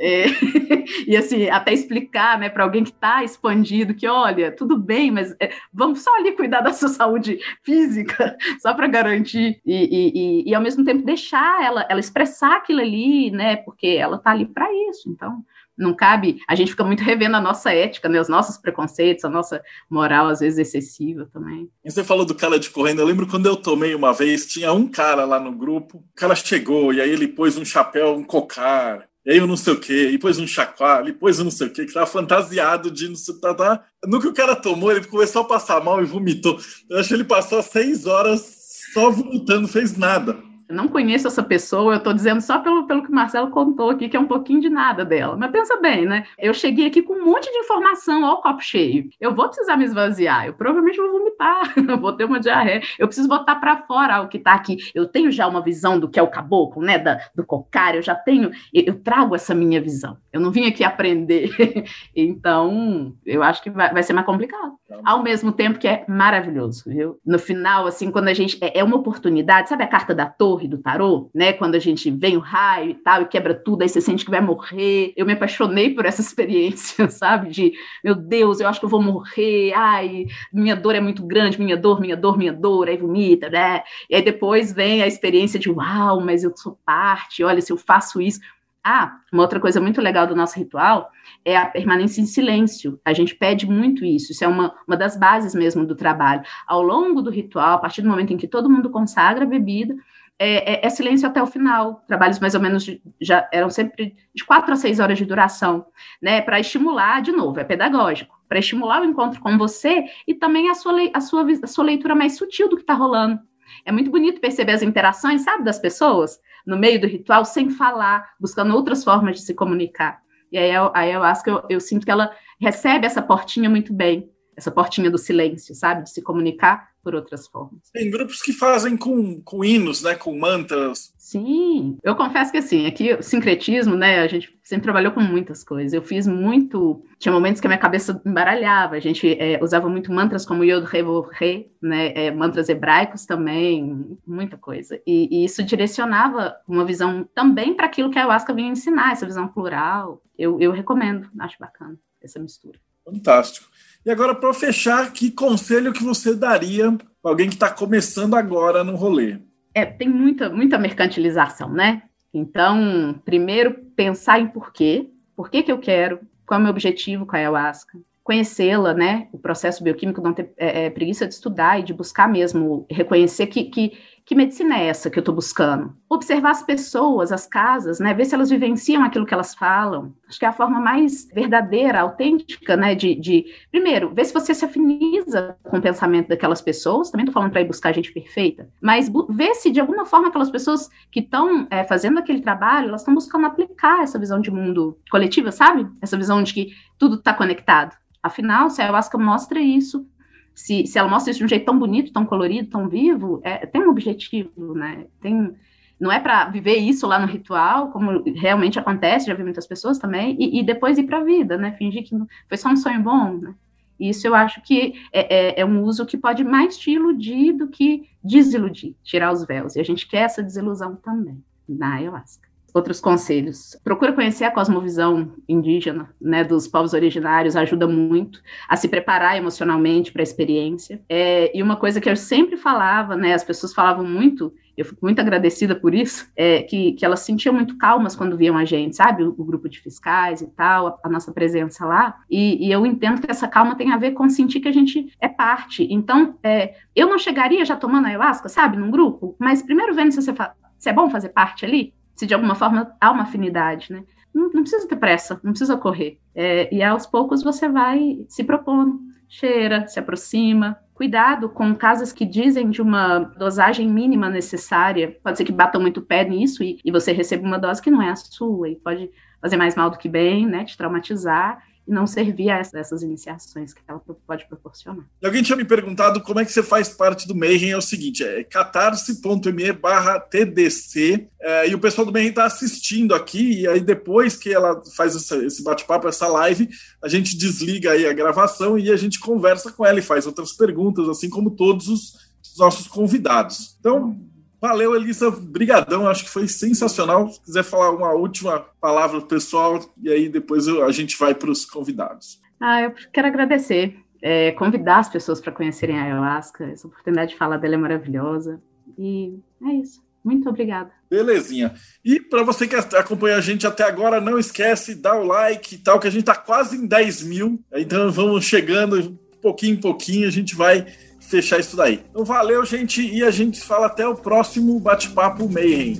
É, 0.00 0.24
e 1.06 1.14
assim, 1.14 1.50
até 1.50 1.74
explicar, 1.74 2.38
né, 2.38 2.48
para 2.48 2.64
alguém 2.64 2.84
que 2.84 2.90
está 2.90 3.22
expandido, 3.22 3.92
que 3.92 4.08
olha, 4.08 4.50
tudo 4.50 4.78
bem, 4.78 5.10
mas 5.10 5.36
é, 5.38 5.50
vamos 5.70 6.00
só 6.00 6.16
ali 6.16 6.32
cuidar 6.32 6.62
da 6.62 6.72
sua 6.72 6.88
saúde 6.88 7.38
física, 7.62 8.34
só 8.62 8.72
para 8.72 8.86
garantir, 8.86 9.60
e, 9.66 9.74
e, 9.74 10.12
e, 10.14 10.50
e 10.50 10.54
ao 10.54 10.62
mesmo 10.62 10.84
tempo 10.86 11.04
deixar 11.04 11.62
ela 11.62 11.81
ela, 11.88 12.00
expressar 12.00 12.56
aquilo 12.56 12.80
ali, 12.80 13.30
né? 13.30 13.56
Porque 13.56 13.86
ela 13.86 14.18
tá 14.18 14.30
ali 14.30 14.46
para 14.46 14.66
isso. 14.90 15.08
Então, 15.08 15.44
não 15.76 15.94
cabe. 15.94 16.38
A 16.48 16.54
gente 16.54 16.70
fica 16.70 16.84
muito 16.84 17.02
revendo 17.04 17.36
a 17.36 17.40
nossa 17.40 17.72
ética, 17.72 18.08
né? 18.08 18.20
Os 18.20 18.28
nossos 18.28 18.56
preconceitos, 18.56 19.24
a 19.24 19.30
nossa 19.30 19.62
moral, 19.90 20.28
às 20.28 20.40
vezes, 20.40 20.58
excessiva 20.58 21.28
também. 21.32 21.68
E 21.84 21.90
você 21.90 22.04
falou 22.04 22.24
do 22.24 22.34
cara 22.34 22.58
de 22.58 22.70
correndo. 22.70 23.00
Eu 23.00 23.06
lembro 23.06 23.26
quando 23.26 23.46
eu 23.46 23.56
tomei 23.56 23.94
uma 23.94 24.12
vez, 24.12 24.46
tinha 24.46 24.72
um 24.72 24.88
cara 24.88 25.24
lá 25.24 25.40
no 25.40 25.52
grupo, 25.52 25.98
o 25.98 26.14
cara 26.14 26.34
chegou 26.34 26.92
e 26.92 27.00
aí 27.00 27.10
ele 27.10 27.28
pôs 27.28 27.56
um 27.56 27.64
chapéu, 27.64 28.14
um 28.14 28.24
cocar. 28.24 29.06
E 29.24 29.30
aí 29.30 29.38
eu 29.38 29.46
não 29.46 29.56
sei 29.56 29.72
o 29.72 29.78
quê, 29.78 30.10
e 30.10 30.18
pôs 30.18 30.40
um 30.40 30.48
chacoalho, 30.48 31.08
e 31.08 31.12
pôs 31.12 31.38
um 31.38 31.44
não 31.44 31.50
sei 31.50 31.68
o 31.68 31.72
quê, 31.72 31.86
que 31.86 31.92
tava 31.92 32.06
fantasiado 32.06 32.90
de 32.90 33.08
não 33.08 33.14
sei 33.14 33.36
tá, 33.36 33.54
tá. 33.54 33.84
No 34.04 34.20
que 34.20 34.26
o 34.26 34.34
cara 34.34 34.56
tomou, 34.56 34.90
ele 34.90 35.04
começou 35.04 35.42
a 35.42 35.44
passar 35.44 35.80
mal 35.80 36.02
e 36.02 36.06
vomitou. 36.06 36.58
Eu 36.90 36.98
acho 36.98 37.08
que 37.08 37.14
ele 37.14 37.22
passou 37.22 37.62
seis 37.62 38.04
horas 38.04 38.82
só 38.92 39.12
vomitando, 39.12 39.68
fez 39.68 39.96
nada 39.96 40.36
não 40.72 40.88
conheço 40.88 41.26
essa 41.26 41.42
pessoa, 41.42 41.94
eu 41.94 41.98
estou 41.98 42.12
dizendo 42.12 42.40
só 42.40 42.58
pelo, 42.58 42.86
pelo 42.86 43.02
que 43.02 43.10
o 43.10 43.14
Marcelo 43.14 43.50
contou 43.50 43.90
aqui, 43.90 44.08
que 44.08 44.16
é 44.16 44.20
um 44.20 44.26
pouquinho 44.26 44.60
de 44.60 44.68
nada 44.68 45.04
dela. 45.04 45.36
Mas 45.36 45.50
pensa 45.50 45.76
bem, 45.76 46.06
né? 46.06 46.24
Eu 46.38 46.54
cheguei 46.54 46.86
aqui 46.86 47.02
com 47.02 47.14
um 47.14 47.24
monte 47.24 47.50
de 47.50 47.58
informação, 47.58 48.22
ó, 48.24 48.36
copo 48.36 48.62
cheio. 48.62 49.08
Eu 49.20 49.34
vou 49.34 49.46
precisar 49.46 49.76
me 49.76 49.84
esvaziar, 49.84 50.46
eu 50.46 50.54
provavelmente 50.54 50.96
vou 50.96 51.12
vomitar, 51.12 51.74
vou 52.00 52.12
ter 52.12 52.24
uma 52.24 52.40
diarreia. 52.40 52.82
Eu 52.98 53.06
preciso 53.06 53.28
botar 53.28 53.56
para 53.56 53.82
fora 53.82 54.22
o 54.22 54.28
que 54.28 54.38
está 54.38 54.52
aqui. 54.52 54.76
Eu 54.94 55.06
tenho 55.06 55.30
já 55.30 55.46
uma 55.46 55.62
visão 55.62 55.98
do 55.98 56.08
que 56.08 56.18
é 56.18 56.22
o 56.22 56.30
caboclo, 56.30 56.82
né? 56.82 56.98
Da, 56.98 57.20
do 57.34 57.44
cocar, 57.44 57.94
eu 57.94 58.02
já 58.02 58.14
tenho, 58.14 58.50
eu, 58.72 58.98
trago 59.00 59.34
essa 59.34 59.54
minha 59.54 59.80
visão. 59.80 60.16
Eu 60.32 60.40
não 60.40 60.50
vim 60.50 60.66
aqui 60.66 60.84
aprender. 60.84 61.50
então, 62.16 63.14
eu 63.24 63.42
acho 63.42 63.62
que 63.62 63.70
vai, 63.70 63.92
vai 63.92 64.02
ser 64.02 64.12
mais 64.12 64.26
complicado. 64.26 64.72
Ao 65.04 65.22
mesmo 65.22 65.52
tempo 65.52 65.78
que 65.78 65.88
é 65.88 66.04
maravilhoso, 66.08 66.84
viu? 66.86 67.18
No 67.26 67.38
final, 67.38 67.86
assim, 67.86 68.10
quando 68.10 68.28
a 68.28 68.34
gente. 68.34 68.58
É, 68.60 68.78
é 68.78 68.84
uma 68.84 68.96
oportunidade, 68.96 69.68
sabe 69.68 69.84
a 69.84 69.88
carta 69.88 70.14
da 70.14 70.26
torre? 70.26 70.52
torre 70.52 70.68
do 70.68 70.78
tarô, 70.78 71.30
né? 71.34 71.52
Quando 71.52 71.74
a 71.74 71.78
gente 71.78 72.10
vem 72.10 72.36
o 72.36 72.40
raio 72.40 72.90
e 72.90 72.94
tal, 72.94 73.22
e 73.22 73.26
quebra 73.26 73.54
tudo, 73.54 73.82
aí 73.82 73.88
você 73.88 74.00
sente 74.00 74.24
que 74.24 74.30
vai 74.30 74.40
morrer. 74.40 75.12
Eu 75.16 75.26
me 75.26 75.32
apaixonei 75.32 75.94
por 75.94 76.04
essa 76.04 76.20
experiência, 76.22 77.08
sabe? 77.08 77.50
De, 77.50 77.72
meu 78.04 78.14
Deus, 78.14 78.60
eu 78.60 78.68
acho 78.68 78.78
que 78.78 78.84
eu 78.84 78.90
vou 78.90 79.02
morrer, 79.02 79.72
ai, 79.72 80.26
minha 80.52 80.76
dor 80.76 80.94
é 80.94 81.00
muito 81.00 81.24
grande, 81.26 81.60
minha 81.60 81.76
dor, 81.76 82.00
minha 82.00 82.16
dor, 82.16 82.36
minha 82.36 82.52
dor, 82.52 82.88
aí 82.88 82.96
vomita, 82.96 83.48
né? 83.48 83.82
E 84.08 84.14
aí 84.14 84.22
depois 84.22 84.72
vem 84.72 85.02
a 85.02 85.06
experiência 85.06 85.58
de, 85.58 85.70
uau, 85.70 86.20
mas 86.20 86.44
eu 86.44 86.52
sou 86.56 86.78
parte, 86.84 87.42
olha, 87.42 87.60
se 87.60 87.72
eu 87.72 87.76
faço 87.76 88.20
isso. 88.20 88.40
Ah, 88.84 89.20
uma 89.32 89.42
outra 89.42 89.60
coisa 89.60 89.80
muito 89.80 90.00
legal 90.00 90.26
do 90.26 90.34
nosso 90.34 90.58
ritual 90.58 91.10
é 91.44 91.56
a 91.56 91.66
permanência 91.66 92.20
em 92.20 92.26
silêncio. 92.26 93.00
A 93.04 93.12
gente 93.12 93.34
pede 93.34 93.64
muito 93.64 94.04
isso, 94.04 94.32
isso 94.32 94.44
é 94.44 94.48
uma, 94.48 94.74
uma 94.88 94.96
das 94.96 95.16
bases 95.16 95.54
mesmo 95.54 95.86
do 95.86 95.94
trabalho. 95.94 96.42
Ao 96.66 96.82
longo 96.82 97.22
do 97.22 97.30
ritual, 97.30 97.74
a 97.74 97.78
partir 97.78 98.02
do 98.02 98.08
momento 98.08 98.32
em 98.32 98.36
que 98.36 98.48
todo 98.48 98.68
mundo 98.68 98.90
consagra 98.90 99.44
a 99.44 99.48
bebida, 99.48 99.94
é, 100.36 100.72
é, 100.72 100.86
é, 100.86 100.90
silêncio 100.90 101.28
até 101.28 101.40
o 101.40 101.46
final. 101.46 102.02
Trabalhos 102.08 102.40
mais 102.40 102.56
ou 102.56 102.60
menos 102.60 102.82
de, 102.82 103.00
já 103.20 103.48
eram 103.52 103.70
sempre 103.70 104.16
de 104.34 104.44
quatro 104.44 104.72
a 104.72 104.76
seis 104.76 104.98
horas 104.98 105.16
de 105.16 105.24
duração, 105.24 105.86
né? 106.20 106.40
Para 106.40 106.58
estimular, 106.58 107.22
de 107.22 107.30
novo, 107.30 107.60
é 107.60 107.64
pedagógico, 107.64 108.36
para 108.48 108.58
estimular 108.58 109.02
o 109.02 109.04
encontro 109.04 109.40
com 109.40 109.56
você 109.56 110.04
e 110.26 110.34
também 110.34 110.68
a 110.68 110.74
sua, 110.74 110.94
a 111.14 111.20
sua, 111.20 111.46
a 111.62 111.66
sua 111.68 111.84
leitura 111.84 112.16
mais 112.16 112.36
sutil 112.36 112.68
do 112.68 112.74
que 112.74 112.82
está 112.82 112.94
rolando. 112.94 113.38
É 113.84 113.92
muito 113.92 114.10
bonito 114.10 114.40
perceber 114.40 114.72
as 114.72 114.82
interações, 114.82 115.42
sabe, 115.42 115.62
das 115.62 115.78
pessoas 115.78 116.40
no 116.66 116.76
meio 116.76 117.00
do 117.00 117.06
ritual, 117.06 117.44
sem 117.44 117.70
falar, 117.70 118.32
buscando 118.38 118.74
outras 118.74 119.04
formas 119.04 119.36
de 119.36 119.42
se 119.42 119.54
comunicar. 119.54 120.20
E 120.50 120.58
aí, 120.58 120.70
aí 120.94 121.12
eu 121.12 121.22
acho 121.22 121.42
que 121.42 121.50
eu, 121.50 121.62
eu 121.68 121.80
sinto 121.80 122.04
que 122.04 122.10
ela 122.10 122.34
recebe 122.60 123.06
essa 123.06 123.22
portinha 123.22 123.70
muito 123.70 123.92
bem 123.92 124.31
essa 124.56 124.70
portinha 124.70 125.10
do 125.10 125.18
silêncio, 125.18 125.74
sabe? 125.74 126.04
De 126.04 126.10
se 126.10 126.22
comunicar 126.22 126.92
por 127.02 127.14
outras 127.14 127.48
formas. 127.48 127.90
Tem 127.92 128.10
grupos 128.10 128.40
que 128.40 128.52
fazem 128.52 128.96
com, 128.96 129.40
com 129.40 129.64
hinos, 129.64 130.02
né? 130.02 130.14
Com 130.14 130.38
mantras. 130.38 131.12
Sim, 131.18 131.98
eu 132.02 132.14
confesso 132.14 132.52
que 132.52 132.58
assim, 132.58 132.86
aqui 132.86 133.14
o 133.14 133.22
sincretismo, 133.22 133.96
né? 133.96 134.20
A 134.20 134.28
gente 134.28 134.56
sempre 134.62 134.84
trabalhou 134.84 135.12
com 135.12 135.20
muitas 135.20 135.64
coisas. 135.64 135.92
Eu 135.92 136.02
fiz 136.02 136.26
muito. 136.26 137.04
Tinha 137.18 137.32
momentos 137.32 137.60
que 137.60 137.66
a 137.66 137.70
minha 137.70 137.80
cabeça 137.80 138.20
embaralhava. 138.24 138.94
A 138.94 139.00
gente 139.00 139.36
é, 139.40 139.58
usava 139.62 139.88
muito 139.88 140.12
mantras 140.12 140.46
como 140.46 140.64
Yod 140.64 140.86
Re 140.86 141.02
Vov 141.02 141.28
Re, 141.32 141.70
né? 141.80 142.12
É, 142.14 142.30
mantras 142.30 142.68
hebraicos 142.68 143.26
também, 143.26 144.16
muita 144.26 144.56
coisa. 144.56 145.00
E, 145.06 145.28
e 145.30 145.44
isso 145.44 145.62
direcionava 145.64 146.56
uma 146.68 146.84
visão 146.84 147.28
também 147.34 147.74
para 147.74 147.86
aquilo 147.86 148.10
que 148.10 148.18
a 148.18 148.22
ayahuasca 148.22 148.54
vinha 148.54 148.70
ensinar, 148.70 149.12
essa 149.12 149.26
visão 149.26 149.48
plural. 149.48 150.22
Eu, 150.38 150.60
eu 150.60 150.70
recomendo, 150.70 151.28
acho 151.40 151.56
bacana 151.58 151.98
essa 152.22 152.38
mistura. 152.38 152.78
Fantástico. 153.04 153.71
E 154.04 154.10
agora, 154.10 154.34
para 154.34 154.52
fechar, 154.52 155.12
que 155.12 155.30
conselho 155.30 155.92
que 155.92 156.02
você 156.02 156.34
daria 156.34 156.90
para 156.90 157.30
alguém 157.30 157.48
que 157.48 157.54
está 157.54 157.70
começando 157.70 158.34
agora 158.34 158.82
no 158.82 158.96
rolê? 158.96 159.38
É, 159.72 159.86
tem 159.86 160.08
muita, 160.08 160.50
muita 160.50 160.76
mercantilização, 160.76 161.70
né? 161.72 162.02
Então, 162.34 163.20
primeiro, 163.24 163.74
pensar 163.94 164.40
em 164.40 164.48
porquê. 164.48 165.08
Por 165.36 165.50
que, 165.50 165.62
que 165.62 165.70
eu 165.70 165.78
quero? 165.78 166.20
Qual 166.44 166.58
é 166.58 166.60
o 166.60 166.62
meu 166.64 166.70
objetivo 166.70 167.24
com 167.24 167.36
a 167.36 167.38
ayahuasca? 167.38 167.98
Conhecê-la, 168.24 168.92
né? 168.92 169.28
O 169.32 169.38
processo 169.38 169.84
bioquímico, 169.84 170.20
não 170.20 170.32
ter 170.32 170.52
é, 170.56 170.86
é, 170.86 170.90
preguiça 170.90 171.26
de 171.26 171.34
estudar 171.34 171.78
e 171.78 171.84
de 171.84 171.94
buscar 171.94 172.28
mesmo, 172.28 172.86
reconhecer 172.90 173.46
que, 173.46 173.64
que 173.64 173.92
que 174.24 174.34
medicina 174.34 174.78
é 174.78 174.86
essa 174.86 175.10
que 175.10 175.18
eu 175.18 175.22
estou 175.22 175.34
buscando? 175.34 175.94
Observar 176.08 176.50
as 176.50 176.62
pessoas, 176.62 177.32
as 177.32 177.46
casas, 177.46 177.98
né? 177.98 178.14
Ver 178.14 178.24
se 178.24 178.34
elas 178.34 178.50
vivenciam 178.50 179.02
aquilo 179.02 179.26
que 179.26 179.34
elas 179.34 179.54
falam. 179.54 180.14
Acho 180.28 180.38
que 180.38 180.44
é 180.44 180.48
a 180.48 180.52
forma 180.52 180.80
mais 180.80 181.28
verdadeira, 181.34 182.00
autêntica, 182.00 182.76
né? 182.76 182.94
De, 182.94 183.14
de 183.14 183.46
primeiro, 183.70 184.14
ver 184.14 184.24
se 184.24 184.32
você 184.32 184.54
se 184.54 184.64
afiniza 184.64 185.56
com 185.64 185.78
o 185.78 185.82
pensamento 185.82 186.28
daquelas 186.28 186.62
pessoas. 186.62 187.10
Também 187.10 187.24
estou 187.24 187.34
falando 187.34 187.50
para 187.50 187.60
ir 187.60 187.66
buscar 187.66 187.92
gente 187.92 188.12
perfeita, 188.12 188.68
mas 188.80 189.10
ver 189.30 189.54
se 189.54 189.70
de 189.70 189.80
alguma 189.80 190.06
forma 190.06 190.28
aquelas 190.28 190.50
pessoas 190.50 190.88
que 191.10 191.20
estão 191.20 191.66
é, 191.70 191.84
fazendo 191.84 192.18
aquele 192.18 192.40
trabalho, 192.40 192.88
elas 192.88 193.00
estão 193.00 193.14
buscando 193.14 193.46
aplicar 193.46 194.02
essa 194.02 194.18
visão 194.18 194.40
de 194.40 194.50
mundo 194.50 194.98
coletiva, 195.10 195.50
sabe? 195.50 195.86
Essa 196.00 196.16
visão 196.16 196.42
de 196.42 196.54
que 196.54 196.72
tudo 196.96 197.16
está 197.16 197.34
conectado. 197.34 197.96
Afinal, 198.22 198.70
se 198.70 198.80
a 198.80 198.84
ayahuasca 198.84 199.18
mostra 199.18 199.60
isso, 199.60 200.06
se, 200.54 200.86
se 200.86 200.98
ela 200.98 201.08
mostra 201.08 201.30
isso 201.30 201.38
de 201.38 201.44
um 201.44 201.48
jeito 201.48 201.64
tão 201.64 201.78
bonito, 201.78 202.12
tão 202.12 202.24
colorido, 202.24 202.68
tão 202.68 202.88
vivo, 202.88 203.40
é, 203.42 203.66
tem 203.66 203.82
um 203.82 203.90
objetivo, 203.90 204.74
né? 204.74 205.06
Tem, 205.20 205.54
não 205.98 206.10
é 206.10 206.18
para 206.18 206.46
viver 206.46 206.76
isso 206.76 207.06
lá 207.06 207.18
no 207.18 207.26
ritual, 207.26 207.90
como 207.90 208.22
realmente 208.34 208.78
acontece, 208.78 209.26
já 209.26 209.34
vi 209.34 209.42
muitas 209.42 209.66
pessoas 209.66 209.98
também, 209.98 210.36
e, 210.38 210.60
e 210.60 210.62
depois 210.62 210.98
ir 210.98 211.04
para 211.04 211.18
a 211.18 211.24
vida, 211.24 211.56
né? 211.56 211.72
Fingir 211.72 212.04
que 212.04 212.16
foi 212.48 212.56
só 212.56 212.68
um 212.68 212.76
sonho 212.76 213.02
bom, 213.02 213.38
né? 213.38 213.54
Isso 213.98 214.26
eu 214.26 214.34
acho 214.34 214.60
que 214.62 214.94
é, 215.12 215.34
é, 215.34 215.60
é, 215.60 215.64
um 215.64 215.82
uso 215.82 216.04
que 216.04 216.16
pode 216.16 216.42
mais 216.42 216.76
te 216.76 216.90
iludir 216.90 217.52
do 217.52 217.68
que 217.68 218.08
desiludir, 218.22 218.96
tirar 219.04 219.32
os 219.32 219.44
véus. 219.46 219.76
E 219.76 219.80
a 219.80 219.84
gente 219.84 220.08
quer 220.08 220.22
essa 220.22 220.42
desilusão 220.42 220.96
também 220.96 221.42
na 221.68 221.94
ayahuasca 221.94 222.51
outros 222.72 223.00
conselhos. 223.00 223.76
Procura 223.84 224.12
conhecer 224.12 224.44
a 224.44 224.50
cosmovisão 224.50 225.32
indígena, 225.48 226.10
né, 226.20 226.42
dos 226.42 226.66
povos 226.66 226.92
originários, 226.94 227.56
ajuda 227.56 227.86
muito 227.86 228.40
a 228.68 228.76
se 228.76 228.88
preparar 228.88 229.36
emocionalmente 229.36 230.12
para 230.12 230.22
a 230.22 230.24
experiência. 230.24 231.02
É, 231.08 231.56
e 231.56 231.62
uma 231.62 231.76
coisa 231.76 232.00
que 232.00 232.08
eu 232.08 232.16
sempre 232.16 232.56
falava, 232.56 233.16
né, 233.16 233.34
as 233.34 233.44
pessoas 233.44 233.74
falavam 233.74 234.04
muito, 234.04 234.52
eu 234.76 234.84
fico 234.84 235.00
muito 235.02 235.20
agradecida 235.20 235.74
por 235.74 235.94
isso, 235.94 236.30
é 236.34 236.62
que, 236.62 236.92
que 236.92 237.04
elas 237.04 237.20
se 237.20 237.26
sentiam 237.26 237.54
muito 237.54 237.76
calmas 237.76 238.16
quando 238.16 238.36
viam 238.36 238.56
a 238.56 238.64
gente, 238.64 238.96
sabe? 238.96 239.22
O, 239.22 239.34
o 239.36 239.44
grupo 239.44 239.68
de 239.68 239.80
fiscais 239.80 240.40
e 240.40 240.46
tal, 240.46 240.86
a, 240.86 240.98
a 241.04 241.08
nossa 241.08 241.32
presença 241.32 241.84
lá. 241.84 242.16
E, 242.30 242.66
e, 242.66 242.72
eu 242.72 242.86
entendo 242.86 243.20
que 243.20 243.30
essa 243.30 243.48
calma 243.48 243.74
tem 243.74 243.92
a 243.92 243.96
ver 243.96 244.12
com 244.12 244.28
sentir 244.28 244.60
que 244.60 244.68
a 244.68 244.72
gente 244.72 245.12
é 245.20 245.28
parte. 245.28 245.86
Então, 245.90 246.38
é, 246.42 246.74
eu 246.96 247.08
não 247.08 247.18
chegaria 247.18 247.64
já 247.64 247.76
tomando 247.76 248.06
ayahuasca, 248.06 248.48
sabe, 248.48 248.76
num 248.76 248.90
grupo, 248.90 249.36
mas 249.38 249.62
primeiro 249.62 249.94
vendo 249.94 250.12
se, 250.12 250.22
você 250.22 250.32
se 250.78 250.88
é 250.88 250.92
bom 250.92 251.10
fazer 251.10 251.30
parte 251.30 251.64
ali, 251.64 251.94
se 252.14 252.26
de 252.26 252.34
alguma 252.34 252.54
forma 252.54 252.94
há 253.00 253.10
uma 253.10 253.22
afinidade, 253.22 253.92
né? 253.92 254.04
Não, 254.32 254.50
não 254.50 254.62
precisa 254.62 254.88
ter 254.88 254.96
pressa, 254.96 255.40
não 255.42 255.52
precisa 255.52 255.76
correr. 255.76 256.18
É, 256.34 256.74
e 256.74 256.82
aos 256.82 257.06
poucos 257.06 257.42
você 257.42 257.68
vai 257.68 258.24
se 258.28 258.42
propondo, 258.44 259.00
cheira, 259.28 259.86
se 259.86 259.98
aproxima. 259.98 260.78
Cuidado 260.94 261.48
com 261.48 261.74
casas 261.74 262.12
que 262.12 262.24
dizem 262.24 262.70
de 262.70 262.80
uma 262.80 263.18
dosagem 263.18 263.88
mínima 263.88 264.28
necessária. 264.28 265.16
Pode 265.22 265.38
ser 265.38 265.44
que 265.44 265.52
batam 265.52 265.80
muito 265.80 266.02
pé 266.02 266.24
nisso 266.24 266.62
e, 266.62 266.78
e 266.84 266.90
você 266.90 267.12
receba 267.12 267.46
uma 267.46 267.58
dose 267.58 267.82
que 267.82 267.90
não 267.90 268.02
é 268.02 268.10
a 268.10 268.16
sua 268.16 268.68
e 268.68 268.76
pode 268.76 269.10
fazer 269.40 269.56
mais 269.56 269.74
mal 269.74 269.90
do 269.90 269.98
que 269.98 270.08
bem, 270.08 270.46
né? 270.46 270.64
Te 270.64 270.76
traumatizar 270.76 271.62
e 271.86 271.92
não 271.92 272.06
servir 272.06 272.50
a 272.50 272.58
essas 272.58 273.02
iniciações 273.02 273.74
que 273.74 273.80
ela 273.86 274.00
pode 274.26 274.46
proporcionar. 274.46 275.04
E 275.20 275.26
alguém 275.26 275.42
tinha 275.42 275.56
me 275.56 275.64
perguntado 275.64 276.20
como 276.20 276.40
é 276.40 276.44
que 276.44 276.52
você 276.52 276.62
faz 276.62 276.88
parte 276.88 277.26
do 277.26 277.34
Mayhem, 277.34 277.72
é 277.72 277.76
o 277.76 277.82
seguinte, 277.82 278.22
é 278.22 278.44
catarse.me 278.44 279.72
barra 279.72 280.20
TDC, 280.20 281.28
é, 281.40 281.68
e 281.68 281.74
o 281.74 281.78
pessoal 281.78 282.06
do 282.06 282.12
Mayhem 282.12 282.30
está 282.30 282.44
assistindo 282.44 283.14
aqui, 283.14 283.60
e 283.60 283.68
aí 283.68 283.80
depois 283.80 284.36
que 284.36 284.52
ela 284.52 284.80
faz 284.96 285.16
essa, 285.16 285.36
esse 285.44 285.62
bate-papo, 285.62 286.08
essa 286.08 286.26
live, 286.28 286.68
a 287.02 287.08
gente 287.08 287.36
desliga 287.36 287.92
aí 287.92 288.06
a 288.06 288.12
gravação 288.12 288.78
e 288.78 288.90
a 288.90 288.96
gente 288.96 289.18
conversa 289.18 289.72
com 289.72 289.84
ela 289.84 289.98
e 289.98 290.02
faz 290.02 290.26
outras 290.26 290.52
perguntas, 290.52 291.08
assim 291.08 291.28
como 291.28 291.50
todos 291.50 291.88
os 291.88 292.32
nossos 292.56 292.86
convidados. 292.86 293.76
Então, 293.80 294.20
Valeu, 294.62 294.94
Elisa. 294.94 295.28
Brigadão. 295.28 296.06
Acho 296.06 296.22
que 296.22 296.30
foi 296.30 296.46
sensacional. 296.46 297.28
Se 297.28 297.40
quiser 297.40 297.64
falar 297.64 297.90
uma 297.90 298.12
última 298.12 298.60
palavra 298.80 299.18
pro 299.18 299.28
pessoal, 299.28 299.84
e 300.00 300.08
aí 300.08 300.28
depois 300.28 300.68
eu, 300.68 300.84
a 300.84 300.92
gente 300.92 301.18
vai 301.18 301.34
para 301.34 301.50
os 301.50 301.66
convidados. 301.66 302.40
Ah, 302.60 302.82
eu 302.82 302.94
quero 303.12 303.26
agradecer. 303.26 303.96
É, 304.22 304.52
convidar 304.52 305.00
as 305.00 305.08
pessoas 305.08 305.40
para 305.40 305.50
conhecerem 305.50 305.98
a 305.98 306.04
ayahuasca. 306.04 306.64
Essa 306.66 306.86
oportunidade 306.86 307.32
de 307.32 307.36
falar 307.36 307.56
dela 307.56 307.74
é 307.74 307.78
maravilhosa. 307.78 308.62
E 308.96 309.36
é 309.66 309.72
isso. 309.72 310.00
Muito 310.24 310.48
obrigada. 310.48 310.92
Belezinha. 311.10 311.74
E 312.04 312.20
para 312.20 312.44
você 312.44 312.68
que 312.68 312.76
acompanha 312.76 313.38
a 313.38 313.40
gente 313.40 313.66
até 313.66 313.82
agora, 313.82 314.20
não 314.20 314.38
esquece, 314.38 314.94
dá 314.94 315.16
o 315.16 315.24
like 315.24 315.74
e 315.74 315.78
tal, 315.78 315.98
que 315.98 316.06
a 316.06 316.10
gente 316.10 316.20
está 316.20 316.36
quase 316.36 316.76
em 316.76 316.86
10 316.86 317.24
mil. 317.24 317.60
Então 317.74 318.12
vamos 318.12 318.44
chegando, 318.44 319.18
pouquinho 319.40 319.74
em 319.74 319.80
pouquinho, 319.80 320.28
a 320.28 320.30
gente 320.30 320.54
vai 320.54 320.86
fechar 321.32 321.58
isso 321.58 321.76
daí. 321.76 322.04
Então 322.10 322.24
valeu, 322.24 322.62
gente, 322.64 323.00
e 323.00 323.24
a 323.24 323.30
gente 323.30 323.60
fala 323.62 323.86
até 323.86 324.06
o 324.06 324.14
próximo 324.14 324.78
bate-papo 324.78 325.48
Mayhem. 325.48 325.98